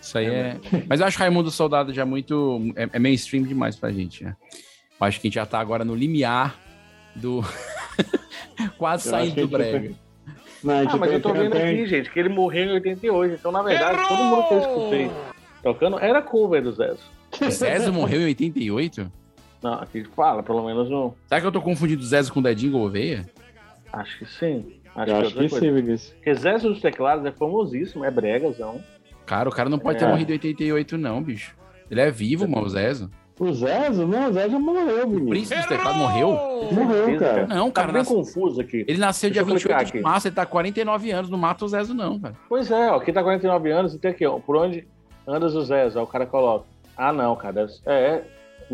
Isso 0.00 0.16
aí 0.16 0.26
é. 0.26 0.56
Mas 0.88 1.00
eu 1.00 1.06
acho 1.06 1.18
Raimundo 1.18 1.50
Soldado 1.50 1.92
já 1.92 2.04
muito. 2.06 2.60
É, 2.76 2.88
é 2.92 2.98
mainstream 2.98 3.42
demais 3.42 3.74
pra 3.76 3.90
gente, 3.90 4.22
né? 4.24 4.36
Eu 5.00 5.06
acho 5.06 5.20
que 5.20 5.26
a 5.26 5.28
gente 5.28 5.34
já 5.34 5.46
tá 5.46 5.58
agora 5.58 5.84
no 5.84 5.94
limiar 5.94 6.56
do. 7.18 7.44
Quase 8.76 9.08
saindo 9.08 9.42
do 9.42 9.48
brega. 9.48 9.92
Não, 10.62 10.74
Ah, 10.88 10.96
mas 10.96 11.12
eu 11.12 11.20
tô 11.20 11.32
vendo 11.32 11.56
aqui, 11.56 11.86
gente, 11.86 12.10
que 12.10 12.18
ele 12.18 12.28
morreu 12.28 12.64
em 12.64 12.72
88. 12.72 13.34
Então, 13.34 13.52
na 13.52 13.62
verdade, 13.62 13.98
todo 14.08 14.22
mundo 14.24 14.48
que 14.48 14.54
eu 14.54 14.58
escutei 14.60 15.10
tocando 15.62 15.98
era 16.00 16.20
cover 16.22 16.62
do 16.62 16.72
Zezo. 16.72 16.98
O 17.40 17.50
Zezo 17.50 17.92
morreu 17.92 18.22
em 18.22 18.26
88? 18.26 19.12
Não, 19.62 19.74
aqui 19.74 20.04
fala, 20.16 20.42
pelo 20.42 20.64
menos 20.64 20.88
no. 20.90 21.14
Será 21.28 21.40
que 21.40 21.46
eu 21.46 21.52
tô 21.52 21.60
confundindo 21.62 22.02
Zezo 22.02 22.32
com 22.32 22.42
Dedinho 22.42 22.72
Gouveia? 22.72 23.26
Acho 23.92 24.18
que 24.18 24.26
sim. 24.26 24.72
Acho 24.96 25.00
Eu 25.00 25.04
que 25.04 25.12
é 25.12 25.26
acho 25.26 25.30
que 25.34 25.48
coisa. 25.48 25.60
sim, 25.60 25.72
Vinícius. 25.72 26.12
Porque 26.14 26.34
Zezo 26.34 26.68
dos 26.70 26.80
Teclados 26.80 27.24
é 27.24 27.30
famosíssimo, 27.32 28.04
é 28.04 28.10
bregazão. 28.10 28.82
Cara, 29.26 29.48
o 29.48 29.52
cara 29.52 29.68
não 29.68 29.78
pode 29.78 29.98
ter 29.98 30.06
É. 30.06 30.08
morrido 30.08 30.30
em 30.32 30.34
88, 30.34 30.96
não, 30.98 31.22
bicho. 31.22 31.54
Ele 31.90 32.00
é 32.00 32.10
vivo, 32.10 32.48
mano, 32.48 32.66
o 32.66 32.70
Zezo. 32.70 33.10
O 33.38 33.52
Zezo? 33.52 34.06
Não, 34.06 34.30
o 34.30 34.32
Zezo 34.32 34.58
morreu, 34.58 35.06
O 35.06 35.10
Vinícius. 35.10 35.28
príncipe 35.28 35.68
teclados 35.68 36.00
morreu? 36.00 36.28
Morreu, 36.72 37.18
cara. 37.18 37.46
Não, 37.46 37.70
Tá 37.70 37.80
cara. 37.82 37.92
bem 37.92 38.02
nasceu- 38.02 38.16
confuso 38.16 38.60
aqui. 38.60 38.84
Ele 38.88 38.98
nasceu 38.98 39.30
Deixa 39.30 39.44
dia 39.44 39.52
eu 39.52 39.56
clicar 39.58 39.78
28 39.78 39.92
de 39.92 39.98
aqui. 39.98 40.00
março, 40.02 40.26
ele 40.28 40.34
tá 40.34 40.44
49 40.46 41.10
anos, 41.12 41.30
não 41.30 41.38
mata 41.38 41.64
o 41.64 41.68
Zezo, 41.68 41.94
não, 41.94 42.18
cara. 42.18 42.34
Pois 42.48 42.70
é, 42.70 42.90
ó, 42.90 42.96
aqui 42.96 43.12
tá 43.12 43.22
49 43.22 43.70
anos 43.70 43.94
e 43.94 43.98
tem 43.98 44.10
aqui, 44.10 44.26
ó. 44.26 44.38
Por 44.40 44.56
onde 44.56 44.86
andas 45.26 45.54
o 45.54 45.62
Zezo? 45.64 45.98
Aí 45.98 46.04
o 46.04 46.06
cara 46.08 46.26
coloca. 46.26 46.64
Ah, 46.96 47.12
não, 47.12 47.36
cara. 47.36 47.52
deve- 47.54 47.72
É, 47.86 47.92
é. 47.94 48.24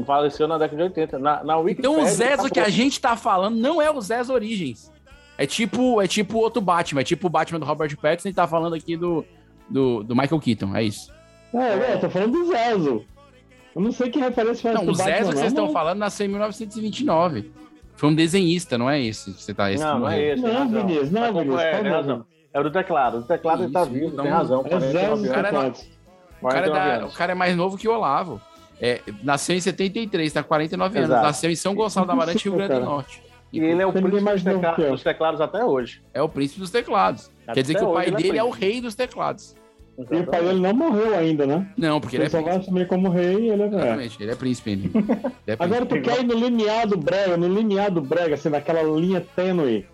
Faleceu 0.04 0.48
na 0.48 0.58
década 0.58 0.76
de 0.78 0.82
80. 0.84 1.18
Na, 1.18 1.44
na 1.44 1.56
Wikipedia. 1.58 1.90
Então 1.90 2.02
o 2.02 2.08
Zezo 2.08 2.44
tá 2.44 2.50
que 2.50 2.60
a 2.60 2.68
gente 2.68 3.00
tá 3.00 3.14
falando 3.16 3.56
não 3.56 3.80
é 3.80 3.90
o 3.90 4.00
Zezo 4.00 4.32
Origens. 4.32 4.90
É 5.38 5.46
tipo, 5.46 6.00
é 6.00 6.06
tipo 6.08 6.38
outro 6.38 6.60
Batman, 6.62 7.02
é 7.02 7.04
tipo 7.04 7.26
o 7.26 7.30
Batman 7.30 7.60
do 7.60 7.66
Robert 7.66 7.96
Pattinson 8.00 8.28
e 8.28 8.32
tá 8.32 8.46
falando 8.46 8.74
aqui 8.74 8.96
do, 8.96 9.24
do, 9.68 10.02
do 10.02 10.16
Michael 10.16 10.40
Keaton, 10.40 10.74
é 10.74 10.82
isso. 10.84 11.12
É, 11.52 11.76
velho, 11.76 12.00
tô 12.00 12.08
falando 12.10 12.32
do 12.32 12.46
Zezo. 12.46 13.04
Eu 13.74 13.82
não 13.82 13.92
sei 13.92 14.08
que 14.10 14.18
referência 14.18 14.62
faz 14.72 14.74
Não, 14.84 14.92
o 14.92 14.94
Zezo 14.94 15.08
Batman, 15.08 15.28
que 15.30 15.36
vocês 15.36 15.46
estão 15.52 15.70
falando 15.70 15.98
nasceu 15.98 16.26
em 16.26 16.28
1929. 16.30 17.52
Foi 17.96 18.08
um 18.08 18.14
desenhista, 18.14 18.76
não 18.78 18.88
é 18.90 19.00
esse? 19.00 19.32
Você 19.32 19.54
tá 19.54 19.70
esse 19.72 19.82
Não, 19.82 20.00
não 20.00 20.08
é 20.08 20.32
esse. 20.32 20.42
Não. 20.42 20.68
Vinícius, 20.68 21.10
não, 21.10 21.20
Tá 21.22 21.32
com- 21.32 21.38
Vinícius, 21.40 21.62
É, 21.62 21.82
tem 21.82 21.90
razão. 21.92 22.26
É 22.52 22.60
o 22.60 22.62
do 22.62 22.70
teclado. 22.70 23.16
O 23.18 23.20
do 23.20 23.26
teclado 23.26 23.62
ele 23.64 23.72
tá 23.72 23.82
Isso, 23.82 23.90
vivo, 23.90 24.16
não- 24.16 24.24
tem 24.24 24.32
razão. 24.32 24.60
É 24.60 24.68
49 24.68 24.92
Zezo 24.92 25.06
anos. 25.06 25.20
dos 25.22 25.30
cara 25.30 25.48
é. 25.48 25.50
O 25.50 25.52
cara, 25.52 25.66
é 25.68 26.40
49 26.40 26.70
da- 26.88 26.94
anos. 26.96 27.14
o 27.14 27.16
cara 27.16 27.32
é 27.32 27.34
mais 27.34 27.56
novo 27.56 27.76
que 27.78 27.88
o 27.88 27.92
Olavo. 27.92 28.40
É, 28.80 29.00
nasceu 29.22 29.54
em 29.56 29.60
73, 29.60 30.32
tá 30.32 30.42
49 30.42 30.98
anos. 30.98 31.10
Exato. 31.10 31.26
Nasceu 31.26 31.50
em 31.50 31.56
São 31.56 31.74
Gonçalo 31.74 32.06
da 32.06 32.12
Amarante, 32.12 32.44
Rio 32.48 32.56
Grande 32.56 32.74
do. 32.74 32.80
Norte. 32.84 33.22
E 33.52 33.58
ele 33.60 33.80
é 33.80 33.86
o 33.86 33.92
príncipe 33.92 34.10
dos, 34.20 34.42
tecla- 34.42 34.90
dos 34.90 35.02
teclados 35.02 35.40
até 35.40 35.64
hoje. 35.64 36.02
É 36.12 36.20
o 36.20 36.28
príncipe 36.28 36.58
dos 36.60 36.70
teclados. 36.70 37.30
Até 37.44 37.54
Quer 37.54 37.62
dizer 37.62 37.74
que 37.78 37.84
o 37.84 37.92
pai 37.92 38.06
hoje 38.06 38.14
ele 38.14 38.16
é 38.16 38.22
dele 38.26 38.38
é 38.38 38.44
o 38.44 38.50
rei 38.50 38.80
dos 38.80 38.96
teclados. 38.96 39.54
E 39.96 40.16
o 40.16 40.26
pai 40.26 40.42
dele 40.42 40.60
não 40.60 40.74
morreu 40.74 41.16
ainda, 41.16 41.46
né? 41.46 41.68
Não, 41.76 42.00
porque 42.00 42.16
ele 42.16 42.24
é 42.24 42.28
só 42.28 42.42
vai 42.42 42.56
assumir 42.56 42.86
como 42.88 43.08
rei 43.08 43.36
e 43.36 43.50
ele 43.50 43.62
é. 43.62 43.66
Exatamente, 43.66 44.22
ele 44.22 44.32
é 44.32 44.34
príncipe 44.34 44.70
ainda. 44.70 44.88
Ele 45.46 45.56
é 45.56 45.56
Agora 45.58 45.86
tu 45.86 46.00
quer 46.00 46.20
ir 46.20 46.24
no 46.24 46.34
limiar 46.34 46.86
do 46.86 46.96
brega, 46.96 47.36
no 47.36 47.46
limiar 47.46 47.90
do 47.90 48.00
brega, 48.00 48.34
assim, 48.34 48.48
naquela 48.48 48.82
linha 48.82 49.24
tênue. 49.36 49.86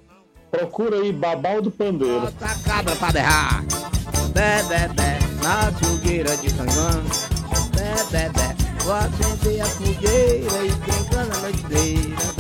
Procura 0.51 0.97
aí 0.97 1.13
Babal 1.13 1.61
do 1.61 1.71
Pandeiro. 1.71 2.21
Bota 2.21 2.47
a 2.47 2.55
cabra 2.69 2.97
pra 2.97 3.13
derrar. 3.13 3.65
Bé, 4.33 4.63
bé, 4.65 4.89
bé, 4.89 5.19
na 5.43 5.71
fogueira 5.73 6.37
de 6.37 6.53
Cangã. 6.55 7.03
Bé, 7.75 7.95
bé, 8.11 8.29
bé, 8.31 8.57
vou 8.83 8.95
acender 8.95 9.61
a 9.61 9.67
fogueira 9.67 10.65
e 10.65 10.73
brincando 10.73 11.33
a 11.33 11.41
noite 11.41 11.61
inteira, 11.61 12.40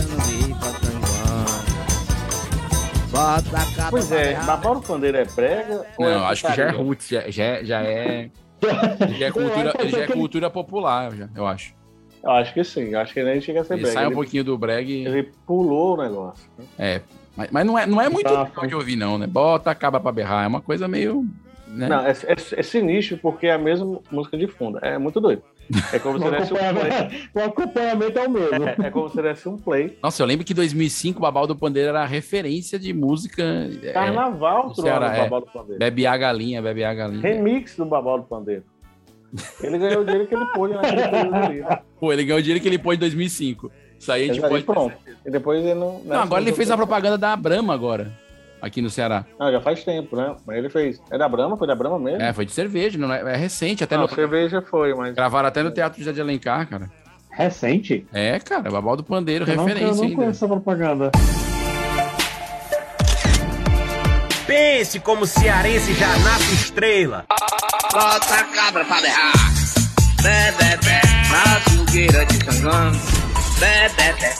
Bota 3.10 3.56
a 3.56 3.74
cabra 3.74 3.90
Pois 3.90 4.12
é, 4.12 4.34
do 4.34 4.80
Pandeiro 4.82 5.16
é 5.16 5.24
brega? 5.24 5.84
ou 5.98 6.04
Não, 6.08 6.24
acho 6.26 6.46
que 6.46 6.54
já 6.54 6.64
é 6.64 6.70
roots, 6.70 7.08
já, 7.08 7.28
já, 7.30 7.62
já 7.64 7.80
é. 7.82 8.30
Já 9.18 9.26
é 9.26 9.30
cultura, 9.30 9.72
já 9.88 9.98
é 9.98 10.02
aquele- 10.04 10.06
cultura 10.06 10.50
popular, 10.50 11.14
já, 11.16 11.28
eu 11.34 11.46
acho. 11.46 11.74
Eu 12.22 12.30
acho 12.32 12.52
que 12.52 12.62
sim, 12.62 12.94
acho 12.94 13.14
que 13.14 13.22
nem 13.22 13.40
chega 13.40 13.62
a 13.62 13.64
ser 13.64 13.74
Ele 13.74 13.82
brega. 13.82 13.94
sai 13.94 14.04
um 14.04 14.08
ele, 14.08 14.14
pouquinho 14.14 14.44
do 14.44 14.56
brega 14.58 14.90
e. 14.90 15.06
ele 15.06 15.32
pulou 15.46 15.94
o 15.96 16.02
negócio. 16.02 16.44
É. 16.78 17.00
Mas, 17.36 17.48
mas 17.50 17.66
não 17.66 17.78
é, 17.78 17.86
não 17.86 18.00
é 18.00 18.08
muito 18.08 18.26
Tá, 18.30 18.42
legal 18.42 18.66
de 18.66 18.74
ouvir, 18.74 18.96
não, 18.96 19.16
né? 19.16 19.26
Bota, 19.26 19.70
acaba 19.70 19.98
pra 19.98 20.12
berrar. 20.12 20.44
É 20.44 20.46
uma 20.48 20.60
coisa 20.60 20.86
meio. 20.86 21.26
Né? 21.66 21.88
Não, 21.88 22.04
é, 22.04 22.10
é- 22.10 22.60
é 22.60 22.62
sinistro 22.62 23.16
porque 23.16 23.46
é 23.46 23.52
a 23.54 23.58
mesma 23.58 24.00
música 24.10 24.36
de 24.36 24.46
fundo. 24.46 24.78
É 24.82 24.98
muito 24.98 25.20
doido. 25.20 25.42
É 25.92 25.98
como 25.98 26.18
se 26.18 26.30
desse 26.30 26.52
um 26.52 26.56
play. 26.56 27.28
o 27.34 27.40
acompanhamento 27.40 28.18
é 28.18 28.26
o 28.26 28.30
mesmo. 28.30 28.68
É, 28.68 28.76
é 28.86 28.90
como 28.90 29.08
se 29.08 29.22
desse 29.22 29.48
um 29.48 29.56
play. 29.56 29.98
Nossa, 30.02 30.22
eu 30.22 30.26
lembro 30.26 30.44
que 30.44 30.52
em 30.52 30.56
2005 30.56 31.18
o 31.18 31.22
Babal 31.22 31.46
do 31.46 31.56
Pandeiro 31.56 31.90
era 31.90 32.02
a 32.02 32.06
referência 32.06 32.78
de 32.78 32.92
música. 32.92 33.42
é, 33.82 33.92
Carnaval 33.92 34.62
trouxe 34.64 34.82
Ceará, 34.82 35.08
o 35.08 35.12
é. 35.12 35.18
Babal 35.22 35.40
do 35.40 35.46
Pandeiro. 35.46 35.78
Bebe 35.78 36.06
a 36.06 36.16
galinha, 36.16 36.62
bebe 36.62 36.84
a 36.84 36.94
galinha. 36.94 37.22
Remix 37.22 37.76
do 37.76 37.84
Babal 37.84 38.18
do 38.18 38.24
Pandeiro. 38.24 38.64
Ele 39.62 39.78
ganhou 39.78 40.02
o 40.02 40.04
dinheiro 40.04 40.26
que 40.26 40.34
ele 40.34 40.46
pôde 40.46 40.74
naquele 40.74 41.08
período 41.08 41.34
ali. 41.36 41.62
Pô, 42.00 42.12
ele 42.12 42.24
ganhou 42.24 42.40
o 42.40 42.42
dinheiro 42.42 42.60
que 42.60 42.68
ele 42.68 42.78
pôs 42.78 42.96
em 42.96 43.00
2005. 43.00 43.70
Isso 43.98 44.10
aí 44.10 44.28
a 44.28 44.32
gente 44.32 44.40
pode. 44.40 44.64
pronto. 44.64 44.96
E 45.24 45.30
depois 45.30 45.64
ele 45.64 45.74
não. 45.74 46.00
Não, 46.04 46.20
agora 46.20 46.42
ele 46.42 46.52
fez 46.52 46.70
a 46.70 46.76
propaganda 46.76 47.18
da 47.18 47.36
Brahma 47.36 47.74
agora. 47.74 48.10
Aqui 48.62 48.82
no 48.82 48.90
Ceará. 48.90 49.24
Não, 49.38 49.50
já 49.50 49.60
faz 49.60 49.82
tempo, 49.84 50.14
né? 50.16 50.34
Mas 50.46 50.56
ele 50.58 50.68
fez. 50.68 51.00
É 51.10 51.16
da 51.16 51.28
Brahma? 51.28 51.56
Foi 51.56 51.66
da 51.66 51.74
Brahma 51.74 51.98
mesmo? 51.98 52.20
É, 52.22 52.32
foi 52.32 52.44
de 52.44 52.52
cerveja, 52.52 52.98
não 52.98 53.12
é, 53.12 53.32
é 53.32 53.36
recente, 53.36 53.82
até 53.82 53.96
Não, 53.96 54.02
no. 54.02 54.08
cerveja 54.14 54.60
foi, 54.62 54.94
mas. 54.94 55.14
Gravaram 55.14 55.48
até 55.48 55.62
no 55.62 55.70
Teatro 55.70 55.98
José 55.98 56.12
de 56.12 56.20
Alencar, 56.20 56.68
cara. 56.68 56.90
Recente? 57.30 58.06
É, 58.12 58.38
cara, 58.40 58.70
Babal 58.70 58.96
do 58.96 59.04
Pandeiro, 59.04 59.44
Eu 59.48 59.56
não, 59.56 59.62
eu 59.62 59.68
referência 59.68 59.96
não 59.96 60.02
ainda. 60.04 60.16
conheço 60.16 60.44
essa 60.44 60.48
propaganda. 60.48 61.10
Pense 64.46 64.98
como 65.00 65.26
cearense 65.26 65.94
já 65.94 66.08
nasce 66.18 66.54
estrela. 66.54 67.24
Bota 67.92 68.34
a 68.34 68.44
cabra 68.44 68.84
pra 68.84 69.00
derrar. 69.00 69.32
Bé, 70.22 70.52
bé, 70.52 70.76
bé, 70.84 71.00
na 71.30 71.60
fogueira 71.70 72.26
de 72.26 72.38
Cangã. 72.44 72.90
Bé, 73.60 73.88
bé, 73.96 74.12
bé. 74.20 74.34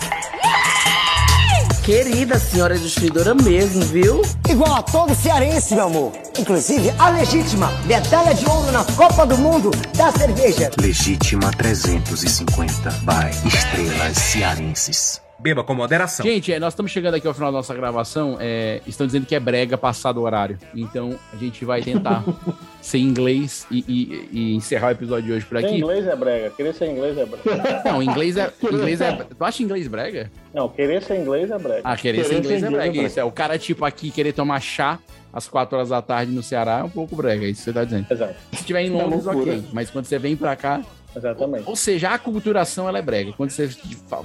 Querida 1.91 2.39
senhora 2.39 2.79
destruidora 2.79 3.35
mesmo, 3.35 3.83
viu? 3.83 4.23
Igual 4.49 4.77
a 4.77 4.81
todo 4.81 5.13
cearense, 5.13 5.75
meu 5.75 5.87
amor. 5.87 6.13
Inclusive, 6.39 6.89
a 6.97 7.09
legítima 7.09 7.69
medalha 7.85 8.33
de 8.33 8.47
ouro 8.47 8.71
na 8.71 8.85
Copa 8.85 9.27
do 9.27 9.37
Mundo 9.37 9.73
da 9.97 10.13
cerveja. 10.13 10.71
Legítima 10.81 11.51
350 11.51 12.91
by 13.03 13.31
Estrelas 13.45 14.17
Cearenses. 14.19 15.21
Beba 15.43 15.65
com 15.65 15.75
moderação. 15.75 16.25
Gente, 16.27 16.53
é, 16.53 16.61
nós 16.61 16.75
estamos 16.75 16.93
chegando 16.93 17.15
aqui 17.15 17.27
ao 17.27 17.33
final 17.33 17.51
da 17.51 17.57
nossa 17.59 17.75
gravação. 17.75 18.37
É, 18.39 18.83
estão 18.87 19.07
dizendo 19.07 19.25
que 19.25 19.35
é 19.35 19.41
brega 19.41 19.79
passado 19.79 20.19
o 20.19 20.23
horário. 20.23 20.59
Então 20.75 21.19
a 21.33 21.37
gente 21.37 21.65
vai 21.65 21.81
tentar 21.81 22.23
ser 22.83 22.99
inglês 22.99 23.67
e, 23.71 23.79
e- 23.89 24.29
e 24.31 24.55
encerrar 24.55 24.89
o 24.89 24.91
episódio 24.91 25.25
de 25.27 25.33
hoje 25.33 25.47
por 25.47 25.59
Ser 25.59 25.65
aqui. 25.67 25.77
inglês 25.79 26.07
é 26.07 26.15
brega. 26.15 26.51
Querer 26.51 26.75
ser 26.75 26.91
inglês 26.91 27.17
é 27.17 27.25
brega. 27.25 27.83
Não, 27.87 28.03
inglês 28.03 28.37
é. 28.37 28.53
Inglês 28.63 29.01
é. 29.01 29.13
Tu 29.13 29.43
acha 29.45 29.63
inglês 29.63 29.89
brega? 29.89 30.31
Não, 30.53 30.69
querer 30.69 31.03
ser 31.03 31.19
inglês 31.19 31.51
é 31.51 31.59
brega. 31.59 31.81
Ah, 31.85 31.97
querer 31.97 32.25
ser 32.25 32.37
inglês 32.39 32.63
é 32.63 32.69
brega. 32.71 33.03
Isso 33.03 33.19
é 33.19 33.25
o 33.25 33.31
cara, 33.33 33.59
tipo, 33.59 33.85
aqui 33.87 34.11
querer 34.11 34.33
tomar 34.35 34.61
chá 34.61 34.99
às 35.33 35.49
4 35.49 35.75
horas 35.77 35.89
da 35.89 36.03
tarde 36.03 36.33
no 36.33 36.43
Ceará 36.43 36.81
é 36.81 36.83
um 36.83 36.91
pouco 36.91 37.17
brega, 37.17 37.47
é 37.47 37.49
isso 37.51 37.61
que 37.61 37.65
você 37.65 37.73
tá 37.73 37.85
dizendo. 37.85 38.07
Exato. 38.11 38.35
Se 38.53 38.65
tiver 38.65 38.83
em 38.83 38.89
É 38.89 39.03
Londres, 39.03 39.25
loucura. 39.25 39.53
ok. 39.53 39.65
Mas 39.73 39.89
quando 39.89 40.05
você 40.05 40.19
vem 40.19 40.37
pra 40.37 40.55
cá. 40.55 40.83
Exatamente. 41.15 41.69
Ou 41.69 41.77
seja, 41.77 42.11
a 42.11 42.19
culturação 42.19 42.89
ela 42.89 42.99
é 42.99 43.03
brega. 43.03 43.33
Quando 43.33 43.51
você 43.51 43.69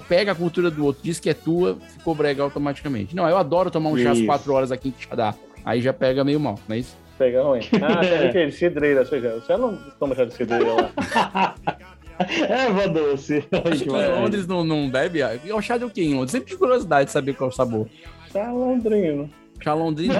pega 0.07 0.31
a 0.31 0.36
cultura 0.36 0.69
do 0.69 0.86
outro, 0.86 1.01
diz 1.03 1.19
que 1.19 1.29
é 1.29 1.33
tua, 1.33 1.77
ficou 1.97 2.13
brega 2.13 2.43
automaticamente. 2.43 3.15
Não, 3.15 3.27
eu 3.27 3.38
adoro 3.38 3.71
tomar 3.71 3.89
um 3.89 3.97
chá 3.97 4.11
às. 4.11 4.21
4 4.21 4.53
horas 4.53 4.71
aqui 4.71 4.89
em 4.89 4.91
Quixadá. 4.91 5.33
Aí 5.63 5.81
já 5.81 5.93
pega 5.93 6.23
meio 6.23 6.39
mal, 6.39 6.59
não 6.67 6.75
é 6.75 6.79
isso? 6.79 6.95
Pega 7.17 7.41
ruim. 7.43 7.61
Ah, 7.81 8.01
tem 8.01 8.31
que 8.31 8.45
de 8.47 8.51
cidreira, 8.51 8.99
ou 9.01 9.05
seja, 9.05 9.36
você 9.36 9.57
não 9.57 9.77
toma 9.99 10.15
chá 10.15 10.25
de 10.25 10.33
cidreira 10.33 10.73
lá. 10.73 11.55
Erva 12.49 12.88
doce. 12.88 13.45
Acho 13.51 13.83
que 13.83 13.89
em 13.89 14.21
Londres 14.21 14.47
não, 14.47 14.63
não 14.63 14.89
bebe. 14.89 15.21
É 15.21 15.39
o 15.53 15.61
chá 15.61 15.77
de 15.77 15.86
o 15.86 15.89
quê 15.89 16.03
em 16.03 16.13
Londres? 16.13 16.31
Sempre 16.31 16.51
de 16.51 16.57
curiosidade 16.57 17.07
de 17.07 17.11
saber 17.11 17.33
qual 17.33 17.49
é 17.49 17.53
o 17.53 17.55
sabor. 17.55 17.88
Chá 18.31 18.51
londrino. 18.51 19.29
Chá 19.61 19.73
londrino. 19.73 20.13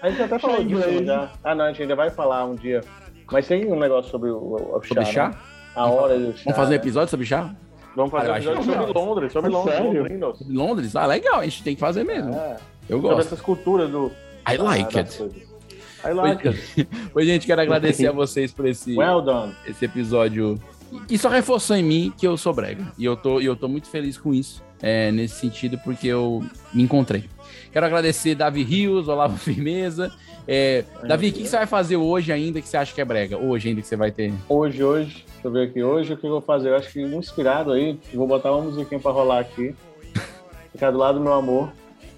A 0.00 0.10
gente 0.10 0.22
até 0.22 0.38
falou 0.38 0.62
disso 0.64 1.04
já. 1.04 1.32
Ah, 1.42 1.54
não, 1.54 1.64
a 1.64 1.68
gente 1.68 1.82
ainda 1.82 1.96
vai 1.96 2.10
falar 2.10 2.44
um 2.44 2.54
dia. 2.54 2.82
Mas 3.30 3.46
tem 3.46 3.70
um 3.70 3.78
negócio 3.78 4.10
sobre 4.10 4.30
o, 4.30 4.36
o 4.36 4.82
Sobre 4.86 5.04
chá. 5.06 5.12
chá? 5.12 5.28
né? 5.30 5.36
A 5.74 5.86
hora 5.86 6.18
do 6.18 6.32
chá. 6.36 6.42
Vamos 6.44 6.56
fazer 6.56 6.72
um 6.72 6.76
episódio 6.76 7.08
sobre 7.10 7.26
chá? 7.26 7.54
Vamos 7.94 8.10
fazer 8.10 8.28
Ah, 8.28 8.32
um 8.32 8.36
episódio 8.36 8.62
sobre 8.64 8.80
legal. 8.86 9.04
Londres, 9.04 9.32
sobre 9.32 9.50
Londres. 9.50 9.74
Sério? 9.76 9.98
Londrinos. 10.02 10.40
Londres? 10.48 10.96
Ah, 10.96 11.06
legal, 11.06 11.40
a 11.40 11.44
gente 11.44 11.62
tem 11.62 11.74
que 11.74 11.80
fazer 11.80 12.04
mesmo. 12.04 12.34
É. 12.34 12.56
Eu 12.88 12.96
Sobre 12.98 13.14
gosto. 13.14 13.26
essas 13.26 13.40
culturas 13.40 13.90
do. 13.90 14.10
I 14.50 14.56
like 14.56 14.94
das 14.94 15.20
it. 15.20 15.46
I 16.04 16.12
like 16.12 16.48
it. 16.48 16.88
Pois, 17.12 17.26
gente, 17.26 17.46
quero 17.46 17.60
agradecer 17.60 18.06
a 18.06 18.12
vocês 18.12 18.52
por 18.52 18.66
esse, 18.66 18.96
Well 18.96 19.20
done. 19.20 19.54
esse 19.66 19.84
episódio. 19.84 20.58
Que 21.06 21.18
só 21.18 21.28
reforçou 21.28 21.76
em 21.76 21.82
mim 21.82 22.12
que 22.16 22.26
eu 22.26 22.36
sou 22.38 22.54
brega. 22.54 22.90
E 22.96 23.04
eu 23.04 23.14
tô, 23.16 23.40
e 23.40 23.44
eu 23.44 23.54
tô 23.54 23.68
muito 23.68 23.88
feliz 23.88 24.16
com 24.16 24.32
isso, 24.32 24.62
é, 24.80 25.10
nesse 25.12 25.34
sentido, 25.34 25.76
porque 25.84 26.06
eu 26.06 26.42
me 26.72 26.82
encontrei. 26.82 27.24
Quero 27.72 27.86
agradecer 27.86 28.34
Davi 28.34 28.62
Rios, 28.62 29.08
Olavo 29.08 29.36
Firmeza. 29.38 30.10
É, 30.46 30.84
Davi, 31.06 31.28
o 31.28 31.32
que, 31.32 31.42
que 31.42 31.48
você 31.48 31.56
vai 31.58 31.66
fazer 31.66 31.96
hoje 31.96 32.32
ainda 32.32 32.60
que 32.60 32.68
você 32.68 32.76
acha 32.76 32.94
que 32.94 33.00
é 33.00 33.04
brega? 33.04 33.36
Hoje 33.36 33.68
ainda 33.68 33.82
que 33.82 33.86
você 33.86 33.96
vai 33.96 34.10
ter. 34.10 34.32
Hoje, 34.48 34.82
hoje, 34.82 35.24
deixa 35.26 35.40
eu 35.44 35.50
ver 35.50 35.68
aqui. 35.68 35.82
Hoje, 35.82 36.14
o 36.14 36.16
que 36.16 36.26
eu 36.26 36.30
vou 36.30 36.40
fazer? 36.40 36.70
Eu 36.70 36.76
acho 36.76 36.90
que 36.90 37.02
inspirado 37.02 37.72
aí, 37.72 37.98
vou 38.14 38.26
botar 38.26 38.52
uma 38.52 38.62
musiquinha 38.62 38.98
pra 38.98 39.10
rolar 39.10 39.40
aqui. 39.40 39.74
Ficar 40.72 40.90
do 40.90 40.98
lado 40.98 41.18
do 41.18 41.24
meu 41.24 41.34
amor, 41.34 41.70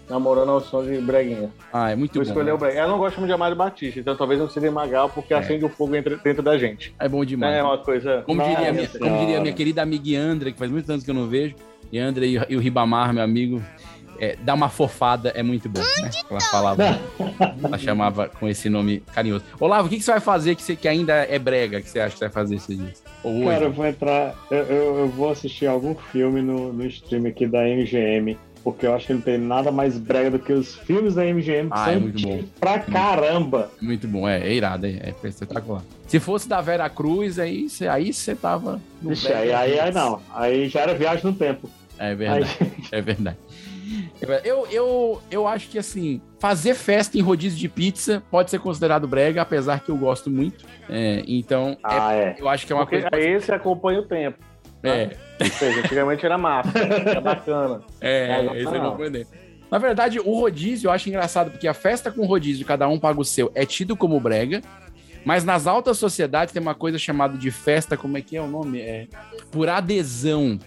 namorando 0.08 0.50
ao 0.50 0.60
som 0.60 0.84
de 0.84 0.98
breguinha. 0.98 1.50
Ah, 1.72 1.90
é 1.90 1.96
muito 1.96 2.14
Vou 2.14 2.22
bom. 2.22 2.28
escolher 2.28 2.52
o 2.52 2.58
brega. 2.58 2.80
Eu 2.80 2.88
não 2.88 2.98
gosto 2.98 3.16
muito 3.16 3.28
de 3.28 3.34
Amado 3.34 3.56
Batista, 3.56 3.98
então 3.98 4.14
talvez 4.16 4.38
não 4.38 4.48
seja 4.48 4.70
Magal, 4.70 5.08
porque 5.08 5.34
acende 5.34 5.64
o 5.64 5.68
fogo 5.68 5.92
dentro 5.92 6.42
da 6.42 6.56
gente. 6.56 6.94
É 7.00 7.08
bom 7.08 7.24
demais. 7.24 7.56
É 7.56 7.62
uma 7.62 7.78
coisa... 7.78 8.22
Como 8.22 8.42
diria, 8.42 8.72
minha, 8.72 8.88
como 8.88 9.18
diria 9.18 9.40
minha 9.40 9.54
querida 9.54 9.82
amiga 9.82 10.08
Yandra, 10.08 10.52
que 10.52 10.58
faz 10.58 10.70
muitos 10.70 10.88
anos 10.90 11.04
que 11.04 11.10
eu 11.10 11.14
não 11.14 11.26
vejo, 11.26 11.54
e, 11.92 11.98
e 12.48 12.56
o 12.56 12.60
Ribamar, 12.60 13.12
meu 13.12 13.24
amigo, 13.24 13.62
é, 14.20 14.36
dar 14.42 14.54
uma 14.54 14.68
fofada 14.68 15.30
é 15.30 15.42
muito 15.42 15.68
bom, 15.68 15.80
né? 15.80 16.10
Ela 16.30 16.40
falava, 16.42 17.00
ela 17.64 17.78
chamava 17.78 18.28
com 18.28 18.46
esse 18.48 18.68
nome 18.68 19.00
carinhoso. 19.14 19.44
Olavo, 19.58 19.86
o 19.86 19.90
que, 19.90 19.96
que 19.96 20.02
você 20.04 20.10
vai 20.12 20.20
fazer 20.20 20.54
que, 20.54 20.62
você, 20.62 20.76
que 20.76 20.86
ainda 20.86 21.14
é 21.14 21.38
brega, 21.38 21.80
que 21.80 21.88
você 21.88 22.00
acha 22.00 22.12
que 22.12 22.18
você 22.18 22.24
vai 22.26 22.32
fazer 22.32 22.56
esses 22.56 22.76
dias? 22.78 23.02
Ou 23.24 23.34
hoje? 23.36 23.44
Cara, 23.48 23.64
eu 23.64 23.72
vou 23.72 23.86
entrar. 23.86 24.34
Eu, 24.50 24.58
eu, 24.58 24.98
eu 25.00 25.08
vou 25.08 25.30
assistir 25.30 25.66
algum 25.66 25.94
filme 25.94 26.40
no, 26.42 26.72
no 26.72 26.84
stream 26.86 27.26
aqui 27.26 27.46
da 27.46 27.62
MGM. 27.62 28.36
Porque 28.62 28.86
eu 28.86 28.94
acho 28.94 29.06
que 29.06 29.14
não 29.14 29.22
tem 29.22 29.38
nada 29.38 29.72
mais 29.72 29.96
brega 29.96 30.32
do 30.32 30.38
que 30.38 30.52
os 30.52 30.74
filmes 30.74 31.14
da 31.14 31.24
MGM, 31.24 31.68
que 31.70 31.74
Ah, 31.74 31.84
são 31.86 31.92
é 31.94 31.98
muito 31.98 32.20
bom. 32.20 32.42
pra 32.60 32.78
caramba. 32.78 33.70
Muito 33.80 34.06
bom, 34.06 34.28
é, 34.28 34.38
é 34.46 34.52
irado, 34.52 34.84
é, 34.84 35.14
é 35.24 35.28
espetacular. 35.28 35.82
Se 36.06 36.20
fosse 36.20 36.46
da 36.46 36.60
Vera 36.60 36.86
Cruz, 36.90 37.38
aí 37.38 37.70
você 37.70 37.88
aí 37.88 38.12
você 38.12 38.34
tava. 38.34 38.78
brega. 39.00 39.38
aí, 39.38 39.52
aí, 39.54 39.80
aí 39.80 39.92
não. 39.94 40.20
Aí 40.34 40.68
já 40.68 40.80
era 40.80 40.92
viagem 40.94 41.24
no 41.24 41.32
tempo. 41.32 41.70
É 41.98 42.14
verdade. 42.14 42.50
É 42.60 42.64
verdade. 42.64 42.88
É 42.92 43.00
verdade. 43.00 43.36
Eu, 44.44 44.66
eu, 44.70 45.22
eu 45.30 45.46
acho 45.46 45.68
que 45.68 45.78
assim, 45.78 46.20
fazer 46.38 46.74
festa 46.74 47.18
em 47.18 47.20
rodízio 47.20 47.58
de 47.58 47.68
pizza 47.68 48.22
pode 48.30 48.50
ser 48.50 48.58
considerado 48.60 49.06
brega, 49.06 49.42
apesar 49.42 49.80
que 49.80 49.90
eu 49.90 49.96
gosto 49.96 50.30
muito. 50.30 50.64
É, 50.88 51.22
então, 51.26 51.76
Ah, 51.82 52.14
é. 52.14 52.36
eu 52.38 52.48
acho 52.48 52.66
que 52.66 52.72
é 52.72 52.76
uma 52.76 52.86
Porque 52.86 53.02
coisa. 53.02 53.16
aí 53.16 53.34
esse 53.34 53.52
acompanha 53.52 54.00
o 54.00 54.06
tempo. 54.06 54.38
É. 54.82 55.10
Ou 55.40 55.46
seja, 55.46 55.80
antigamente 55.80 56.24
era 56.24 56.38
massa, 56.38 56.78
era 56.78 57.20
bacana. 57.20 57.82
É, 58.00 58.40
é 58.40 58.62
não. 58.64 58.88
o 58.88 58.90
compreender. 58.90 59.26
Na 59.70 59.78
verdade, 59.78 60.18
o 60.18 60.34
rodízio 60.34 60.88
eu 60.88 60.92
acho 60.92 61.08
engraçado, 61.08 61.50
porque 61.50 61.68
a 61.68 61.74
festa 61.74 62.10
com 62.10 62.26
rodízio, 62.26 62.66
cada 62.66 62.88
um 62.88 62.98
paga 62.98 63.20
o 63.20 63.24
seu, 63.24 63.52
é 63.54 63.64
tido 63.64 63.96
como 63.96 64.18
brega. 64.18 64.60
Mas 65.24 65.44
nas 65.44 65.66
altas 65.66 65.98
sociedades 65.98 66.52
tem 66.52 66.62
uma 66.62 66.74
coisa 66.74 66.98
chamada 66.98 67.36
de 67.36 67.50
festa, 67.50 67.96
como 67.96 68.16
é 68.16 68.22
que 68.22 68.36
é 68.36 68.40
o 68.40 68.46
nome? 68.46 68.80
É 68.80 69.06
por 69.50 69.68
adesão. 69.68 70.58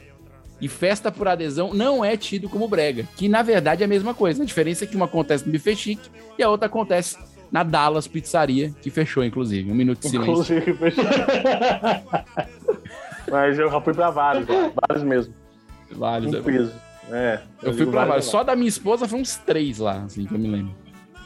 E 0.64 0.68
festa 0.69 1.11
por 1.11 1.27
adesão 1.27 1.73
não 1.73 2.06
é 2.06 2.15
tido 2.15 2.48
como 2.48 2.69
brega, 2.69 3.06
que 3.18 3.27
na 3.27 3.41
verdade 3.41 3.84
é 3.84 3.85
a 3.85 3.88
mesma 3.88 4.14
coisa. 4.14 4.44
A 4.44 4.45
diferença 4.45 4.85
é 4.85 4.88
que 4.88 4.95
uma 4.95 5.03
acontece 5.03 5.45
no 5.45 5.52
buffet 5.52 5.76
chique 5.76 6.10
e 6.40 6.41
a 6.41 6.49
outra 6.49 6.68
acontece 6.68 7.18
na 7.52 7.64
Dallas 7.64 8.07
Pizzaria, 8.07 8.73
que 8.81 8.90
fechou, 8.90 9.26
inclusive. 9.26 9.69
Um 9.69 9.76
minuto 9.76 9.99
de 9.99 10.07
silêncio. 10.07 10.31
Inclusive, 10.31 10.73
fechou. 10.76 11.03
Mas 13.30 13.60
eu 13.60 13.69
já 13.69 13.81
fui 13.81 13.94
pra 13.94 14.10
vários, 14.10 14.48
vários 14.48 15.03
mesmo. 15.03 15.34
Vários, 15.91 16.34
Um 16.34 16.38
é 16.38 16.41
peso. 16.41 16.72
É. 17.11 17.40
Eu 17.61 17.72
fui 17.72 17.80
digo 17.80 17.91
pra 17.91 18.06
vários. 18.06 18.27
Só 18.27 18.41
da 18.41 18.56
minha 18.56 18.69
esposa 18.69 19.06
foi 19.06 19.19
uns 19.19 19.35
três 19.35 19.80
lá, 19.80 20.03
assim, 20.06 20.26
que 20.26 20.34
eu 20.34 20.40
me 20.40 20.48
lembro. 20.48 20.73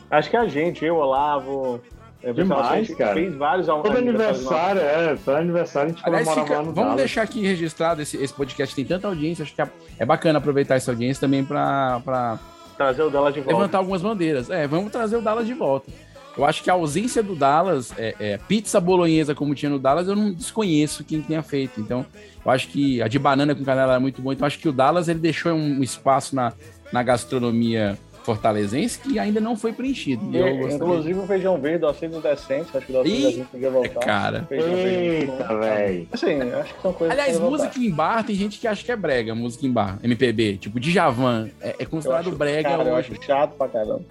Acho 0.09 0.31
que 0.31 0.37
a 0.37 0.47
gente, 0.47 0.83
eu, 0.83 0.95
Olavo. 0.95 1.79
É, 2.23 2.33
Demais, 2.33 2.93
cara. 2.95 3.13
Fez 3.13 3.35
vários 3.35 3.67
Todo 3.67 3.97
aniversário, 3.97 4.81
é, 4.81 5.15
todo 5.23 5.35
aniversário 5.35 5.89
a 5.89 5.93
gente 5.93 6.03
Aliás, 6.05 6.23
comemorava 6.25 6.45
fica- 6.47 6.57
lá 6.59 6.59
no 6.59 6.73
vamos 6.73 6.81
Dallas. 6.89 6.97
deixar 6.97 7.21
aqui 7.21 7.41
registrado 7.41 8.01
esse, 8.01 8.17
esse 8.17 8.33
podcast 8.33 8.75
tem 8.75 8.85
tanta 8.85 9.07
audiência, 9.07 9.43
acho 9.43 9.53
que 9.55 9.61
é, 9.61 9.69
é 9.99 10.05
bacana 10.05 10.39
aproveitar 10.39 10.75
essa 10.75 10.91
audiência 10.91 11.21
também 11.21 11.43
pra, 11.45 12.01
pra 12.03 12.39
Trazer 12.75 13.01
o 13.03 13.09
Dallas 13.09 13.33
de 13.33 13.41
volta. 13.41 13.57
levantar 13.57 13.77
algumas 13.79 14.01
bandeiras. 14.01 14.49
É, 14.49 14.67
vamos 14.67 14.91
trazer 14.91 15.17
o 15.17 15.21
Dallas 15.21 15.47
de 15.47 15.53
volta. 15.53 15.91
Eu 16.37 16.45
acho 16.45 16.61
que 16.63 16.69
a 16.69 16.73
ausência 16.73 17.23
do 17.23 17.35
Dallas, 17.35 17.91
é, 17.97 18.13
é, 18.19 18.37
pizza 18.47 18.79
bolonhesa 18.79 19.33
como 19.33 19.55
tinha 19.55 19.71
no 19.71 19.79
Dallas, 19.79 20.07
eu 20.07 20.15
não 20.15 20.31
desconheço 20.31 21.03
quem 21.03 21.19
tenha 21.19 21.41
feito. 21.41 21.81
Então, 21.81 22.05
eu 22.45 22.51
acho 22.51 22.67
que 22.67 23.01
a 23.01 23.07
de 23.07 23.17
banana 23.17 23.55
com 23.55 23.63
canela 23.65 23.93
era 23.93 23.99
muito 23.99 24.21
boa. 24.21 24.35
Então, 24.35 24.45
acho 24.45 24.59
que 24.59 24.69
o 24.69 24.71
Dallas 24.71 25.07
ele 25.07 25.17
deixou 25.17 25.53
um 25.53 25.81
espaço 25.81 26.35
na, 26.35 26.53
na 26.93 27.01
gastronomia 27.01 27.97
fortalezense 28.27 28.99
que 28.99 29.17
ainda 29.17 29.39
não 29.39 29.55
foi 29.55 29.71
preenchido. 29.71 30.21
E 30.31 30.37
E, 30.37 30.53
gostaria- 30.57 30.75
inclusive 30.75 31.19
o 31.19 31.25
feijão 31.25 31.57
verde, 31.61 31.85
o 31.85 31.87
Alcides 31.87 32.21
Decentes, 32.21 32.75
acho 32.75 32.85
que 32.85 32.91
o 32.91 32.97
Alcides 32.97 33.47
podia 33.47 33.69
voltar. 33.71 33.99
cara. 34.01 34.43
Feijão 34.49 34.67
verde 34.75 34.89
é 34.89 35.25
muito 35.25 35.31
Eita, 35.41 35.57
velho. 35.57 36.07
Assim, 36.11 36.41
acho 36.41 36.73
que 36.75 36.81
são 36.81 36.91
coisas 36.93 37.17
Aliás, 37.17 37.37
que 37.37 37.43
música 37.43 37.79
em 37.79 37.89
bar, 37.91 38.23
tem 38.25 38.35
gente 38.35 38.59
que 38.59 38.67
acha 38.67 38.83
que 38.83 38.91
é 38.91 38.95
brega, 38.97 39.33
música 39.33 39.65
em 39.65 39.71
bar, 39.71 39.97
MPB, 40.03 40.57
tipo 40.57 40.77
Djavan, 40.79 41.49
é, 41.61 41.69
é 41.69 41.75
Eu 41.79 41.89
considerado 41.89 42.27
acho- 42.27 42.35
brega 42.37 42.69
Cara, 42.69 42.83
eu 42.89 42.95
acho 42.97 43.13
chato 43.23 43.51
pra 43.57 43.67
caramba. 43.69 44.01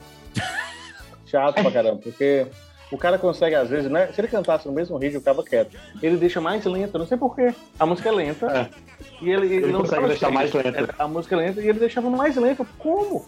chato 1.27 1.63
pra 1.63 1.71
caramba, 1.71 1.99
porque 2.03 2.47
o 2.91 2.97
cara 2.97 3.19
consegue, 3.19 3.55
às 3.55 3.69
vezes, 3.69 3.91
né? 3.91 4.09
Se 4.15 4.21
ele 4.21 4.29
cantasse 4.29 4.67
no 4.67 4.73
mesmo 4.73 4.97
ritmo, 4.97 5.19
ficava 5.19 5.43
quieto. 5.43 5.77
Ele 6.03 6.17
deixa 6.17 6.41
mais 6.41 6.65
lento, 6.65 6.99
não 6.99 7.07
sei 7.07 7.19
porquê. 7.19 7.53
A 7.79 7.85
música 7.85 8.09
é 8.09 8.13
lenta. 8.13 8.71
E 9.21 9.31
ele, 9.31 9.47
Ele 9.57 9.73
não 9.73 9.81
consegue 9.81 10.07
deixar 10.07 10.31
mais 10.31 10.51
cheio. 10.51 10.65
lento. 10.65 10.95
A 10.99 11.09
música 11.09 11.35
é 11.35 11.39
lenta 11.39 11.61
e 11.61 11.69
ele 11.69 11.79
deixava 11.81 12.09
mais 12.09 12.37
lento. 12.37 12.67
Como? 12.79 13.27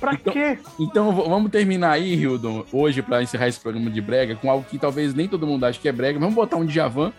Pra 0.00 0.16
quê? 0.16 0.58
Então 0.78 1.12
vamos 1.12 1.50
terminar 1.50 1.92
aí, 1.92 2.14
Hildon, 2.14 2.64
hoje, 2.72 3.02
pra 3.02 3.22
encerrar 3.22 3.48
esse 3.48 3.60
programa 3.60 3.90
de 3.90 4.00
brega, 4.00 4.34
com 4.34 4.50
algo 4.50 4.64
que 4.68 4.78
talvez 4.78 5.14
nem 5.14 5.28
todo 5.28 5.46
mundo 5.46 5.64
ache 5.64 5.78
que 5.78 5.88
é 5.88 5.92
brega. 5.92 6.18
Vamos 6.18 6.34
botar 6.34 6.56
um 6.56 6.64
Djavan 6.64 7.12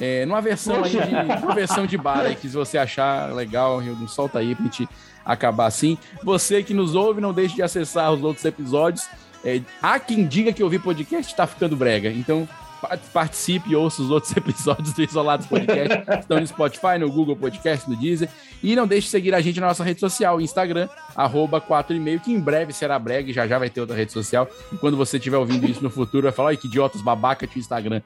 é, 0.00 0.26
numa 0.26 0.40
versão 0.40 0.82
aí 0.84 0.90
de, 0.90 1.40
numa 1.40 1.54
versão 1.54 1.86
de 1.86 1.96
bar 1.96 2.20
aí, 2.20 2.34
que 2.34 2.48
se 2.48 2.54
você 2.54 2.76
achar 2.76 3.32
legal, 3.32 3.82
Hildon, 3.82 4.08
solta 4.08 4.40
aí 4.40 4.54
pra 4.54 4.64
gente 4.64 4.88
acabar 5.24 5.66
assim. 5.66 5.96
Você 6.22 6.62
que 6.62 6.74
nos 6.74 6.94
ouve, 6.94 7.20
não 7.20 7.32
deixe 7.32 7.54
de 7.54 7.62
acessar 7.62 8.12
os 8.12 8.22
outros 8.22 8.44
episódios. 8.44 9.06
É, 9.44 9.60
há 9.80 9.98
quem 9.98 10.26
diga 10.26 10.52
que 10.52 10.62
ouvir 10.62 10.80
podcast 10.80 11.34
tá 11.34 11.46
ficando 11.46 11.76
brega. 11.76 12.10
Então, 12.10 12.48
participe 13.12 13.70
e 13.70 13.76
ouça 13.76 14.02
os 14.02 14.10
outros 14.10 14.34
episódios 14.36 14.92
do 14.92 15.02
Isolados 15.02 15.46
Podcast. 15.46 15.98
Estão 16.20 16.40
no 16.40 16.46
Spotify, 16.46 16.98
no 16.98 17.10
Google 17.10 17.36
Podcast, 17.36 17.88
no 17.88 17.96
Deezer. 17.96 18.28
E 18.62 18.74
não 18.74 18.86
deixe 18.86 19.06
de 19.06 19.10
seguir 19.10 19.34
a 19.34 19.40
gente 19.40 19.60
na 19.60 19.66
nossa 19.68 19.84
rede 19.84 20.00
social, 20.00 20.40
Instagram, 20.40 20.88
arroba 21.14 21.60
4,5, 21.60 22.20
que 22.20 22.32
em 22.32 22.40
breve 22.40 22.72
será 22.72 22.98
brega 22.98 23.30
e 23.30 23.32
já 23.32 23.46
já 23.46 23.58
vai 23.58 23.68
ter 23.70 23.80
outra 23.80 23.94
rede 23.96 24.12
social. 24.12 24.48
E 24.72 24.76
quando 24.76 24.96
você 24.96 25.18
estiver 25.18 25.36
ouvindo 25.36 25.66
isso 25.68 25.82
no 25.82 25.90
futuro, 25.90 26.24
vai 26.24 26.32
falar, 26.32 26.50
ai, 26.50 26.56
que 26.56 26.66
idiotas, 26.66 27.02
babaca, 27.02 27.46
tinha 27.46 27.60
Instagram. 27.60 28.00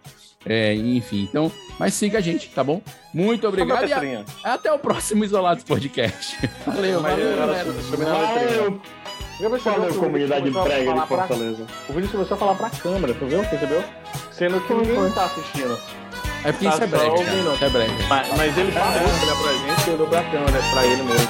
É, 0.44 0.74
enfim, 0.74 1.26
então, 1.28 1.52
mas 1.78 1.92
siga 1.92 2.16
a 2.16 2.20
gente, 2.20 2.48
tá 2.48 2.64
bom? 2.64 2.80
Muito 3.12 3.46
obrigado 3.46 3.86
e 3.86 3.92
a- 3.92 4.24
até 4.42 4.72
o 4.72 4.78
próximo 4.78 5.22
Isolados 5.22 5.62
Podcast. 5.64 6.38
Valeu, 6.66 7.02
valeu, 7.02 7.26
era 7.28 7.36
galera. 7.36 7.72
Valeu, 7.72 8.80
o 9.90 9.94
comunidade 9.94 10.42
Vinícius 10.44 10.64
brega 10.64 10.94
de 10.94 11.06
Fortaleza. 11.06 11.66
O 11.88 11.92
vídeo 11.92 12.08
começou 12.10 12.34
a 12.34 12.38
falar 12.38 12.54
pra 12.54 12.70
câmera, 12.70 13.12
tu 13.14 13.26
viu? 13.26 13.44
Percebeu? 13.44 13.84
Sendo 14.40 14.58
que 14.62 14.72
ninguém 14.72 15.12
tá 15.12 15.26
assistindo. 15.26 15.78
É 16.42 16.50
porque 16.50 16.64
Tá 16.64 16.70
isso 16.70 16.84
é 16.84 16.88
cara. 16.88 17.54
Isso 17.54 17.62
é 17.62 17.68
brega. 17.68 17.92
Mas, 18.08 18.36
mas 18.38 18.56
ele 18.56 18.72
falou 18.72 18.90
que 18.94 19.26
olha 19.26 19.36
pra 19.36 19.52
gente 19.52 19.86
e 19.86 19.92
olhou 19.92 20.06
pra 20.08 20.24
câmera, 20.30 20.62
pra 20.72 20.86
ele 20.86 21.02
mesmo. 21.02 21.28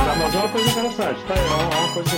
Ah, 0.00 0.16
mas 0.18 0.34
é 0.34 0.38
uma 0.38 0.48
coisa 0.48 0.70
interessante, 0.70 1.24
tá? 1.26 1.34
É 1.34 1.40
uma, 1.42 1.62
é 1.62 1.76
uma 1.76 1.92
coisa. 1.92 2.16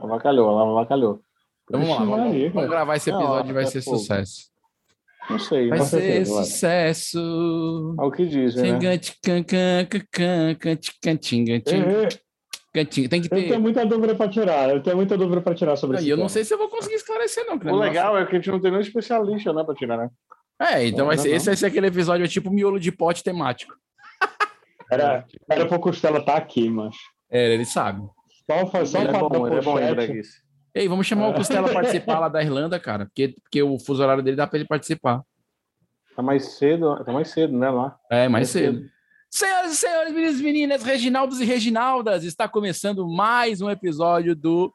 Avacalhou, 0.00 0.50
ela 0.52 0.70
avacalhou. 0.70 1.25
Então 1.68 1.80
vamos 1.80 1.98
lá, 1.98 2.04
vamos, 2.16 2.52
vamos 2.52 2.70
gravar 2.70 2.96
esse 2.96 3.10
episódio, 3.10 3.54
vai 3.54 3.64
é 3.64 3.66
ser 3.66 3.82
fogo. 3.82 3.98
sucesso. 3.98 4.50
Não 5.28 5.38
sei, 5.40 5.68
Vai 5.68 5.80
ser 5.80 5.86
certeza, 6.00 6.34
vai. 6.34 6.44
sucesso. 6.44 7.94
É 7.98 8.02
o 8.04 8.10
que 8.12 8.26
dizem, 8.26 8.62
né? 8.62 8.68
É. 8.68 8.72
Tem 12.72 12.88
que 12.88 13.00
Eu 13.00 13.08
tenho 13.08 13.48
ter. 13.48 13.58
muita 13.58 13.84
dúvida 13.86 14.14
pra 14.14 14.28
tirar. 14.28 14.70
Eu 14.70 14.82
tenho 14.82 14.96
muita 14.96 15.16
dúvida 15.16 15.40
pra 15.40 15.54
tirar 15.54 15.76
sobre 15.76 15.96
E 15.96 16.00
isso. 16.00 16.10
eu 16.10 16.16
não 16.16 16.28
sei 16.28 16.44
se 16.44 16.52
eu 16.54 16.58
vou 16.58 16.68
conseguir 16.68 16.96
esclarecer, 16.96 17.44
não. 17.46 17.56
O 17.72 17.76
legal 17.78 18.16
é 18.18 18.24
que 18.26 18.32
a 18.32 18.38
gente 18.38 18.50
não 18.50 18.60
tem 18.60 18.70
nenhum 18.70 18.82
especialista, 18.82 19.52
né, 19.52 19.64
pra 19.64 19.74
tirar, 19.74 19.96
né? 19.96 20.10
É, 20.60 20.86
então 20.86 21.06
vai 21.06 21.16
Não, 21.16 21.22
ser, 21.22 21.30
não. 21.30 21.36
esse 21.36 21.46
vai 21.46 21.56
ser 21.56 21.66
aquele 21.66 21.86
episódio 21.88 22.24
é 22.24 22.28
tipo 22.28 22.50
miolo 22.50 22.78
de 22.78 22.92
pote 22.92 23.24
temático. 23.24 23.74
Era, 24.90 25.24
era 25.50 25.66
pro 25.66 25.80
Costela 25.80 26.18
estar 26.20 26.36
aqui, 26.36 26.68
mas. 26.70 26.94
É, 27.28 27.52
ele 27.52 27.64
sabe. 27.64 28.02
Só, 28.48 28.84
só 28.84 29.00
Ele 29.00 29.08
é 29.08 29.12
bom, 29.18 29.46
ele 29.48 29.56
é 29.56 29.60
bom. 29.62 29.78
Ei, 30.76 30.88
vamos 30.88 31.06
chamar 31.06 31.28
o 31.28 31.32
É. 31.32 31.34
Costela 31.36 31.72
participar 31.72 32.18
lá 32.18 32.28
da 32.28 32.42
Irlanda, 32.42 32.78
cara, 32.78 33.06
porque, 33.06 33.34
porque 33.42 33.62
o 33.62 33.78
fuso 33.78 34.02
horário 34.02 34.22
dele 34.22 34.36
dá 34.36 34.46
pra 34.46 34.58
ele 34.58 34.68
participar. 34.68 35.22
Tá 36.14 36.22
mais 36.22 36.56
cedo, 36.58 37.02
tá 37.04 37.12
mais 37.12 37.28
cedo, 37.30 37.56
né, 37.56 37.70
lá. 37.70 37.96
É, 38.10 38.22
mais 38.28 38.32
Mais 38.32 38.48
cedo. 38.50 38.82
Senhoras 39.30 39.72
e 39.72 39.76
senhores, 39.76 40.12
meninos 40.12 40.40
e 40.40 40.42
meninas, 40.42 40.82
Reginaldos 40.82 41.40
e 41.40 41.44
Reginaldas, 41.44 42.24
está 42.24 42.46
começando 42.48 43.06
mais 43.08 43.60
um 43.60 43.70
episódio 43.70 44.36
do. 44.36 44.72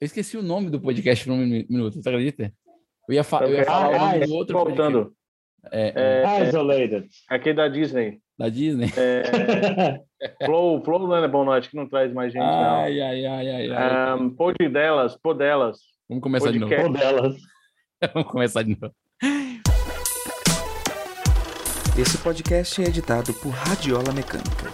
Eu 0.00 0.04
esqueci 0.04 0.36
o 0.36 0.42
nome 0.42 0.68
do 0.70 0.78
podcast 0.80 1.24
por 1.24 1.32
um 1.32 1.36
minu- 1.38 1.66
minuto, 1.68 1.94
você 2.02 2.08
acredita? 2.08 2.52
Eu 3.08 3.14
ia, 3.14 3.24
fa... 3.24 3.38
eu 3.44 3.54
ia 3.54 3.64
falar 3.64 3.88
o 3.88 3.98
nome 3.98 4.26
do 4.26 4.34
outro 4.34 4.56
Voltando. 4.58 4.98
podcast. 5.04 5.16
É, 5.72 6.22
É, 6.24 6.48
Isolated. 6.48 7.08
Aquele 7.28 7.54
da 7.56 7.68
Disney. 7.68 8.20
da 8.38 8.48
Disney. 8.48 8.92
É, 8.96 10.00
Flow, 10.44 10.82
Flow 10.82 11.06
não 11.06 11.16
é 11.16 11.28
bom, 11.28 11.44
não. 11.44 11.52
Acho 11.52 11.68
que 11.70 11.76
não 11.76 11.88
traz 11.88 12.12
mais 12.12 12.32
gente, 12.32 12.42
não. 12.42 12.74
Ai, 12.76 13.00
ai, 13.00 13.26
ai, 13.26 13.48
ai, 13.50 13.70
ai. 13.70 14.14
Um, 14.14 14.30
Pod 14.30 14.56
delas, 14.68 15.16
Pod 15.16 15.38
delas. 15.38 15.78
Vamos 16.08 16.22
começar 16.22 16.50
de 16.52 16.58
novo. 16.58 16.74
podcast. 16.74 16.98
delas. 16.98 17.36
Vamos 18.14 18.30
começar 18.30 18.62
de 18.62 18.78
novo. 18.80 18.94
Esse 21.98 22.18
podcast 22.18 22.82
é 22.82 22.86
editado 22.88 23.32
por 23.34 23.50
Radiola 23.50 24.12
Mecânica. 24.12 24.66